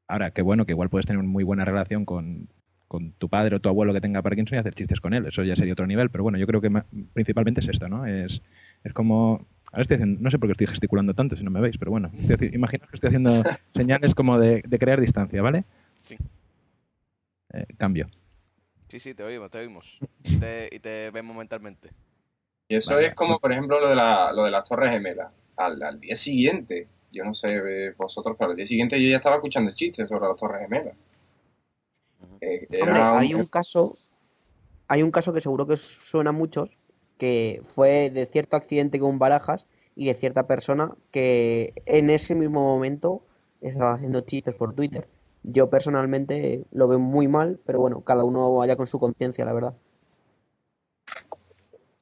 Ahora, 0.08 0.30
qué 0.32 0.42
bueno, 0.42 0.66
que 0.66 0.72
igual 0.72 0.88
puedes 0.90 1.06
tener 1.06 1.20
una 1.20 1.28
muy 1.28 1.44
buena 1.44 1.64
relación 1.64 2.04
con, 2.04 2.48
con 2.88 3.12
tu 3.12 3.28
padre 3.28 3.56
o 3.56 3.60
tu 3.60 3.68
abuelo 3.68 3.92
que 3.92 4.00
tenga 4.00 4.22
Parkinson 4.22 4.56
y 4.56 4.60
hacer 4.60 4.74
chistes 4.74 5.00
con 5.00 5.12
él, 5.14 5.26
eso 5.26 5.44
ya 5.44 5.56
sería 5.56 5.74
otro 5.74 5.86
nivel, 5.86 6.10
pero 6.10 6.24
bueno, 6.24 6.38
yo 6.38 6.46
creo 6.46 6.60
que 6.60 6.70
principalmente 7.12 7.60
es 7.60 7.68
esto, 7.68 7.88
¿no? 7.88 8.06
Es, 8.06 8.42
es 8.88 8.94
como... 8.94 9.46
Ahora 9.70 9.82
estoy 9.82 9.96
haciendo, 9.96 10.20
no 10.20 10.30
sé 10.30 10.38
por 10.38 10.48
qué 10.48 10.52
estoy 10.52 10.66
gesticulando 10.66 11.12
tanto 11.12 11.36
si 11.36 11.44
no 11.44 11.50
me 11.50 11.60
veis, 11.60 11.76
pero 11.76 11.90
bueno, 11.90 12.10
estoy 12.18 12.50
imaginaos 12.54 12.88
que 12.90 12.96
estoy 12.96 13.08
haciendo 13.08 13.42
señales 13.74 14.14
como 14.14 14.38
de, 14.38 14.62
de 14.66 14.78
crear 14.78 14.98
distancia, 14.98 15.42
¿vale? 15.42 15.64
Sí. 16.00 16.16
Eh, 17.52 17.66
cambio. 17.76 18.08
Sí, 18.88 18.98
sí, 18.98 19.14
te 19.14 19.22
oímos, 19.22 19.50
te 19.50 19.58
oímos. 19.58 19.98
Y 20.24 20.38
te, 20.38 20.68
y 20.72 20.78
te 20.78 21.10
vemos 21.10 21.36
mentalmente. 21.36 21.90
Y 22.68 22.76
eso 22.76 22.94
Vale. 22.94 23.08
es 23.08 23.14
como, 23.14 23.38
por 23.38 23.52
ejemplo, 23.52 23.80
lo 23.80 23.88
de, 23.90 23.96
la, 23.96 24.32
lo 24.32 24.44
de 24.44 24.50
las 24.50 24.66
Torres 24.68 24.90
Gemelas. 24.90 25.32
Al, 25.56 25.82
al 25.82 26.00
día 26.00 26.16
siguiente, 26.16 26.88
yo 27.12 27.24
no 27.24 27.34
sé 27.34 27.48
eh, 27.50 27.94
vosotros, 27.96 28.36
pero 28.38 28.50
al 28.50 28.56
día 28.56 28.66
siguiente 28.66 29.02
yo 29.02 29.08
ya 29.10 29.16
estaba 29.16 29.36
escuchando 29.36 29.72
chistes 29.74 30.08
sobre 30.08 30.28
las 30.28 30.36
Torres 30.36 30.62
Gemelas. 30.62 30.96
Eh, 32.40 32.66
Hombre, 32.80 33.00
hay 33.00 33.34
un 33.34 33.46
caso. 33.46 33.94
Hay 34.86 35.02
un 35.02 35.10
caso 35.10 35.32
que 35.32 35.40
seguro 35.40 35.66
que 35.66 35.76
suena 35.76 36.30
a 36.30 36.32
muchos. 36.32 36.70
Que 37.18 37.60
fue 37.64 38.10
de 38.10 38.26
cierto 38.26 38.56
accidente 38.56 38.98
con 38.98 39.18
Barajas 39.18 39.66
y 39.94 40.06
de 40.06 40.14
cierta 40.14 40.46
persona 40.46 40.96
que 41.10 41.74
en 41.86 42.08
ese 42.10 42.34
mismo 42.34 42.62
momento 42.62 43.24
estaba 43.60 43.94
haciendo 43.94 44.20
chistes 44.20 44.54
por 44.54 44.74
Twitter. 44.74 45.08
Yo 45.42 45.70
personalmente 45.70 46.64
lo 46.70 46.88
veo 46.88 46.98
muy 46.98 47.28
mal, 47.28 47.60
pero 47.66 47.80
bueno, 47.80 48.02
cada 48.02 48.24
uno 48.24 48.54
vaya 48.56 48.76
con 48.76 48.86
su 48.86 48.98
conciencia, 48.98 49.44
la 49.44 49.52
verdad. 49.52 49.74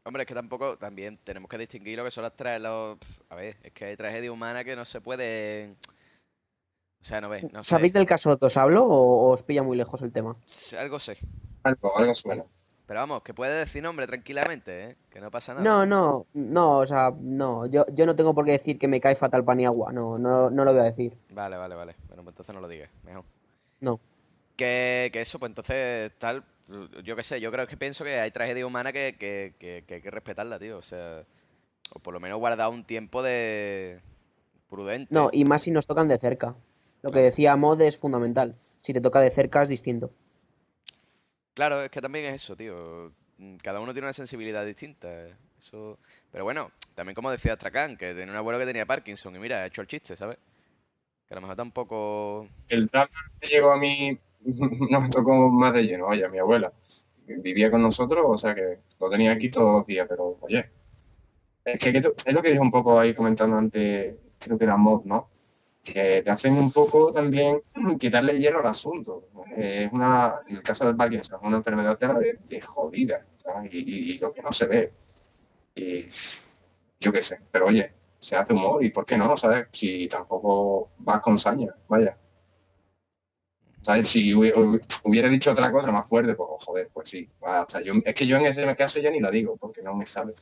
Hombre, 0.05 0.23
es 0.23 0.29
que 0.29 0.35
tampoco, 0.35 0.79
también 0.79 1.19
tenemos 1.25 1.49
que 1.49 1.59
distinguir 1.59 1.99
lo 1.99 2.05
que 2.05 2.13
son 2.13 2.23
las 2.23 2.37
tra 2.37 2.59
los 2.59 2.97
A 3.29 3.35
ver, 3.35 3.57
es 3.63 3.73
que 3.73 3.87
hay 3.87 3.97
tragedia 3.97 4.31
humana 4.31 4.63
que 4.63 4.77
no 4.77 4.85
se 4.85 5.01
puede... 5.01 5.75
O 7.01 7.05
sea, 7.05 7.21
no 7.21 7.33
sé. 7.33 7.49
¿Sabéis 7.63 7.93
del 7.93 8.07
caso 8.07 8.37
que 8.39 8.47
os 8.47 8.57
hablo 8.57 8.85
o 8.85 9.31
os 9.31 9.43
pilla 9.43 9.63
muy 9.63 9.77
lejos 9.77 10.03
el 10.03 10.13
tema? 10.13 10.37
Algo 10.79 10.99
sé. 11.01 11.19
algo, 11.63 11.97
algo 11.99 12.15
suena. 12.15 12.45
Pero 12.87 13.01
vamos, 13.01 13.23
que 13.23 13.35
puede 13.35 13.59
decir 13.59 13.83
nombre 13.83 14.07
tranquilamente, 14.07 14.85
¿eh? 14.85 14.97
Que 15.11 15.21
no 15.21 15.31
pasa 15.31 15.55
nada. 15.55 15.65
No, 15.65 15.85
no, 15.85 16.27
no, 16.35 16.79
o 16.79 16.87
sea, 16.87 17.13
no, 17.19 17.67
yo, 17.67 17.85
yo 17.93 18.07
no 18.07 18.15
tengo 18.15 18.33
por 18.33 18.45
qué 18.45 18.53
decir 18.53 18.79
que 18.79 18.87
me 18.87 19.01
cae 19.01 19.17
fatal 19.17 19.45
Paniagua, 19.45 19.93
no, 19.93 20.17
no, 20.17 20.51
no 20.51 20.65
lo 20.65 20.73
voy 20.73 20.83
a 20.83 20.85
decir. 20.85 21.13
Vale, 21.33 21.57
vale, 21.57 21.75
vale. 21.75 21.97
Bueno, 22.07 22.23
pues 22.23 22.33
entonces 22.35 22.55
no 22.55 22.61
lo 22.61 22.69
digas, 22.69 22.89
mejor. 23.03 23.25
No. 23.81 23.99
Que, 24.57 25.11
que 25.13 25.21
eso, 25.21 25.41
pues 25.41 25.51
entonces, 25.51 26.13
tal, 26.19 26.45
yo 27.03 27.17
qué 27.17 27.23
sé, 27.23 27.41
yo 27.41 27.51
creo 27.51 27.67
que 27.67 27.77
pienso 27.77 28.05
que 28.05 28.21
hay 28.21 28.31
tragedia 28.31 28.67
humana 28.67 28.93
que, 28.93 29.17
que, 29.19 29.55
que, 29.59 29.85
que 29.87 29.95
hay 29.95 30.01
que 30.01 30.11
respetarla, 30.11 30.59
tío. 30.59 30.79
O 30.79 30.83
sea, 30.83 31.25
o 31.93 31.99
por 31.99 32.15
lo 32.15 32.21
menos 32.21 32.39
guardar 32.39 32.71
un 32.71 32.85
tiempo 32.85 33.23
de 33.23 34.01
prudente. 34.69 35.13
No, 35.13 35.29
y 35.33 35.45
más 35.45 35.63
si 35.63 35.71
nos 35.71 35.87
tocan 35.87 36.09
de 36.09 36.19
cerca. 36.19 36.55
Lo 37.03 37.11
que 37.11 37.21
decía 37.21 37.57
Mod 37.57 37.81
es 37.81 37.97
fundamental. 37.97 38.57
Si 38.81 38.93
te 38.93 39.01
toca 39.01 39.21
de 39.21 39.31
cerca 39.31 39.63
es 39.63 39.69
distinto. 39.69 40.13
Claro, 41.57 41.83
es 41.83 41.91
que 41.91 42.03
también 42.03 42.27
es 42.27 42.35
eso, 42.43 42.55
tío. 42.55 43.13
Mm, 43.39 43.57
Cada 43.57 43.81
uno 43.81 43.95
tiene 43.95 44.07
una 44.07 44.13
sensibilidad 44.13 44.65
distinta. 44.67 45.09
Eso... 45.59 45.99
Pero 46.31 46.45
bueno, 46.45 46.71
también 46.95 47.15
como 47.15 47.31
decía 47.31 47.55
Astracán, 47.55 47.97
que 47.97 48.13
tenía 48.13 48.31
un 48.33 48.37
abuelo 48.37 48.59
que 48.59 48.67
tenía 48.67 48.85
Parkinson 48.85 49.35
y 49.35 49.39
mira, 49.39 49.63
ha 49.63 49.67
hecho 49.67 49.81
el 49.81 49.87
chiste, 49.87 50.17
¿sabes? 50.17 50.37
Que 51.27 51.33
a 51.33 51.37
lo 51.37 51.41
mejor 51.41 51.57
tampoco... 51.57 52.47
El 52.69 52.89
drama 52.89 53.09
que 53.41 53.49
llegó 53.49 53.73
a 53.73 53.79
mí 53.79 54.19
no 54.45 55.01
me 55.01 55.09
tocó 55.09 55.51
más 55.51 55.73
de 55.73 55.85
lleno. 55.85 56.09
Oye, 56.09 56.29
mi 56.29 56.39
abuela 56.39 56.71
vivía 57.27 57.71
con 57.71 57.81
nosotros, 57.83 58.25
o 58.29 58.39
sea 58.39 58.55
que 58.55 58.79
lo 59.01 59.11
tenía 59.11 59.33
aquí 59.33 59.51
todos 59.51 59.79
los 59.79 59.87
días, 59.87 60.07
pero 60.09 60.37
oye, 60.43 60.71
es 61.65 61.79
que, 61.81 61.89
es 61.89 62.35
lo 62.35 62.43
que 62.43 62.51
dije 62.51 62.61
un 62.61 62.71
poco 62.71 63.01
ahí 63.01 63.15
comentando 63.15 63.57
antes, 63.57 64.15
creo 64.39 64.59
que 64.59 64.65
era 64.65 64.77
Mob, 64.77 65.07
¿no? 65.07 65.29
Que 65.87 66.23
te 66.23 66.31
hacen 66.31 66.55
un 66.55 66.73
poco 66.73 67.13
también 67.13 67.63
quitarle 68.01 68.39
hielo 68.41 68.59
al 68.61 68.67
asunto. 68.67 69.29
Eh, 69.57 69.85
Es 69.87 69.93
una, 69.93 70.41
en 70.49 70.57
el 70.57 70.63
caso 70.63 70.85
del 70.85 70.97
Parkinson, 70.97 71.39
una 71.43 71.59
enfermedad 71.59 71.99
de, 71.99 72.39
de 72.49 72.61
jodida. 72.61 73.25
Y, 73.71 73.79
y- 73.79 74.11
y 74.15 74.19
lo 74.19 74.33
que 74.33 74.43
no 74.43 74.53
se 74.53 74.67
ve. 74.67 74.93
Y 75.77 76.07
yo 77.01 77.13
qué 77.13 77.23
sé, 77.23 77.39
pero 77.53 77.67
oye, 77.67 77.93
se 78.19 78.35
hace 78.37 78.53
humor 78.53 78.85
y 78.85 78.91
¿por 78.91 79.07
qué 79.07 79.17
no? 79.17 79.37
¿Sabes? 79.37 79.69
Si 79.73 80.09
tampoco 80.09 80.91
vas 80.99 81.21
con 81.21 81.39
saña, 81.39 81.73
vaya. 81.89 82.17
¿Sabes? 83.83 84.09
Si 84.09 84.35
hubi- 84.35 84.53
hubi- 84.53 84.81
hubiera 85.05 85.29
dicho 85.29 85.53
otra 85.53 85.71
cosa 85.71 85.93
más 85.93 86.09
fuerte, 86.09 86.35
pues 86.35 86.49
joder, 86.65 86.91
pues 86.93 87.09
sí. 87.11 87.29
Hasta 87.43 87.81
yo, 87.83 87.93
es 88.05 88.15
que 88.15 88.27
yo 88.27 88.37
en 88.37 88.47
ese 88.47 88.75
caso 88.77 88.99
ya 88.99 89.11
ni 89.11 89.21
la 89.21 89.31
digo, 89.31 89.57
porque 89.57 89.83
no 89.83 89.95
me 89.95 90.07
sale. 90.07 90.35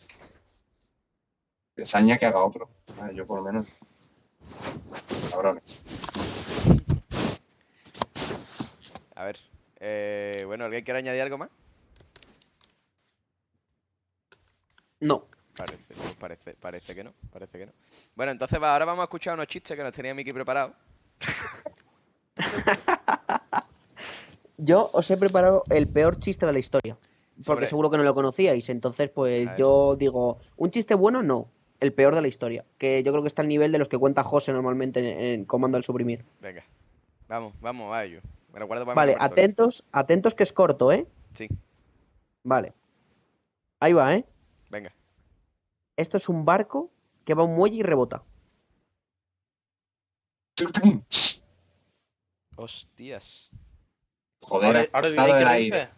Saña 1.84 2.16
que 2.18 2.26
haga 2.26 2.42
otro. 2.44 2.68
Yo 3.14 3.26
por 3.26 3.38
lo 3.40 3.44
menos. 3.44 3.66
Cabrones. 5.30 5.80
A 9.14 9.24
ver. 9.24 9.38
eh, 9.80 10.42
bueno, 10.46 10.64
¿alguien 10.64 10.84
quiere 10.84 10.98
añadir 10.98 11.22
algo 11.22 11.38
más? 11.38 11.50
No. 15.00 15.26
Parece, 15.56 15.94
parece, 16.18 16.54
parece 16.54 16.94
que 16.94 17.04
no, 17.04 17.12
parece 17.32 17.58
que 17.58 17.66
no. 17.66 17.72
Bueno, 18.16 18.32
entonces 18.32 18.60
va, 18.60 18.72
ahora 18.72 18.84
vamos 18.86 19.02
a 19.02 19.04
escuchar 19.04 19.34
unos 19.34 19.46
chistes 19.46 19.76
que 19.76 19.82
nos 19.82 19.92
tenía 19.94 20.14
Miki 20.14 20.32
preparado. 20.32 20.74
Yo 24.56 24.90
os 24.92 25.10
he 25.10 25.16
preparado 25.16 25.64
el 25.70 25.88
peor 25.88 26.18
chiste 26.18 26.46
de 26.46 26.52
la 26.52 26.58
historia. 26.58 26.96
Porque 27.44 27.44
Sobre- 27.44 27.66
seguro 27.66 27.90
que 27.90 27.96
no 27.98 28.04
lo 28.04 28.14
conocíais. 28.14 28.68
Entonces, 28.68 29.10
pues 29.10 29.48
yo 29.56 29.96
digo, 29.96 30.38
un 30.56 30.70
chiste 30.70 30.94
bueno, 30.94 31.22
no. 31.22 31.48
El 31.84 31.92
peor 31.92 32.14
de 32.14 32.22
la 32.22 32.28
historia. 32.28 32.64
Que 32.78 33.02
yo 33.02 33.12
creo 33.12 33.22
que 33.22 33.28
está 33.28 33.42
al 33.42 33.48
nivel 33.48 33.70
de 33.70 33.78
los 33.78 33.90
que 33.90 33.98
cuenta 33.98 34.22
José 34.24 34.54
normalmente 34.54 35.00
en, 35.00 35.40
en 35.40 35.44
Comando 35.44 35.76
al 35.76 35.84
Suprimir. 35.84 36.24
Venga. 36.40 36.64
Vamos, 37.28 37.52
vamos, 37.60 37.94
a 37.94 38.04
ello. 38.04 38.22
Me 38.54 38.60
lo 38.60 38.66
guardo 38.66 38.86
para 38.86 38.94
mi 38.94 38.96
Vale, 38.96 39.16
atentos, 39.20 39.84
atentos 39.92 40.34
que 40.34 40.44
es 40.44 40.54
corto, 40.54 40.90
¿eh? 40.92 41.06
Sí, 41.34 41.46
Vale. 42.42 42.72
Ahí 43.80 43.92
va, 43.92 44.14
¿eh? 44.14 44.24
venga. 44.70 44.94
Esto 45.98 46.16
es 46.16 46.30
un 46.30 46.46
barco 46.46 46.90
que 47.26 47.34
va 47.34 47.42
a 47.42 47.44
un 47.44 47.54
muelle 47.54 47.76
y 47.76 47.82
rebota. 47.82 48.22
Hostias. 52.56 53.50
Joder, 54.40 54.90
Ahora, 54.92 55.10
ahora 55.12 55.52
reírse. 55.52 55.74
aire. 55.74 55.90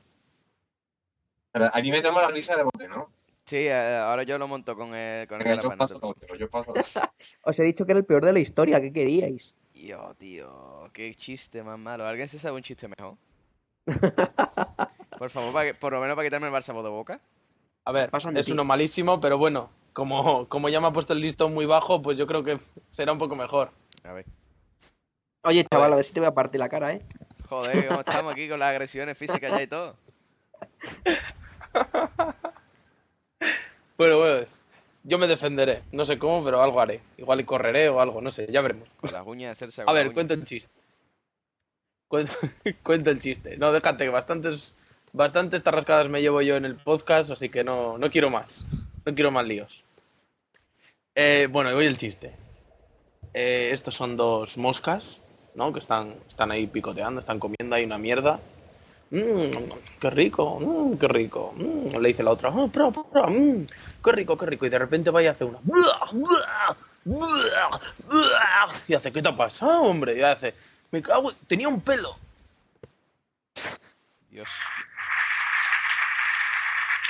Pero 1.52 1.70
aquí 1.72 1.90
metemos 1.92 2.20
la 2.20 2.28
risa 2.28 2.56
de 2.56 2.64
bote, 2.64 2.88
¿no? 2.88 3.08
Sí, 3.46 3.56
eh, 3.58 3.96
ahora 3.96 4.24
yo 4.24 4.38
lo 4.38 4.48
monto 4.48 4.74
con 4.76 4.92
el, 4.94 5.28
con 5.28 5.40
el 5.40 5.62
yo 5.62 5.68
paso 5.76 5.98
otro, 6.02 6.36
yo 6.36 6.50
paso. 6.50 6.72
Os 7.42 7.58
he 7.60 7.62
dicho 7.62 7.86
que 7.86 7.92
era 7.92 7.98
el 8.00 8.04
peor 8.04 8.24
de 8.24 8.32
la 8.32 8.40
historia. 8.40 8.80
¿Qué 8.80 8.92
queríais? 8.92 9.54
Tío, 9.72 10.14
tío, 10.18 10.90
qué 10.92 11.14
chiste 11.14 11.62
más 11.62 11.78
malo. 11.78 12.04
¿Alguien 12.06 12.28
se 12.28 12.40
sabe 12.40 12.56
un 12.56 12.62
chiste 12.62 12.88
mejor? 12.88 13.16
Por 15.18 15.30
favor, 15.30 15.52
para 15.52 15.66
que- 15.66 15.74
por 15.74 15.92
lo 15.92 16.00
menos 16.00 16.16
para 16.16 16.26
quitarme 16.26 16.48
el 16.48 16.52
bálsamo 16.52 16.82
de 16.82 16.88
boca. 16.90 17.20
A 17.84 17.92
ver, 17.92 18.10
es 18.34 18.48
uno 18.48 18.64
malísimo, 18.64 19.20
pero 19.20 19.38
bueno, 19.38 19.70
como, 19.92 20.48
como 20.48 20.68
ya 20.68 20.80
me 20.80 20.88
ha 20.88 20.92
puesto 20.92 21.12
el 21.12 21.20
listón 21.20 21.54
muy 21.54 21.66
bajo, 21.66 22.02
pues 22.02 22.18
yo 22.18 22.26
creo 22.26 22.42
que 22.42 22.58
será 22.88 23.12
un 23.12 23.18
poco 23.18 23.36
mejor. 23.36 23.70
A 24.02 24.12
ver. 24.12 24.26
Oye, 25.44 25.64
chaval, 25.70 25.92
a 25.92 25.96
ver 25.96 26.04
si 26.04 26.12
te 26.12 26.18
voy 26.20 26.26
a 26.26 26.34
partir 26.34 26.58
la 26.58 26.68
cara, 26.68 26.92
¿eh? 26.92 27.02
Joder, 27.48 27.86
cómo 27.86 28.00
estamos 28.06 28.32
aquí 28.32 28.48
con 28.48 28.58
las 28.58 28.70
agresiones 28.70 29.16
físicas 29.16 29.52
ya 29.52 29.62
y 29.62 29.66
todo. 29.68 29.96
Bueno, 33.96 34.18
bueno, 34.18 34.46
yo 35.04 35.18
me 35.18 35.26
defenderé. 35.26 35.82
No 35.92 36.04
sé 36.04 36.18
cómo, 36.18 36.44
pero 36.44 36.62
algo 36.62 36.80
haré. 36.80 37.00
Igual 37.16 37.40
y 37.40 37.44
correré 37.44 37.88
o 37.88 38.00
algo, 38.00 38.20
no 38.20 38.30
sé, 38.30 38.46
ya 38.50 38.60
veremos. 38.60 38.88
Con 38.96 39.12
las 39.12 39.26
uñas, 39.26 39.52
hacerse 39.52 39.84
A 39.86 39.92
ver, 39.92 40.12
cuenta 40.12 40.34
el 40.34 40.44
chiste. 40.44 40.70
Cuenta, 42.08 42.32
cuenta 42.82 43.10
el 43.10 43.20
chiste. 43.20 43.56
No, 43.56 43.72
déjate 43.72 44.04
que 44.04 44.10
bastantes, 44.10 44.74
bastantes 45.12 45.62
tarrascadas 45.62 46.08
me 46.08 46.20
llevo 46.20 46.42
yo 46.42 46.56
en 46.56 46.64
el 46.64 46.76
podcast, 46.76 47.30
así 47.30 47.48
que 47.48 47.64
no, 47.64 47.98
no 47.98 48.10
quiero 48.10 48.30
más. 48.30 48.64
No 49.04 49.14
quiero 49.14 49.30
más 49.30 49.46
líos. 49.46 49.84
Eh, 51.14 51.48
bueno, 51.50 51.70
y 51.70 51.74
voy 51.74 51.86
el 51.86 51.96
chiste. 51.96 52.34
Eh, 53.32 53.70
estos 53.72 53.94
son 53.94 54.16
dos 54.16 54.56
moscas, 54.58 55.18
¿no? 55.54 55.72
Que 55.72 55.78
están, 55.78 56.16
están 56.28 56.50
ahí 56.50 56.66
picoteando, 56.66 57.20
están 57.20 57.38
comiendo 57.38 57.76
ahí 57.76 57.84
una 57.84 57.98
mierda. 57.98 58.40
Mmm, 59.10 59.68
qué 60.00 60.10
rico, 60.10 60.58
mm, 60.60 60.98
qué 60.98 61.08
rico. 61.08 61.52
Mm, 61.56 61.96
le 61.98 62.08
dice 62.08 62.22
la 62.22 62.32
otra, 62.32 62.50
oh, 62.50 62.68
prueba, 62.68 62.90
prueba, 62.92 63.28
mm, 63.30 63.66
qué 64.04 64.10
rico, 64.12 64.36
qué 64.36 64.46
rico. 64.46 64.66
Y 64.66 64.68
de 64.68 64.78
repente 64.78 65.10
vaya 65.10 65.30
a 65.30 65.32
hacer 65.32 65.46
una. 65.46 65.60
Y 68.88 68.94
hace, 68.94 69.12
¿qué 69.12 69.20
te 69.22 69.28
ha 69.32 69.36
pasado, 69.36 69.82
hombre? 69.82 70.18
Y 70.18 70.22
hace, 70.22 70.54
me 70.90 71.00
cago, 71.02 71.30
en- 71.30 71.36
tenía 71.46 71.68
un 71.68 71.80
pelo. 71.80 72.16
Dios. 74.30 74.50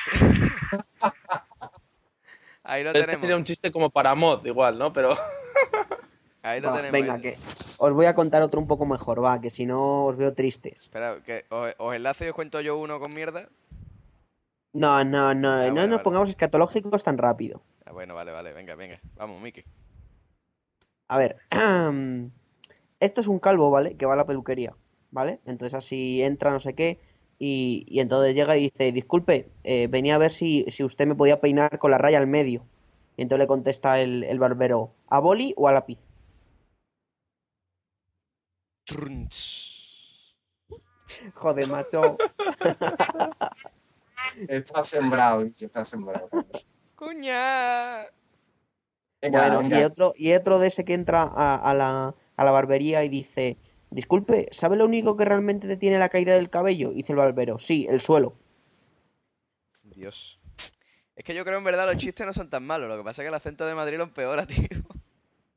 Ahí 2.63 2.83
lo 2.83 2.91
Este 2.91 3.01
tenemos. 3.03 3.21
sería 3.21 3.37
un 3.37 3.45
chiste 3.45 3.71
como 3.73 3.91
para 3.91 4.15
mod, 4.15 4.45
igual, 4.45 4.79
¿no? 4.79 4.93
Pero 4.93 5.17
Ahí 6.47 6.61
lo 6.61 6.69
Va, 6.69 6.77
tenemos. 6.77 6.93
venga, 6.93 7.19
que 7.21 7.37
os 7.79 7.93
voy 7.93 8.07
a 8.07 8.15
contar 8.15 8.43
otro 8.43 8.61
un 8.61 8.67
poco 8.67 8.87
mejor, 8.87 9.23
va, 9.25 9.41
que 9.41 9.51
si 9.51 9.67
no 9.67 10.05
os 10.07 10.17
veo 10.17 10.33
tristes. 10.33 10.81
Espera, 10.83 11.21
que 11.25 11.45
os, 11.51 11.73
os 11.79 11.95
enlace 11.95 12.27
y 12.27 12.29
os 12.29 12.35
cuento 12.35 12.61
yo 12.61 12.77
uno 12.79 13.01
con 13.01 13.13
mierda. 13.15 13.49
No, 14.73 15.03
no, 15.05 15.35
no, 15.35 15.51
Ah, 15.53 15.67
no 15.69 15.75
nos 15.75 15.89
vale. 15.91 15.99
pongamos 16.03 16.29
escatológicos 16.29 17.03
tan 17.03 17.19
rápido. 17.19 17.63
Ah, 17.85 17.93
bueno, 17.93 18.15
vale, 18.15 18.31
vale, 18.33 18.53
venga, 18.53 18.75
venga. 18.75 19.01
Vamos, 19.17 19.41
Miki. 19.41 19.65
A 21.09 21.19
ver, 21.19 21.37
esto 23.01 23.21
es 23.21 23.27
un 23.27 23.39
calvo, 23.39 23.71
¿vale? 23.71 23.97
Que 23.97 24.07
va 24.07 24.15
a 24.15 24.17
la 24.17 24.27
peluquería, 24.27 24.75
¿vale? 25.11 25.41
Entonces 25.47 25.75
así 25.75 26.23
entra, 26.23 26.51
no 26.51 26.61
sé 26.61 26.75
qué, 26.75 26.99
y, 27.39 27.85
y 27.89 28.01
entonces 28.01 28.35
llega 28.35 28.57
y 28.57 28.65
dice, 28.71 28.93
disculpe, 28.93 29.49
eh, 29.65 29.87
venía 29.89 30.17
a 30.17 30.19
ver 30.19 30.31
si, 30.31 30.65
si 30.69 30.85
usted 30.85 31.07
me 31.07 31.15
podía 31.15 31.41
peinar 31.41 31.79
con 31.79 31.91
la 31.91 31.99
raya 31.99 32.19
al 32.19 32.27
medio. 32.27 32.65
Y 33.17 33.23
entonces 33.23 33.45
le 33.45 33.47
contesta 33.49 33.99
el, 34.01 34.25
el 34.25 34.39
barbero, 34.39 34.93
¿a 35.09 35.21
boli 35.21 35.55
o 35.57 35.69
a 35.69 35.73
lápiz? 35.73 35.99
Trunch. 38.87 40.35
Joder, 41.35 41.69
macho. 41.69 42.17
Está 44.49 44.83
sembrado, 44.85 45.43
está 45.59 45.85
sembrado. 45.85 46.29
¡Cuña! 46.95 48.07
Bueno, 49.21 49.63
y 49.63 49.83
otro, 49.83 50.13
y 50.17 50.33
otro 50.33 50.59
de 50.59 50.69
ese 50.69 50.85
que 50.85 50.95
entra 50.95 51.23
a, 51.23 51.57
a 51.57 51.75
la, 51.75 52.15
a 52.37 52.45
la 52.45 52.51
barbería 52.51 53.03
y 53.05 53.09
dice, 53.09 53.59
disculpe, 53.91 54.47
¿sabe 54.53 54.77
lo 54.77 54.85
único 54.85 55.17
que 55.17 55.25
realmente 55.25 55.67
te 55.69 55.77
tiene 55.77 55.99
la 55.99 56.09
caída 56.09 56.35
del 56.35 56.51
cabello? 56.51 56.93
Dice 56.93 57.13
el 57.13 57.19
barbero, 57.19 57.59
sí, 57.59 57.87
el 57.89 58.01
suelo. 58.01 58.37
Dios. 59.83 60.39
Es 61.17 61.25
que 61.25 61.35
yo 61.35 61.45
creo 61.45 61.59
en 61.59 61.65
verdad 61.65 61.87
los 61.87 61.97
chistes 61.97 62.27
no 62.27 62.33
son 62.33 62.51
tan 62.51 62.65
malos. 62.65 62.89
Lo 62.89 62.99
que 62.99 63.05
pasa 63.05 63.23
es 63.23 63.25
que 63.25 63.29
el 63.29 63.35
acento 63.35 63.65
de 63.67 63.75
Madrid 63.75 63.97
lo 63.97 64.05
empeora, 64.05 64.47
tío. 64.47 64.69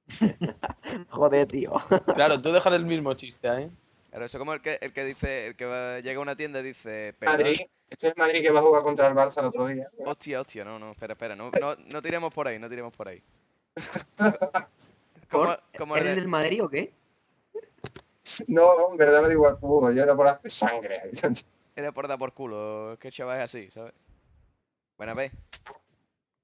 Joder, 1.09 1.47
tío. 1.47 1.71
claro, 2.15 2.41
tú 2.41 2.51
dejas 2.51 2.73
el 2.73 2.85
mismo 2.85 3.13
chiste, 3.13 3.47
¿eh? 3.47 3.69
Claro, 4.09 4.25
eso 4.25 4.39
como 4.39 4.53
el 4.53 4.61
que, 4.61 4.77
el 4.81 4.91
que 4.91 5.05
dice, 5.05 5.47
el 5.47 5.55
que 5.55 5.65
va- 5.65 5.99
llega 5.99 6.19
a 6.19 6.21
una 6.21 6.35
tienda 6.35 6.59
y 6.59 6.63
dice, 6.63 7.13
perdón. 7.19 7.37
Madrid. 7.37 7.59
Este 7.89 8.07
es 8.09 8.17
Madrid 8.17 8.41
que 8.43 8.51
va 8.51 8.59
a 8.59 8.63
jugar 8.63 8.83
contra 8.83 9.07
el 9.07 9.13
Barça 9.15 9.39
el 9.39 9.45
otro 9.47 9.65
día. 9.67 9.89
Hostia, 10.05 10.41
hostia, 10.41 10.63
no, 10.63 10.77
no, 10.77 10.91
espera, 10.91 11.13
espera, 11.13 11.35
no, 11.35 11.49
no, 11.59 11.75
no 11.91 12.01
tiremos 12.03 12.31
por 12.33 12.47
ahí, 12.47 12.57
no 12.59 12.67
tiremos 12.69 12.93
por 12.95 13.07
ahí. 13.07 13.21
Como, 15.29 15.43
¿Por? 15.45 15.63
como 15.77 15.95
¿Eres 15.95 16.09
re- 16.09 16.15
del 16.15 16.27
Madrid 16.27 16.63
o 16.63 16.69
qué? 16.69 16.91
No, 18.47 18.91
en 18.91 18.97
verdad 18.97 19.21
me 19.21 19.27
da 19.27 19.33
igual 19.33 19.57
fútbol, 19.59 19.95
yo 19.95 20.01
era 20.03 20.15
por 20.15 20.27
hacer 20.27 20.51
sangre. 20.51 21.01
era 21.75 21.91
por 21.91 22.07
dar 22.07 22.17
por 22.17 22.33
culo, 22.33 22.93
es 22.93 22.99
que 22.99 23.09
el 23.09 23.13
chaval 23.13 23.37
es 23.37 23.43
así, 23.45 23.69
¿sabes? 23.69 23.93
Bueno, 24.97 25.13
ve. 25.15 25.31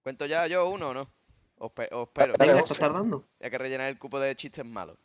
¿Cuento 0.03 0.25
ya 0.27 0.45
yo 0.47 0.69
uno 0.69 0.89
o 0.89 0.93
no? 0.93 1.07
Os, 1.57 1.71
pe- 1.71 1.89
os 1.91 2.07
espero, 2.07 2.33
Venga, 2.37 2.53
vos. 2.53 2.63
esto 2.63 2.73
está 2.73 2.87
tardando. 2.87 3.23
hay 3.41 3.49
que 3.49 3.57
rellenar 3.57 3.89
el 3.89 3.97
cupo 3.97 4.19
de 4.19 4.35
chistes 4.35 4.65
malos. 4.65 4.97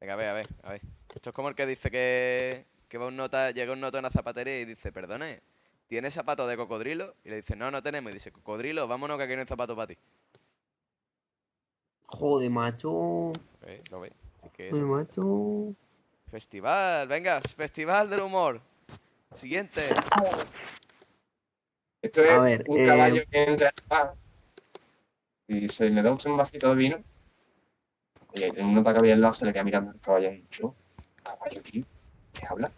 Venga, 0.00 0.12
a 0.14 0.16
ver, 0.16 0.28
a 0.28 0.32
ver, 0.34 0.46
a 0.62 0.70
ver. 0.72 0.80
Esto 1.14 1.30
es 1.30 1.36
como 1.36 1.48
el 1.48 1.54
que 1.54 1.66
dice 1.66 1.90
que, 1.90 2.64
que 2.88 2.98
va 2.98 3.06
un 3.06 3.16
nota, 3.16 3.50
llega 3.50 3.72
un 3.72 3.80
nota 3.80 3.98
a 3.98 4.00
una 4.00 4.10
zapatería 4.10 4.60
y 4.60 4.64
dice, 4.64 4.92
perdone, 4.92 5.40
¿tiene 5.88 6.10
zapatos 6.10 6.48
de 6.48 6.56
cocodrilo? 6.56 7.14
Y 7.24 7.30
le 7.30 7.36
dice, 7.36 7.56
no, 7.56 7.70
no 7.70 7.82
tenemos. 7.82 8.10
Y 8.10 8.14
dice, 8.14 8.30
cocodrilo, 8.30 8.86
vámonos 8.86 9.16
que 9.16 9.24
aquí 9.24 9.34
no 9.34 9.40
hay 9.40 9.46
zapatos 9.46 9.74
para 9.74 9.88
ti. 9.88 9.96
Joder, 12.06 12.50
macho. 12.50 13.32
¿Ves? 13.62 13.82
¿Lo 13.90 14.00
ves? 14.00 14.12
Así 14.40 14.50
que 14.50 14.70
Joder, 14.70 14.82
eso. 14.84 14.86
macho. 14.86 15.74
Festival, 16.30 17.08
venga, 17.08 17.40
festival 17.40 18.10
del 18.10 18.22
humor. 18.22 18.60
Siguiente. 19.34 19.80
Esto 22.02 22.22
es 22.22 22.30
A 22.30 22.40
ver, 22.40 22.64
un 22.68 22.78
eh, 22.78 22.86
caballo 22.86 23.22
que 23.30 23.42
entra 23.44 23.72
y 25.48 25.68
se 25.68 25.88
le 25.90 26.02
da 26.02 26.12
usted 26.12 26.30
un 26.30 26.36
vasito 26.36 26.68
de 26.68 26.74
vino. 26.76 27.02
Y 28.34 28.44
el 28.44 28.74
nota 28.74 28.92
que 28.92 28.98
había 29.00 29.14
al 29.14 29.20
lado 29.22 29.34
se 29.34 29.44
le 29.46 29.52
queda 29.52 29.64
mirando 29.64 29.90
al 29.90 30.00
caballo 30.00 30.30
y 30.30 30.46
yo, 30.50 30.74
caballo, 31.22 31.62
tío, 31.62 31.84
¿qué 32.34 32.46
habla? 32.46 32.70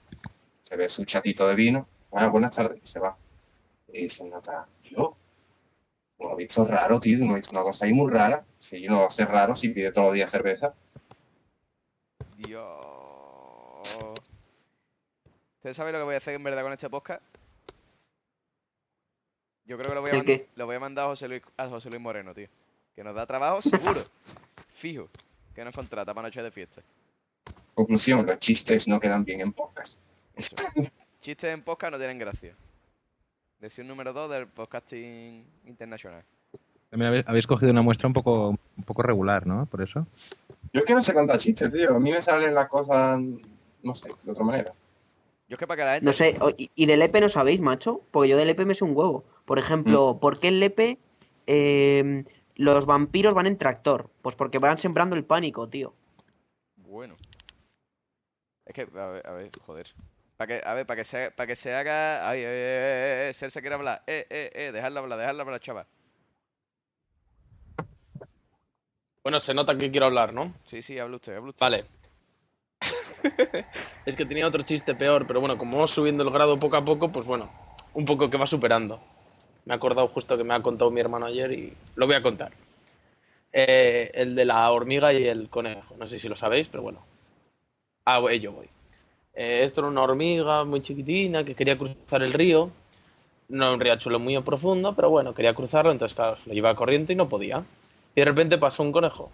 Se 0.64 0.76
ve 0.76 0.88
su 0.88 1.04
chatito 1.04 1.46
de 1.48 1.54
vino. 1.54 1.88
Bueno, 2.10 2.30
buenas 2.30 2.54
tardes, 2.54 2.80
y 2.82 2.86
se 2.86 2.98
va. 3.00 3.16
Y 3.92 4.04
el 4.04 4.30
nota, 4.30 4.66
yo, 4.84 5.16
lo 6.20 6.32
he 6.32 6.36
visto 6.36 6.64
raro, 6.64 7.00
tío, 7.00 7.18
no 7.18 7.32
he 7.32 7.40
visto 7.40 7.52
una 7.52 7.62
cosa 7.62 7.84
ahí 7.84 7.92
muy 7.92 8.10
rara. 8.10 8.44
Si 8.58 8.86
no 8.86 9.00
va 9.00 9.06
a 9.06 9.10
ser 9.10 9.28
raro 9.28 9.56
si 9.56 9.70
pide 9.70 9.90
todos 9.92 10.08
los 10.08 10.14
días 10.14 10.30
cerveza. 10.30 10.72
Dios. 12.36 12.78
¿Ustedes 15.56 15.76
saben 15.76 15.92
lo 15.92 15.98
que 15.98 16.04
voy 16.04 16.14
a 16.14 16.18
hacer 16.18 16.34
en 16.34 16.42
verdad 16.44 16.62
con 16.62 16.72
este 16.72 16.88
podcast? 16.88 17.22
Yo 19.64 19.76
creo 19.76 19.88
que 19.88 19.94
lo 19.94 20.00
voy 20.00 20.10
a, 20.10 20.14
¿El 20.14 20.26
mand- 20.26 20.46
lo 20.56 20.66
voy 20.66 20.76
a 20.76 20.80
mandar 20.80 21.04
a 21.04 21.08
José, 21.08 21.28
Luis, 21.28 21.42
a 21.56 21.68
José 21.68 21.90
Luis 21.90 22.00
Moreno, 22.00 22.32
tío. 22.34 22.48
Que 23.01 23.05
nos 23.05 23.14
da 23.14 23.24
trabajo 23.24 23.62
seguro. 23.62 24.03
Fijo. 24.74 25.09
Que 25.55 25.64
nos 25.64 25.74
contrata 25.74 26.12
para 26.12 26.28
noche 26.28 26.42
de 26.42 26.51
fiesta. 26.51 26.82
Conclusión, 27.72 28.26
los 28.26 28.38
chistes 28.40 28.86
no 28.86 29.01
quedan 29.01 29.24
bien 29.24 29.40
en 29.40 29.55
podcast. 29.55 29.98
Eso. 30.36 30.55
Chistes 31.22 31.55
en 31.55 31.62
podcast 31.62 31.92
no 31.92 31.96
tienen 31.96 32.18
gracia. 32.18 32.55
Lección 33.59 33.88
número 33.88 34.12
2 34.12 34.30
del 34.30 34.48
podcasting 34.48 35.46
internacional. 35.64 36.22
También 36.90 37.24
habéis, 37.26 37.46
cogido 37.46 37.72
una 37.72 37.80
muestra 37.80 38.07
un 38.07 38.12
poco, 38.12 38.51
un 38.51 38.84
poco 38.84 39.03
regular, 39.03 39.46
¿no? 39.46 39.64
Por 39.64 39.80
eso. 39.80 40.07
Yo 40.74 40.80
es 40.80 40.84
que 40.84 40.92
no 40.92 41.03
sé 41.03 41.14
contar 41.14 41.38
chistes, 41.38 41.70
tío. 41.70 41.96
A 41.96 41.98
mí 41.98 42.11
me 42.11 42.20
salen 42.20 42.55
las 42.55 42.68
cosas 42.68 43.18
no 43.82 43.94
sé, 43.94 44.11
de 44.24 44.30
otra 44.30 44.44
manera. 44.44 44.74
Yo 45.48 45.55
es 45.55 45.59
que 45.59 45.66
para 45.66 45.76
que 45.78 45.84
la 45.86 45.92
gente. 45.94 46.05
No 46.05 46.12
sé, 46.12 46.36
y, 46.74 46.84
del 46.84 47.01
EPE 47.01 47.22
no 47.22 47.30
sabéis, 47.30 47.62
macho, 47.62 48.03
porque 48.11 48.28
yo 48.28 48.36
del 48.36 48.51
EPE 48.51 48.66
me 48.66 48.74
sé 48.74 48.84
un 48.84 48.94
huevo. 48.94 49.24
Por 49.46 49.59
ejemplo, 49.59 50.18
¿por 50.20 50.38
qué 50.38 50.48
el 50.48 50.62
EPE 50.62 50.98
eh, 51.46 52.24
los 52.61 52.84
vampiros 52.84 53.32
van 53.32 53.46
en 53.46 53.56
tractor? 53.56 54.11
Pues 54.20 54.36
porque 54.36 54.58
van 54.58 54.76
sembrando 54.76 55.16
el 55.16 55.24
pánico, 55.24 55.68
tío. 55.68 55.94
Bueno. 56.76 57.16
Es 58.66 58.74
que, 58.74 58.82
a 58.82 59.06
ver, 59.06 59.26
a 59.26 59.32
ver, 59.32 59.50
joder. 59.64 59.86
Para 60.36 60.46
que, 60.46 60.68
a 60.68 60.74
ver, 60.74 60.86
para 60.86 60.96
que 60.96 61.04
se, 61.04 61.30
para 61.30 61.46
que 61.46 61.56
se 61.56 61.74
haga. 61.74 62.28
Ay, 62.28 62.44
ay, 62.44 62.46
ay, 62.46 62.78
ay, 62.78 63.26
ay, 63.26 63.34
Celsa 63.34 63.61
quiere 63.61 63.76
hablar. 63.76 64.02
Eh, 64.06 64.26
eh, 64.28 64.50
eh, 64.54 64.72
dejadla 64.72 65.00
hablar, 65.00 65.18
dejadla 65.18 65.42
hablar, 65.42 65.61
chaval. 65.61 65.86
Bueno, 69.22 69.38
se 69.38 69.54
nota 69.54 69.76
que 69.76 69.90
quiero 69.90 70.06
hablar, 70.06 70.34
¿no? 70.34 70.52
Sí, 70.64 70.82
sí, 70.82 70.98
habla 70.98 71.16
usted, 71.16 71.36
habla 71.36 71.50
usted. 71.50 71.61
Vale. 71.61 71.84
es 74.06 74.16
que 74.16 74.26
tenía 74.26 74.46
otro 74.46 74.62
chiste 74.62 74.94
peor, 74.94 75.26
pero 75.26 75.40
bueno, 75.40 75.56
como 75.56 75.76
vamos 75.76 75.92
subiendo 75.92 76.22
el 76.22 76.30
grado 76.30 76.58
poco 76.58 76.76
a 76.76 76.84
poco, 76.84 77.11
pues 77.11 77.26
bueno, 77.26 77.50
un 77.94 78.04
poco 78.04 78.28
que 78.28 78.36
va 78.38 78.46
superando. 78.46 79.00
Me 79.64 79.74
he 79.74 79.76
acordado 79.76 80.08
justo 80.08 80.36
que 80.36 80.44
me 80.44 80.54
ha 80.54 80.62
contado 80.62 80.90
mi 80.90 81.00
hermano 81.00 81.26
ayer 81.26 81.52
y 81.52 81.72
lo 81.94 82.06
voy 82.06 82.16
a 82.16 82.22
contar. 82.22 82.52
Eh, 83.52 84.11
el 84.14 84.34
de 84.34 84.44
la 84.44 84.70
hormiga 84.70 85.12
y 85.12 85.26
el 85.26 85.48
conejo. 85.48 85.96
No 85.98 86.06
sé 86.06 86.18
si 86.18 86.28
lo 86.28 86.36
sabéis, 86.36 86.68
pero 86.68 86.82
bueno. 86.82 87.00
A 88.04 88.20
ello 88.30 88.52
voy. 88.52 88.68
Eh, 89.34 89.62
esto 89.64 89.80
era 89.80 89.88
una 89.88 90.02
hormiga 90.02 90.64
muy 90.64 90.82
chiquitina 90.82 91.44
que 91.44 91.54
quería 91.54 91.78
cruzar 91.78 92.22
el 92.22 92.32
río. 92.32 92.70
No 93.48 93.64
era 93.64 93.74
un 93.74 93.80
riachuelo 93.80 94.18
muy 94.18 94.40
profundo, 94.42 94.94
pero 94.94 95.11
bueno, 95.11 95.34
quería 95.34 95.54
cruzarlo, 95.54 95.90
entonces 95.90 96.14
claro, 96.14 96.36
lo 96.46 96.54
llevaba 96.54 96.76
corriente 96.76 97.12
y 97.12 97.16
no 97.16 97.28
podía. 97.28 97.64
Y 98.14 98.20
de 98.20 98.24
repente 98.24 98.58
pasó 98.58 98.82
un 98.82 98.92
conejo. 98.92 99.30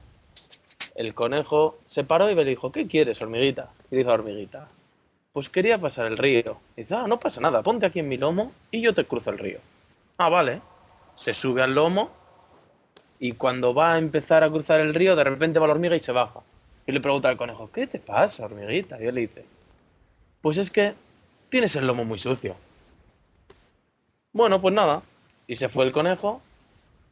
El 0.95 1.15
conejo 1.15 1.77
se 1.85 2.05
paró 2.05 2.31
y 2.31 2.35
le 2.35 2.45
dijo, 2.45 2.73
¿qué 2.73 2.87
quieres, 2.87 3.21
hormiguita? 3.21 3.71
Y 3.91 3.97
dijo, 3.97 4.11
hormiguita, 4.11 4.67
pues 5.33 5.51
quería 5.51 5.77
pasar 5.77 6.07
el 6.07 6.17
río. 6.17 6.57
Y 6.77 6.83
dice, 6.83 6.95
ah, 6.95 7.07
no 7.07 7.21
pasa 7.21 7.41
nada, 7.41 7.63
ponte 7.63 7.85
aquí 7.85 7.99
en 7.99 8.09
mi 8.09 8.17
lomo 8.17 8.53
y 8.71 8.81
yo 8.81 8.95
te 8.95 9.05
cruzo 9.05 9.31
el 9.31 9.39
río. 9.39 9.59
Ah, 10.19 10.29
vale. 10.29 10.63
Se 11.15 11.35
sube 11.35 11.63
al 11.63 11.75
lomo 11.75 12.11
y 13.19 13.33
cuando 13.33 13.75
va 13.75 13.95
a 13.95 13.99
empezar 13.99 14.45
a 14.45 14.51
cruzar 14.51 14.81
el 14.81 14.95
río, 14.95 15.17
de 15.17 15.25
repente 15.25 15.59
va 15.59 15.67
la 15.67 15.75
hormiga 15.75 15.97
y 15.97 16.01
se 16.01 16.13
baja. 16.13 16.41
Y 16.87 16.93
le 16.93 17.01
pregunta 17.01 17.29
al 17.29 17.37
conejo, 17.37 17.71
¿qué 17.73 17.87
te 17.87 17.99
pasa, 17.99 18.45
hormiguita? 18.45 19.01
Y 19.01 19.07
él 19.07 19.15
le 19.15 19.23
dice, 19.23 19.45
pues 20.41 20.59
es 20.59 20.71
que 20.71 20.95
tienes 21.49 21.75
el 21.77 21.87
lomo 21.87 22.05
muy 22.05 22.19
sucio. 22.19 22.57
Bueno, 24.33 24.61
pues 24.61 24.75
nada. 24.75 25.03
Y 25.47 25.57
se 25.57 25.69
fue 25.69 25.85
el 25.85 25.93
conejo 25.93 26.43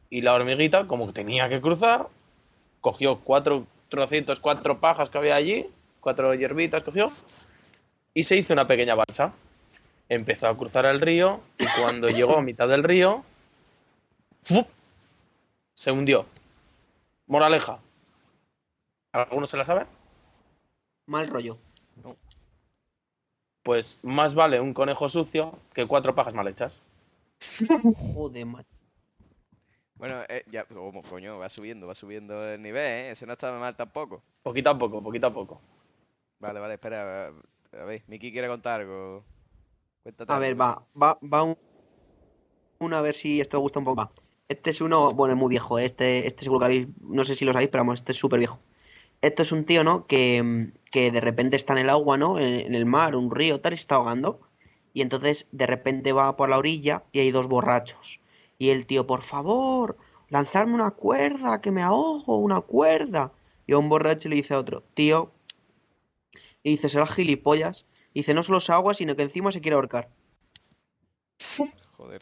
y 0.09 0.21
la 0.21 0.33
hormiguita, 0.33 0.85
como 0.87 1.07
que 1.07 1.13
tenía 1.13 1.49
que 1.49 1.59
cruzar, 1.59 2.07
cogió 2.81 3.19
cuatro 3.19 3.65
trocitos, 3.89 4.39
cuatro 4.39 4.79
pajas 4.79 5.09
que 5.09 5.17
había 5.17 5.35
allí, 5.35 5.67
cuatro 5.99 6.33
hierbitas 6.35 6.83
cogió, 6.83 7.09
y 8.13 8.23
se 8.23 8.35
hizo 8.35 8.53
una 8.53 8.67
pequeña 8.67 8.95
balsa. 8.95 9.33
Empezó 10.07 10.47
a 10.47 10.57
cruzar 10.57 10.85
el 10.85 11.01
río 11.01 11.41
y 11.57 11.65
cuando 11.81 12.07
llegó 12.07 12.37
a 12.37 12.41
mitad 12.41 12.67
del 12.67 12.83
río, 12.83 13.23
¡fup! 14.43 14.67
se 15.73 15.91
hundió. 15.91 16.25
Moraleja. 17.27 17.79
¿Alguno 19.11 19.47
se 19.47 19.57
la 19.57 19.65
sabe? 19.65 19.85
Mal 21.07 21.27
rollo. 21.27 21.57
Pues 23.63 23.99
más 24.03 24.35
vale 24.35 24.59
un 24.59 24.73
conejo 24.73 25.09
sucio 25.09 25.57
que 25.73 25.87
cuatro 25.87 26.13
pajas 26.13 26.33
mal 26.33 26.47
hechas. 26.47 26.79
Joder, 28.13 28.45
macho. 28.45 28.69
Bueno, 29.95 30.21
eh, 30.27 30.43
ya, 30.51 30.65
como 30.65 31.01
coño, 31.01 31.39
va 31.39 31.49
subiendo, 31.49 31.87
va 31.87 31.95
subiendo 31.95 32.47
el 32.47 32.61
nivel, 32.61 32.83
¿eh? 32.83 33.11
Ese 33.11 33.25
no 33.25 33.33
está 33.33 33.51
mal 33.53 33.75
tampoco. 33.75 34.21
Poquito 34.43 34.69
a 34.69 34.77
poco, 34.77 35.01
poquito 35.01 35.27
a 35.27 35.33
poco. 35.33 35.61
Vale, 36.39 36.59
vale, 36.59 36.73
espera. 36.73 37.27
A, 37.27 37.81
a 37.81 37.85
ver, 37.85 38.03
Miki 38.07 38.31
quiere 38.31 38.47
contar 38.47 38.81
algo. 38.81 39.23
Cuéntate 40.05 40.31
A 40.31 40.37
ver, 40.37 40.61
va, 40.61 40.85
va, 41.01 41.17
va 41.23 41.41
un, 41.41 41.57
uno 42.77 42.95
a 42.95 43.01
ver 43.01 43.15
si 43.15 43.41
esto 43.41 43.59
gusta 43.59 43.79
un 43.79 43.85
poco 43.85 43.95
más. 43.95 44.09
Este 44.47 44.69
es 44.69 44.79
uno, 44.79 45.09
bueno, 45.09 45.33
es 45.33 45.39
muy 45.39 45.49
viejo, 45.49 45.79
¿eh? 45.79 45.85
este, 45.85 46.27
este 46.27 46.43
seguro 46.43 46.59
que 46.59 46.65
habéis, 46.65 46.87
no 47.01 47.23
sé 47.23 47.33
si 47.33 47.43
lo 47.43 47.53
sabéis, 47.53 47.69
pero 47.71 47.83
vamos, 47.83 48.01
este 48.01 48.11
es 48.11 48.17
súper 48.19 48.37
viejo. 48.37 48.59
Esto 49.21 49.41
es 49.41 49.51
un 49.51 49.65
tío, 49.65 49.83
¿no? 49.83 50.05
Que, 50.05 50.71
que 50.91 51.09
de 51.09 51.21
repente 51.21 51.55
está 51.55 51.73
en 51.73 51.79
el 51.79 51.89
agua, 51.89 52.19
¿no? 52.19 52.37
En, 52.37 52.67
en 52.67 52.75
el 52.75 52.85
mar, 52.85 53.15
un 53.15 53.31
río, 53.31 53.59
tal, 53.59 53.73
y 53.73 53.77
se 53.77 53.81
está 53.81 53.95
ahogando. 53.95 54.41
Y 54.93 55.01
entonces 55.01 55.47
de 55.51 55.65
repente 55.65 56.13
va 56.13 56.37
por 56.37 56.49
la 56.49 56.59
orilla 56.59 57.03
y 57.11 57.21
hay 57.21 57.31
dos 57.31 57.47
borrachos. 57.47 58.21
Y 58.59 58.69
el 58.69 58.85
tío, 58.85 59.07
por 59.07 59.23
favor, 59.23 59.97
lanzarme 60.29 60.75
una 60.75 60.91
cuerda, 60.91 61.61
que 61.61 61.71
me 61.71 61.81
ahogo, 61.81 62.37
una 62.37 62.61
cuerda. 62.61 63.33
Y 63.65 63.73
a 63.73 63.79
un 63.79 63.89
borracho 63.89 64.29
le 64.29 64.35
dice 64.35 64.53
a 64.53 64.59
otro, 64.59 64.83
tío. 64.93 65.31
Y 66.61 66.69
dice, 66.69 66.89
será 66.89 67.07
gilipollas. 67.07 67.87
Y 68.15 68.21
dice, 68.21 68.33
no 68.33 68.43
solo 68.43 68.61
se 68.61 68.71
agua, 68.71 68.93
sino 68.93 69.13
que 69.15 69.23
encima 69.23 69.51
se 69.51 69.59
quiere 69.59 69.75
ahorcar. 69.75 70.07
Joder. 71.97 72.21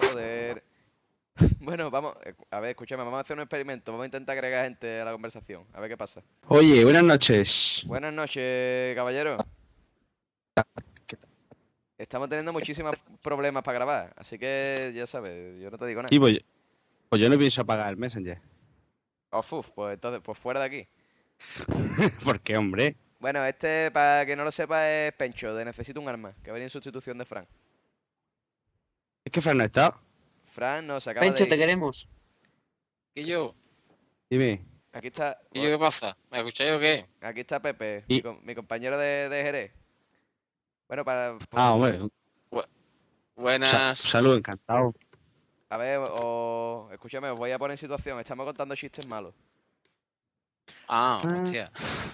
Joder. 0.00 0.64
Bueno, 1.60 1.90
vamos, 1.92 2.16
eh, 2.24 2.34
a 2.50 2.58
ver, 2.58 2.70
escúchame, 2.70 3.04
vamos 3.04 3.18
a 3.18 3.20
hacer 3.20 3.36
un 3.36 3.42
experimento. 3.44 3.92
Vamos 3.92 4.02
a 4.02 4.06
intentar 4.06 4.32
agregar 4.36 4.64
gente 4.64 5.00
a 5.00 5.04
la 5.04 5.12
conversación. 5.12 5.64
A 5.72 5.78
ver 5.80 5.88
qué 5.88 5.96
pasa. 5.96 6.22
Oye, 6.48 6.82
buenas 6.82 7.04
noches. 7.04 7.84
Buenas 7.86 8.12
noches, 8.12 8.96
caballero. 8.96 9.38
Estamos 11.96 12.28
teniendo 12.28 12.52
muchísimos 12.52 12.96
problemas 13.22 13.62
para 13.62 13.74
grabar, 13.78 14.12
así 14.16 14.38
que 14.38 14.92
ya 14.94 15.06
sabes, 15.06 15.60
yo 15.60 15.70
no 15.70 15.78
te 15.78 15.86
digo 15.86 16.00
nada. 16.02 16.08
Sí, 16.10 16.18
pues, 16.18 16.34
yo- 16.34 16.40
pues 17.08 17.22
yo 17.22 17.28
no 17.28 17.38
pienso 17.38 17.60
apagar 17.62 17.90
el 17.90 17.96
Messenger. 17.96 18.40
Oh, 19.30 19.44
uf, 19.50 19.68
pues 19.70 19.94
entonces, 19.94 20.20
pues 20.24 20.36
fuera 20.38 20.58
de 20.60 20.66
aquí. 20.66 20.88
¿Por 22.24 22.40
qué, 22.40 22.56
hombre? 22.56 22.96
Bueno, 23.18 23.44
este, 23.44 23.90
para 23.90 24.24
que 24.24 24.36
no 24.36 24.44
lo 24.44 24.52
sepa, 24.52 24.88
es 24.88 25.12
Pencho, 25.12 25.54
de 25.54 25.64
Necesito 25.64 26.00
un 26.00 26.08
arma, 26.08 26.32
que 26.42 26.50
va 26.50 26.52
a 26.52 26.54
venir 26.54 26.64
en 26.64 26.70
sustitución 26.70 27.18
de 27.18 27.24
Fran. 27.24 27.46
Es 29.24 29.32
que 29.32 29.40
Fran 29.40 29.58
no 29.58 29.64
está. 29.64 30.00
Fran 30.46 30.86
no 30.86 31.00
se 31.00 31.10
acaba 31.10 31.26
Pencho, 31.26 31.44
de 31.44 31.50
te 31.50 31.56
ir. 31.56 31.60
queremos. 31.60 32.08
¿Y 33.14 33.22
yo? 33.24 33.54
Dime. 34.30 34.64
Aquí 34.92 35.08
está, 35.08 35.38
¿Y 35.52 35.60
yo 35.62 35.68
qué 35.70 35.78
pasa? 35.78 36.16
¿Me 36.30 36.38
escucháis 36.38 36.72
o 36.72 36.78
qué? 36.78 37.06
aquí 37.20 37.40
está 37.40 37.60
Pepe, 37.60 38.04
mi, 38.08 38.20
com- 38.22 38.40
mi 38.42 38.54
compañero 38.54 38.96
de, 38.98 39.28
de 39.28 39.42
Jerez. 39.42 39.72
Bueno, 40.86 41.04
para, 41.04 41.36
Ah, 41.52 41.74
hombre. 41.74 42.00
un 42.00 42.10
sa- 42.50 42.68
Buenas. 43.36 43.98
salud, 43.98 44.36
encantado. 44.36 44.94
a 45.70 45.76
ver, 45.76 46.00
o, 46.24 46.88
escúchame, 46.92 47.28
os 47.30 47.38
voy 47.38 47.50
a 47.50 47.58
poner 47.58 47.72
en 47.72 47.78
situación. 47.78 48.18
Estamos 48.18 48.46
contando 48.46 48.74
chistes 48.74 49.06
malos. 49.06 49.34
Ah, 50.88 51.18
Ah. 51.22 51.40
hostia. 51.42 51.70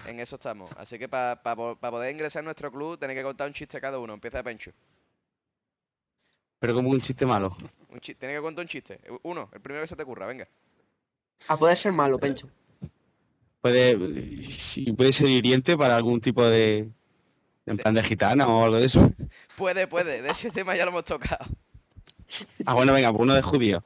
En 0.07 0.19
eso 0.19 0.35
estamos. 0.35 0.71
Así 0.77 0.99
que 0.99 1.07
para 1.07 1.37
poder 1.41 2.11
ingresar 2.11 2.41
a 2.41 2.43
nuestro 2.43 2.71
club 2.71 2.99
tenéis 2.99 3.17
que 3.19 3.23
contar 3.23 3.47
un 3.47 3.53
chiste 3.53 3.79
cada 3.79 3.97
uno. 3.99 4.13
Empieza 4.13 4.37
de 4.37 4.43
Pencho. 4.43 4.71
Pero 6.59 6.73
como 6.73 6.89
un 6.89 6.99
chiste 7.01 7.25
malo. 7.25 7.55
Un 7.89 7.99
chi- 7.99 8.15
Tienes 8.15 8.37
que 8.37 8.41
contar 8.41 8.63
un 8.63 8.69
chiste. 8.69 8.99
Uno, 9.23 9.49
el 9.53 9.61
primero 9.61 9.83
que 9.83 9.87
se 9.87 9.95
te 9.95 10.03
ocurra, 10.03 10.25
venga. 10.25 10.47
A 11.47 11.57
poder 11.57 11.77
ser 11.77 11.91
malo, 11.91 12.17
Pencho. 12.17 12.49
Puede, 13.61 13.97
puede 14.95 15.11
ser 15.13 15.27
hiriente 15.27 15.75
para 15.77 15.95
algún 15.95 16.19
tipo 16.21 16.45
de. 16.45 16.89
En 17.67 17.77
plan 17.77 17.95
de 17.95 18.03
gitana 18.03 18.47
o 18.47 18.63
algo 18.63 18.77
de 18.77 18.85
eso. 18.85 19.09
Puede, 19.57 19.87
puede. 19.87 20.21
De 20.21 20.29
ese 20.29 20.51
tema 20.51 20.75
ya 20.75 20.85
lo 20.85 20.91
hemos 20.91 21.03
tocado. 21.05 21.45
Ah, 22.65 22.73
bueno, 22.75 22.93
venga, 22.93 23.09
pues 23.11 23.21
uno 23.21 23.33
de 23.33 23.41
judío. 23.41 23.83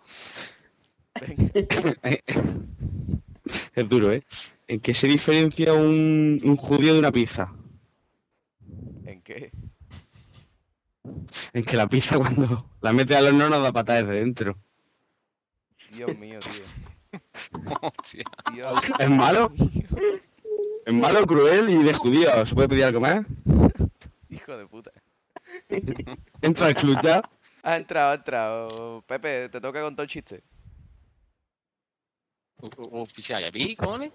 Venga. 1.21 1.51
Es 3.75 3.89
duro, 3.89 4.11
¿eh? 4.11 4.21
¿En 4.69 4.79
qué 4.81 4.93
se 4.93 5.07
diferencia 5.07 5.73
un, 5.73 6.39
un 6.43 6.55
judío 6.55 6.93
de 6.93 6.99
una 6.99 7.11
pizza? 7.11 7.51
¿En 9.03 9.19
qué? 9.23 9.51
En 11.53 11.63
que 11.65 11.75
la 11.75 11.87
pizza 11.87 12.19
cuando 12.19 12.69
la 12.79 12.93
mete 12.93 13.15
al 13.15 13.25
horno 13.25 13.49
no 13.49 13.59
da 13.61 13.71
patada 13.71 14.03
desde 14.03 14.19
dentro. 14.19 14.59
Dios 15.91 16.15
mío, 16.19 16.37
tío. 16.37 17.19
Hostia. 17.81 18.23
Dios 18.53 18.79
¿Es 18.99 19.09
malo? 19.09 19.51
Es 20.85 20.93
malo, 20.93 21.25
cruel 21.25 21.67
y 21.71 21.81
de 21.81 21.93
judío. 21.95 22.45
¿Se 22.45 22.53
puede 22.53 22.69
pedir 22.69 22.83
algo 22.83 22.99
más? 22.99 23.25
Hijo 24.29 24.55
de 24.55 24.67
puta. 24.67 24.91
Entra 26.43 26.67
al 26.67 26.75
club 26.75 26.95
ya. 27.01 27.23
Ha 27.63 27.75
entrado, 27.75 28.11
ha 28.11 28.15
entrado. 28.15 29.03
Pepe, 29.07 29.49
te 29.49 29.59
toca 29.59 29.81
contar 29.81 30.03
un 30.03 30.09
chiste. 30.09 30.43
Oficial, 32.91 33.41
¿y 33.41 33.45
a 33.47 33.51
mí, 33.51 33.75
cojones? 33.75 34.11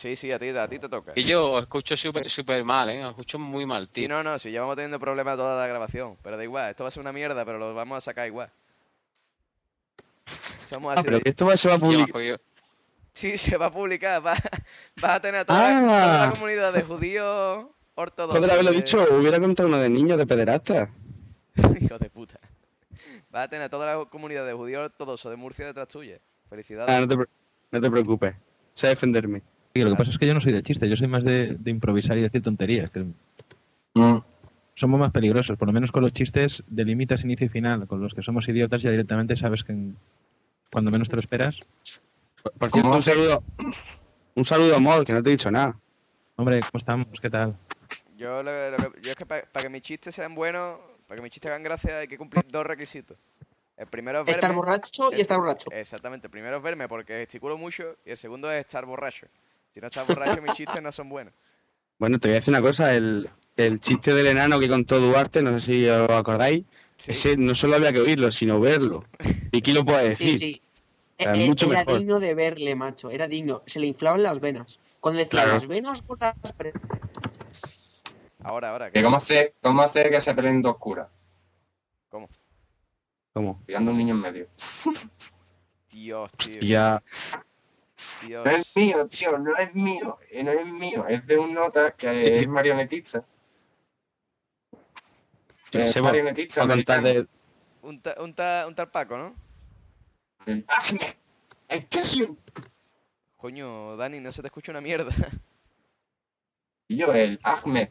Sí, 0.00 0.16
sí, 0.16 0.32
a 0.32 0.38
ti, 0.38 0.48
a 0.48 0.66
ti 0.66 0.78
te 0.78 0.88
toca. 0.88 1.12
Que 1.12 1.22
yo 1.22 1.52
os 1.52 1.62
escucho 1.64 1.94
súper 1.94 2.30
súper 2.30 2.64
mal, 2.64 2.88
¿eh? 2.88 3.02
Os 3.04 3.10
escucho 3.10 3.38
muy 3.38 3.66
mal, 3.66 3.84
Sí, 3.84 3.92
tío. 3.92 4.08
no, 4.08 4.22
no, 4.22 4.34
sí, 4.38 4.50
llevamos 4.50 4.74
teniendo 4.76 4.98
problemas 4.98 5.36
toda 5.36 5.60
la 5.60 5.66
grabación. 5.66 6.16
Pero 6.22 6.38
da 6.38 6.42
igual, 6.44 6.70
esto 6.70 6.84
va 6.84 6.88
a 6.88 6.90
ser 6.90 7.02
una 7.02 7.12
mierda, 7.12 7.44
pero 7.44 7.58
lo 7.58 7.74
vamos 7.74 7.98
a 7.98 8.00
sacar 8.00 8.26
igual. 8.26 8.50
Somos 10.66 10.90
Ah, 10.90 11.00
así 11.00 11.04
pero 11.04 11.16
de- 11.18 11.22
que 11.22 11.28
esto 11.30 11.44
va- 11.46 11.56
se 11.56 11.68
va 11.68 11.74
a 11.74 11.78
publicar. 11.78 12.40
Sí, 13.12 13.36
se 13.36 13.56
va 13.58 13.66
a 13.66 13.72
publicar. 13.72 14.24
Va, 14.24 14.34
vas 15.02 15.12
a 15.16 15.20
tener 15.20 15.40
a 15.40 15.44
toda, 15.44 15.58
toda 15.60 15.98
la 15.98 16.24
Ah. 16.24 16.30
comunidad 16.30 16.72
de 16.72 16.82
judíos 16.82 17.66
ortodoxos. 17.94 18.38
Joder, 18.38 18.52
haberlo 18.52 18.70
de- 18.70 18.76
dicho, 18.78 18.98
hubiera 19.18 19.38
contado 19.38 19.68
uno 19.68 19.78
de 19.78 19.90
niños 19.90 20.16
de 20.16 20.26
pederasta. 20.26 20.90
Hijo 21.80 21.98
de 21.98 22.08
puta. 22.08 22.38
Vas 23.30 23.44
a 23.44 23.48
tener 23.48 23.64
a 23.64 23.68
toda 23.68 23.84
la 23.94 24.04
comunidad 24.06 24.46
de 24.46 24.52
judíos 24.54 24.82
ortodoxos 24.84 25.30
de 25.30 25.36
Murcia 25.36 25.66
detrás 25.66 25.88
tuya. 25.88 26.18
Felicidades. 26.48 26.94
Ah, 26.94 27.00
no 27.00 27.08
te, 27.08 27.16
no 27.16 27.80
te 27.80 27.90
preocupes. 27.90 28.34
Sé 28.72 28.86
defenderme. 28.88 29.42
Y 29.74 29.82
lo 29.82 29.90
que 29.90 29.96
pasa 29.96 30.10
es 30.10 30.18
que 30.18 30.26
yo 30.26 30.34
no 30.34 30.40
soy 30.40 30.52
de 30.52 30.62
chiste, 30.62 30.88
yo 30.88 30.96
soy 30.96 31.06
más 31.06 31.24
de, 31.24 31.54
de 31.56 31.70
improvisar 31.70 32.18
y 32.18 32.22
decir 32.22 32.42
tonterías, 32.42 32.90
que 32.90 33.06
Mm. 33.94 34.18
somos 34.74 35.00
más 35.00 35.10
peligrosos. 35.10 35.56
Por 35.58 35.66
lo 35.68 35.72
menos 35.72 35.90
con 35.92 36.02
los 36.02 36.12
chistes 36.12 36.62
delimitas 36.68 37.24
inicio 37.24 37.46
y 37.46 37.48
final. 37.50 37.86
Con 37.88 38.00
los 38.00 38.14
que 38.14 38.22
somos 38.22 38.48
idiotas 38.48 38.82
ya 38.82 38.90
directamente 38.90 39.36
sabes 39.36 39.64
que 39.64 39.72
en- 39.72 39.96
cuando 40.70 40.90
menos 40.92 41.08
te 41.08 41.16
lo 41.16 41.20
esperas. 41.20 41.58
Por, 42.42 42.52
por 42.52 42.70
cierto, 42.70 42.88
¿Cómo 42.88 42.96
un 42.96 43.02
saludo, 43.02 43.42
un 44.36 44.44
saludo 44.44 44.76
a 44.76 44.78
Mod, 44.78 45.04
que 45.04 45.12
no 45.12 45.22
te 45.22 45.30
he 45.30 45.32
dicho 45.32 45.50
nada. 45.50 45.76
Hombre, 46.36 46.60
¿cómo 46.62 46.78
estamos? 46.78 47.06
¿Qué 47.20 47.28
tal? 47.30 47.56
Yo, 48.16 48.42
lo- 48.42 48.70
lo 48.70 48.92
que- 48.92 49.02
yo 49.02 49.10
es 49.10 49.16
que 49.16 49.26
para 49.26 49.42
que 49.62 49.68
mis 49.68 49.82
chistes 49.82 50.14
sean 50.14 50.34
buenos, 50.34 50.78
para 51.08 51.16
que 51.16 51.22
mis 51.22 51.32
chistes 51.32 51.50
hagan 51.50 51.62
gracia, 51.64 51.98
hay 51.98 52.08
que 52.08 52.16
cumplir 52.18 52.44
dos 52.50 52.64
requisitos. 52.64 53.16
El 53.76 53.86
primero 53.88 54.20
es 54.20 54.26
verme. 54.26 54.38
Estar 54.40 54.54
borracho 54.54 55.10
y 55.16 55.20
estar 55.20 55.38
borracho. 55.38 55.70
Exactamente, 55.72 56.26
el 56.28 56.30
primero 56.30 56.58
es 56.58 56.62
verme 56.62 56.86
porque 56.88 57.14
gesticulo 57.14 57.56
mucho 57.58 57.96
y 58.04 58.10
el 58.10 58.16
segundo 58.16 58.50
es 58.52 58.60
estar 58.60 58.84
borracho. 58.86 59.26
Si 59.72 59.80
no 59.80 59.86
estás 59.86 60.06
borracho, 60.06 60.42
mis 60.42 60.52
chistes 60.54 60.82
no 60.82 60.90
son 60.92 61.08
buenos. 61.08 61.32
Bueno, 61.98 62.18
te 62.18 62.28
voy 62.28 62.34
a 62.36 62.40
decir 62.40 62.52
una 62.52 62.62
cosa, 62.62 62.94
el, 62.94 63.28
el 63.56 63.80
chiste 63.80 64.14
del 64.14 64.26
enano 64.26 64.58
que 64.58 64.68
contó 64.68 64.98
Duarte, 64.98 65.42
no 65.42 65.52
sé 65.58 65.60
si 65.60 65.86
os 65.86 66.10
acordáis, 66.10 66.64
Sí. 66.98 67.12
ese 67.12 67.36
no 67.38 67.54
solo 67.54 67.76
había 67.76 67.92
que 67.92 68.00
oírlo, 68.00 68.30
sino 68.30 68.60
verlo. 68.60 69.00
¿Y 69.52 69.62
quién 69.62 69.76
lo 69.76 69.84
puede 69.84 70.14
Sí, 70.16 70.32
decir? 70.32 70.38
sí. 70.38 70.62
sea, 71.18 71.32
Eh, 71.34 71.44
eh, 71.44 71.46
mucho 71.48 71.66
era 71.70 71.78
mejor. 71.80 71.98
digno 71.98 72.20
de 72.20 72.34
verle, 72.34 72.74
macho. 72.74 73.10
Era 73.10 73.26
digno. 73.28 73.62
Se 73.66 73.80
le 73.80 73.86
inflaban 73.86 74.22
las 74.22 74.40
venas. 74.40 74.80
Cuando 75.00 75.18
decía 75.18 75.30
Claro. 75.42 75.52
las 75.54 75.66
venas 75.66 76.02
gordas. 76.06 76.34
pero- 76.58 76.78
Ahora, 78.42 78.70
ahora. 78.70 78.90
¿Que 78.90 79.02
¿Cómo 79.02 79.16
hace, 79.16 79.54
¿Cómo 79.62 79.80
hace 79.82 80.10
que 80.10 80.20
se 80.20 80.34
peleen 80.34 80.60
dos 80.62 80.76
curas? 80.78 81.08
¿Cómo? 83.32 83.62
Tirando 83.66 83.92
un 83.92 83.98
niño 83.98 84.14
en 84.14 84.20
medio. 84.20 84.44
Dios, 85.90 86.32
tío. 86.32 86.60
Ya, 86.60 87.02
Dios. 88.26 88.44
No 88.44 88.50
es 88.50 88.76
mío, 88.76 89.06
tío, 89.08 89.38
no 89.38 89.56
es 89.56 89.74
mío. 89.74 90.18
eh, 90.30 90.42
No 90.42 90.50
es 90.52 90.66
mío. 90.66 91.06
Es 91.08 91.26
de 91.26 91.38
un 91.38 91.52
nota 91.54 91.92
que 91.92 92.34
es 92.34 92.46
marionetista. 92.48 93.24
yo 95.72 95.80
Es 95.80 96.02
marionetista. 96.02 96.62
a 96.62 96.68
contar 96.68 96.98
americano. 96.98 97.26
de... 97.28 97.40
Un, 97.82 98.00
ta- 98.00 98.16
un, 98.20 98.34
ta- 98.34 98.66
un 98.68 98.74
tal 98.74 98.90
Paco, 98.90 99.16
¿no? 99.16 99.34
Que. 100.44 100.64
Coño, 103.36 103.96
Dani, 103.96 104.20
no 104.20 104.30
se 104.32 104.42
te 104.42 104.48
escucha 104.48 104.72
una 104.72 104.80
mierda. 104.80 105.10
Y 106.88 106.96
yo, 106.96 107.12
el 107.14 107.38
Ahmed. 107.42 107.88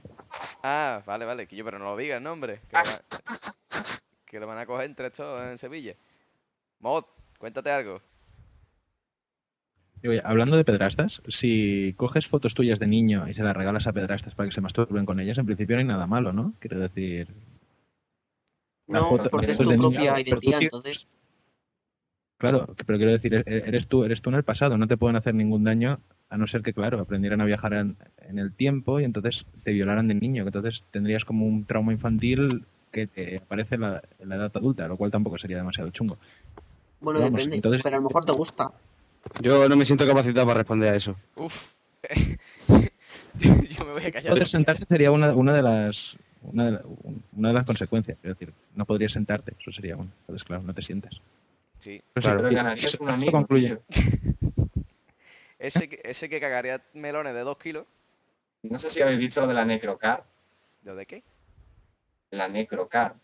Ah, 0.62 1.02
vale, 1.06 1.26
vale, 1.26 1.48
que 1.48 1.56
yo, 1.56 1.64
pero 1.66 1.80
no 1.80 1.86
lo 1.86 1.98
digas, 1.98 2.22
¿no, 2.22 2.34
hombre? 2.34 2.62
Que 2.70 2.78
lo, 2.78 2.84
va- 2.84 3.02
que 4.26 4.40
lo 4.40 4.46
van 4.48 4.58
a 4.58 4.66
coger 4.66 4.86
entre 4.86 5.08
estos 5.08 5.42
en 5.42 5.58
Sevilla. 5.58 5.96
Mod, 6.80 7.06
cuéntate 7.38 7.72
algo. 7.72 8.02
Oye, 10.04 10.22
hablando 10.24 10.56
de 10.56 10.64
pedrastas, 10.64 11.22
si 11.28 11.94
coges 11.98 12.28
fotos 12.28 12.54
tuyas 12.54 12.80
de 12.80 12.88
niño 12.88 13.28
y 13.28 13.34
se 13.34 13.44
las 13.44 13.56
regalas 13.56 13.86
a 13.88 13.94
pedrastas 13.94 14.34
para 14.34 14.48
que 14.48 14.56
se 14.56 14.62
masturben 14.62 15.06
con 15.06 15.20
ellas, 15.20 15.38
en 15.38 15.46
principio 15.46 15.76
no 15.76 15.82
hay 15.82 15.88
nada 15.88 16.08
malo, 16.08 16.32
¿no? 16.32 16.54
Quiero 16.60 16.80
decir. 16.80 17.28
No, 18.88 19.10
foto- 19.10 19.30
porque 19.30 19.52
es 19.52 19.58
tu 19.58 19.64
niño, 19.66 19.78
propia 19.82 20.14
tú 20.16 20.20
identidad, 20.30 20.62
entonces. 20.64 21.08
Claro, 22.38 22.74
pero 22.86 22.98
quiero 22.98 23.12
decir, 23.12 23.34
e- 23.36 23.44
eres 23.46 23.88
tú, 23.88 24.06
eres 24.06 24.22
tú 24.22 24.30
en 24.30 24.38
el 24.38 24.44
pasado, 24.44 24.78
no 24.78 24.88
te 24.88 24.96
pueden 24.96 25.18
hacer 25.18 25.36
ningún 25.36 25.66
daño 25.66 26.00
a 26.30 26.38
no 26.38 26.48
ser 26.48 26.62
que, 26.62 26.74
claro, 26.74 27.00
aprendieran 27.00 27.42
a 27.42 27.46
viajar 27.46 27.74
en, 27.74 27.98
en 28.20 28.40
el 28.40 28.54
tiempo 28.54 29.02
y 29.02 29.04
entonces 29.04 29.46
te 29.64 29.74
violaran 29.74 30.08
de 30.08 30.16
niño, 30.16 30.44
que 30.46 30.50
entonces 30.50 30.86
tendrías 30.92 31.26
como 31.26 31.46
un 31.46 31.66
trauma 31.66 31.92
infantil 31.92 32.66
que 32.92 33.08
te 33.08 33.38
aparece 33.38 33.76
en 33.76 33.82
la, 33.82 34.02
en 34.20 34.30
la 34.30 34.36
edad 34.38 34.52
adulta, 34.56 34.88
lo 34.88 34.96
cual 34.96 35.12
tampoco 35.12 35.38
sería 35.38 35.58
demasiado 35.58 35.90
chungo. 35.90 36.18
Bueno, 37.02 37.20
Vamos, 37.20 37.34
depende. 37.42 37.56
entonces- 37.58 37.82
Pero 37.84 37.98
a 37.98 38.00
lo 38.00 38.08
mejor 38.08 38.24
te 38.26 38.32
gusta. 38.32 38.72
Yo 39.42 39.68
no 39.70 39.76
me 39.76 39.86
siento 39.86 40.06
capacitado 40.08 40.46
para 40.48 40.60
responder 40.60 40.94
a 40.94 40.96
eso. 40.96 41.16
Uf. 41.36 41.72
yo 43.40 43.86
me 43.86 43.92
voy 43.94 44.06
a 44.06 44.12
callar. 44.12 44.32
Poder 44.34 44.48
sentarse 44.48 44.86
sería 44.86 45.12
una, 45.12 45.34
una 45.36 45.54
de 45.54 45.62
las 45.62 46.18
una 46.42 46.66
de, 46.66 46.72
la- 46.72 46.82
una 47.36 47.48
de 47.50 47.54
las 47.54 47.66
consecuencias, 47.66 48.18
quiero 48.22 48.34
decir, 48.34 48.54
no 48.74 48.86
podrías 48.86 49.12
sentarte, 49.12 49.54
eso 49.60 49.72
sería 49.72 49.98
una. 49.98 50.10
Entonces, 50.22 50.44
claro, 50.46 50.64
no 50.64 50.74
te 50.74 50.82
sientas. 50.82 51.20
Sí. 51.80 52.02
Pero 52.14 52.24
Claro. 52.24 52.38
Pero 52.44 52.56
ganarías 52.56 52.94
eso- 52.94 53.04
un 53.04 53.10
esto 53.10 53.16
amigo. 53.22 53.32
concluye. 53.32 53.80
Ese, 55.60 55.90
que- 55.90 56.00
ese 56.06 56.30
que 56.30 56.40
cagaría 56.40 56.82
melones 56.94 57.34
de 57.34 57.42
dos 57.42 57.58
kilos. 57.58 57.86
No 58.64 58.80
sé 58.80 58.90
si 58.90 59.02
habéis 59.02 59.20
visto 59.20 59.42
lo 59.42 59.48
de 59.48 59.54
la 59.54 59.66
Necrocar. 59.66 60.24
¿Lo 60.84 60.96
de 60.96 61.06
qué? 61.06 61.22
La 62.32 62.48
Necrocar. 62.48 63.16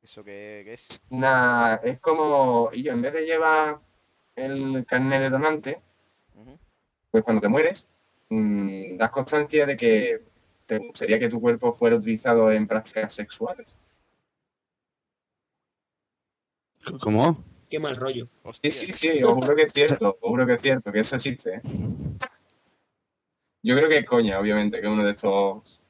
¿Eso 0.00 0.22
qué, 0.22 0.62
qué 0.64 0.74
es? 0.74 1.02
Una, 1.10 1.80
es 1.82 1.98
como, 1.98 2.70
y 2.72 2.84
yo, 2.84 2.92
en 2.92 3.02
vez 3.02 3.12
de 3.14 3.22
llevar 3.26 3.80
el 4.36 4.84
carnet 4.86 5.20
de 5.20 5.30
donante, 5.30 5.82
pues 7.10 7.22
cuando 7.24 7.42
te 7.42 7.48
mueres, 7.48 7.88
mm, 8.30 8.96
das 8.96 9.10
constancia 9.10 9.66
de 9.66 9.76
que 9.76 10.22
te 10.66 10.78
gustaría 10.78 11.18
que 11.18 11.28
tu 11.28 11.40
cuerpo 11.40 11.72
fuera 11.72 11.96
utilizado 11.96 12.50
en 12.50 12.66
prácticas 12.66 13.12
sexuales. 13.12 13.76
¿Cómo? 17.00 17.44
Qué 17.68 17.78
mal 17.78 17.96
rollo. 17.96 18.28
Sí, 18.62 18.70
sí, 18.70 18.92
sí, 18.92 19.22
os 19.22 19.32
juro 19.32 19.54
que 19.54 19.62
es 19.62 19.72
cierto, 19.72 20.18
os 20.20 20.28
juro 20.28 20.46
que 20.46 20.54
es 20.54 20.62
cierto, 20.62 20.92
que 20.92 21.00
eso 21.00 21.16
existe. 21.16 21.54
¿eh? 21.56 21.60
Yo 23.62 23.76
creo 23.76 23.88
que 23.88 23.98
es 23.98 24.04
coña, 24.04 24.38
obviamente, 24.40 24.80
que 24.80 24.86
es 24.86 24.92
uno 24.92 25.04
de 25.04 25.12
estos 25.12 25.80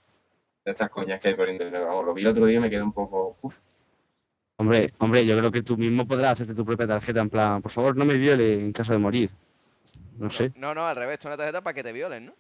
de 0.64 0.70
estas 0.70 0.90
coñas 0.90 1.20
que 1.20 1.28
hay 1.28 1.34
por 1.34 1.48
internet. 1.48 1.82
Vamos, 1.84 2.04
lo 2.04 2.14
vi 2.14 2.22
el 2.22 2.28
otro 2.28 2.46
día 2.46 2.58
y 2.58 2.60
me 2.60 2.70
quedé 2.70 2.82
un 2.82 2.92
poco. 2.92 3.36
Uf, 3.42 3.60
Hombre, 4.62 4.92
hombre, 4.98 5.26
yo 5.26 5.36
creo 5.36 5.50
que 5.50 5.62
tú 5.64 5.76
mismo 5.76 6.06
podrás 6.06 6.34
hacerte 6.34 6.54
tu 6.54 6.64
propia 6.64 6.86
tarjeta 6.86 7.20
en 7.20 7.28
plan, 7.28 7.60
por 7.60 7.72
favor, 7.72 7.96
no 7.96 8.04
me 8.04 8.16
viole 8.16 8.54
en 8.60 8.72
caso 8.72 8.92
de 8.92 8.98
morir. 9.00 9.28
No 10.18 10.30
sé. 10.30 10.52
No, 10.54 10.72
no, 10.72 10.86
al 10.86 10.94
revés. 10.94 11.18
Es 11.18 11.24
una 11.24 11.36
tarjeta 11.36 11.60
para 11.62 11.74
que 11.74 11.82
te 11.82 11.92
violen, 11.92 12.26
¿no? 12.26 12.34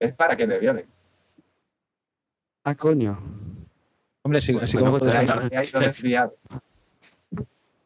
es 0.00 0.12
para 0.12 0.36
que 0.36 0.44
te 0.48 0.58
violen. 0.58 0.86
Ah, 2.64 2.74
coño. 2.74 3.16
Hombre, 4.22 4.40
sí, 4.40 4.56
así 4.60 4.76
Bueno, 4.76 4.98
como 4.98 5.04
pues. 5.04 5.16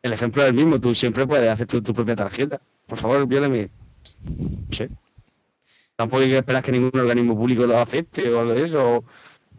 El 0.03 0.13
ejemplo 0.15 0.43
es 0.43 0.49
el 0.49 0.55
mismo, 0.55 0.81
tú 0.81 0.95
siempre 0.95 1.27
puedes 1.27 1.51
hacer 1.51 1.67
tu, 1.67 1.83
tu 1.83 1.93
propia 1.93 2.17
tarjeta. 2.17 2.63
Por 2.87 2.97
favor, 2.97 3.27
vióleme. 3.27 3.69
No 4.27 4.75
sé. 4.75 4.89
Tampoco 5.97 6.23
hay 6.23 6.31
que 6.31 6.39
esperar 6.39 6.63
que 6.63 6.73
ningún 6.73 6.99
organismo 6.99 7.37
público 7.37 7.67
lo 7.67 7.77
acepte 7.77 8.33
o 8.33 8.41
algo 8.41 8.55
de 8.55 8.65
eso. 8.65 8.97
O, 8.97 9.05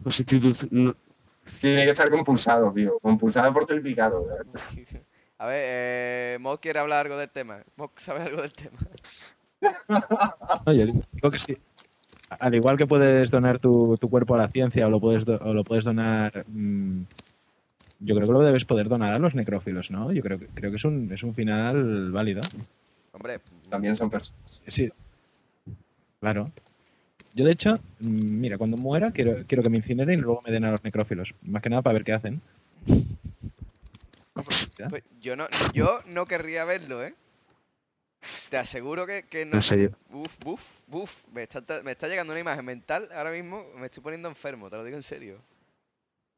o 0.04 0.10
si 0.10 0.24
institu- 0.24 0.66
no- 0.72 0.96
Tiene 1.60 1.84
que 1.84 1.90
estar 1.90 2.10
compulsado, 2.10 2.72
tío. 2.72 2.98
Compulsado 3.00 3.52
por 3.52 3.66
triplicado. 3.66 4.24
¿verdad? 4.26 4.44
A 5.38 5.46
ver, 5.46 5.56
eh, 5.66 6.38
Mod 6.40 6.58
quiere 6.60 6.78
hablar 6.78 7.06
algo 7.06 7.18
del 7.18 7.28
tema. 7.30 7.62
Mod 7.76 7.90
sabe 7.96 8.22
algo 8.22 8.40
del 8.42 8.52
tema. 8.52 8.78
No, 10.66 10.72
yo 10.72 10.86
digo 10.86 11.30
que 11.30 11.38
sí. 11.38 11.56
Al 12.40 12.54
igual 12.54 12.76
que 12.76 12.86
puedes 12.86 13.30
donar 13.30 13.58
tu, 13.58 13.96
tu 13.98 14.08
cuerpo 14.08 14.34
a 14.34 14.38
la 14.38 14.48
ciencia 14.48 14.86
o 14.86 14.90
lo 14.90 15.00
puedes, 15.00 15.24
do- 15.24 15.38
o 15.42 15.52
lo 15.52 15.64
puedes 15.64 15.84
donar. 15.84 16.44
mm, 16.48 17.02
yo 18.00 18.14
creo 18.16 18.26
que 18.26 18.32
lo 18.34 18.42
debes 18.42 18.64
poder 18.64 18.88
donar 18.88 19.12
a 19.12 19.18
los 19.18 19.34
necrófilos, 19.34 19.90
¿no? 19.90 20.12
Yo 20.12 20.22
creo 20.22 20.38
que, 20.38 20.46
creo 20.48 20.70
que 20.70 20.76
es, 20.76 20.84
un, 20.84 21.10
es 21.12 21.22
un 21.22 21.34
final 21.34 22.10
válido. 22.12 22.40
Hombre, 23.12 23.38
También 23.70 23.96
son 23.96 24.10
personas. 24.10 24.60
Sí. 24.66 24.90
Claro. 26.20 26.50
Yo, 27.34 27.44
de 27.44 27.50
hecho, 27.52 27.80
mm, 28.00 28.40
mira, 28.40 28.58
cuando 28.58 28.76
muera 28.76 29.10
quiero, 29.10 29.34
quiero 29.46 29.62
que 29.62 29.70
me 29.70 29.76
incineren 29.78 30.18
y 30.18 30.22
luego 30.22 30.40
me 30.46 30.52
den 30.52 30.64
a 30.64 30.70
los 30.70 30.84
necrófilos. 30.84 31.34
Más 31.42 31.60
que 31.62 31.68
nada 31.68 31.82
para 31.82 31.94
ver 31.94 32.04
qué 32.04 32.12
hacen. 32.12 32.40
Pues 34.90 35.04
yo 35.20 35.36
no, 35.36 35.46
yo 35.72 36.00
no 36.06 36.26
querría 36.26 36.64
verlo, 36.64 37.02
¿eh? 37.04 37.14
Te 38.50 38.56
aseguro 38.56 39.06
que, 39.06 39.22
que 39.22 39.44
no. 39.44 39.56
No 39.56 39.62
sé 39.62 39.80
yo. 39.84 39.88
Uf, 40.12 40.28
buf, 40.44 40.60
buf. 40.88 41.14
Me 41.32 41.44
está, 41.44 41.62
me 41.84 41.92
está 41.92 42.08
llegando 42.08 42.32
una 42.32 42.40
imagen 42.40 42.64
mental 42.64 43.08
ahora 43.14 43.30
mismo. 43.30 43.64
Me 43.78 43.86
estoy 43.86 44.02
poniendo 44.02 44.28
enfermo, 44.28 44.68
te 44.68 44.76
lo 44.76 44.84
digo 44.84 44.96
en 44.96 45.02
serio. 45.04 45.38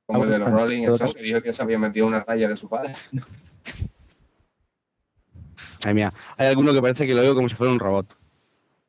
Como 0.06 0.24
el 0.24 0.30
de 0.30 0.38
los 0.38 0.48
Ah, 0.48 0.50
Rolling 0.50 0.78
en 0.82 0.84
Stones, 0.92 1.00
caso- 1.00 1.14
que 1.14 1.22
dijo 1.22 1.40
que 1.40 1.52
se 1.54 1.62
había 1.62 1.78
metido 1.78 2.06
una 2.06 2.20
raya 2.22 2.48
de 2.48 2.56
su 2.56 2.68
padre. 2.68 2.94
Ay, 5.84 5.94
mía. 5.94 6.12
Hay 6.36 6.48
alguno 6.48 6.72
que 6.74 6.82
parece 6.82 7.06
que 7.06 7.14
lo 7.14 7.22
veo 7.22 7.34
como 7.34 7.48
si 7.48 7.54
fuera 7.54 7.72
un 7.72 7.78
robot. 7.78 8.14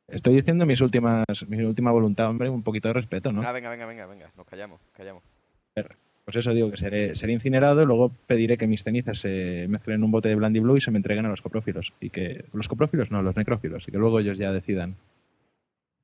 Estoy 0.08 0.34
diciendo 0.34 0.64
mis 0.64 0.80
últimas, 0.80 1.26
mi 1.48 1.62
última 1.62 1.90
voluntad, 1.90 2.28
hombre, 2.30 2.48
un 2.48 2.62
poquito 2.62 2.88
de 2.88 2.94
respeto, 2.94 3.30
¿no? 3.30 3.42
Ah, 3.42 3.52
venga, 3.52 3.68
venga, 3.68 3.84
venga, 3.84 4.06
venga. 4.06 4.30
Nos 4.36 4.46
callamos, 4.46 4.80
callamos. 4.96 5.22
Pues 6.24 6.36
eso 6.36 6.52
digo, 6.52 6.70
que 6.70 6.78
seré, 6.78 7.14
seré 7.14 7.34
incinerado 7.34 7.82
y 7.82 7.86
luego 7.86 8.10
pediré 8.26 8.56
que 8.56 8.66
mis 8.66 8.84
cenizas 8.84 9.18
se 9.18 9.66
mezclen 9.68 9.96
en 9.96 10.04
un 10.04 10.10
bote 10.10 10.28
de 10.28 10.34
Blandy 10.34 10.60
Blue 10.60 10.76
y 10.76 10.80
se 10.80 10.90
me 10.90 10.96
entreguen 10.96 11.26
a 11.26 11.28
los 11.28 11.42
coprófilos. 11.42 11.92
Y 12.00 12.10
que. 12.10 12.44
Los 12.52 12.68
coprófilos 12.68 13.10
no, 13.10 13.22
los 13.22 13.36
necrófilos. 13.36 13.86
Y 13.86 13.92
que 13.92 13.98
luego 13.98 14.18
ellos 14.18 14.38
ya 14.38 14.50
decidan 14.50 14.96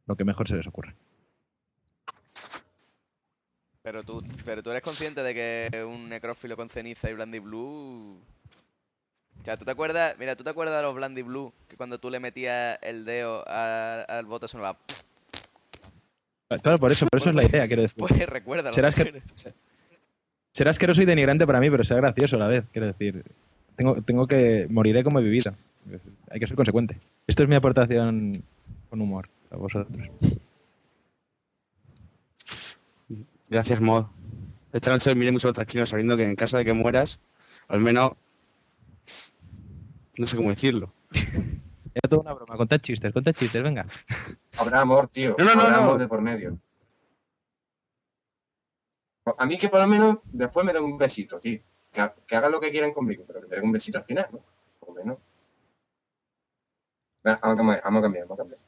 lo 0.07 0.17
que 0.17 0.25
mejor 0.25 0.49
se 0.49 0.57
les 0.57 0.67
ocurra. 0.67 0.95
Pero 3.83 4.03
tú, 4.03 4.23
pero 4.45 4.63
tú 4.63 4.71
eres 4.71 4.83
consciente 4.83 5.23
de 5.23 5.35
que 5.35 5.85
un 5.85 6.09
necrófilo 6.09 6.57
con 6.57 6.71
ceniza 6.71 7.11
y 7.11 7.15
Blandy 7.15 7.39
Blue. 7.39 8.19
O 9.45 9.47
sea, 9.47 9.59
¿tú 9.59 9.67
te 9.67 9.71
acuerdas? 9.73 10.17
Mira, 10.19 10.37
¿tú 10.37 10.43
te 10.43 10.49
acuerdas 10.49 10.79
de 10.79 10.83
los 10.85 10.95
Blandy 10.95 11.21
Blue? 11.21 11.53
Que 11.69 11.77
cuando 11.77 11.99
tú 11.99 12.09
le 12.09 12.19
metías 12.19 12.79
el 12.81 13.05
dedo 13.05 13.45
a- 13.47 14.01
al 14.09 14.25
bote 14.25 14.49
sonaba. 14.49 14.79
Claro, 16.63 16.79
por 16.79 16.91
eso, 16.91 17.07
por 17.07 17.21
eso 17.21 17.29
es 17.29 17.37
la 17.37 17.45
idea, 17.45 17.67
quiero 17.67 17.83
decir. 17.83 17.97
Pues 17.99 18.19
recuerda. 18.27 18.73
Serás 18.73 18.95
que, 18.95 19.23
será 20.53 20.71
asqueroso 20.71 21.03
y 21.03 21.05
denigrante 21.05 21.47
para 21.47 21.61
mí, 21.61 21.69
pero 21.69 21.85
será 21.85 22.01
gracioso 22.01 22.37
a 22.37 22.39
la 22.39 22.49
vez. 22.49 22.65
Quiero 22.73 22.87
decir, 22.87 23.23
tengo, 23.77 24.01
tengo 24.01 24.27
que 24.27 24.67
moriré 24.71 25.05
como 25.05 25.19
he 25.21 25.23
vivido. 25.23 25.55
Hay 26.31 26.41
que 26.41 26.47
ser 26.47 26.57
consecuente. 26.57 26.99
Esto 27.27 27.43
es 27.43 27.49
mi 27.51 27.55
aportación 27.55 28.43
con 28.89 29.01
humor 29.03 29.29
a 29.51 29.57
vosotros. 29.57 30.09
Gracias, 33.51 33.79
Mod. 33.81 34.07
Esta 34.73 34.91
noche 34.91 35.11
dormiré 35.11 35.33
mucho 35.33 35.49
más 35.49 35.55
tranquilo 35.55 35.85
sabiendo 35.85 36.17
que 36.17 36.25
en 36.25 36.35
caso 36.35 36.57
de 36.57 36.65
que 36.65 36.73
mueras, 36.73 37.21
al 37.69 37.81
menos. 37.81 38.13
No 40.19 40.27
sé 40.27 40.37
cómo 40.37 40.51
decirlo. 40.51 40.93
Era 41.13 42.09
toda 42.09 42.23
una 42.23 42.33
broma. 42.35 42.57
Contad 42.57 42.79
chistes, 42.79 43.13
contad 43.13 43.33
chistes, 43.33 43.63
venga. 43.63 43.87
Habrá 44.59 44.81
amor, 44.81 45.09
tío. 45.09 45.35
No, 45.39 45.45
no, 45.45 45.55
no, 45.55 45.61
Habrá 45.63 45.77
no. 45.77 45.83
amor 45.83 45.99
de 45.99 46.09
por 46.09 46.21
medio. 46.21 46.59
A 49.39 49.47
mí 49.47 49.57
que 49.59 49.69
por 49.69 49.81
lo 49.81 49.87
menos 49.87 50.19
después 50.25 50.67
me 50.67 50.73
den 50.73 50.85
un 50.85 50.99
besito, 50.99 51.39
tío. 51.41 51.61
Que, 51.93 52.01
ha- 52.01 52.15
que 52.27 52.37
hagan 52.37 52.53
lo 52.53 52.61
que 52.61 52.71
quieran 52.71 52.93
conmigo, 52.93 53.25
pero 53.27 53.41
que 53.41 53.47
me 53.49 53.57
den 53.57 53.65
un 53.65 53.73
besito 53.73 53.99
al 53.99 54.05
final, 54.05 54.27
¿no? 54.33 54.41
Por 54.81 54.89
lo 54.91 54.95
menos. 54.97 55.19
Vamos 57.23 57.39
a 57.43 57.57
cambiar, 57.57 57.83
vamos 57.83 57.99
a 58.01 58.03
cambiar, 58.03 58.25
vamos 58.27 58.39
a 58.39 58.43
cambiar. 58.43 58.61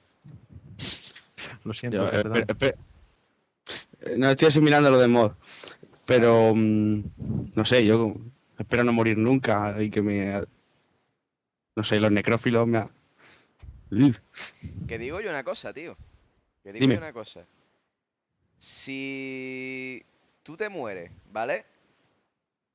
Lo 1.65 1.75
siento, 1.75 1.97
Yo, 1.99 2.07
eh, 2.07 2.11
perdón. 2.23 2.45
Eh, 2.61 4.17
No 4.19 4.31
estoy 4.31 4.49
asimilando 4.49 4.91
lo 4.91 4.99
de 4.99 5.09
Mod. 5.09 5.33
Pero. 6.07 6.55
mm, 6.55 7.03
No 7.57 7.65
sé, 7.65 7.85
yo 7.85 8.15
espero 8.59 8.85
no 8.85 8.93
morir 8.93 9.19
nunca 9.19 9.75
y 9.83 9.91
que 9.91 10.01
me. 10.01 10.43
No 11.77 11.85
sé, 11.85 12.01
los 12.01 12.11
necrófilos 12.11 12.67
me. 12.67 12.79
ha-. 12.79 12.91
Que 14.89 14.99
digo 14.99 15.21
yo 15.21 15.31
una 15.31 15.45
cosa, 15.45 15.73
tío. 15.73 15.97
Que 16.63 16.73
digo 16.73 16.81
Dime. 16.83 16.95
yo 16.95 17.01
una 17.01 17.13
cosa. 17.13 17.45
Si 18.59 20.03
tú 20.43 20.57
te 20.57 20.69
mueres, 20.69 21.13
¿vale? 21.31 21.67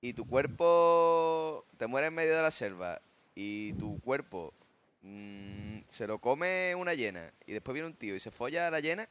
Y 0.02 0.14
tu 0.14 0.26
cuerpo 0.28 1.66
te 1.78 1.88
muere 1.88 2.08
en 2.08 2.14
medio 2.14 2.36
de 2.36 2.42
la 2.44 2.52
selva 2.52 3.02
y 3.36 3.74
tu 3.74 4.00
cuerpo 4.02 4.54
mm, 5.02 5.80
se 5.90 6.08
lo 6.08 6.20
come 6.20 6.74
una 6.76 6.94
hiena 6.94 7.32
y 7.46 7.54
después 7.54 7.74
viene 7.74 7.88
un 7.88 7.96
tío 7.96 8.16
y 8.16 8.20
se 8.20 8.32
folla 8.32 8.68
a 8.68 8.72
la 8.72 8.80
hiena, 8.80 9.08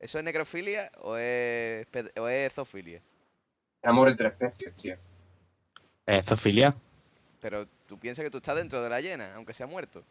¿eso 0.00 0.18
es 0.18 0.24
necrofilia 0.24 0.90
o 1.00 1.16
es, 1.16 1.86
o 2.18 2.28
es 2.28 2.52
zoofilia? 2.52 3.00
Amor 3.82 4.08
entre 4.08 4.28
especies, 4.28 4.74
tío. 4.76 4.96
Eh, 6.06 6.22
zoofilia. 6.22 6.74
Pero 7.46 7.64
tú 7.86 7.96
piensas 7.96 8.24
que 8.24 8.30
tú 8.32 8.38
estás 8.38 8.56
dentro 8.56 8.82
de 8.82 8.90
la 8.90 9.00
hiena, 9.00 9.32
aunque 9.36 9.54
sea 9.54 9.68
muerto. 9.68 10.02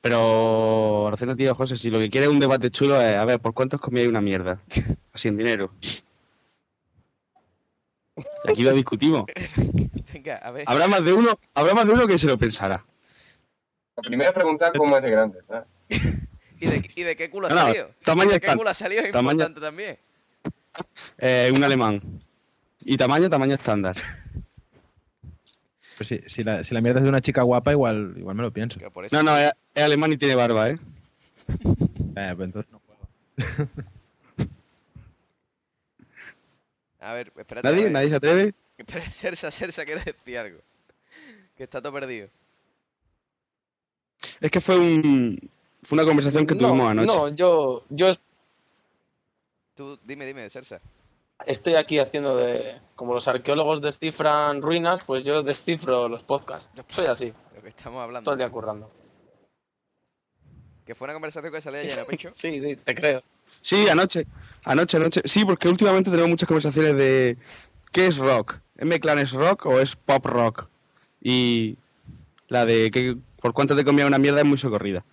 Pero, 0.00 1.08
Aracena, 1.08 1.34
tío, 1.34 1.56
José, 1.56 1.76
si 1.76 1.90
lo 1.90 1.98
que 1.98 2.08
quieres 2.08 2.28
es 2.28 2.32
un 2.32 2.38
debate 2.38 2.70
chulo 2.70 3.00
es, 3.02 3.16
a 3.16 3.24
ver, 3.24 3.40
¿por 3.40 3.52
cuántos 3.52 3.80
comíais 3.80 4.08
una 4.08 4.20
mierda? 4.20 4.60
Así 5.12 5.26
en 5.26 5.36
dinero. 5.38 5.72
Y 8.44 8.50
aquí 8.50 8.62
lo 8.62 8.72
discutimos. 8.74 9.24
Venga, 10.12 10.34
a 10.36 10.52
ver. 10.52 10.64
Habrá 10.68 10.86
más 10.86 11.04
de 11.04 11.12
uno, 11.12 11.36
habrá 11.52 11.74
más 11.74 11.84
de 11.84 11.94
uno 11.94 12.06
que 12.06 12.16
se 12.16 12.28
lo 12.28 12.38
pensará. 12.38 12.84
La 13.96 14.02
primera 14.04 14.30
pregunta 14.32 14.68
es 14.68 14.78
cómo 14.78 14.96
es 14.96 15.02
de 15.02 15.10
grande, 15.10 15.40
¿sabes? 15.42 15.64
¿Y 16.60 16.66
de, 16.66 16.90
y 16.94 17.02
de 17.02 17.16
qué 17.16 17.28
culo 17.28 17.48
ha 17.48 17.50
No, 17.50 17.56
no, 17.56 17.62
salido? 17.62 17.90
tamaño 18.04 18.30
¿De 18.30 18.34
qué 18.38 18.46
estándar. 18.46 18.58
culo 18.58 18.70
ha 18.70 18.74
salido? 18.74 19.02
Es 19.02 19.10
Tamaño- 19.10 19.32
importante 19.32 19.60
también. 19.60 19.98
Eh, 21.18 21.50
un 21.52 21.64
alemán. 21.64 22.00
Y 22.84 22.96
tamaño, 22.96 23.28
tamaño 23.28 23.54
estándar. 23.54 23.96
Pues 26.02 26.08
si, 26.08 26.18
si 26.28 26.42
la, 26.42 26.64
si 26.64 26.74
la 26.74 26.80
mierda 26.80 26.98
es 26.98 27.04
de 27.04 27.08
una 27.08 27.20
chica 27.20 27.42
guapa, 27.42 27.70
igual, 27.70 28.14
igual 28.16 28.34
me 28.34 28.42
lo 28.42 28.50
pienso. 28.52 28.76
Que 28.80 28.90
por 28.90 29.04
eso- 29.04 29.14
No, 29.14 29.22
no, 29.22 29.38
es, 29.38 29.52
es 29.72 29.84
alemán 29.84 30.12
y 30.12 30.16
tiene 30.16 30.34
barba, 30.34 30.70
¿eh? 30.70 30.78
Eh, 32.16 32.32
pues 32.36 32.46
entonces 32.46 32.70
no 32.72 32.80
juego. 32.80 33.08
A 37.00 37.14
ver, 37.14 37.32
espérate. 37.36 37.68
¿Nadie? 37.68 37.84
ver. 37.84 37.92
¿Nadie 37.92 38.08
se 38.08 38.16
atreve? 38.16 38.54
Espera, 38.78 39.10
Sersa, 39.10 39.50
Sersa 39.52 39.84
quiere 39.84 40.02
decir 40.02 40.38
algo. 40.38 40.58
Que 41.56 41.62
está 41.64 41.80
todo 41.80 41.92
perdido. 41.92 42.28
Es 44.40 44.50
que 44.50 44.60
fue 44.60 44.78
un 44.78 45.50
fue 45.82 45.96
una 45.96 46.04
conversación 46.04 46.46
que 46.46 46.54
no, 46.54 46.60
tuvimos 46.68 46.90
anoche. 46.90 47.16
No, 47.16 47.28
yo, 47.28 47.84
yo 47.90 48.10
Tú, 49.76 49.98
dime, 50.04 50.26
dime, 50.26 50.50
Sersa. 50.50 50.80
Estoy 51.46 51.74
aquí 51.76 51.98
haciendo 51.98 52.36
de. 52.36 52.80
Como 52.94 53.14
los 53.14 53.26
arqueólogos 53.26 53.82
descifran 53.82 54.62
ruinas, 54.62 55.00
pues 55.04 55.24
yo 55.24 55.42
descifro 55.42 56.08
los 56.08 56.22
podcasts. 56.22 56.68
Soy 56.88 57.06
así, 57.06 57.32
Lo 57.54 57.62
que 57.62 57.68
estamos 57.70 58.02
hablando. 58.02 58.24
todo 58.24 58.34
el 58.34 58.38
día 58.38 58.50
currando. 58.50 58.90
Que 60.86 60.94
fue 60.94 61.06
una 61.06 61.14
conversación 61.14 61.52
que 61.52 61.60
salía 61.60 61.82
llena, 61.82 62.04
Pecho. 62.04 62.32
Sí, 62.36 62.60
sí, 62.60 62.76
te 62.76 62.94
creo. 62.94 63.22
Sí, 63.60 63.88
anoche. 63.88 64.26
Anoche, 64.64 64.96
anoche. 64.96 65.22
Sí, 65.24 65.44
porque 65.44 65.68
últimamente 65.68 66.10
tenemos 66.10 66.30
muchas 66.30 66.46
conversaciones 66.46 66.96
de 66.96 67.36
¿qué 67.92 68.06
es 68.06 68.16
rock? 68.18 68.58
¿M 68.78 68.98
Clan 69.00 69.18
es 69.18 69.32
rock 69.32 69.66
o 69.66 69.80
es 69.80 69.94
pop 69.96 70.24
rock? 70.26 70.68
Y 71.20 71.76
la 72.48 72.64
de 72.66 72.90
que 72.90 73.16
por 73.40 73.52
cuánto 73.52 73.76
te 73.76 73.84
comía 73.84 74.06
una 74.06 74.18
mierda 74.18 74.40
es 74.40 74.46
muy 74.46 74.58
socorrida. 74.58 75.04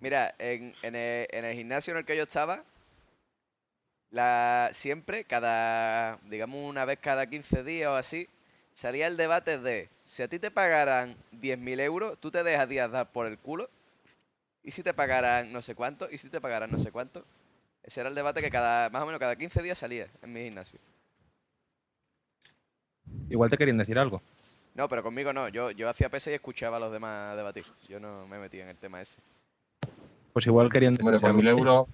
Mira, 0.00 0.34
en, 0.38 0.74
en 0.82 0.94
el, 0.94 1.26
en 1.30 1.44
el 1.46 1.54
gimnasio 1.56 1.92
en 1.92 1.98
el 1.98 2.04
que 2.04 2.16
yo 2.16 2.24
estaba, 2.24 2.62
la, 4.14 4.70
siempre, 4.72 5.24
cada, 5.24 6.18
digamos 6.30 6.60
una 6.68 6.84
vez 6.84 7.00
cada 7.00 7.26
15 7.26 7.64
días 7.64 7.88
o 7.88 7.96
así, 7.96 8.28
salía 8.72 9.08
el 9.08 9.16
debate 9.16 9.58
de 9.58 9.88
si 10.04 10.22
a 10.22 10.28
ti 10.28 10.38
te 10.38 10.52
pagaran 10.52 11.16
10.000 11.32 11.80
euros, 11.80 12.18
tú 12.20 12.30
te 12.30 12.44
dejas 12.44 12.68
días 12.68 12.90
dar 12.92 13.10
por 13.10 13.26
el 13.26 13.38
culo. 13.38 13.68
Y 14.62 14.70
si 14.70 14.84
te 14.84 14.94
pagaran 14.94 15.52
no 15.52 15.60
sé 15.62 15.74
cuánto, 15.74 16.08
y 16.10 16.16
si 16.16 16.28
te 16.28 16.40
pagaran 16.40 16.70
no 16.70 16.78
sé 16.78 16.92
cuánto. 16.92 17.24
Ese 17.82 18.00
era 18.00 18.08
el 18.08 18.14
debate 18.14 18.40
que 18.40 18.50
cada, 18.50 18.88
más 18.88 19.02
o 19.02 19.06
menos 19.06 19.18
cada 19.18 19.34
15 19.34 19.62
días 19.62 19.78
salía 19.78 20.06
en 20.22 20.32
mi 20.32 20.44
gimnasio. 20.44 20.78
Igual 23.28 23.50
te 23.50 23.58
querían 23.58 23.78
decir 23.78 23.98
algo. 23.98 24.22
No, 24.74 24.88
pero 24.88 25.02
conmigo 25.02 25.32
no. 25.32 25.48
Yo, 25.48 25.72
yo 25.72 25.88
hacía 25.88 26.08
pese 26.08 26.30
y 26.30 26.34
escuchaba 26.34 26.76
a 26.76 26.80
los 26.80 26.92
demás 26.92 27.36
debatir. 27.36 27.64
Yo 27.88 27.98
no 27.98 28.26
me 28.28 28.38
metía 28.38 28.62
en 28.62 28.68
el 28.68 28.76
tema 28.76 29.00
ese. 29.00 29.20
Pues 30.32 30.46
igual 30.46 30.70
querían 30.70 30.94
decir 30.94 31.20
por 31.20 31.34
mil 31.34 31.48
euros. 31.48 31.88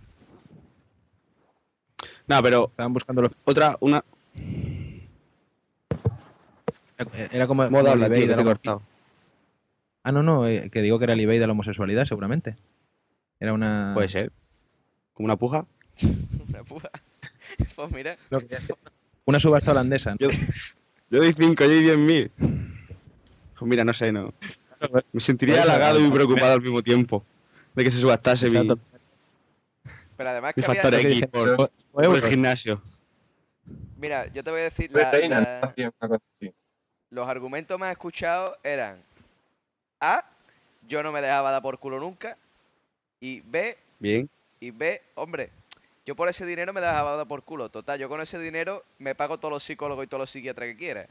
No, 2.31 2.41
pero 2.45 2.69
Estaban 2.71 2.93
buscando 2.93 3.23
los... 3.23 3.33
otra, 3.45 3.77
una. 3.81 4.05
Era 7.33 7.49
como... 7.49 7.69
Moda 7.69 7.91
habla, 7.91 8.09
tío, 8.09 8.29
que 8.29 8.35
te 8.35 8.41
he 8.41 8.45
cortado. 8.45 8.83
Ah, 10.05 10.13
no, 10.13 10.23
no, 10.23 10.47
eh, 10.47 10.71
que 10.71 10.81
digo 10.81 10.99
que 10.99 11.05
era 11.05 11.15
el 11.15 11.21
eBay 11.21 11.41
de 11.41 11.49
la 11.49 11.53
homosexualidad, 11.53 12.05
seguramente. 12.05 12.57
Era 13.41 13.53
una... 13.53 13.91
Puede 13.95 14.09
ser. 14.09 14.31
Como 15.13 15.25
una 15.25 15.35
puja. 15.35 15.67
Una 16.49 16.63
puja. 16.63 16.89
Pues 17.75 17.91
mira, 17.91 18.17
No, 18.31 18.39
Una 19.25 19.41
subasta 19.41 19.73
holandesa. 19.73 20.13
¿no? 20.13 20.17
Yo, 20.21 20.29
yo 21.11 21.19
doy 21.19 21.33
5, 21.33 21.65
yo 21.65 21.69
doy 21.69 21.83
10 21.83 21.99
mil. 21.99 22.31
Pues 22.39 23.69
mira, 23.69 23.85
no 23.85 23.93
sé, 23.93 24.13
no. 24.13 24.33
Me 25.13 25.21
sentiría 25.21 25.63
halagado 25.63 25.99
y 25.99 26.09
preocupado 26.09 26.53
al 26.53 26.63
mismo 26.63 26.81
tiempo 26.81 27.25
de 27.75 27.83
que 27.83 27.91
se 27.91 27.99
subastase 27.99 28.49
mi. 28.49 28.69
Pero 30.21 30.31
además 30.31 30.53
que 30.53 30.61
factor 30.61 30.95
había... 30.95 31.09
X 31.09 31.27
por, 31.29 31.49
o 31.63 31.71
por 31.93 32.05
el 32.05 32.23
gimnasio. 32.27 32.83
Mira, 33.97 34.27
yo 34.27 34.45
te 34.45 34.51
voy 34.51 34.61
a 34.61 34.65
decir, 34.65 34.93
la- 34.93 35.73
los 37.09 37.27
argumentos 37.27 37.79
más 37.81 37.91
escuchados 37.93 38.59
eran 38.63 39.03
A, 39.99 40.23
yo 40.87 41.03
no 41.03 41.11
me 41.11 41.23
dejaba 41.23 41.51
dar 41.51 41.63
por 41.63 41.79
culo 41.79 41.99
nunca, 41.99 42.37
y 43.19 43.41
B, 43.41 43.79
Bien. 43.99 44.29
y 44.61 44.71
B, 44.73 45.01
hombre, 45.15 45.49
yo 46.05 46.15
por 46.15 46.29
ese 46.29 46.45
dinero 46.45 46.75
me 46.75 46.83
dejaba 46.83 47.17
dar 47.17 47.27
por 47.27 47.43
culo. 47.43 47.71
Total, 47.71 47.99
yo 47.99 48.11
con 48.11 48.21
ese 48.21 48.39
dinero 48.39 48.85
me 48.99 49.15
pago 49.15 49.39
todos 49.39 49.53
los 49.53 49.63
psicólogos 49.63 50.05
y 50.05 50.07
todos 50.07 50.21
los 50.21 50.31
psiquiatras 50.31 50.69
que 50.69 50.77
quiera. 50.77 51.07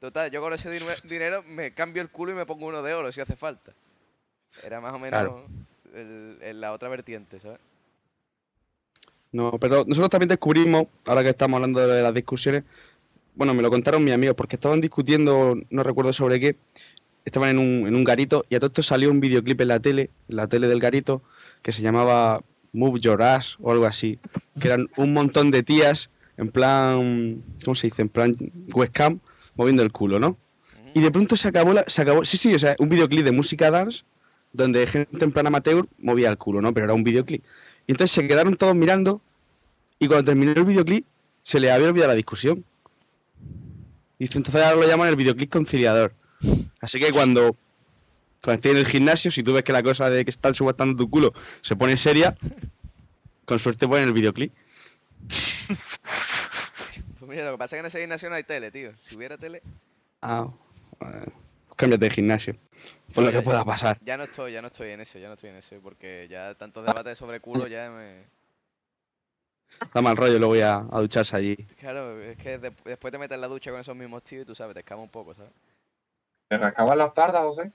Total, 0.00 0.30
yo 0.30 0.42
con 0.42 0.52
ese 0.52 0.70
din- 0.70 0.84
dinero 1.08 1.42
me 1.44 1.72
cambio 1.72 2.02
el 2.02 2.10
culo 2.10 2.32
y 2.32 2.34
me 2.34 2.44
pongo 2.44 2.66
uno 2.66 2.82
de 2.82 2.92
oro 2.92 3.10
si 3.10 3.22
hace 3.22 3.36
falta. 3.36 3.72
Era 4.62 4.82
más 4.82 4.92
o 4.92 4.98
menos 4.98 5.18
Claro. 5.18 5.46
el- 5.94 6.38
el- 6.42 6.60
la 6.60 6.72
otra 6.72 6.90
vertiente, 6.90 7.40
¿sabes? 7.40 7.58
No, 9.32 9.58
pero 9.60 9.84
nosotros 9.86 10.10
también 10.10 10.28
descubrimos, 10.28 10.86
ahora 11.06 11.22
que 11.22 11.28
estamos 11.28 11.56
hablando 11.56 11.86
de 11.86 12.02
las 12.02 12.14
discusiones, 12.14 12.64
bueno, 13.34 13.54
me 13.54 13.62
lo 13.62 13.70
contaron 13.70 14.02
mis 14.02 14.12
amigos, 14.12 14.34
porque 14.36 14.56
estaban 14.56 14.80
discutiendo, 14.80 15.56
no 15.70 15.82
recuerdo 15.82 16.12
sobre 16.12 16.40
qué, 16.40 16.56
estaban 17.24 17.50
en 17.50 17.58
un, 17.58 17.86
en 17.86 17.94
un 17.94 18.04
garito 18.04 18.44
y 18.48 18.56
a 18.56 18.58
todo 18.60 18.68
esto 18.68 18.82
salió 18.82 19.10
un 19.10 19.20
videoclip 19.20 19.60
en 19.60 19.68
la 19.68 19.80
tele, 19.80 20.10
en 20.28 20.36
la 20.36 20.48
tele 20.48 20.66
del 20.66 20.80
garito, 20.80 21.22
que 21.62 21.72
se 21.72 21.82
llamaba 21.82 22.42
Move 22.72 23.00
Your 23.00 23.22
Ass 23.22 23.56
o 23.60 23.70
algo 23.70 23.86
así, 23.86 24.18
que 24.60 24.68
eran 24.68 24.88
un 24.96 25.12
montón 25.12 25.50
de 25.50 25.62
tías 25.62 26.10
en 26.36 26.48
plan, 26.48 27.42
¿cómo 27.64 27.74
se 27.74 27.88
dice? 27.88 28.02
En 28.02 28.08
plan 28.08 28.34
webcam, 28.74 29.20
moviendo 29.56 29.82
el 29.82 29.92
culo, 29.92 30.18
¿no? 30.18 30.38
Y 30.94 31.00
de 31.00 31.10
pronto 31.10 31.36
se 31.36 31.48
acabó, 31.48 31.72
la, 31.72 31.84
se 31.86 32.02
acabó, 32.02 32.24
sí, 32.24 32.36
sí, 32.36 32.54
o 32.54 32.58
sea, 32.58 32.74
un 32.78 32.88
videoclip 32.88 33.24
de 33.24 33.30
música 33.30 33.70
dance 33.70 34.02
donde 34.52 34.86
gente 34.86 35.24
en 35.24 35.32
plan 35.32 35.46
amateur 35.46 35.86
movía 35.98 36.30
el 36.30 36.38
culo, 36.38 36.60
¿no? 36.60 36.74
Pero 36.74 36.84
era 36.84 36.94
un 36.94 37.04
videoclip. 37.04 37.44
Y 37.90 37.92
entonces 37.92 38.12
se 38.12 38.28
quedaron 38.28 38.54
todos 38.54 38.76
mirando 38.76 39.20
y 39.98 40.06
cuando 40.06 40.26
terminó 40.26 40.52
el 40.52 40.62
videoclip 40.62 41.04
se 41.42 41.58
les 41.58 41.72
había 41.72 41.88
olvidado 41.88 42.10
la 42.10 42.14
discusión. 42.14 42.64
Y 44.16 44.26
dice, 44.26 44.38
entonces 44.38 44.62
ahora 44.62 44.76
lo 44.76 44.86
llaman 44.86 45.08
el 45.08 45.16
videoclip 45.16 45.50
conciliador. 45.50 46.14
Así 46.80 47.00
que 47.00 47.10
cuando, 47.10 47.56
cuando 48.40 48.54
estés 48.54 48.70
en 48.70 48.78
el 48.78 48.86
gimnasio, 48.86 49.32
si 49.32 49.42
tú 49.42 49.54
ves 49.54 49.64
que 49.64 49.72
la 49.72 49.82
cosa 49.82 50.08
de 50.08 50.24
que 50.24 50.30
están 50.30 50.54
subastando 50.54 50.94
tu 50.94 51.10
culo 51.10 51.32
se 51.62 51.74
pone 51.74 51.96
seria, 51.96 52.38
con 53.44 53.58
suerte 53.58 53.88
ponen 53.88 54.06
el 54.06 54.12
videoclip. 54.12 54.52
Pues 57.18 57.28
mira, 57.28 57.46
lo 57.46 57.52
que 57.52 57.58
pasa 57.58 57.74
es 57.74 57.78
que 57.78 57.80
en 57.80 57.86
ese 57.86 58.00
gimnasio 58.00 58.30
no 58.30 58.36
hay 58.36 58.44
tele, 58.44 58.70
tío. 58.70 58.92
Si 58.96 59.16
hubiera 59.16 59.36
tele, 59.36 59.62
Ah, 60.22 60.46
eh, 61.00 61.26
cámbiate 61.80 62.04
de 62.04 62.10
gimnasio. 62.10 62.54
Por 63.14 63.24
lo 63.24 63.30
Ya- 63.30 63.38
que 63.38 63.42
pueda 63.44 63.64
pasar. 63.64 63.98
Ya 64.04 64.16
no 64.16 64.24
estoy, 64.24 64.52
ya 64.52 64.60
no 64.62 64.68
estoy 64.68 64.90
en 64.90 65.00
eso, 65.00 65.18
ya 65.18 65.28
no 65.28 65.34
estoy 65.34 65.50
en 65.50 65.56
eso, 65.56 65.76
porque 65.82 66.26
ya 66.30 66.54
tantos 66.54 66.84
debates 66.84 67.18
sobre 67.18 67.40
culo 67.40 67.66
ya 67.66 67.90
me... 67.90 68.24
Da 69.94 70.02
mal 70.02 70.16
rollo, 70.16 70.38
luego 70.38 70.48
voy 70.48 70.60
a, 70.60 70.76
a 70.78 71.00
ducharse 71.00 71.36
allí. 71.36 71.56
Claro, 71.78 72.20
es 72.22 72.36
que 72.36 72.58
de- 72.58 72.72
después 72.84 73.10
te 73.12 73.18
metes 73.18 73.34
en 73.36 73.40
la 73.40 73.46
ducha 73.48 73.70
con 73.70 73.80
esos 73.80 73.96
mismos 73.96 74.22
tíos 74.22 74.42
y 74.42 74.46
tú 74.46 74.54
sabes, 74.54 74.74
te 74.74 74.80
escama 74.80 75.02
un 75.02 75.08
poco, 75.08 75.34
¿sabes? 75.34 75.52
¿Te 76.48 76.58
rascaban 76.58 76.98
las 76.98 77.12
pardas, 77.12 77.42
José? 77.42 77.72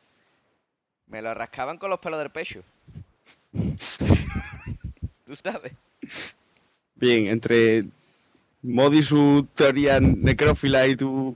Me 1.07 1.21
lo 1.21 1.33
rascaban 1.33 1.77
con 1.77 1.89
los 1.89 1.99
pelos 1.99 2.19
del 2.19 2.29
pecho. 2.31 2.61
tú 5.25 5.35
sabes. 5.35 5.71
Bien, 6.95 7.27
entre 7.27 7.85
Modi 8.61 9.03
su 9.03 9.47
teoría 9.55 9.99
necrófila 9.99 10.87
y 10.87 10.95
tu, 10.95 11.35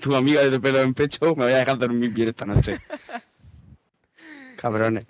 tu 0.00 0.14
amiga 0.14 0.42
de 0.48 0.60
pelo 0.60 0.80
en 0.80 0.94
pecho, 0.94 1.34
me 1.36 1.44
voy 1.44 1.52
a 1.52 1.56
dejar 1.58 1.78
dormir 1.78 2.10
bien 2.12 2.28
esta 2.28 2.46
noche. 2.46 2.78
Cabrones. 4.56 5.04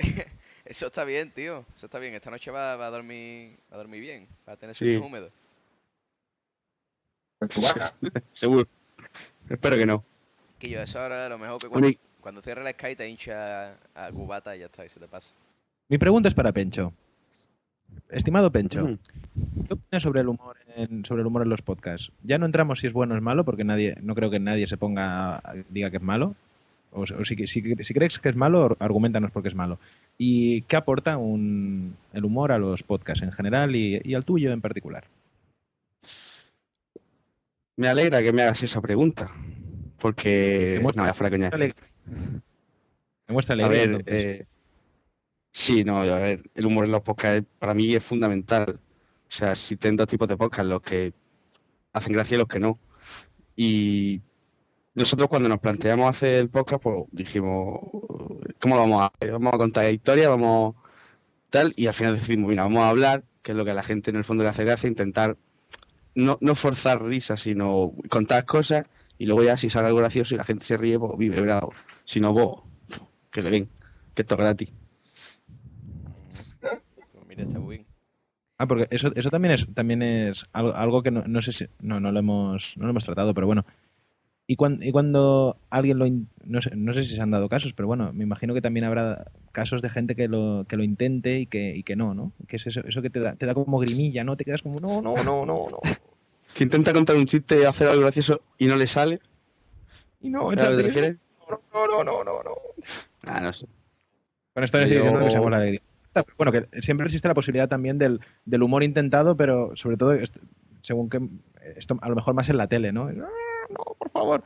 Eso 0.65 0.87
está 0.87 1.05
bien, 1.05 1.31
tío. 1.31 1.65
Eso 1.77 1.87
está 1.87 1.99
bien. 1.99 2.15
Esta 2.15 2.31
noche 2.31 2.51
va, 2.51 2.77
va 2.77 2.87
a 2.87 2.91
dormir 2.91 3.57
va 3.71 3.77
a 3.77 3.79
dormir 3.79 4.01
bien. 4.01 4.27
Va 4.49 4.55
a 4.55 4.57
tener 4.57 4.75
Sí. 4.75 4.85
sueños 4.85 5.03
húmedos. 5.05 5.33
Pues. 7.39 7.53
Seguro. 8.33 8.67
Espero 9.49 9.77
que 9.77 9.87
no. 9.87 10.05
Que 10.59 10.71
yo, 10.71 10.81
eso 10.81 10.99
ahora 11.01 11.29
lo 11.29 11.39
mejor 11.39 11.61
que 11.61 11.67
Bueno, 11.69 11.83
cuando, 11.83 11.89
y- 11.91 11.99
cuando 12.21 12.43
cierre 12.43 12.65
la 12.65 12.71
Sky 12.73 12.97
te 12.97 13.09
hincha 13.09 13.73
a 13.95 14.11
cubata 14.13 14.57
y 14.57 14.61
ya 14.61 14.67
está, 14.67 14.85
y 14.85 14.89
se 14.89 14.99
te 14.99 15.07
pasa. 15.07 15.35
Mi 15.89 15.99
pregunta 15.99 16.29
es 16.29 16.35
para 16.35 16.53
Pencho. 16.53 16.93
Estimado 18.11 18.51
Pencho, 18.53 18.87
Mm. 18.87 18.99
¿qué 19.67 19.75
opinas 19.75 20.03
sobre 20.03 20.21
el 20.21 20.29
humor 20.29 20.57
en, 20.77 21.05
sobre 21.05 21.23
el 21.23 21.27
humor 21.27 21.43
en 21.43 21.49
los 21.49 21.63
podcasts? 21.63 22.13
Ya 22.23 22.39
no 22.39 22.47
entramos 22.47 22.81
si 22.81 22.87
es 22.87 22.93
bueno 22.93 23.15
o 23.15 23.17
es 23.17 23.23
malo, 23.23 23.45
porque 23.45 23.65
nadie, 23.65 23.95
no 24.03 24.15
creo 24.15 24.31
que 24.31 24.39
nadie 24.41 24.67
se 24.69 24.77
ponga 24.77 25.43
diga 25.71 25.91
que 25.91 25.97
es 25.97 26.03
malo. 26.03 26.35
O, 26.93 27.03
o 27.03 27.25
si, 27.25 27.35
si, 27.49 27.75
si 27.75 27.95
crees 27.95 28.19
que 28.21 28.29
es 28.29 28.37
malo, 28.37 28.77
argumentanos 28.79 29.33
por 29.33 29.43
qué 29.43 29.49
es 29.49 29.55
malo. 29.57 29.81
¿Y 30.17 30.63
qué 30.63 30.77
aporta 30.77 31.17
un, 31.19 31.97
el 32.13 32.25
humor 32.25 32.53
a 32.53 32.59
los 32.59 32.85
podcasts 32.85 33.23
en 33.25 33.33
general 33.33 33.75
y, 33.75 34.01
y 34.05 34.15
al 34.15 34.25
tuyo 34.25 34.53
en 34.53 34.61
particular? 34.61 35.05
Me 37.77 37.89
alegra 37.89 38.23
que 38.23 38.33
me 38.33 38.43
hagas 38.43 38.63
esa 38.63 38.81
pregunta. 38.81 39.29
Porque. 39.99 40.75
Demuestra- 40.79 41.07
No, 41.07 41.15
fuera 41.15 41.31
coña. 41.31 41.51
Demuestra 43.27 43.55
A 43.55 43.67
alegría, 43.67 43.87
ver, 43.97 44.03
eh, 44.07 44.47
sí, 45.55 45.85
no, 45.85 46.01
a 46.01 46.19
ver, 46.19 46.51
el 46.55 46.67
humor 46.67 46.85
en 46.85 46.93
los 46.93 47.03
podcasts 47.03 47.49
para 47.59 47.75
mí 47.75 47.95
es 47.95 48.05
fundamental. 48.05 48.81
O 49.29 49.31
sea, 49.31 49.53
existen 49.53 49.97
dos 49.97 50.09
tipos 50.09 50.29
de 50.29 50.37
podcasts, 50.37 50.69
los 50.69 50.83
que 50.83 51.15
hacen 51.93 52.13
gracia 52.13 52.35
y 52.35 52.39
los 52.39 52.49
que 52.49 52.61
no. 52.61 52.79
Y 53.57 54.21
nosotros 54.95 55.29
cuando 55.29 55.49
nos 55.49 55.61
planteamos 55.61 56.09
hacer 56.09 56.35
el 56.35 56.51
podcast, 56.51 56.83
pues 56.83 57.05
dijimos, 57.13 57.81
¿cómo 58.61 58.75
lo 58.77 58.83
vamos 58.83 59.03
a 59.03 59.07
hacer? 59.07 59.33
Vamos 59.33 59.55
a 59.55 59.59
contar 59.59 59.91
historias, 59.93 60.29
vamos 60.29 60.77
tal, 61.51 61.73
y 61.77 61.87
al 61.87 61.95
final 61.95 62.17
decidimos, 62.17 62.51
mira, 62.51 62.65
vamos 62.65 62.83
a 62.83 62.89
hablar, 62.89 63.25
que 63.43 63.53
es 63.53 63.57
lo 63.57 63.65
que 63.65 63.71
a 63.71 63.75
la 63.75 63.85
gente 63.85 64.11
en 64.11 64.17
el 64.17 64.25
fondo 64.25 64.43
le 64.43 64.51
hace 64.51 64.65
gracia, 64.65 64.89
intentar 64.89 65.37
no, 66.17 66.37
no 66.41 66.55
forzar 66.57 67.03
risas, 67.03 67.43
sino 67.43 67.93
contar 68.11 68.45
cosas, 68.45 68.87
y 69.19 69.27
luego 69.27 69.45
ya 69.45 69.57
si 69.57 69.71
sale 69.71 69.87
algo 69.87 70.01
gracioso 70.01 70.35
y 70.35 70.39
la 70.39 70.45
gente 70.45 70.67
se 70.67 70.77
ríe, 70.77 70.99
pues 70.99 71.17
vive 71.17 71.41
bravo. 71.41 71.73
Si 72.05 72.21
no, 72.21 72.35
pues 72.35 72.51
que 73.31 73.43
le 73.43 73.51
den, 73.51 73.69
que 74.15 74.23
esto 74.23 74.35
es 74.35 74.41
gratis. 74.41 74.75
Mira, 77.37 77.49
está 77.49 77.59
muy 77.61 77.77
bien. 77.77 77.87
Ah, 78.59 78.67
porque 78.69 78.87
eso, 78.91 79.11
eso 79.17 79.31
también 79.31 79.55
es, 79.55 79.67
también 79.75 80.03
es 80.03 80.45
algo, 80.53 80.73
algo 80.75 81.03
que 81.03 81.11
no, 81.11 81.25
no 81.27 81.43
sé 81.43 81.53
si. 81.53 81.67
No, 81.81 81.99
no 82.01 82.13
lo 82.13 82.19
hemos, 82.21 82.77
no 82.77 82.85
lo 82.85 82.91
hemos 82.91 83.05
tratado, 83.05 83.35
pero 83.35 83.47
bueno. 83.47 83.65
Y 84.47 84.57
cuando, 84.57 84.85
y 84.85 84.93
cuando 84.93 85.57
alguien 85.71 85.99
lo. 85.99 86.07
in- 86.07 86.29
No 86.45 86.63
sé, 86.63 86.71
no 86.77 86.93
sé 86.95 87.05
si 87.05 87.15
se 87.17 87.21
han 87.21 87.31
dado 87.31 87.49
casos, 87.49 87.73
pero 87.73 87.89
bueno, 87.89 88.13
me 88.13 88.25
imagino 88.25 88.55
que 88.55 88.61
también 88.61 88.85
habrá 88.85 89.25
casos 89.53 89.83
de 89.83 89.91
gente 89.91 90.15
que 90.15 90.29
lo, 90.29 90.65
que 90.69 90.77
lo 90.77 90.85
intente 90.85 91.39
y 91.41 91.47
que, 91.47 91.75
y 91.75 91.83
que 91.83 91.97
no, 91.97 92.15
¿no? 92.15 92.33
Que 92.47 92.57
es 92.57 92.67
eso, 92.67 92.81
eso 92.87 93.03
que 93.03 93.11
te 93.11 93.21
da, 93.21 93.35
te 93.35 93.47
da 93.47 93.55
como 93.55 93.79
grimilla, 93.79 94.23
¿no? 94.23 94.37
Te 94.37 94.45
quedas 94.45 94.63
como, 94.63 94.79
no, 94.81 95.03
no, 95.03 95.15
no, 95.25 95.45
no, 95.47 95.67
no. 95.71 95.79
Que 96.55 96.63
intenta 96.65 96.93
contar 96.93 97.17
un 97.17 97.27
chiste 97.27 97.61
y 97.61 97.65
hacer 97.65 97.89
algo 97.89 98.03
gracioso 98.03 98.41
y 98.59 98.67
no 98.67 98.77
le 98.77 98.87
sale. 98.87 99.21
Y 100.21 100.31
no, 100.31 100.51
¿Sabes 100.53 100.63
a 100.63 100.77
te 100.77 100.83
refieres? 100.83 101.25
no, 101.49 101.87
no, 101.89 102.05
no, 102.05 102.23
no, 102.25 102.43
no. 102.43 102.53
Ah, 103.27 103.41
no 103.41 103.53
sé. 103.53 103.67
Con 104.53 104.63
esto 104.63 104.79
no 104.79 104.85
estoy 104.85 104.99
Yo- 104.99 105.05
diciendo 105.05 105.25
que 105.25 105.31
se 105.33 105.51
la 105.51 105.57
alegría. 105.57 105.81
Pero 106.23 106.37
Bueno, 106.37 106.53
que 106.53 106.83
siempre 106.83 107.07
existe 107.07 107.29
la 107.29 107.35
posibilidad 107.35 107.69
también 107.69 107.99
del, 107.99 108.21
del 108.45 108.63
humor 108.63 108.85
intentado, 108.85 109.37
pero 109.37 109.77
sobre 109.77 109.97
todo, 109.97 110.15
según 110.81 111.11
que 111.11 111.21
esto 111.77 111.97
a 112.01 112.09
lo 112.09 112.15
mejor 112.15 112.35
más 112.35 112.49
en 112.49 112.57
la 112.57 112.69
tele, 112.69 112.93
¿no? 112.93 113.11
No, 113.11 113.27
no, 113.27 113.95
por 113.99 114.11
favor. 114.11 114.45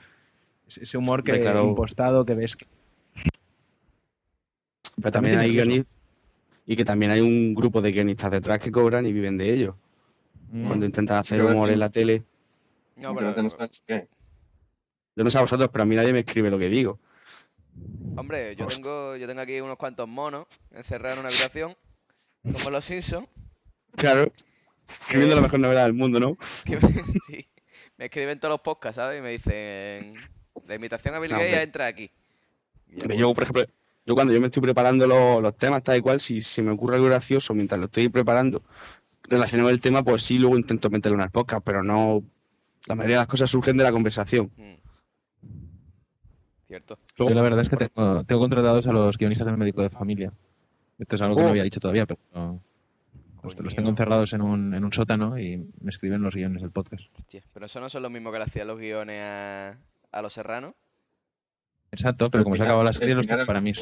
Ese 0.66 0.98
humor 0.98 1.24
que 1.24 1.40
claro. 1.40 1.64
impostado 1.64 2.24
que 2.26 2.34
ves 2.34 2.56
que 2.56 2.66
Pero 4.96 5.12
También 5.12 5.34
también 5.34 5.38
hay 5.38 5.52
guionistas. 5.52 5.94
Y 6.66 6.76
que 6.76 6.84
también 6.84 7.10
hay 7.12 7.20
un 7.22 7.54
grupo 7.54 7.80
de 7.80 7.92
guionistas 7.92 8.30
detrás 8.30 8.58
que 8.58 8.70
cobran 8.70 9.06
y 9.06 9.12
viven 9.12 9.38
de 9.38 9.52
ello. 9.52 9.76
Mm. 10.52 10.66
Cuando 10.66 10.86
intentan 10.86 11.16
hacer 11.16 11.42
humor 11.42 11.70
en 11.70 11.78
la 11.78 11.88
tele. 11.88 12.24
No, 12.96 13.14
pero. 13.14 13.34
Yo 13.34 15.24
no 15.24 15.30
sé 15.30 15.38
a 15.38 15.40
vosotros, 15.40 15.70
pero 15.72 15.82
a 15.82 15.86
mí 15.86 15.96
nadie 15.96 16.12
me 16.12 16.20
escribe 16.20 16.50
lo 16.50 16.58
que 16.58 16.68
digo. 16.68 16.98
Hombre, 18.16 18.56
yo 18.56 18.66
Hostia. 18.66 18.82
tengo, 18.82 19.16
yo 19.16 19.26
tengo 19.26 19.40
aquí 19.40 19.60
unos 19.60 19.76
cuantos 19.76 20.08
monos 20.08 20.46
encerrados 20.70 21.18
en 21.18 21.20
una 21.20 21.28
habitación, 21.28 21.76
como 22.52 22.70
los 22.70 22.84
Simpsons, 22.84 23.28
Claro. 23.96 24.30
Escribiendo 25.00 25.34
la 25.36 25.42
mejor 25.42 25.60
novela 25.60 25.82
del 25.82 25.92
mundo, 25.92 26.18
¿no? 26.20 26.38
sí, 27.26 27.46
me 27.96 28.06
escriben 28.06 28.38
todos 28.38 28.52
los 28.52 28.60
podcasts, 28.60 28.96
¿sabes? 28.96 29.18
Y 29.18 29.22
me 29.22 29.30
dicen, 29.32 30.14
la 30.66 30.74
invitación 30.74 31.14
a 31.14 31.18
Bill 31.18 31.32
No, 31.32 31.38
Gates 31.38 31.58
entra 31.62 31.86
aquí. 31.86 32.10
Pues, 33.04 33.18
Yo, 33.18 33.34
por 33.34 33.42
ejemplo, 33.42 33.64
yo 34.06 34.14
cuando 34.14 34.32
yo 34.32 34.40
me 34.40 34.46
estoy 34.46 34.62
preparando 34.62 35.06
los, 35.06 35.42
los 35.42 35.56
temas, 35.58 35.82
tal 35.82 35.98
y 35.98 36.00
cual, 36.00 36.20
si 36.20 36.40
se 36.40 36.62
me 36.62 36.70
ocurre 36.70 36.94
algo 36.96 37.06
gracioso 37.08 37.52
mientras 37.54 37.78
lo 37.78 37.86
estoy 37.86 38.08
preparando 38.08 38.62
relacionado 39.24 39.68
el 39.68 39.80
tema, 39.80 40.02
pues 40.02 40.22
sí, 40.22 40.38
luego 40.38 40.56
intento 40.56 40.88
meterlo 40.88 41.16
en 41.16 41.20
las 41.22 41.30
podcast, 41.30 41.62
pero 41.64 41.82
no. 41.82 42.22
La 42.86 42.94
mayoría 42.94 43.16
de 43.16 43.20
las 43.22 43.26
cosas 43.26 43.50
surgen 43.50 43.76
de 43.76 43.84
la 43.84 43.92
conversación. 43.92 44.50
mm. 44.56 44.87
Cierto. 46.68 46.98
Yo 47.18 47.30
la 47.30 47.42
verdad 47.42 47.60
es 47.60 47.68
que 47.68 47.76
tengo, 47.76 48.22
tengo 48.24 48.40
contratados 48.40 48.86
a 48.86 48.92
los 48.92 49.16
guionistas 49.18 49.46
del 49.46 49.56
médico 49.56 49.82
de 49.82 49.90
familia. 49.90 50.32
Esto 50.98 51.16
es 51.16 51.22
algo 51.22 51.36
que 51.36 51.42
no 51.42 51.48
Oh. 51.48 51.50
había 51.50 51.62
dicho 51.64 51.80
todavía, 51.80 52.06
pero 52.06 52.20
no- 52.34 52.62
los, 53.42 53.58
los 53.60 53.74
tengo 53.74 53.88
encerrados 53.88 54.32
en 54.34 54.42
un, 54.42 54.74
en 54.74 54.84
un 54.84 54.92
sótano 54.92 55.38
y 55.38 55.56
me 55.80 55.90
escriben 55.90 56.20
los 56.22 56.34
guiones 56.34 56.60
del 56.60 56.70
podcast. 56.70 57.04
Hostia, 57.16 57.42
pero 57.54 57.66
eso 57.66 57.80
no 57.80 57.88
son 57.88 58.02
lo 58.02 58.10
mismo 58.10 58.30
que 58.30 58.38
le 58.38 58.44
hacían 58.44 58.66
los 58.66 58.78
guiones 58.78 59.22
a, 59.22 59.78
a 60.12 60.22
los 60.22 60.32
serranos. 60.32 60.74
Exacto, 61.90 62.30
pero 62.30 62.44
como 62.44 62.56
se 62.56 62.62
ha 62.62 62.64
acabado 62.66 62.84
la 62.84 62.92
serie, 62.92 63.14
los 63.14 63.26
tengo 63.26 63.46
para 63.46 63.60
mí 63.60 63.72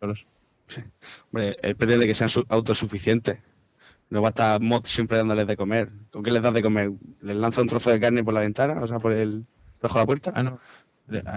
solos. 0.00 0.26
Hombre, 1.32 1.52
él 1.62 1.76
pretende 1.76 2.06
que 2.06 2.14
sean 2.14 2.28
su- 2.28 2.44
autosuficientes. 2.48 3.38
No 4.10 4.20
va 4.22 4.28
a 4.28 4.30
estar 4.30 4.60
Mod 4.60 4.84
siempre 4.84 5.16
dándoles 5.16 5.46
de 5.46 5.56
comer. 5.56 5.90
¿Con 6.10 6.22
qué 6.22 6.30
les 6.30 6.42
das 6.42 6.52
de 6.54 6.62
comer? 6.62 6.92
¿Les 7.22 7.36
lanza 7.36 7.62
un 7.62 7.68
trozo 7.68 7.90
de 7.90 7.98
carne 7.98 8.22
por 8.22 8.34
la 8.34 8.40
ventana? 8.40 8.80
O 8.82 8.86
sea, 8.86 8.98
por 8.98 9.12
el 9.12 9.44
bajo 9.80 9.98
la 9.98 10.06
puerta. 10.06 10.32
Ah, 10.34 10.42
no. 10.42 10.60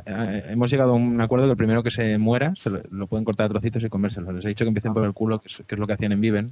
Hemos 0.05 0.71
llegado 0.71 0.91
a 0.91 0.95
un 0.95 1.19
acuerdo 1.21 1.45
que 1.45 1.51
el 1.51 1.57
primero 1.57 1.83
que 1.83 1.91
se 1.91 2.17
muera 2.17 2.53
se 2.55 2.69
lo, 2.69 2.81
lo 2.91 3.07
pueden 3.07 3.23
cortar 3.25 3.45
a 3.45 3.49
trocitos 3.49 3.83
y 3.83 3.89
comérselo. 3.89 4.31
Les 4.31 4.45
he 4.45 4.49
dicho 4.49 4.65
que 4.65 4.69
empiecen 4.69 4.93
por 4.93 5.03
el 5.03 5.13
culo, 5.13 5.39
que 5.39 5.47
es, 5.47 5.57
que 5.67 5.75
es 5.75 5.79
lo 5.79 5.85
que 5.87 5.93
hacían 5.93 6.11
en 6.11 6.21
Viven. 6.21 6.51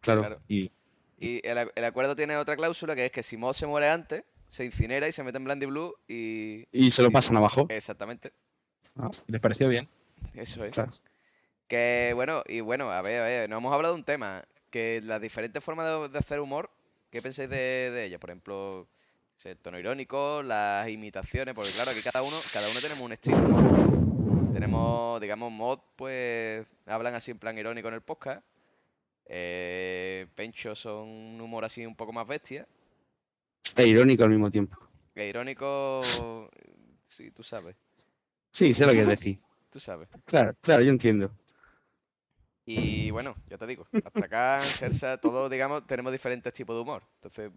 claro. 0.00 0.20
Claro. 0.20 0.40
Y 0.48 0.70
Y 1.18 1.40
el, 1.46 1.56
ac- 1.58 1.72
el 1.74 1.84
acuerdo 1.84 2.14
tiene 2.16 2.36
otra 2.36 2.56
cláusula 2.56 2.94
que 2.94 3.06
es 3.06 3.12
que 3.12 3.22
si 3.22 3.36
Mod 3.36 3.54
se 3.54 3.66
muere 3.66 3.88
antes, 3.88 4.24
se 4.48 4.64
incinera 4.64 5.08
y 5.08 5.12
se 5.12 5.22
mete 5.24 5.38
en 5.38 5.44
Blandy 5.44 5.66
Blue 5.66 5.94
y... 6.06 6.66
Y 6.70 6.90
se 6.90 7.02
lo 7.02 7.10
pasan 7.10 7.36
abajo. 7.36 7.66
Exactamente, 7.70 8.30
les 9.26 9.40
pareció 9.40 9.68
bien. 9.68 9.86
eso 10.34 10.64
es. 10.64 10.72
Claro. 10.72 10.90
Que 11.66 12.12
bueno, 12.14 12.42
y 12.46 12.60
bueno, 12.60 12.90
a 12.90 13.00
ver, 13.00 13.20
a 13.22 13.24
ver, 13.24 13.50
nos 13.50 13.58
hemos 13.58 13.72
hablado 13.72 13.94
de 13.94 14.00
un 14.00 14.04
tema, 14.04 14.44
que 14.70 15.00
las 15.02 15.20
diferentes 15.20 15.64
formas 15.64 15.86
de, 15.86 16.08
de 16.10 16.18
hacer 16.18 16.40
humor, 16.40 16.70
¿qué 17.10 17.22
pensáis 17.22 17.48
de, 17.48 17.56
de 17.90 18.04
ellas? 18.04 18.20
Por 18.20 18.30
ejemplo, 18.30 18.86
el 19.42 19.58
tono 19.58 19.78
irónico, 19.78 20.42
las 20.42 20.88
imitaciones, 20.88 21.54
porque 21.54 21.70
claro, 21.72 21.90
aquí 21.90 22.00
cada 22.00 22.22
uno, 22.22 22.36
cada 22.52 22.66
uno 22.68 22.80
tenemos 22.80 23.04
un 23.04 23.12
estilo. 23.12 23.36
Tenemos, 24.54 25.20
digamos, 25.20 25.52
mod, 25.52 25.80
pues 25.96 26.66
hablan 26.86 27.14
así 27.14 27.30
en 27.30 27.38
plan 27.38 27.58
irónico 27.58 27.88
en 27.88 27.94
el 27.94 28.00
podcast. 28.00 28.42
Eh, 29.26 30.26
Pencho 30.34 30.74
son 30.74 31.08
un 31.08 31.40
humor 31.40 31.64
así 31.64 31.84
un 31.84 31.94
poco 31.94 32.12
más 32.12 32.26
bestia. 32.26 32.66
E 33.76 33.86
irónico 33.86 34.24
al 34.24 34.30
mismo 34.30 34.50
tiempo. 34.50 34.78
E 35.14 35.26
irónico, 35.28 36.00
sí, 37.08 37.30
tú 37.30 37.42
sabes, 37.42 37.76
Sí, 38.50 38.72
sé 38.72 38.86
lo 38.86 38.92
que 38.92 39.04
decir. 39.04 39.38
tú 39.70 39.78
sabes. 39.80 40.08
Claro, 40.24 40.54
claro, 40.62 40.82
yo 40.82 40.90
entiendo. 40.90 41.30
Y 42.64 43.10
bueno, 43.10 43.34
ya 43.48 43.58
te 43.58 43.66
digo, 43.66 43.86
Astracán, 44.04 44.62
Sersa, 44.62 45.18
todos, 45.18 45.50
digamos, 45.50 45.86
tenemos 45.86 46.12
diferentes 46.12 46.50
tipos 46.54 46.74
de 46.76 46.80
humor. 46.82 47.02
Entonces, 47.16 47.50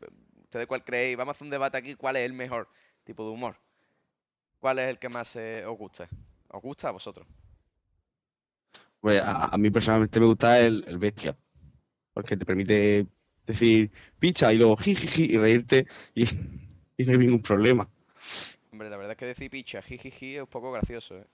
¿ustedes 0.57 0.67
cuál 0.67 0.83
creéis? 0.83 1.17
Vamos 1.17 1.33
a 1.33 1.35
hacer 1.37 1.45
un 1.45 1.51
debate 1.51 1.77
aquí, 1.77 1.95
¿cuál 1.95 2.15
es 2.17 2.25
el 2.25 2.33
mejor 2.33 2.69
tipo 3.03 3.23
de 3.23 3.31
humor? 3.31 3.57
¿Cuál 4.59 4.77
es 4.79 4.89
el 4.89 4.99
que 4.99 5.09
más 5.09 5.35
eh, 5.35 5.65
os 5.65 5.77
gusta? 5.77 6.07
¿Os 6.49 6.61
gusta 6.61 6.89
a 6.89 6.91
vosotros? 6.91 7.27
Pues 8.99 9.21
a, 9.21 9.45
a 9.53 9.57
mí 9.57 9.69
personalmente 9.69 10.19
me 10.19 10.25
gusta 10.25 10.59
el, 10.59 10.83
el 10.87 10.97
bestia. 10.97 11.37
Porque 12.13 12.37
te 12.37 12.45
permite 12.45 13.07
decir 13.47 13.91
picha 14.19 14.53
y 14.53 14.57
luego 14.59 14.77
jijiji 14.77 15.25
y 15.35 15.37
reírte 15.37 15.87
y, 16.15 16.25
y 16.97 17.05
no 17.05 17.13
hay 17.13 17.19
ningún 17.19 17.41
problema. 17.43 17.89
Hombre, 18.71 18.89
la 18.89 18.95
verdad 18.95 19.11
es 19.11 19.17
que 19.17 19.25
decir 19.25 19.49
picha, 19.51 19.81
jijiji, 19.81 20.35
es 20.35 20.41
un 20.41 20.47
poco 20.47 20.71
gracioso, 20.71 21.17
¿eh? 21.17 21.27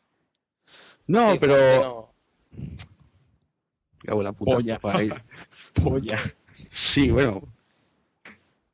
No, 1.08 1.32
Sí, 1.32 1.40
pero. 1.40 1.56
no. 1.80 2.16
Cago 4.06 4.20
en 4.22 4.26
la 4.26 4.34
puta. 4.34 4.56
Polla. 4.56 4.80
Polla. 5.74 6.20
Sí, 6.72 7.12
bueno. 7.12 7.42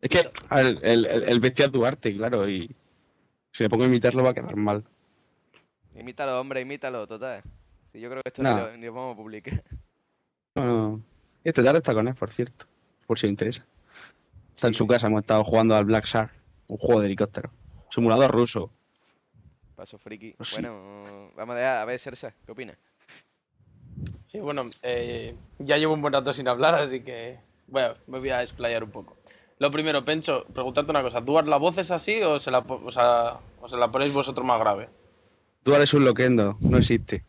Es 0.01 0.09
que 0.09 0.31
el, 0.51 0.79
el, 0.81 1.05
el 1.05 1.39
bestia 1.39 1.65
es 1.65 1.71
Duarte, 1.71 2.13
claro, 2.13 2.47
y 2.47 2.73
si 3.51 3.63
me 3.63 3.69
pongo 3.69 3.83
a 3.83 3.87
imitarlo 3.87 4.23
va 4.23 4.29
a 4.29 4.33
quedar 4.33 4.55
mal. 4.55 4.83
Imítalo, 5.95 6.39
hombre, 6.39 6.61
imítalo, 6.61 7.05
total. 7.07 7.41
Sí, 7.91 7.99
yo 7.99 8.09
creo 8.09 8.21
que 8.23 8.29
esto 8.29 8.41
No. 8.43 8.55
ni, 8.55 8.61
lo, 8.61 8.77
ni 8.77 8.85
lo 8.85 8.93
vamos 8.93 9.13
a 9.13 9.17
publicar. 9.17 9.63
No, 10.55 10.63
no. 10.65 11.01
Este 11.43 11.63
tarde 11.63 11.79
está 11.79 11.93
con 11.93 12.07
él, 12.07 12.15
por 12.15 12.29
cierto, 12.29 12.65
por 13.07 13.19
si 13.19 13.25
os 13.27 13.31
interesa. 13.31 13.65
Está 14.55 14.67
en 14.67 14.73
su 14.73 14.87
casa, 14.87 15.07
hemos 15.07 15.21
estado 15.21 15.43
jugando 15.43 15.75
al 15.75 15.85
Black 15.85 16.05
Shark, 16.05 16.31
un 16.67 16.77
juego 16.77 17.01
de 17.01 17.07
helicóptero. 17.07 17.51
Simulador 17.89 18.31
ruso. 18.31 18.71
Paso 19.75 19.97
friki. 19.97 20.33
Pues 20.33 20.49
sí. 20.49 20.55
Bueno, 20.55 21.31
vamos 21.35 21.55
a, 21.55 21.59
dejar- 21.59 21.77
a 21.81 21.85
ver, 21.85 21.99
Sersa, 21.99 22.33
¿qué 22.45 22.51
opinas? 22.51 22.77
Sí, 24.27 24.39
bueno, 24.39 24.69
eh, 24.83 25.35
ya 25.59 25.77
llevo 25.77 25.93
un 25.93 26.01
buen 26.01 26.13
rato 26.13 26.33
sin 26.33 26.47
hablar, 26.47 26.75
así 26.75 27.01
que 27.01 27.39
bueno, 27.67 27.95
me 28.07 28.19
voy 28.19 28.29
a 28.29 28.43
explayar 28.43 28.83
un 28.83 28.91
poco. 28.91 29.17
Lo 29.59 29.71
primero, 29.71 30.05
Pencho, 30.05 30.45
preguntarte 30.53 30.89
una 30.89 31.01
cosa. 31.01 31.23
¿Tú 31.23 31.33
la 31.41 31.57
voz 31.57 31.77
es 31.77 31.91
así 31.91 32.21
o 32.21 32.39
se 32.39 32.49
la, 32.49 32.59
o 32.59 32.91
sea, 32.91 33.39
o 33.59 33.67
se 33.67 33.75
la 33.77 33.91
ponéis 33.91 34.13
vosotros 34.13 34.45
más 34.45 34.59
grave? 34.59 34.89
Tú 35.63 35.75
eres 35.75 35.93
un 35.93 36.05
loquendo, 36.05 36.57
no 36.61 36.77
existe. 36.77 37.25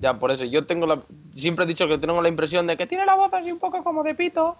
Ya, 0.00 0.18
por 0.18 0.30
eso, 0.30 0.44
yo 0.44 0.66
tengo 0.66 0.86
la... 0.86 1.02
Siempre 1.32 1.64
he 1.64 1.68
dicho 1.68 1.88
que 1.88 1.96
tengo 1.96 2.20
la 2.20 2.28
impresión 2.28 2.66
de 2.66 2.76
que 2.76 2.86
tiene 2.86 3.06
la 3.06 3.14
voz 3.14 3.32
así 3.32 3.50
un 3.50 3.58
poco 3.58 3.82
como 3.82 4.02
de 4.02 4.14
pito. 4.14 4.56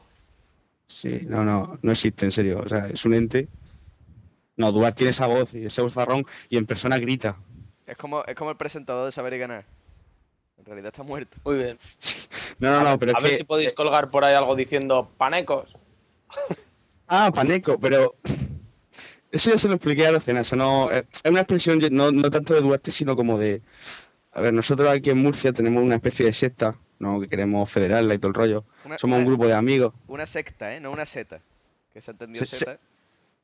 Sí, 0.87 1.21
no, 1.29 1.45
no, 1.45 1.79
no 1.83 1.93
existe, 1.93 2.25
en 2.25 2.33
serio. 2.33 2.63
O 2.65 2.69
sea, 2.69 2.89
es 2.89 3.05
un 3.05 3.13
ente. 3.13 3.49
No, 4.57 4.73
Duarte 4.73 4.99
tiene 4.99 5.11
esa 5.11 5.27
voz 5.27 5.53
y 5.53 5.67
ese 5.67 5.83
vozarrón 5.83 6.25
y 6.49 6.57
en 6.57 6.65
persona 6.65 6.97
grita. 6.97 7.37
Es 7.87 7.99
como, 7.99 8.25
es 8.25 8.35
como 8.35 8.51
el 8.51 8.57
presentador 8.57 9.05
de 9.05 9.13
Saber 9.13 9.35
y 9.35 9.39
Ganar. 9.39 9.67
En 10.57 10.65
realidad 10.65 10.89
está 10.89 11.03
muerto. 11.03 11.37
Muy 11.45 11.57
bien. 11.57 11.79
No, 12.61 12.71
no, 12.71 12.89
no, 12.89 12.99
pero 13.01 13.11
a 13.11 13.19
es 13.19 13.23
ver 13.25 13.33
que... 13.33 13.39
si 13.39 13.45
podéis 13.45 13.73
colgar 13.73 14.13
por 14.13 14.25
ahí 14.25 14.33
algo 14.33 14.55
diciendo 14.55 15.11
panecos. 15.19 15.75
Ah, 17.09 17.31
paneco, 17.35 17.79
pero 17.79 18.15
eso 19.31 19.51
ya 19.51 19.59
se 19.59 19.69
lo 19.69 19.75
expliqué 19.75 20.07
a 20.07 20.13
Lucena, 20.13 20.41
eso 20.41 20.57
no 20.57 20.91
es 20.91 21.05
una 21.29 21.41
expresión 21.41 21.79
no, 21.91 22.11
no 22.11 22.31
tanto 22.31 22.55
de 22.55 22.61
Duarte, 22.61 22.91
sino 22.91 23.15
como 23.17 23.39
de 23.39 23.63
a 24.33 24.41
ver, 24.41 24.53
nosotros 24.53 24.89
aquí 24.89 25.11
en 25.11 25.19
Murcia 25.19 25.53
tenemos 25.53 25.83
una 25.85 25.97
especie 25.97 26.27
de 26.27 26.33
secta, 26.33 26.77
no 26.99 27.21
que 27.21 27.29
queremos 27.29 27.71
federarla 27.71 28.15
y 28.15 28.19
todo 28.19 28.31
el 28.31 28.35
rollo. 28.35 28.65
Una, 28.85 28.99
Somos 28.99 29.19
un 29.21 29.27
grupo 29.27 29.47
de 29.47 29.55
amigos. 29.55 29.93
Una 30.09 30.27
secta, 30.27 30.75
¿eh? 30.75 30.81
No 30.81 30.91
una 30.91 31.07
seta. 31.07 31.41
Que 31.93 32.01
se 32.01 32.11
ha 32.11 32.13
entendido 32.13 32.45
Se- 32.45 32.57
seta. 32.57 32.79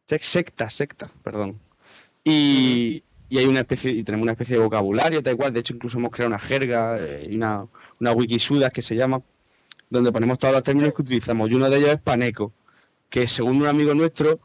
Sec- 0.09 0.23
Secta, 0.23 0.69
secta, 0.71 1.09
perdón. 1.23 1.61
Y, 2.25 3.03
y 3.29 3.39
hay 3.39 3.47
una 3.47 3.61
especie, 3.61 3.93
y 3.93 4.03
tenemos 4.03 4.23
una 4.25 4.33
especie 4.33 4.57
de 4.57 4.63
vocabulario, 4.65 5.23
tal 5.23 5.37
cual. 5.37 5.53
De 5.53 5.61
hecho, 5.61 5.75
incluso 5.75 5.99
hemos 5.99 6.11
creado 6.11 6.29
una 6.31 6.41
jerga 6.41 6.99
eh, 6.99 7.27
y 7.31 7.37
una, 7.37 7.67
una 8.01 8.13
wikisudas 8.13 8.73
que 8.73 8.83
se 8.83 8.97
llama, 8.97 9.23
donde 9.91 10.11
ponemos 10.11 10.39
todos 10.41 10.55
los 10.55 10.63
términos 10.65 10.93
que 10.93 11.03
utilizamos. 11.03 11.49
Y 11.51 11.55
uno 11.55 11.71
de 11.71 11.77
ellos 11.79 11.91
es 11.91 11.99
paneco, 12.01 12.53
que 13.11 13.29
según 13.29 13.57
un 13.61 13.67
amigo 13.67 13.95
nuestro 13.95 14.41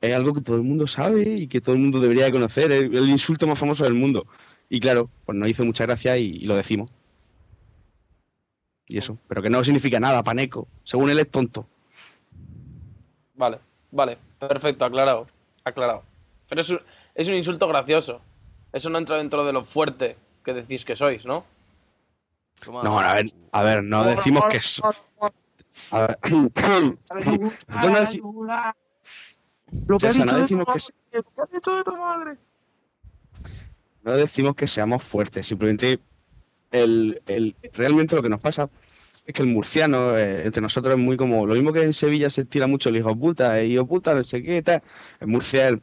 es 0.00 0.14
algo 0.14 0.32
que 0.32 0.40
todo 0.40 0.56
el 0.56 0.62
mundo 0.62 0.86
sabe 0.86 1.22
y 1.22 1.46
que 1.48 1.60
todo 1.60 1.74
el 1.74 1.80
mundo 1.80 2.00
debería 2.00 2.24
de 2.24 2.32
conocer. 2.32 2.70
Es 2.72 2.82
el 2.84 3.08
insulto 3.08 3.46
más 3.46 3.58
famoso 3.58 3.84
del 3.84 3.94
mundo. 3.94 4.26
Y 4.68 4.80
claro, 4.80 5.10
pues 5.24 5.36
nos 5.36 5.48
hizo 5.48 5.64
mucha 5.64 5.84
gracia 5.84 6.16
y, 6.16 6.26
y 6.26 6.46
lo 6.46 6.56
decimos. 6.56 6.90
Y 8.88 8.98
eso, 8.98 9.18
pero 9.28 9.42
que 9.42 9.50
no 9.50 9.62
significa 9.64 9.98
nada, 9.98 10.22
paneco. 10.22 10.68
Según 10.84 11.10
él 11.10 11.18
es 11.18 11.28
tonto. 11.28 11.66
Vale, 13.34 13.58
vale, 13.90 14.16
perfecto, 14.38 14.84
aclarado, 14.84 15.26
aclarado. 15.64 16.02
Pero 16.48 16.60
es 16.60 16.68
un, 16.70 16.80
es 17.14 17.28
un 17.28 17.34
insulto 17.34 17.66
gracioso. 17.66 18.20
Eso 18.72 18.88
no 18.90 18.98
entra 18.98 19.16
dentro 19.18 19.44
de 19.44 19.52
lo 19.52 19.64
fuerte 19.64 20.16
que 20.44 20.54
decís 20.54 20.84
que 20.84 20.94
sois, 20.96 21.24
¿no? 21.26 21.44
No, 22.66 22.98
a 22.98 23.14
ver, 23.14 23.32
a 23.52 23.62
ver, 23.62 23.82
no 23.84 24.04
decimos 24.04 24.44
que 24.46 24.60
so- 24.60 24.90
A 25.90 26.00
ver, 26.00 26.18
no, 26.24 26.96
Lo 29.88 29.98
que 29.98 30.06
decimos 30.08 30.32
que 30.32 30.40
de 31.76 31.84
tu 31.84 31.96
madre. 31.96 32.36
no 34.04 34.16
decimos 34.16 34.54
que 34.54 34.66
seamos 34.68 35.02
fuertes, 35.02 35.46
simplemente 35.46 35.98
el, 36.72 37.20
el- 37.26 37.54
realmente 37.74 38.14
lo 38.16 38.22
que 38.22 38.28
nos 38.28 38.40
pasa 38.40 38.68
es 39.26 39.34
que 39.34 39.42
el 39.42 39.48
murciano 39.48 40.16
eh, 40.16 40.44
entre 40.46 40.62
nosotros 40.62 40.94
es 40.94 41.00
muy 41.00 41.16
como 41.16 41.46
lo 41.46 41.54
mismo 41.54 41.72
que 41.72 41.82
en 41.82 41.92
Sevilla 41.92 42.30
se 42.30 42.44
tira 42.44 42.66
mucho 42.68 42.88
el 42.90 42.96
hijo 42.96 43.16
puta, 43.16 43.58
eh, 43.60 43.66
hijo 43.66 43.84
puta, 43.86 44.14
no 44.14 44.22
sé 44.22 44.42
qué, 44.42 44.62
tal. 44.62 44.82
En 45.20 45.30
Murcia 45.30 45.68
el 45.68 45.82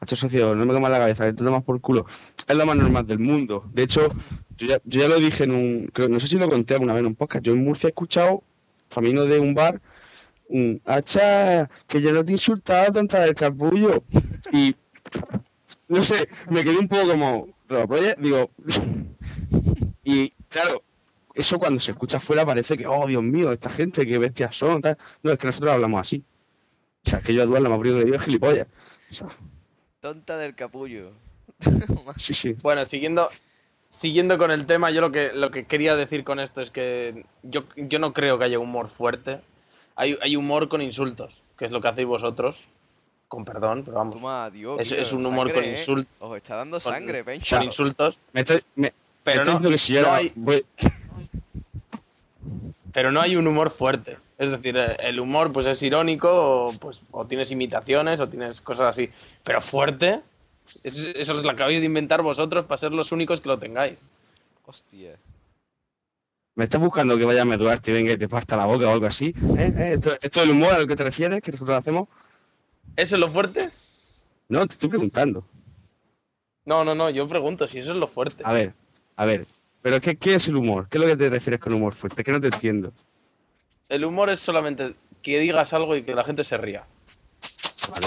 Hacho 0.00 0.16
socio, 0.16 0.56
no 0.56 0.64
me 0.66 0.72
comas 0.74 0.90
la 0.90 0.98
cabeza, 0.98 1.26
que 1.26 1.32
te 1.32 1.44
tomas 1.44 1.62
por 1.62 1.80
culo. 1.80 2.04
Es 2.48 2.56
lo 2.56 2.66
más 2.66 2.74
normal 2.74 3.06
del 3.06 3.20
mundo. 3.20 3.70
De 3.72 3.84
hecho, 3.84 4.08
yo 4.56 4.66
ya, 4.66 4.78
yo 4.84 5.00
ya 5.02 5.06
lo 5.08 5.14
dije 5.20 5.44
en 5.44 5.52
un. 5.52 5.90
creo- 5.92 6.08
no 6.08 6.18
sé 6.18 6.26
si 6.26 6.36
lo 6.38 6.50
conté 6.50 6.74
alguna 6.74 6.92
vez 6.92 7.02
en 7.02 7.06
un 7.06 7.14
podcast. 7.14 7.44
Yo 7.44 7.52
en 7.52 7.62
Murcia 7.64 7.86
he 7.86 7.90
escuchado, 7.90 8.42
camino 8.92 9.24
de 9.24 9.40
un 9.40 9.54
bar, 9.54 9.80
un 10.48 10.80
hacha, 10.84 11.68
que 11.86 12.00
yo 12.00 12.12
no 12.12 12.24
te 12.24 12.32
he 12.32 12.34
insultado, 12.34 12.92
tonta 12.92 13.20
del 13.20 13.34
capullo. 13.34 14.02
Y. 14.52 14.74
No 15.88 16.00
sé, 16.02 16.28
me 16.48 16.64
quedé 16.64 16.78
un 16.78 16.88
poco 16.88 17.08
como. 17.08 17.48
Digo. 18.18 18.50
y 20.04 20.30
claro, 20.48 20.82
eso 21.34 21.58
cuando 21.58 21.80
se 21.80 21.92
escucha 21.92 22.18
afuera 22.18 22.44
parece 22.44 22.76
que, 22.76 22.86
oh 22.86 23.06
Dios 23.06 23.22
mío, 23.22 23.52
esta 23.52 23.70
gente, 23.70 24.06
qué 24.06 24.18
bestias 24.18 24.56
son. 24.56 24.82
tal. 24.82 24.96
No, 25.22 25.32
es 25.32 25.38
que 25.38 25.46
nosotros 25.46 25.72
hablamos 25.72 26.00
así. 26.00 26.24
O 27.04 27.10
sea, 27.10 27.20
que 27.20 27.34
yo 27.34 27.42
a 27.42 27.44
Eduardo 27.44 27.68
me 27.68 27.74
abrigo 27.74 27.96
que 27.96 28.00
le 28.00 28.04
digo 28.06 28.16
es 28.16 28.22
gilipollas. 28.22 28.66
O 29.10 29.14
sea, 29.14 29.28
Tonta 30.00 30.36
del 30.36 30.54
capullo. 30.54 31.12
sí, 32.16 32.34
sí. 32.34 32.56
Bueno, 32.62 32.84
siguiendo, 32.86 33.30
siguiendo 33.92 34.38
con 34.38 34.50
el 34.50 34.66
tema, 34.66 34.90
yo 34.90 35.00
lo 35.00 35.12
que, 35.12 35.30
lo 35.34 35.50
que 35.50 35.64
quería 35.66 35.94
decir 35.94 36.24
con 36.24 36.40
esto 36.40 36.60
es 36.60 36.70
que 36.70 37.24
yo, 37.44 37.62
yo 37.76 37.98
no 38.00 38.12
creo 38.12 38.38
que 38.38 38.44
haya 38.46 38.58
humor 38.58 38.88
fuerte. 38.90 39.40
Hay, 39.94 40.16
hay 40.20 40.34
humor 40.34 40.68
con 40.68 40.80
insultos, 40.82 41.32
que 41.56 41.66
es 41.66 41.70
lo 41.70 41.80
que 41.80 41.88
hacéis 41.88 42.08
vosotros. 42.08 42.56
Con 43.28 43.44
perdón, 43.44 43.82
pero 43.84 43.98
vamos. 43.98 44.16
Toma, 44.16 44.50
Dios. 44.50 44.80
Es, 44.80 44.90
es 44.92 45.12
un 45.12 45.24
humor 45.24 45.48
sangre, 45.48 45.54
con 45.54 45.64
¿eh? 45.64 45.78
insultos. 45.78 46.12
Os 46.18 46.36
está 46.36 46.56
dando 46.56 46.80
Con- 46.80 46.92
sangre, 46.92 47.22
pencho. 47.24 47.56
Con 47.56 47.64
insultos. 47.66 48.18
Me 48.32 48.40
estoy, 48.40 48.60
me, 48.74 48.82
me 48.88 48.92
Pero 49.22 49.42
estoy 49.42 49.54
no, 49.54 49.58
diciendo 49.60 49.70
que 49.70 49.78
si 49.78 49.92
no 49.94 49.98
era- 50.00 50.14
hay- 50.16 50.32
voy- 50.34 50.64
pero 52.92 53.10
no 53.12 53.20
hay 53.20 53.36
un 53.36 53.46
humor 53.46 53.70
fuerte. 53.70 54.18
Es 54.38 54.50
decir, 54.50 54.76
eh, 54.76 54.96
el 55.00 55.20
humor 55.20 55.52
pues 55.52 55.66
es 55.66 55.82
irónico, 55.82 56.28
o, 56.30 56.72
pues, 56.80 57.00
o 57.10 57.26
tienes 57.26 57.50
imitaciones, 57.50 58.20
o 58.20 58.28
tienes 58.28 58.60
cosas 58.60 58.88
así. 58.90 59.08
Pero 59.44 59.60
fuerte, 59.62 60.20
es- 60.84 60.96
eso 60.96 61.34
os 61.34 61.42
lo 61.44 61.50
acabáis 61.50 61.80
de 61.80 61.86
inventar 61.86 62.22
vosotros 62.22 62.66
para 62.66 62.78
ser 62.78 62.92
los 62.92 63.12
únicos 63.12 63.40
que 63.40 63.48
lo 63.48 63.58
tengáis. 63.58 63.98
Hostia. 64.64 65.16
me 66.54 66.64
estás 66.64 66.80
buscando 66.80 67.16
que 67.16 67.24
vaya 67.24 67.42
a 67.42 67.56
Duarte 67.56 67.90
y 67.90 67.94
venga 67.94 68.12
y 68.12 68.18
te 68.18 68.28
parta 68.28 68.56
la 68.58 68.66
boca 68.66 68.86
o 68.88 68.92
algo 68.92 69.06
así. 69.06 69.34
¿Eh? 69.58 69.72
¿Eh? 69.76 69.90
¿Esto, 69.94 70.12
¿Esto 70.20 70.40
es 70.40 70.44
el 70.46 70.50
humor 70.52 70.74
al 70.74 70.86
que 70.86 70.94
te 70.96 71.04
refieres 71.04 71.40
que 71.40 71.50
nosotros 71.50 71.76
hacemos? 71.78 72.08
¿Eso 72.94 73.16
es 73.16 73.20
lo 73.20 73.30
fuerte? 73.32 73.70
No, 74.48 74.66
te 74.66 74.72
estoy 74.72 74.90
preguntando. 74.90 75.44
No, 76.66 76.84
no, 76.84 76.94
no, 76.94 77.08
yo 77.10 77.26
pregunto 77.26 77.66
si 77.66 77.78
eso 77.78 77.92
es 77.92 77.96
lo 77.96 78.06
fuerte. 78.06 78.42
A 78.44 78.52
ver, 78.52 78.74
a 79.16 79.24
ver. 79.24 79.46
Pero 79.80 80.00
¿qué, 80.00 80.16
¿qué 80.16 80.34
es 80.34 80.46
el 80.46 80.56
humor? 80.56 80.88
¿Qué 80.88 80.98
es 80.98 81.02
lo 81.02 81.08
que 81.08 81.16
te 81.16 81.28
refieres 81.30 81.58
con 81.58 81.72
humor 81.72 81.94
fuerte? 81.94 82.22
Que 82.22 82.32
no 82.32 82.40
te 82.40 82.48
entiendo. 82.48 82.92
El 83.88 84.04
humor 84.04 84.28
es 84.30 84.40
solamente 84.40 84.94
que 85.22 85.38
digas 85.38 85.72
algo 85.72 85.96
y 85.96 86.02
que 86.04 86.14
la 86.14 86.22
gente 86.22 86.44
se 86.44 86.56
ría. 86.58 86.84
Vale. 87.90 88.06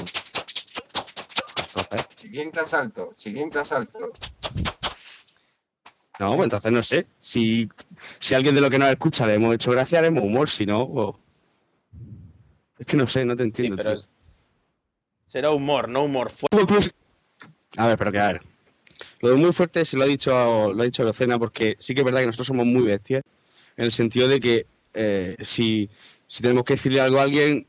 Entonces, 1.75 2.07
Chiquín 2.15 2.51
tras 2.51 2.73
alto, 2.73 3.13
chiquín 3.17 3.49
tras 3.49 3.71
alto. 3.71 3.99
no, 6.19 6.35
pues 6.35 6.43
entonces 6.45 6.71
no 6.71 6.81
sé. 6.83 7.07
Si, 7.19 7.69
si 8.19 8.33
alguien 8.33 8.55
de 8.55 8.61
lo 8.61 8.69
que 8.69 8.79
nos 8.79 8.89
escucha 8.89 9.27
le 9.27 9.35
hemos 9.35 9.53
hecho 9.53 9.71
gracia, 9.71 9.99
haremos 9.99 10.23
humor. 10.23 10.49
Si 10.49 10.65
no, 10.65 10.87
pues- 10.87 11.15
es 12.79 12.85
que 12.87 12.97
no 12.97 13.07
sé, 13.07 13.25
no 13.25 13.35
te 13.35 13.43
Sí, 13.43 13.47
entiendo. 13.47 13.75
pero 13.77 13.91
tío. 13.91 13.99
es- 13.99 14.07
será 15.27 15.51
humor, 15.51 15.89
no 15.89 16.03
humor 16.03 16.31
fuerte. 16.31 16.91
A 17.77 17.87
ver, 17.87 17.97
pero 17.97 18.11
que 18.11 18.19
a 18.19 18.27
ver. 18.33 18.41
Lo 19.19 19.29
de 19.29 19.35
muy 19.35 19.51
fuerte 19.51 19.83
se 19.83 19.97
lo 19.97 20.03
ha 20.03 20.07
dicho 20.07 20.73
lo 20.73 20.81
ha 20.81 20.85
dicho 20.85 21.03
Lucena 21.03 21.37
porque 21.37 21.75
sí 21.79 21.93
que 21.93 22.01
es 22.01 22.05
verdad 22.05 22.21
que 22.21 22.27
nosotros 22.27 22.47
somos 22.47 22.65
muy 22.65 22.83
bestias 22.83 23.23
en 23.75 23.83
el 23.85 23.91
sentido 23.91 24.27
de 24.29 24.39
que 24.39 24.65
eh, 24.93 25.35
si, 25.41 25.89
si 26.27 26.41
tenemos 26.41 26.63
que 26.63 26.73
decirle 26.75 27.01
algo 27.01 27.19
a 27.19 27.23
alguien 27.23 27.67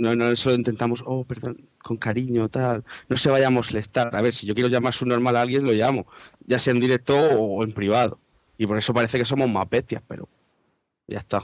no, 0.00 0.14
no 0.14 0.34
solo 0.36 0.54
intentamos, 0.54 1.02
oh, 1.06 1.24
perdón, 1.24 1.56
con 1.82 1.96
cariño, 1.96 2.48
tal, 2.48 2.84
no 3.08 3.16
se 3.16 3.30
vaya 3.30 3.48
a 3.48 3.50
molestar. 3.50 4.14
A 4.14 4.22
ver, 4.22 4.34
si 4.34 4.46
yo 4.46 4.54
quiero 4.54 4.68
llamar 4.68 4.92
su 4.94 5.06
normal 5.06 5.36
a 5.36 5.42
alguien, 5.42 5.64
lo 5.64 5.72
llamo, 5.72 6.06
ya 6.46 6.58
sea 6.58 6.72
en 6.72 6.80
directo 6.80 7.16
o 7.16 7.62
en 7.64 7.72
privado. 7.72 8.18
Y 8.58 8.66
por 8.66 8.78
eso 8.78 8.94
parece 8.94 9.18
que 9.18 9.24
somos 9.24 9.48
más 9.48 9.68
bestias, 9.68 10.02
pero 10.06 10.28
ya 11.06 11.18
está. 11.18 11.42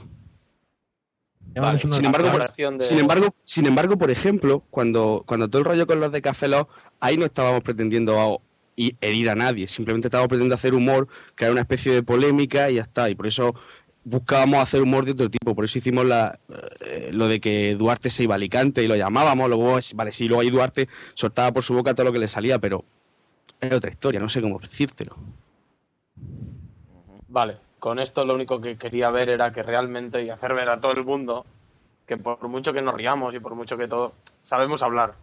Sin 1.97 2.05
embargo, 2.05 2.27
por- 2.31 2.39
de- 2.77 2.83
Sin 2.83 2.97
embargo, 2.99 3.35
sin 3.43 3.65
embargo, 3.67 3.97
por 3.97 4.09
ejemplo, 4.11 4.63
cuando, 4.71 5.23
cuando 5.27 5.47
todo 5.49 5.59
el 5.59 5.65
rollo 5.65 5.85
con 5.85 5.99
los 5.99 6.11
de 6.11 6.21
Café 6.21 6.47
Lock, 6.47 6.69
ahí 6.99 7.17
no 7.17 7.25
estábamos 7.25 7.61
pretendiendo 7.61 8.19
a- 8.19 8.37
y 8.75 8.95
herir 9.01 9.29
a 9.29 9.35
nadie, 9.35 9.67
simplemente 9.67 10.07
estábamos 10.07 10.29
pretendiendo 10.29 10.55
hacer 10.55 10.73
humor, 10.73 11.07
crear 11.35 11.51
una 11.51 11.61
especie 11.61 11.93
de 11.93 12.01
polémica 12.01 12.71
y 12.71 12.75
ya 12.75 12.81
está. 12.81 13.07
Y 13.11 13.13
por 13.13 13.27
eso 13.27 13.53
buscábamos 14.03 14.59
hacer 14.59 14.81
humor 14.81 15.05
de 15.05 15.11
otro 15.11 15.29
tipo, 15.29 15.55
por 15.55 15.65
eso 15.65 15.77
hicimos 15.77 16.05
la, 16.05 16.39
eh, 16.85 17.09
lo 17.13 17.27
de 17.27 17.39
que 17.39 17.75
Duarte 17.75 18.09
se 18.09 18.23
iba 18.23 18.35
a 18.35 18.37
Alicante 18.37 18.83
y 18.83 18.87
lo 18.87 18.95
llamábamos, 18.95 19.47
luego, 19.47 19.77
vale, 19.95 20.11
sí, 20.11 20.27
luego 20.27 20.41
ahí 20.41 20.49
Duarte 20.49 20.87
soltaba 21.13 21.51
por 21.51 21.63
su 21.63 21.73
boca 21.73 21.93
todo 21.93 22.05
lo 22.05 22.11
que 22.11 22.19
le 22.19 22.27
salía, 22.27 22.59
pero 22.59 22.83
es 23.59 23.73
otra 23.73 23.89
historia, 23.89 24.19
no 24.19 24.29
sé 24.29 24.41
cómo 24.41 24.59
decírtelo. 24.59 25.15
Vale, 27.27 27.57
con 27.79 27.99
esto 27.99 28.25
lo 28.25 28.35
único 28.35 28.61
que 28.61 28.77
quería 28.77 29.09
ver 29.09 29.29
era 29.29 29.51
que 29.51 29.63
realmente 29.63 30.23
y 30.23 30.29
hacer 30.29 30.53
ver 30.53 30.69
a 30.69 30.79
todo 30.79 30.91
el 30.91 31.03
mundo 31.03 31.45
que 32.05 32.17
por 32.17 32.47
mucho 32.47 32.73
que 32.73 32.81
nos 32.81 32.95
riamos 32.95 33.33
y 33.33 33.39
por 33.39 33.55
mucho 33.55 33.77
que 33.77 33.87
todo, 33.87 34.13
sabemos 34.43 34.83
hablar. 34.83 35.15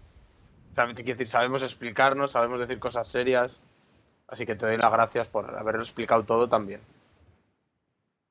Decir, 0.75 1.29
sabemos 1.29 1.63
explicarnos, 1.63 2.33
sabemos 2.33 2.59
decir 2.59 2.79
cosas 2.79 3.07
serias. 3.07 3.55
Así 4.29 4.47
que 4.47 4.55
te 4.55 4.65
doy 4.65 4.79
las 4.79 4.91
gracias 4.91 5.29
por 5.29 5.59
haberlo 5.59 5.83
explicado 5.83 6.23
todo 6.23 6.49
también. 6.49 6.81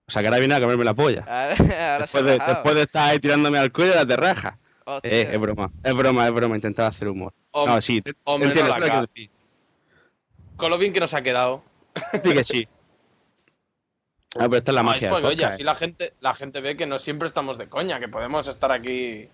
O 0.09 0.11
sea, 0.11 0.23
que 0.23 0.27
ahora 0.27 0.39
viene 0.39 0.55
a 0.55 0.59
comerme 0.59 0.83
la 0.83 0.95
polla. 0.95 1.23
Ahora, 1.27 1.53
ahora 1.93 2.07
se 2.07 2.17
ha 2.17 2.23
Después 2.23 2.25
de, 2.25 2.31
después 2.31 2.75
de 2.75 2.81
estar 2.81 3.09
ahí 3.11 3.19
tirándome 3.19 3.59
al 3.59 3.71
cuello, 3.71 3.93
la 3.93 4.07
te 4.07 4.17
raja. 4.17 4.57
Hostia. 4.85 5.11
Eh, 5.11 5.29
es 5.31 5.39
broma, 5.39 5.71
es 5.83 5.93
broma, 5.93 6.25
es 6.25 6.33
broma, 6.33 6.55
intentaba 6.55 6.89
hacer 6.89 7.09
humor. 7.09 7.31
No, 7.53 7.79
sí, 7.79 8.01
te, 8.01 8.15
hombre, 8.23 8.47
entiendo, 8.47 8.71
no 8.71 8.79
lo 8.79 9.05
que. 9.05 9.29
Con 10.57 10.71
lo 10.71 10.79
bien 10.79 10.93
que 10.93 10.99
nos 10.99 11.13
ha 11.13 11.21
quedado. 11.21 11.61
Sí 12.23 12.33
que 12.33 12.43
sí. 12.43 12.67
Ah, 14.35 14.45
pero 14.45 14.57
esta 14.57 14.71
es 14.71 14.75
la 14.75 14.81
Ay, 14.81 14.87
magia 14.87 15.09
pues, 15.11 15.23
del 15.23 15.31
oye, 15.31 15.45
así 15.45 15.63
la 15.63 15.75
gente, 15.75 16.13
la 16.21 16.33
gente 16.33 16.59
ve 16.59 16.75
que 16.75 16.87
no 16.87 16.97
siempre 16.97 17.27
estamos 17.27 17.59
de 17.59 17.69
coña, 17.69 17.99
que 17.99 18.07
podemos 18.07 18.47
estar 18.47 18.71
aquí 18.71 19.27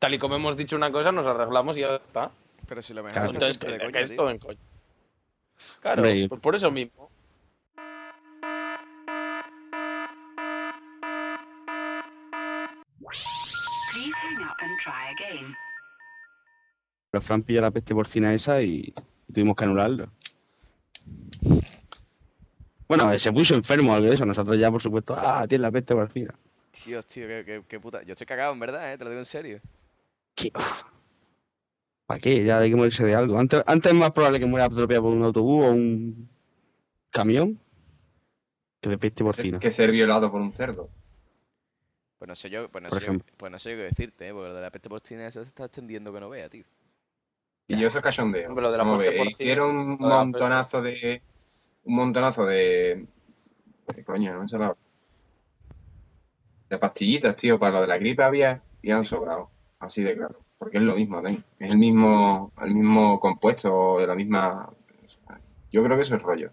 tal 0.00 0.14
y 0.14 0.18
como 0.18 0.34
hemos 0.34 0.56
dicho 0.56 0.74
una 0.74 0.90
cosa, 0.90 1.12
nos 1.12 1.26
arreglamos 1.26 1.78
y 1.78 1.82
ya 1.82 1.94
está. 1.94 2.32
Pero 2.66 2.82
si 2.82 2.92
lo 2.92 3.04
mejor 3.04 3.12
Claro. 3.12 3.26
Entonces, 3.28 3.56
siempre 3.56 3.72
de 3.72 3.78
que, 3.78 3.84
coña, 3.84 3.98
que 3.98 4.04
es 4.04 4.16
todo 4.16 4.30
en 4.30 4.38
coña. 4.38 4.60
Claro, 5.80 6.02
pues 6.02 6.40
por 6.40 6.56
eso 6.56 6.72
mismo. 6.72 7.11
Pero 17.10 17.22
Fran 17.22 17.42
pilló 17.42 17.60
la 17.60 17.70
peste 17.70 17.94
porcina 17.94 18.32
esa 18.32 18.62
y 18.62 18.92
tuvimos 19.32 19.56
que 19.56 19.64
anularlo. 19.64 20.10
Bueno, 22.88 23.18
se 23.18 23.32
puso 23.32 23.54
enfermo 23.54 23.92
o 23.92 23.94
algo 23.94 24.08
de 24.08 24.14
eso. 24.14 24.24
Nosotros 24.26 24.58
ya, 24.58 24.70
por 24.70 24.82
supuesto, 24.82 25.14
ah, 25.16 25.46
tiene 25.48 25.62
la 25.62 25.70
peste 25.70 25.94
porcina. 25.94 26.34
Tío, 26.70 27.02
tío, 27.02 27.26
qué, 27.26 27.42
qué- 27.44 27.62
qué 27.68 27.80
puta. 27.80 28.02
Yo 28.02 28.12
estoy 28.12 28.26
cagado, 28.26 28.52
en 28.52 28.60
verdad, 28.60 28.92
eh, 28.92 28.98
te 28.98 29.04
lo 29.04 29.10
digo 29.10 29.20
en 29.20 29.26
serio. 29.26 29.60
¿Qué? 30.34 30.50
¿Para 32.06 32.20
qué? 32.20 32.44
Ya 32.44 32.58
hay 32.58 32.70
que 32.70 32.76
morirse 32.76 33.04
de 33.04 33.14
algo. 33.14 33.38
Antes, 33.38 33.62
antes 33.66 33.92
es 33.92 33.98
más 33.98 34.10
probable 34.12 34.38
que 34.40 34.46
muera 34.46 34.66
atropellado 34.66 35.04
por 35.04 35.12
un 35.14 35.22
autobús 35.22 35.66
o 35.66 35.70
un 35.70 36.28
camión 37.10 37.58
que 38.80 38.90
de 38.90 38.98
peste 38.98 39.22
porcina. 39.22 39.58
Que 39.58 39.70
ser 39.70 39.90
violado 39.90 40.30
por 40.30 40.40
un 40.40 40.52
cerdo. 40.52 40.88
Pues 42.22 42.28
no 42.28 42.36
sé 42.36 42.50
yo, 42.50 42.68
pues 42.68 42.84
no 42.84 42.88
sé 42.88 43.00
yo, 43.04 43.14
pues 43.36 43.50
no 43.50 43.58
sé 43.58 43.70
yo 43.72 43.76
qué 43.78 43.82
decirte, 43.82 44.28
eh, 44.28 44.32
porque 44.32 44.50
lo 44.50 44.54
de 44.54 44.60
la 44.60 44.70
peste 44.70 44.88
porcina 44.88 45.26
eso 45.26 45.42
se 45.42 45.48
está 45.48 45.64
extendiendo 45.64 46.12
que 46.12 46.20
no 46.20 46.28
vea, 46.30 46.48
tío. 46.48 46.62
Y 47.66 47.76
yo 47.76 47.90
soy 47.90 48.00
cachondeo. 48.00 48.48
Hombre, 48.48 48.62
lo 48.62 48.70
de 48.70 48.78
la 48.78 48.84
Vamos 48.84 49.00
a 49.00 49.02
peste 49.02 49.10
ver, 49.10 49.18
porcina, 49.26 49.32
hicieron 49.32 49.76
un 49.76 49.98
montonazo 49.98 50.82
de. 50.82 51.20
Un 51.82 51.94
montonazo 51.96 52.46
de. 52.46 53.08
¿Qué 53.92 54.04
coño? 54.04 54.34
No 54.34 54.42
me 54.42 54.46
sale 54.46 54.66
la- 54.66 54.76
De 56.70 56.78
pastillitas, 56.78 57.34
tío, 57.34 57.58
para 57.58 57.72
lo 57.72 57.80
de 57.80 57.86
la 57.88 57.98
gripe 57.98 58.22
había 58.22 58.62
y 58.82 58.92
han 58.92 59.04
sobrado. 59.04 59.50
Así 59.80 60.04
de 60.04 60.14
claro. 60.16 60.38
Porque 60.58 60.78
es 60.78 60.84
lo 60.84 60.94
mismo, 60.94 61.20
¿ven? 61.22 61.42
Es 61.58 61.72
el 61.72 61.80
mismo, 61.80 62.52
el 62.62 62.72
mismo 62.72 63.18
compuesto, 63.18 63.98
de 63.98 64.06
la 64.06 64.14
misma. 64.14 64.70
Yo 65.72 65.82
creo 65.82 65.96
que 65.96 66.02
eso 66.02 66.14
es 66.14 66.22
rollo. 66.22 66.52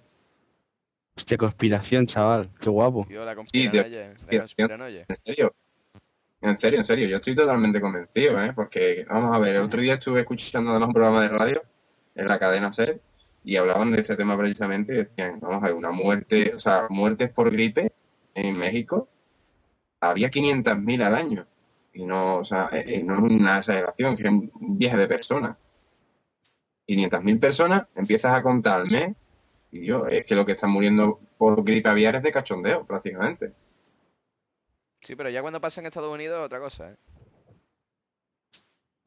Hostia, 1.19 1.35
conspiración, 1.35 2.07
chaval. 2.07 2.49
Qué 2.61 2.69
guapo. 2.69 3.05
Tío, 3.05 3.25
la 3.25 3.35
conspiranoia. 3.35 4.11
¿En 5.05 5.15
serio? 5.17 5.53
En 6.39 6.57
serio, 6.57 6.79
en 6.79 6.85
serio, 6.85 7.09
yo 7.09 7.17
estoy 7.17 7.35
totalmente 7.35 7.81
convencido, 7.81 8.41
¿eh? 8.41 8.53
Porque, 8.55 9.05
vamos 9.09 9.35
a 9.35 9.39
ver, 9.39 9.57
el 9.57 9.63
otro 9.63 9.81
día 9.81 9.95
estuve 9.95 10.21
escuchando 10.21 10.71
además 10.71 10.87
un 10.87 10.93
programa 10.93 11.21
de 11.23 11.27
radio 11.27 11.61
en 12.15 12.25
la 12.25 12.39
cadena 12.39 12.71
SER 12.71 13.01
y 13.43 13.57
hablaban 13.57 13.91
de 13.91 13.97
este 13.97 14.15
tema 14.15 14.37
precisamente 14.37 14.93
y 14.93 14.95
decían, 14.95 15.41
vamos 15.41 15.61
a 15.61 15.65
ver, 15.65 15.75
una 15.75 15.91
muerte, 15.91 16.53
o 16.55 16.59
sea, 16.59 16.87
muertes 16.89 17.29
por 17.31 17.51
gripe 17.51 17.91
en 18.33 18.57
México, 18.57 19.09
había 19.99 20.31
500.000 20.31 21.03
al 21.03 21.15
año. 21.15 21.45
Y 21.91 22.05
no, 22.05 22.37
o 22.37 22.45
sea, 22.45 22.69
eh, 22.71 22.85
eh, 22.87 23.03
no 23.03 23.15
es 23.15 23.23
una 23.23 23.57
exageración, 23.57 24.15
que 24.15 24.23
es 24.23 24.29
un 24.29 24.77
viaje 24.77 24.95
de 24.95 25.07
personas. 25.07 25.57
500.000 26.87 27.39
personas, 27.41 27.87
empiezas 27.93 28.33
a 28.33 28.41
contar 28.41 28.79
al 28.79 28.89
mes 28.89 29.17
y 29.71 29.85
yo, 29.85 30.07
es 30.07 30.25
que 30.25 30.35
lo 30.35 30.45
que 30.45 30.53
están 30.53 30.71
muriendo 30.71 31.19
por 31.37 31.63
gripe 31.63 31.89
aviar 31.89 32.15
es 32.15 32.23
de 32.23 32.31
cachondeo, 32.31 32.85
prácticamente. 32.85 33.53
Sí, 35.01 35.15
pero 35.15 35.29
ya 35.29 35.41
cuando 35.41 35.61
pasa 35.61 35.81
en 35.81 35.87
Estados 35.87 36.13
Unidos, 36.13 36.45
otra 36.45 36.59
cosa, 36.59 36.91
eh. 36.91 36.95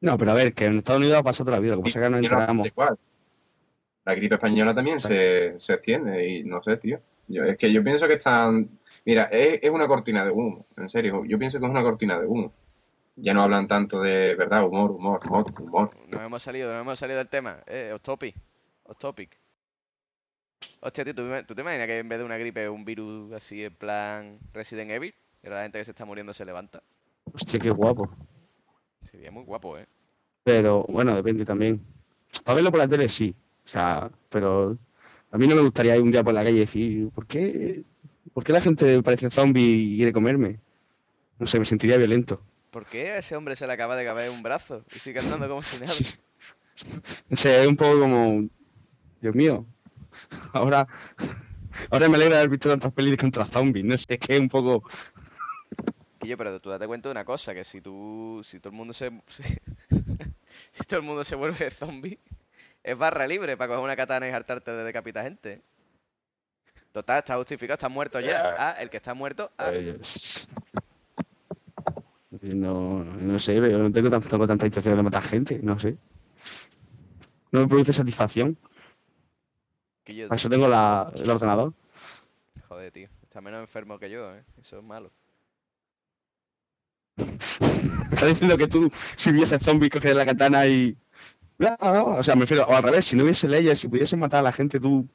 No, 0.01 0.17
pero 0.17 0.31
a 0.31 0.33
ver, 0.33 0.53
que 0.53 0.65
en 0.65 0.79
Estados 0.79 0.99
Unidos 0.99 1.17
ha 1.17 1.23
pasado 1.23 1.45
toda 1.45 1.57
la 1.57 1.61
vida. 1.61 1.75
Lo 1.75 1.81
que 1.81 1.83
pasa 1.83 1.99
es 1.99 2.05
que 2.05 2.09
no 2.09 2.17
entramos. 2.17 2.67
La 4.05 4.15
gripe 4.15 4.35
española 4.35 4.75
también 4.75 4.99
se, 4.99 5.57
se 5.57 5.73
extiende 5.73 6.27
y 6.27 6.43
no 6.43 6.61
sé, 6.61 6.75
tío. 6.75 6.99
Yo, 7.27 7.43
es 7.43 7.57
que 7.57 7.71
yo 7.71 7.81
pienso 7.81 8.05
que 8.05 8.15
están... 8.15 8.79
Mira, 9.05 9.23
es, 9.31 9.59
es 9.61 9.69
una 9.69 9.87
cortina 9.87 10.25
de 10.25 10.31
humo, 10.31 10.65
en 10.75 10.89
serio. 10.89 11.23
Yo 11.25 11.39
pienso 11.39 11.57
que 11.57 11.65
es 11.65 11.71
una 11.71 11.83
cortina 11.83 12.19
de 12.19 12.25
humo. 12.25 12.51
Ya 13.15 13.33
no 13.33 13.43
hablan 13.43 13.65
tanto 13.67 14.01
de, 14.01 14.35
¿verdad? 14.35 14.65
Humor, 14.65 14.91
humor, 14.91 15.21
humor, 15.25 15.45
humor. 15.61 15.89
Nos 16.11 16.21
hemos 16.21 16.43
salido, 16.43 16.73
nos 16.73 16.81
hemos 16.81 16.99
salido 16.99 17.19
del 17.19 17.29
tema. 17.29 17.63
Eh, 17.65 17.91
off 17.93 18.01
topic. 18.01 18.35
Off 18.83 18.97
topic. 18.97 19.37
Hostia, 20.81 21.03
tío, 21.05 21.15
¿tú, 21.15 21.21
me- 21.23 21.43
¿tú 21.43 21.55
te 21.55 21.61
imaginas 21.61 21.87
que 21.87 21.99
en 21.99 22.09
vez 22.09 22.19
de 22.19 22.25
una 22.25 22.37
gripe 22.37 22.67
un 22.69 22.85
virus 22.85 23.31
así 23.33 23.63
en 23.63 23.73
plan 23.73 24.39
Resident 24.53 24.91
Evil? 24.91 25.13
Y 25.41 25.47
ahora 25.47 25.57
la 25.59 25.63
gente 25.63 25.77
que 25.79 25.85
se 25.85 25.91
está 25.91 26.05
muriendo 26.05 26.33
se 26.33 26.45
levanta. 26.45 26.81
Hostia, 27.33 27.59
qué 27.59 27.69
guapo. 27.69 28.09
Sería 29.09 29.31
muy 29.31 29.43
guapo, 29.43 29.77
eh. 29.77 29.85
Pero 30.43 30.83
bueno, 30.89 31.15
depende 31.15 31.45
también. 31.45 31.81
Para 32.43 32.55
verlo 32.55 32.71
por 32.71 32.79
la 32.79 32.87
tele 32.87 33.09
sí. 33.09 33.33
O 33.65 33.69
sea, 33.69 34.09
pero 34.29 34.77
a 35.31 35.37
mí 35.37 35.47
no 35.47 35.55
me 35.55 35.61
gustaría 35.61 35.95
ir 35.95 36.01
un 36.01 36.11
día 36.11 36.23
por 36.23 36.33
la 36.33 36.43
calle 36.43 36.57
y 36.57 36.59
decir, 36.59 37.09
¿por 37.09 37.25
qué, 37.25 37.83
¿por 38.33 38.43
qué 38.43 38.51
la 38.53 38.61
gente 38.61 39.01
parece 39.01 39.29
zombie 39.29 39.61
y 39.93 39.95
quiere 39.97 40.11
comerme? 40.13 40.59
No 41.39 41.47
sé, 41.47 41.59
me 41.59 41.65
sentiría 41.65 41.97
violento. 41.97 42.41
¿Por 42.71 42.85
qué 42.85 43.11
a 43.11 43.17
ese 43.19 43.35
hombre 43.35 43.55
se 43.55 43.67
le 43.67 43.73
acaba 43.73 43.95
de 43.95 44.05
caber 44.05 44.29
un 44.29 44.43
brazo 44.43 44.83
y 44.93 44.99
sigue 44.99 45.19
andando 45.19 45.47
como 45.47 45.61
si 45.61 45.77
nada? 45.81 45.93
No 47.29 47.37
sé, 47.37 47.61
es 47.61 47.67
un 47.67 47.75
poco 47.77 47.99
como, 47.99 48.47
Dios 49.21 49.35
mío, 49.35 49.65
ahora, 50.53 50.87
ahora 51.89 52.09
me 52.09 52.15
alegra 52.15 52.37
haber 52.37 52.49
visto 52.49 52.69
tantas 52.69 52.91
pelis 52.91 53.17
contra 53.17 53.45
zombies. 53.45 53.85
No 53.85 53.97
sé, 53.97 54.05
es 54.13 54.19
que 54.19 54.33
es 54.35 54.39
un 54.39 54.49
poco... 54.49 54.83
Quillo, 56.19 56.37
pero 56.37 56.59
tú 56.59 56.69
date 56.69 56.87
cuenta 56.87 57.09
de 57.09 57.11
una 57.11 57.25
cosa, 57.25 57.53
que 57.53 57.63
si 57.63 57.81
tú, 57.81 58.41
si 58.43 58.59
todo 58.59 58.69
el 58.71 58.77
mundo 58.77 58.93
se, 58.93 59.09
si, 59.27 59.43
si 60.71 60.83
todo 60.87 60.99
el 61.01 61.05
mundo 61.05 61.23
se 61.23 61.35
vuelve 61.35 61.69
zombie, 61.69 62.17
es 62.83 62.97
barra 62.97 63.27
libre 63.27 63.57
para 63.57 63.69
coger 63.69 63.83
una 63.83 63.95
katana 63.95 64.27
y 64.27 64.31
hartarte 64.31 64.71
de 64.71 64.83
decapitar 64.83 65.25
gente. 65.25 65.61
Total, 66.91 67.17
está 67.19 67.35
justificado, 67.37 67.73
está 67.73 67.89
muerto 67.89 68.19
ya. 68.19 68.55
Ah, 68.57 68.75
el 68.79 68.89
que 68.89 68.97
está 68.97 69.13
muerto, 69.15 69.51
ah, 69.57 69.71
pues, 69.97 70.47
no, 72.41 73.03
no 73.03 73.39
sé, 73.39 73.55
yo 73.55 73.77
no 73.77 73.91
tengo, 73.91 74.09
tan- 74.09 74.21
tengo 74.21 74.47
tanta 74.47 74.65
intención 74.65 74.95
de 74.95 75.03
matar 75.03 75.23
gente, 75.23 75.59
no 75.61 75.79
sé. 75.79 75.97
No 77.51 77.61
me 77.61 77.67
produce 77.67 77.93
satisfacción. 77.93 78.57
Quillo, 80.03 80.27
Para 80.27 80.37
eso 80.37 80.49
tengo 80.49 80.67
la, 80.67 81.11
el 81.15 81.29
ordenador. 81.29 81.73
joder, 82.67 82.91
tío, 82.91 83.07
está 83.23 83.39
menos 83.41 83.61
enfermo 83.61 83.97
que 83.99 84.09
yo, 84.09 84.33
eh. 84.35 84.43
Eso 84.61 84.77
es 84.77 84.83
malo. 84.83 85.11
Me 87.15 87.25
está 88.11 88.25
diciendo 88.25 88.57
que 88.57 88.67
tú, 88.67 88.91
si 89.15 89.29
hubiese 89.29 89.59
zombies, 89.59 89.91
cogerías 89.91 90.17
la 90.17 90.25
katana 90.25 90.65
y. 90.65 90.97
No, 91.59 91.77
no, 91.81 92.05
o 92.15 92.23
sea, 92.23 92.35
me 92.35 92.41
refiero, 92.41 92.65
o 92.65 92.75
al 92.75 92.83
revés, 92.83 93.05
si 93.05 93.15
no 93.15 93.23
hubiese 93.23 93.47
leyes, 93.47 93.79
si 93.79 93.87
pudiese 93.87 94.17
matar 94.17 94.39
a 94.39 94.43
la 94.43 94.51
gente 94.51 94.79
tú. 94.79 95.07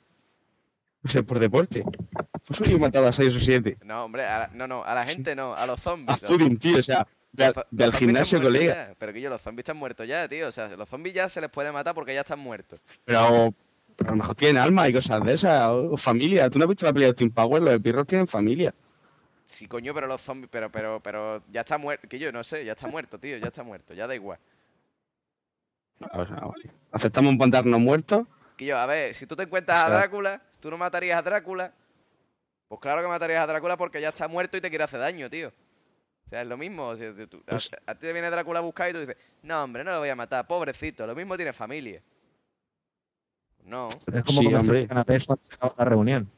No 1.03 1.11
sé, 1.11 1.23
por 1.23 1.39
deporte. 1.39 1.85
Pues 2.47 2.61
hubiera 2.61 2.79
matado 2.79 3.07
a 3.09 3.13
6 3.13 3.37
o 3.37 3.41
7. 3.41 3.79
No, 3.85 4.05
hombre, 4.05 4.25
a 4.25 4.39
la- 4.41 4.51
no, 4.55 4.67
no, 4.67 4.85
a 4.85 4.95
la 4.95 5.07
gente 5.07 5.35
no, 5.37 5.55
a 5.55 5.67
los 5.67 5.79
A 5.79 5.83
zombies. 5.83 6.21
Zudin, 6.21 6.59
tío, 6.59 6.79
o 6.79 6.83
sea, 6.83 7.07
de 7.33 7.53
de 7.71 7.93
gimnasio, 7.93 8.41
colega. 8.43 8.89
ya, 8.89 8.95
Pero 8.99 9.13
que 9.13 9.21
yo, 9.21 9.29
los 9.31 9.41
zombies 9.43 9.63
están 9.65 9.77
muertos 9.77 10.09
ya, 10.09 10.29
tío. 10.29 10.49
O 10.49 10.53
sea, 10.53 10.69
los 10.77 10.89
zombies 10.89 11.15
ya 11.15 11.29
se 11.29 11.41
les 11.41 11.51
puede 11.51 11.71
matar 11.73 11.95
porque 11.95 12.15
ya 12.15 12.21
están 12.21 12.39
muertos. 12.41 12.83
Pero 13.05 13.55
a 14.07 14.11
lo 14.11 14.17
mejor 14.17 14.35
tienen 14.35 14.63
alma 14.63 14.89
y 14.89 14.93
cosas 14.93 15.23
de 15.23 15.33
esas, 15.35 15.67
o, 15.69 15.93
o 15.93 15.97
familia. 15.97 16.49
¿Tú 16.51 16.59
no 16.59 16.65
has 16.65 16.69
visto 16.69 16.87
la 16.87 16.93
pelea 16.93 17.09
de 17.09 17.15
Team 17.15 17.31
Power? 17.31 17.63
Los 17.63 17.81
pirros 17.81 18.07
tienen 18.07 18.29
familia. 18.29 18.75
Sí, 19.45 19.67
coño, 19.67 19.95
pero 19.95 20.07
los 20.07 20.21
zombies, 20.21 20.51
pero, 20.53 20.71
pero, 20.71 21.01
pero, 21.01 21.43
ya 21.51 21.63
está 21.63 21.79
muerto. 21.79 22.07
Que 22.09 22.19
yo 22.19 22.31
no 22.31 22.45
sé, 22.45 22.65
ya 22.65 22.73
está 22.73 22.87
muerto, 22.87 23.19
tío, 23.19 23.37
ya 23.39 23.47
está 23.47 23.63
muerto, 23.63 23.95
ya 23.95 24.07
da 24.07 24.15
igual. 24.15 24.39
Sea, 25.99 26.25
vale. 26.25 26.71
Aceptamos 26.93 27.33
encontrarnos 27.33 27.81
muertos. 27.81 28.27
Que 28.57 28.67
yo, 28.67 28.77
a 28.79 28.87
ver, 28.87 29.15
si 29.15 29.27
tú 29.27 29.35
te 29.37 29.45
encuentras 29.45 29.83
O 29.83 29.87
a 29.87 29.91
Drácula, 29.91 30.43
tú 30.61 30.71
no 30.71 30.77
matarías 30.79 31.19
a 31.19 31.23
Drácula. 31.23 31.73
Pues 32.69 32.81
claro 32.81 33.01
que 33.03 33.09
matarías 33.09 33.43
a 33.43 33.47
Drácula 33.47 33.77
porque 33.77 34.01
ya 34.01 34.11
está 34.11 34.29
muerto 34.29 34.57
y 34.57 34.61
te 34.61 34.69
quiere 34.69 34.85
hacer 34.85 35.01
daño, 35.01 35.31
tío. 35.31 35.49
O 35.49 36.29
sea, 36.29 36.43
es 36.43 36.47
lo 36.49 36.57
mismo. 36.59 36.89
o 36.89 36.97
sea, 36.97 37.15
tú- 37.27 37.43
a, 37.47 37.51
Pues- 37.53 37.71
a 37.87 37.95
ti 37.95 38.01
te 38.03 38.13
viene 38.13 38.31
Drácula 38.31 38.59
a 38.59 38.63
buscar 38.63 38.91
y 38.91 38.93
tú 38.93 39.01
dices, 39.01 39.17
no, 39.43 39.65
hombre, 39.65 39.83
no 39.83 39.93
lo 39.93 39.99
voy 40.01 40.09
a 40.11 40.15
matar, 40.17 40.47
pobrecito, 40.47 41.07
lo 41.07 41.15
mismo 41.15 41.37
tiene 41.37 41.53
familia. 41.53 42.03
No. 43.65 43.89
Es 44.13 44.23
como 44.25 44.41
Sí, 44.41 44.55
hombre. 44.55 44.81
los 44.81 44.89
canapés 44.89 45.25
cuando 45.27 45.45
se 45.47 45.55
acaba 45.55 45.75
la 45.79 45.85
reunión. 45.85 46.31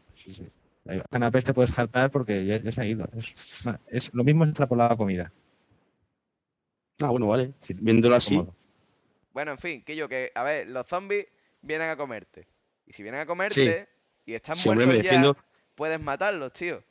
Los 0.84 1.02
canapés 1.10 1.44
te 1.44 1.54
puedes 1.54 1.74
saltar 1.74 2.10
porque 2.10 2.44
ya, 2.44 2.56
ya 2.58 2.72
se 2.72 2.80
ha 2.80 2.86
ido. 2.86 3.08
Es, 3.16 3.34
es 3.88 4.10
lo 4.14 4.24
mismo 4.24 4.44
extrapolado 4.44 4.92
a 4.92 4.96
comida. 4.96 5.32
Ah, 7.00 7.08
bueno, 7.10 7.28
vale. 7.28 7.52
Si- 7.58 7.74
viéndolo 7.74 8.16
así. 8.16 8.42
Bueno, 9.32 9.52
en 9.52 9.58
fin, 9.58 9.82
que 9.82 9.94
yo, 9.94 10.08
que, 10.08 10.32
a 10.34 10.42
ver, 10.42 10.68
los 10.68 10.86
zombies 10.86 11.26
vienen 11.62 11.88
a 11.90 11.96
comerte. 11.96 12.46
Y 12.86 12.92
si 12.92 13.02
vienen 13.02 13.20
a 13.20 13.26
comerte 13.26 13.88
y 14.26 14.34
están 14.34 14.56
Sí, 14.56 14.68
me 14.68 14.74
muertos 14.74 14.96
ya, 14.96 15.02
defiendo. 15.02 15.36
puedes 15.76 16.00
matarlos, 16.00 16.52
tío. 16.52 16.82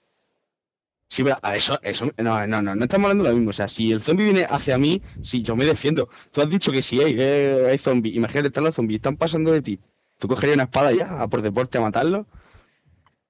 Sí, 1.08 1.24
pero 1.24 1.36
a 1.42 1.56
eso, 1.56 1.78
eso, 1.82 2.06
no, 2.18 2.46
no, 2.48 2.62
no, 2.62 2.76
no 2.76 2.84
estamos 2.84 3.06
hablando 3.06 3.24
de 3.26 3.32
lo 3.32 3.36
mismo. 3.36 3.50
O 3.50 3.54
sea, 3.54 3.68
si 3.68 3.92
el 3.92 4.02
zombie 4.02 4.26
viene 4.26 4.46
hacia 4.50 4.78
mí, 4.78 5.02
sí, 5.24 5.42
yo 5.42 5.56
me 5.56 5.66
defiendo. 5.66 6.08
Tú 6.32 6.42
has 6.42 6.50
dicho 6.50 6.72
que 6.72 6.82
si 6.84 7.02
hay, 7.02 7.16
que 7.16 7.66
hay 7.70 7.78
zombies, 7.80 8.16
imagínate, 8.16 8.48
están 8.48 8.64
los 8.64 8.76
zombies, 8.76 9.00
están 9.00 9.18
pasando 9.18 9.52
de 9.52 9.62
ti. 9.62 9.80
¿Tú 10.20 10.28
cogerías 10.28 10.56
una 10.56 10.64
espada 10.66 10.92
ya, 10.92 11.22
a 11.22 11.28
por 11.28 11.42
deporte, 11.42 11.78
a 11.78 11.82
matarlos? 11.82 12.28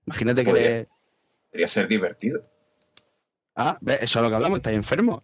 Imagínate 0.06 0.44
que. 0.44 0.88
Podría 1.52 1.68
ser 1.68 1.88
divertido. 1.88 2.41
Ah, 3.56 3.78
¿ves? 3.82 4.02
eso 4.03 4.20
es 4.20 4.24
lo 4.24 4.30
que 4.30 4.36
hablamos, 4.36 4.57
estás 4.60 4.74
enfermo. 4.74 5.24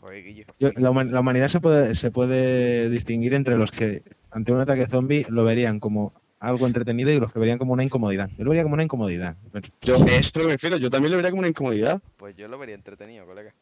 Joder, 0.00 0.24
Guillo. 0.24 0.44
Yo- 0.58 0.70
la, 0.76 0.90
huma- 0.90 1.04
la 1.10 1.20
humanidad 1.20 1.48
se 1.48 1.60
puede, 1.60 1.94
se 1.94 2.10
puede 2.10 2.90
distinguir 2.90 3.34
entre 3.34 3.56
los 3.56 3.70
que 3.70 4.02
ante 4.30 4.52
un 4.52 4.60
ataque 4.60 4.86
zombie 4.88 5.24
lo 5.28 5.44
verían 5.44 5.80
como 5.80 6.12
algo 6.40 6.66
entretenido 6.66 7.10
y 7.10 7.18
los 7.18 7.32
que 7.32 7.38
verían 7.38 7.58
como 7.58 7.72
una 7.72 7.82
incomodidad. 7.84 8.28
Yo 8.36 8.44
lo 8.44 8.50
vería 8.50 8.62
como 8.62 8.74
una 8.74 8.82
incomodidad. 8.84 9.36
Yo, 9.82 9.94
eso 9.96 10.04
es 10.06 10.34
lo 10.36 10.40
que 10.42 10.46
me 10.46 10.52
refiero, 10.52 10.76
yo 10.76 10.90
también 10.90 11.10
lo 11.12 11.16
vería 11.16 11.30
como 11.30 11.40
una 11.40 11.48
incomodidad. 11.48 12.00
Pues 12.16 12.36
yo 12.36 12.46
lo 12.48 12.58
vería 12.58 12.74
entretenido, 12.74 13.24
colega. 13.26 13.54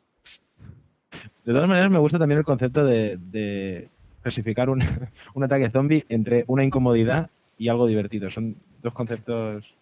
De 1.44 1.52
todas 1.52 1.68
maneras, 1.68 1.90
me 1.90 1.98
gusta 1.98 2.18
también 2.18 2.38
el 2.38 2.44
concepto 2.44 2.84
de, 2.84 3.16
de 3.18 3.88
clasificar 4.30 4.68
un, 4.68 4.82
un 5.34 5.44
ataque 5.44 5.70
zombie 5.70 6.04
entre 6.08 6.42
una 6.48 6.64
incomodidad 6.64 7.30
y 7.58 7.68
algo 7.68 7.86
divertido. 7.86 8.28
Son 8.28 8.56
dos 8.82 8.92
conceptos 8.92 9.72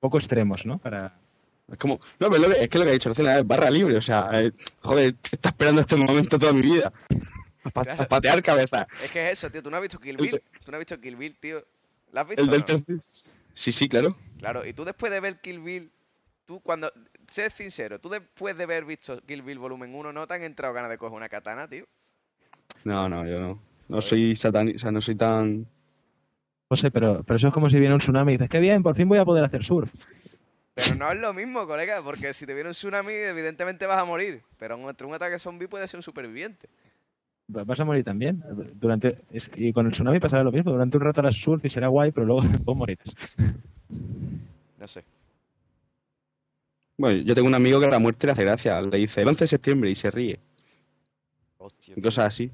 poco 0.00 0.16
extremos, 0.18 0.64
¿no? 0.64 0.78
Para, 0.78 1.12
Es 1.70 1.76
como, 1.76 2.00
no, 2.18 2.30
pero 2.30 2.48
lo 2.48 2.54
que- 2.54 2.62
es 2.64 2.68
que 2.70 2.78
lo 2.78 2.84
que 2.84 2.90
ha 2.90 2.94
dicho 2.94 3.10
recién 3.10 3.28
es 3.28 3.46
barra 3.46 3.70
libre, 3.70 3.96
o 3.96 4.00
sea, 4.00 4.30
eh, 4.40 4.52
joder, 4.80 5.14
estado 5.30 5.50
esperando 5.52 5.80
este 5.82 5.96
momento 5.96 6.38
toda 6.38 6.52
mi 6.54 6.62
vida. 6.62 6.90
A, 7.62 7.68
pa- 7.70 7.84
Claro. 7.84 8.02
a 8.04 8.08
patear 8.08 8.42
cabeza. 8.42 8.86
Es 9.04 9.10
que 9.10 9.22
es 9.26 9.32
eso, 9.38 9.50
tío. 9.50 9.62
¿Tú 9.62 9.70
no 9.70 9.76
has 9.76 9.82
visto 9.82 9.98
Kill 10.00 10.16
Bill? 10.16 10.40
¿Tú 10.64 10.70
no 10.70 10.78
has 10.78 10.80
visto 10.80 10.98
Kill 10.98 11.14
Bill, 11.16 11.36
tío? 11.38 11.62
¿La 12.10 12.22
has 12.22 12.26
visto? 12.28 12.40
El 12.42 12.48
del 12.48 12.60
no? 12.60 12.64
tercer... 12.64 12.96
Sí, 13.52 13.70
sí, 13.70 13.86
claro. 13.86 14.16
Claro, 14.38 14.64
y 14.66 14.72
tú 14.72 14.82
después 14.86 15.12
de 15.12 15.20
ver 15.20 15.40
Kill 15.42 15.60
Bill, 15.60 15.92
tú 16.46 16.60
cuando... 16.60 16.90
Sé 17.28 17.50
sincero, 17.50 18.00
tú 18.00 18.08
después 18.08 18.56
de 18.56 18.64
haber 18.64 18.86
visto 18.86 19.20
Kill 19.26 19.42
Bill 19.42 19.58
volumen 19.58 19.94
1, 19.94 20.10
¿no 20.10 20.26
te 20.26 20.32
han 20.34 20.42
entrado 20.42 20.72
ganas 20.72 20.88
de 20.90 20.96
coger 20.96 21.14
una 21.14 21.28
katana, 21.28 21.68
tío? 21.68 21.84
No, 22.84 23.08
no, 23.08 23.26
yo 23.26 23.40
no. 23.40 23.62
No 23.88 24.00
soy 24.00 24.36
satánico, 24.36 24.76
o 24.76 24.78
sea, 24.78 24.90
no 24.90 25.00
soy 25.00 25.14
tan... 25.16 25.66
José, 26.68 26.90
pero, 26.92 27.24
pero 27.24 27.36
eso 27.36 27.48
es 27.48 27.52
como 27.52 27.68
si 27.68 27.80
viene 27.80 27.94
un 27.94 28.00
tsunami 28.00 28.32
y 28.32 28.36
dices, 28.36 28.48
qué 28.48 28.60
bien, 28.60 28.82
por 28.82 28.94
fin 28.96 29.08
voy 29.08 29.18
a 29.18 29.24
poder 29.24 29.42
hacer 29.44 29.64
surf. 29.64 29.92
Pero 30.74 30.94
no 30.94 31.10
es 31.10 31.18
lo 31.18 31.34
mismo, 31.34 31.66
colega, 31.66 32.00
porque 32.02 32.32
si 32.32 32.46
te 32.46 32.54
viene 32.54 32.68
un 32.68 32.74
tsunami, 32.74 33.12
evidentemente 33.12 33.86
vas 33.86 33.98
a 34.00 34.04
morir. 34.04 34.42
Pero 34.56 34.76
entre 34.88 35.06
un 35.06 35.12
ataque 35.14 35.40
zombie 35.40 35.66
puedes 35.66 35.90
ser 35.90 35.98
un 35.98 36.02
superviviente. 36.04 36.68
Va- 37.54 37.64
Vas 37.64 37.80
a 37.80 37.84
morir 37.84 38.04
también. 38.04 38.40
Durante, 38.76 39.18
y 39.56 39.72
con 39.72 39.86
el 39.86 39.92
tsunami 39.92 40.20
pasará 40.20 40.44
lo 40.44 40.52
mismo. 40.52 40.70
Durante 40.70 40.96
un 40.96 41.02
rato 41.02 41.20
harás 41.20 41.34
surf 41.34 41.64
y 41.64 41.70
será 41.70 41.88
guay, 41.88 42.12
pero 42.12 42.24
luego, 42.26 42.42
luego 42.64 42.74
morirás. 42.76 43.12
No 44.78 44.86
sé. 44.86 45.02
Bueno, 46.96 47.20
yo 47.22 47.34
tengo 47.34 47.48
un 47.48 47.54
amigo 47.54 47.80
que 47.80 47.86
a 47.86 47.90
la 47.90 47.98
muerte 47.98 48.26
le 48.28 48.32
hace 48.34 48.44
gracia. 48.44 48.80
Le 48.80 48.96
dice 48.98 49.22
el 49.22 49.28
11 49.28 49.44
de 49.44 49.48
septiembre 49.48 49.90
y 49.90 49.96
se 49.96 50.10
ríe. 50.12 50.38
Hostia. 51.58 51.94
Y 51.96 52.00
cosas 52.00 52.26
así. 52.26 52.52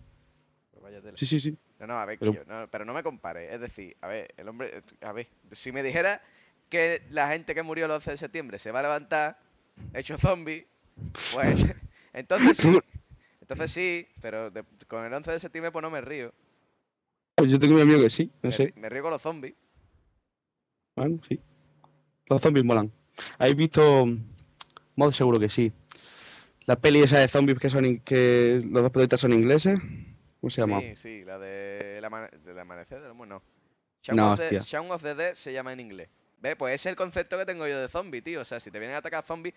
Sí, 1.16 1.26
sí, 1.26 1.40
sí. 1.40 1.56
No, 1.80 1.86
no, 1.88 1.98
a 1.98 2.05
ver, 2.06 2.18
Pero- 2.18 2.32
Quillo, 2.32 2.44
no, 2.47 2.68
pero 2.70 2.84
no 2.84 2.93
me 2.94 3.02
compares. 3.02 3.52
Es 3.52 3.60
decir, 3.60 3.97
a 4.01 4.06
ver, 4.09 4.32
el 4.36 4.48
hombre. 4.48 4.82
A 5.01 5.12
ver, 5.12 5.26
si 5.52 5.72
me 5.72 5.82
dijera 5.82 6.22
que 6.68 7.02
la 7.10 7.28
gente 7.28 7.55
que 7.55 7.62
murió 7.62 7.86
el 7.86 7.90
11 7.90 8.12
de 8.12 8.16
septiembre 8.16 8.59
se 8.59 8.70
va 8.70 8.78
a 8.80 8.82
levantar 8.82 9.38
hecho 9.94 10.16
zombie, 10.18 10.66
pues. 11.34 11.74
entonces 12.12 12.56
sí. 12.56 12.78
Entonces 13.40 13.70
sí, 13.70 14.06
pero 14.20 14.51
de- 14.51 14.64
con 14.88 15.05
el 15.05 15.12
11 15.12 15.30
de 15.32 15.40
septiembre 15.40 15.70
pues 15.70 15.82
no 15.82 15.90
me 15.90 16.01
río. 16.01 16.32
Pues 17.36 17.51
yo 17.51 17.59
tengo 17.60 17.76
un 17.76 17.82
amigo 17.82 18.01
que 18.01 18.10
sí, 18.10 18.30
no 18.43 18.48
Me, 18.48 18.52
sé. 18.52 18.72
me 18.76 18.88
río 18.88 19.02
con 19.02 19.10
los 19.12 19.22
zombies. 19.22 19.55
Bueno, 20.97 21.20
sí. 21.28 21.38
Los 22.28 22.40
zombies 22.40 22.64
molan. 22.64 22.90
¿Habéis 23.38 23.56
visto? 23.56 24.06
Mod 24.97 25.12
seguro 25.12 25.38
que 25.38 25.48
sí. 25.51 25.72
La 26.64 26.76
peli 26.76 27.01
esa 27.01 27.18
de 27.20 27.28
zombies 27.28 27.59
que 27.59 27.70
son 27.70 27.84
in- 27.84 27.98
que 28.01 28.60
los 28.64 28.82
dos 28.82 28.90
protagonistas 28.90 29.20
son 29.20 29.32
ingleses. 29.34 29.78
¿Cómo 30.47 30.51
se 30.51 30.60
llama? 30.60 30.81
Sí, 30.81 30.94
sí, 30.94 31.24
la 31.24 31.39
de 31.40 32.01
amane- 32.05 32.31
del 32.31 32.56
amanecer 32.56 33.02
del 33.02 33.12
bueno, 33.14 33.36
no. 33.36 33.43
Shaun, 34.01 34.16
No, 34.16 34.32
of 34.32 34.39
the, 34.39 34.44
hostia. 34.44 34.59
Shaun 34.60 34.90
of 34.93 35.02
the 35.02 35.14
Dead 35.16 35.35
se 35.35 35.52
llama 35.52 35.73
en 35.73 35.81
inglés. 35.81 36.09
¿Ves? 36.40 36.55
Pues 36.55 36.74
ese 36.74 36.89
es 36.89 36.93
el 36.93 36.97
concepto 36.97 37.36
que 37.36 37.44
tengo 37.44 37.66
yo 37.66 37.81
de 37.81 37.89
zombie, 37.89 38.23
tío. 38.23 38.43
O 38.43 38.44
sea, 38.44 38.60
si 38.60 38.70
te 38.70 38.78
vienen 38.78 38.94
a 38.94 38.98
atacar 38.98 39.24
zombies, 39.24 39.55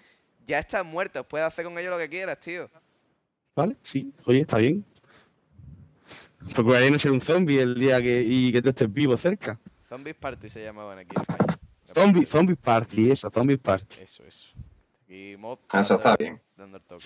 ya 0.48 0.58
están 0.58 0.88
muertos. 0.88 1.24
Puedes 1.28 1.46
hacer 1.46 1.66
con 1.66 1.78
ellos 1.78 1.92
lo 1.92 2.00
que 2.00 2.10
quieras, 2.10 2.40
tío. 2.40 2.68
¿Vale? 3.56 3.76
Sí. 3.84 4.12
Oye, 4.26 4.40
está 4.42 4.58
bien. 4.58 4.84
Procuraré 6.56 6.90
no 6.90 6.98
ser 6.98 7.12
un 7.12 7.22
zombie 7.22 7.60
el 7.62 7.76
día 7.76 8.02
que 8.02 8.24
y 8.26 8.52
que 8.52 8.62
tú 8.64 8.70
estés 8.70 8.92
vivo 8.92 9.16
cerca. 9.16 9.60
Zombies 9.88 10.16
Party 10.16 10.50
se 10.50 10.64
llamaban 10.64 10.98
aquí 10.98 11.10
en 11.16 11.22
España. 11.22 11.60
Zombie, 11.84 12.26
zombie 12.26 12.56
party, 12.56 13.12
eso, 13.12 13.30
zombie 13.30 13.58
party. 13.60 14.02
Eso, 14.02 14.24
eso. 14.24 14.48
Aquí 15.04 15.36
mod. 15.38 15.60
Ah, 15.72 15.82
Eso 15.82 15.96
está 15.96 16.16
bien. 16.18 16.42
Dando 16.58 16.78
el 16.78 16.84
toque. 16.84 17.06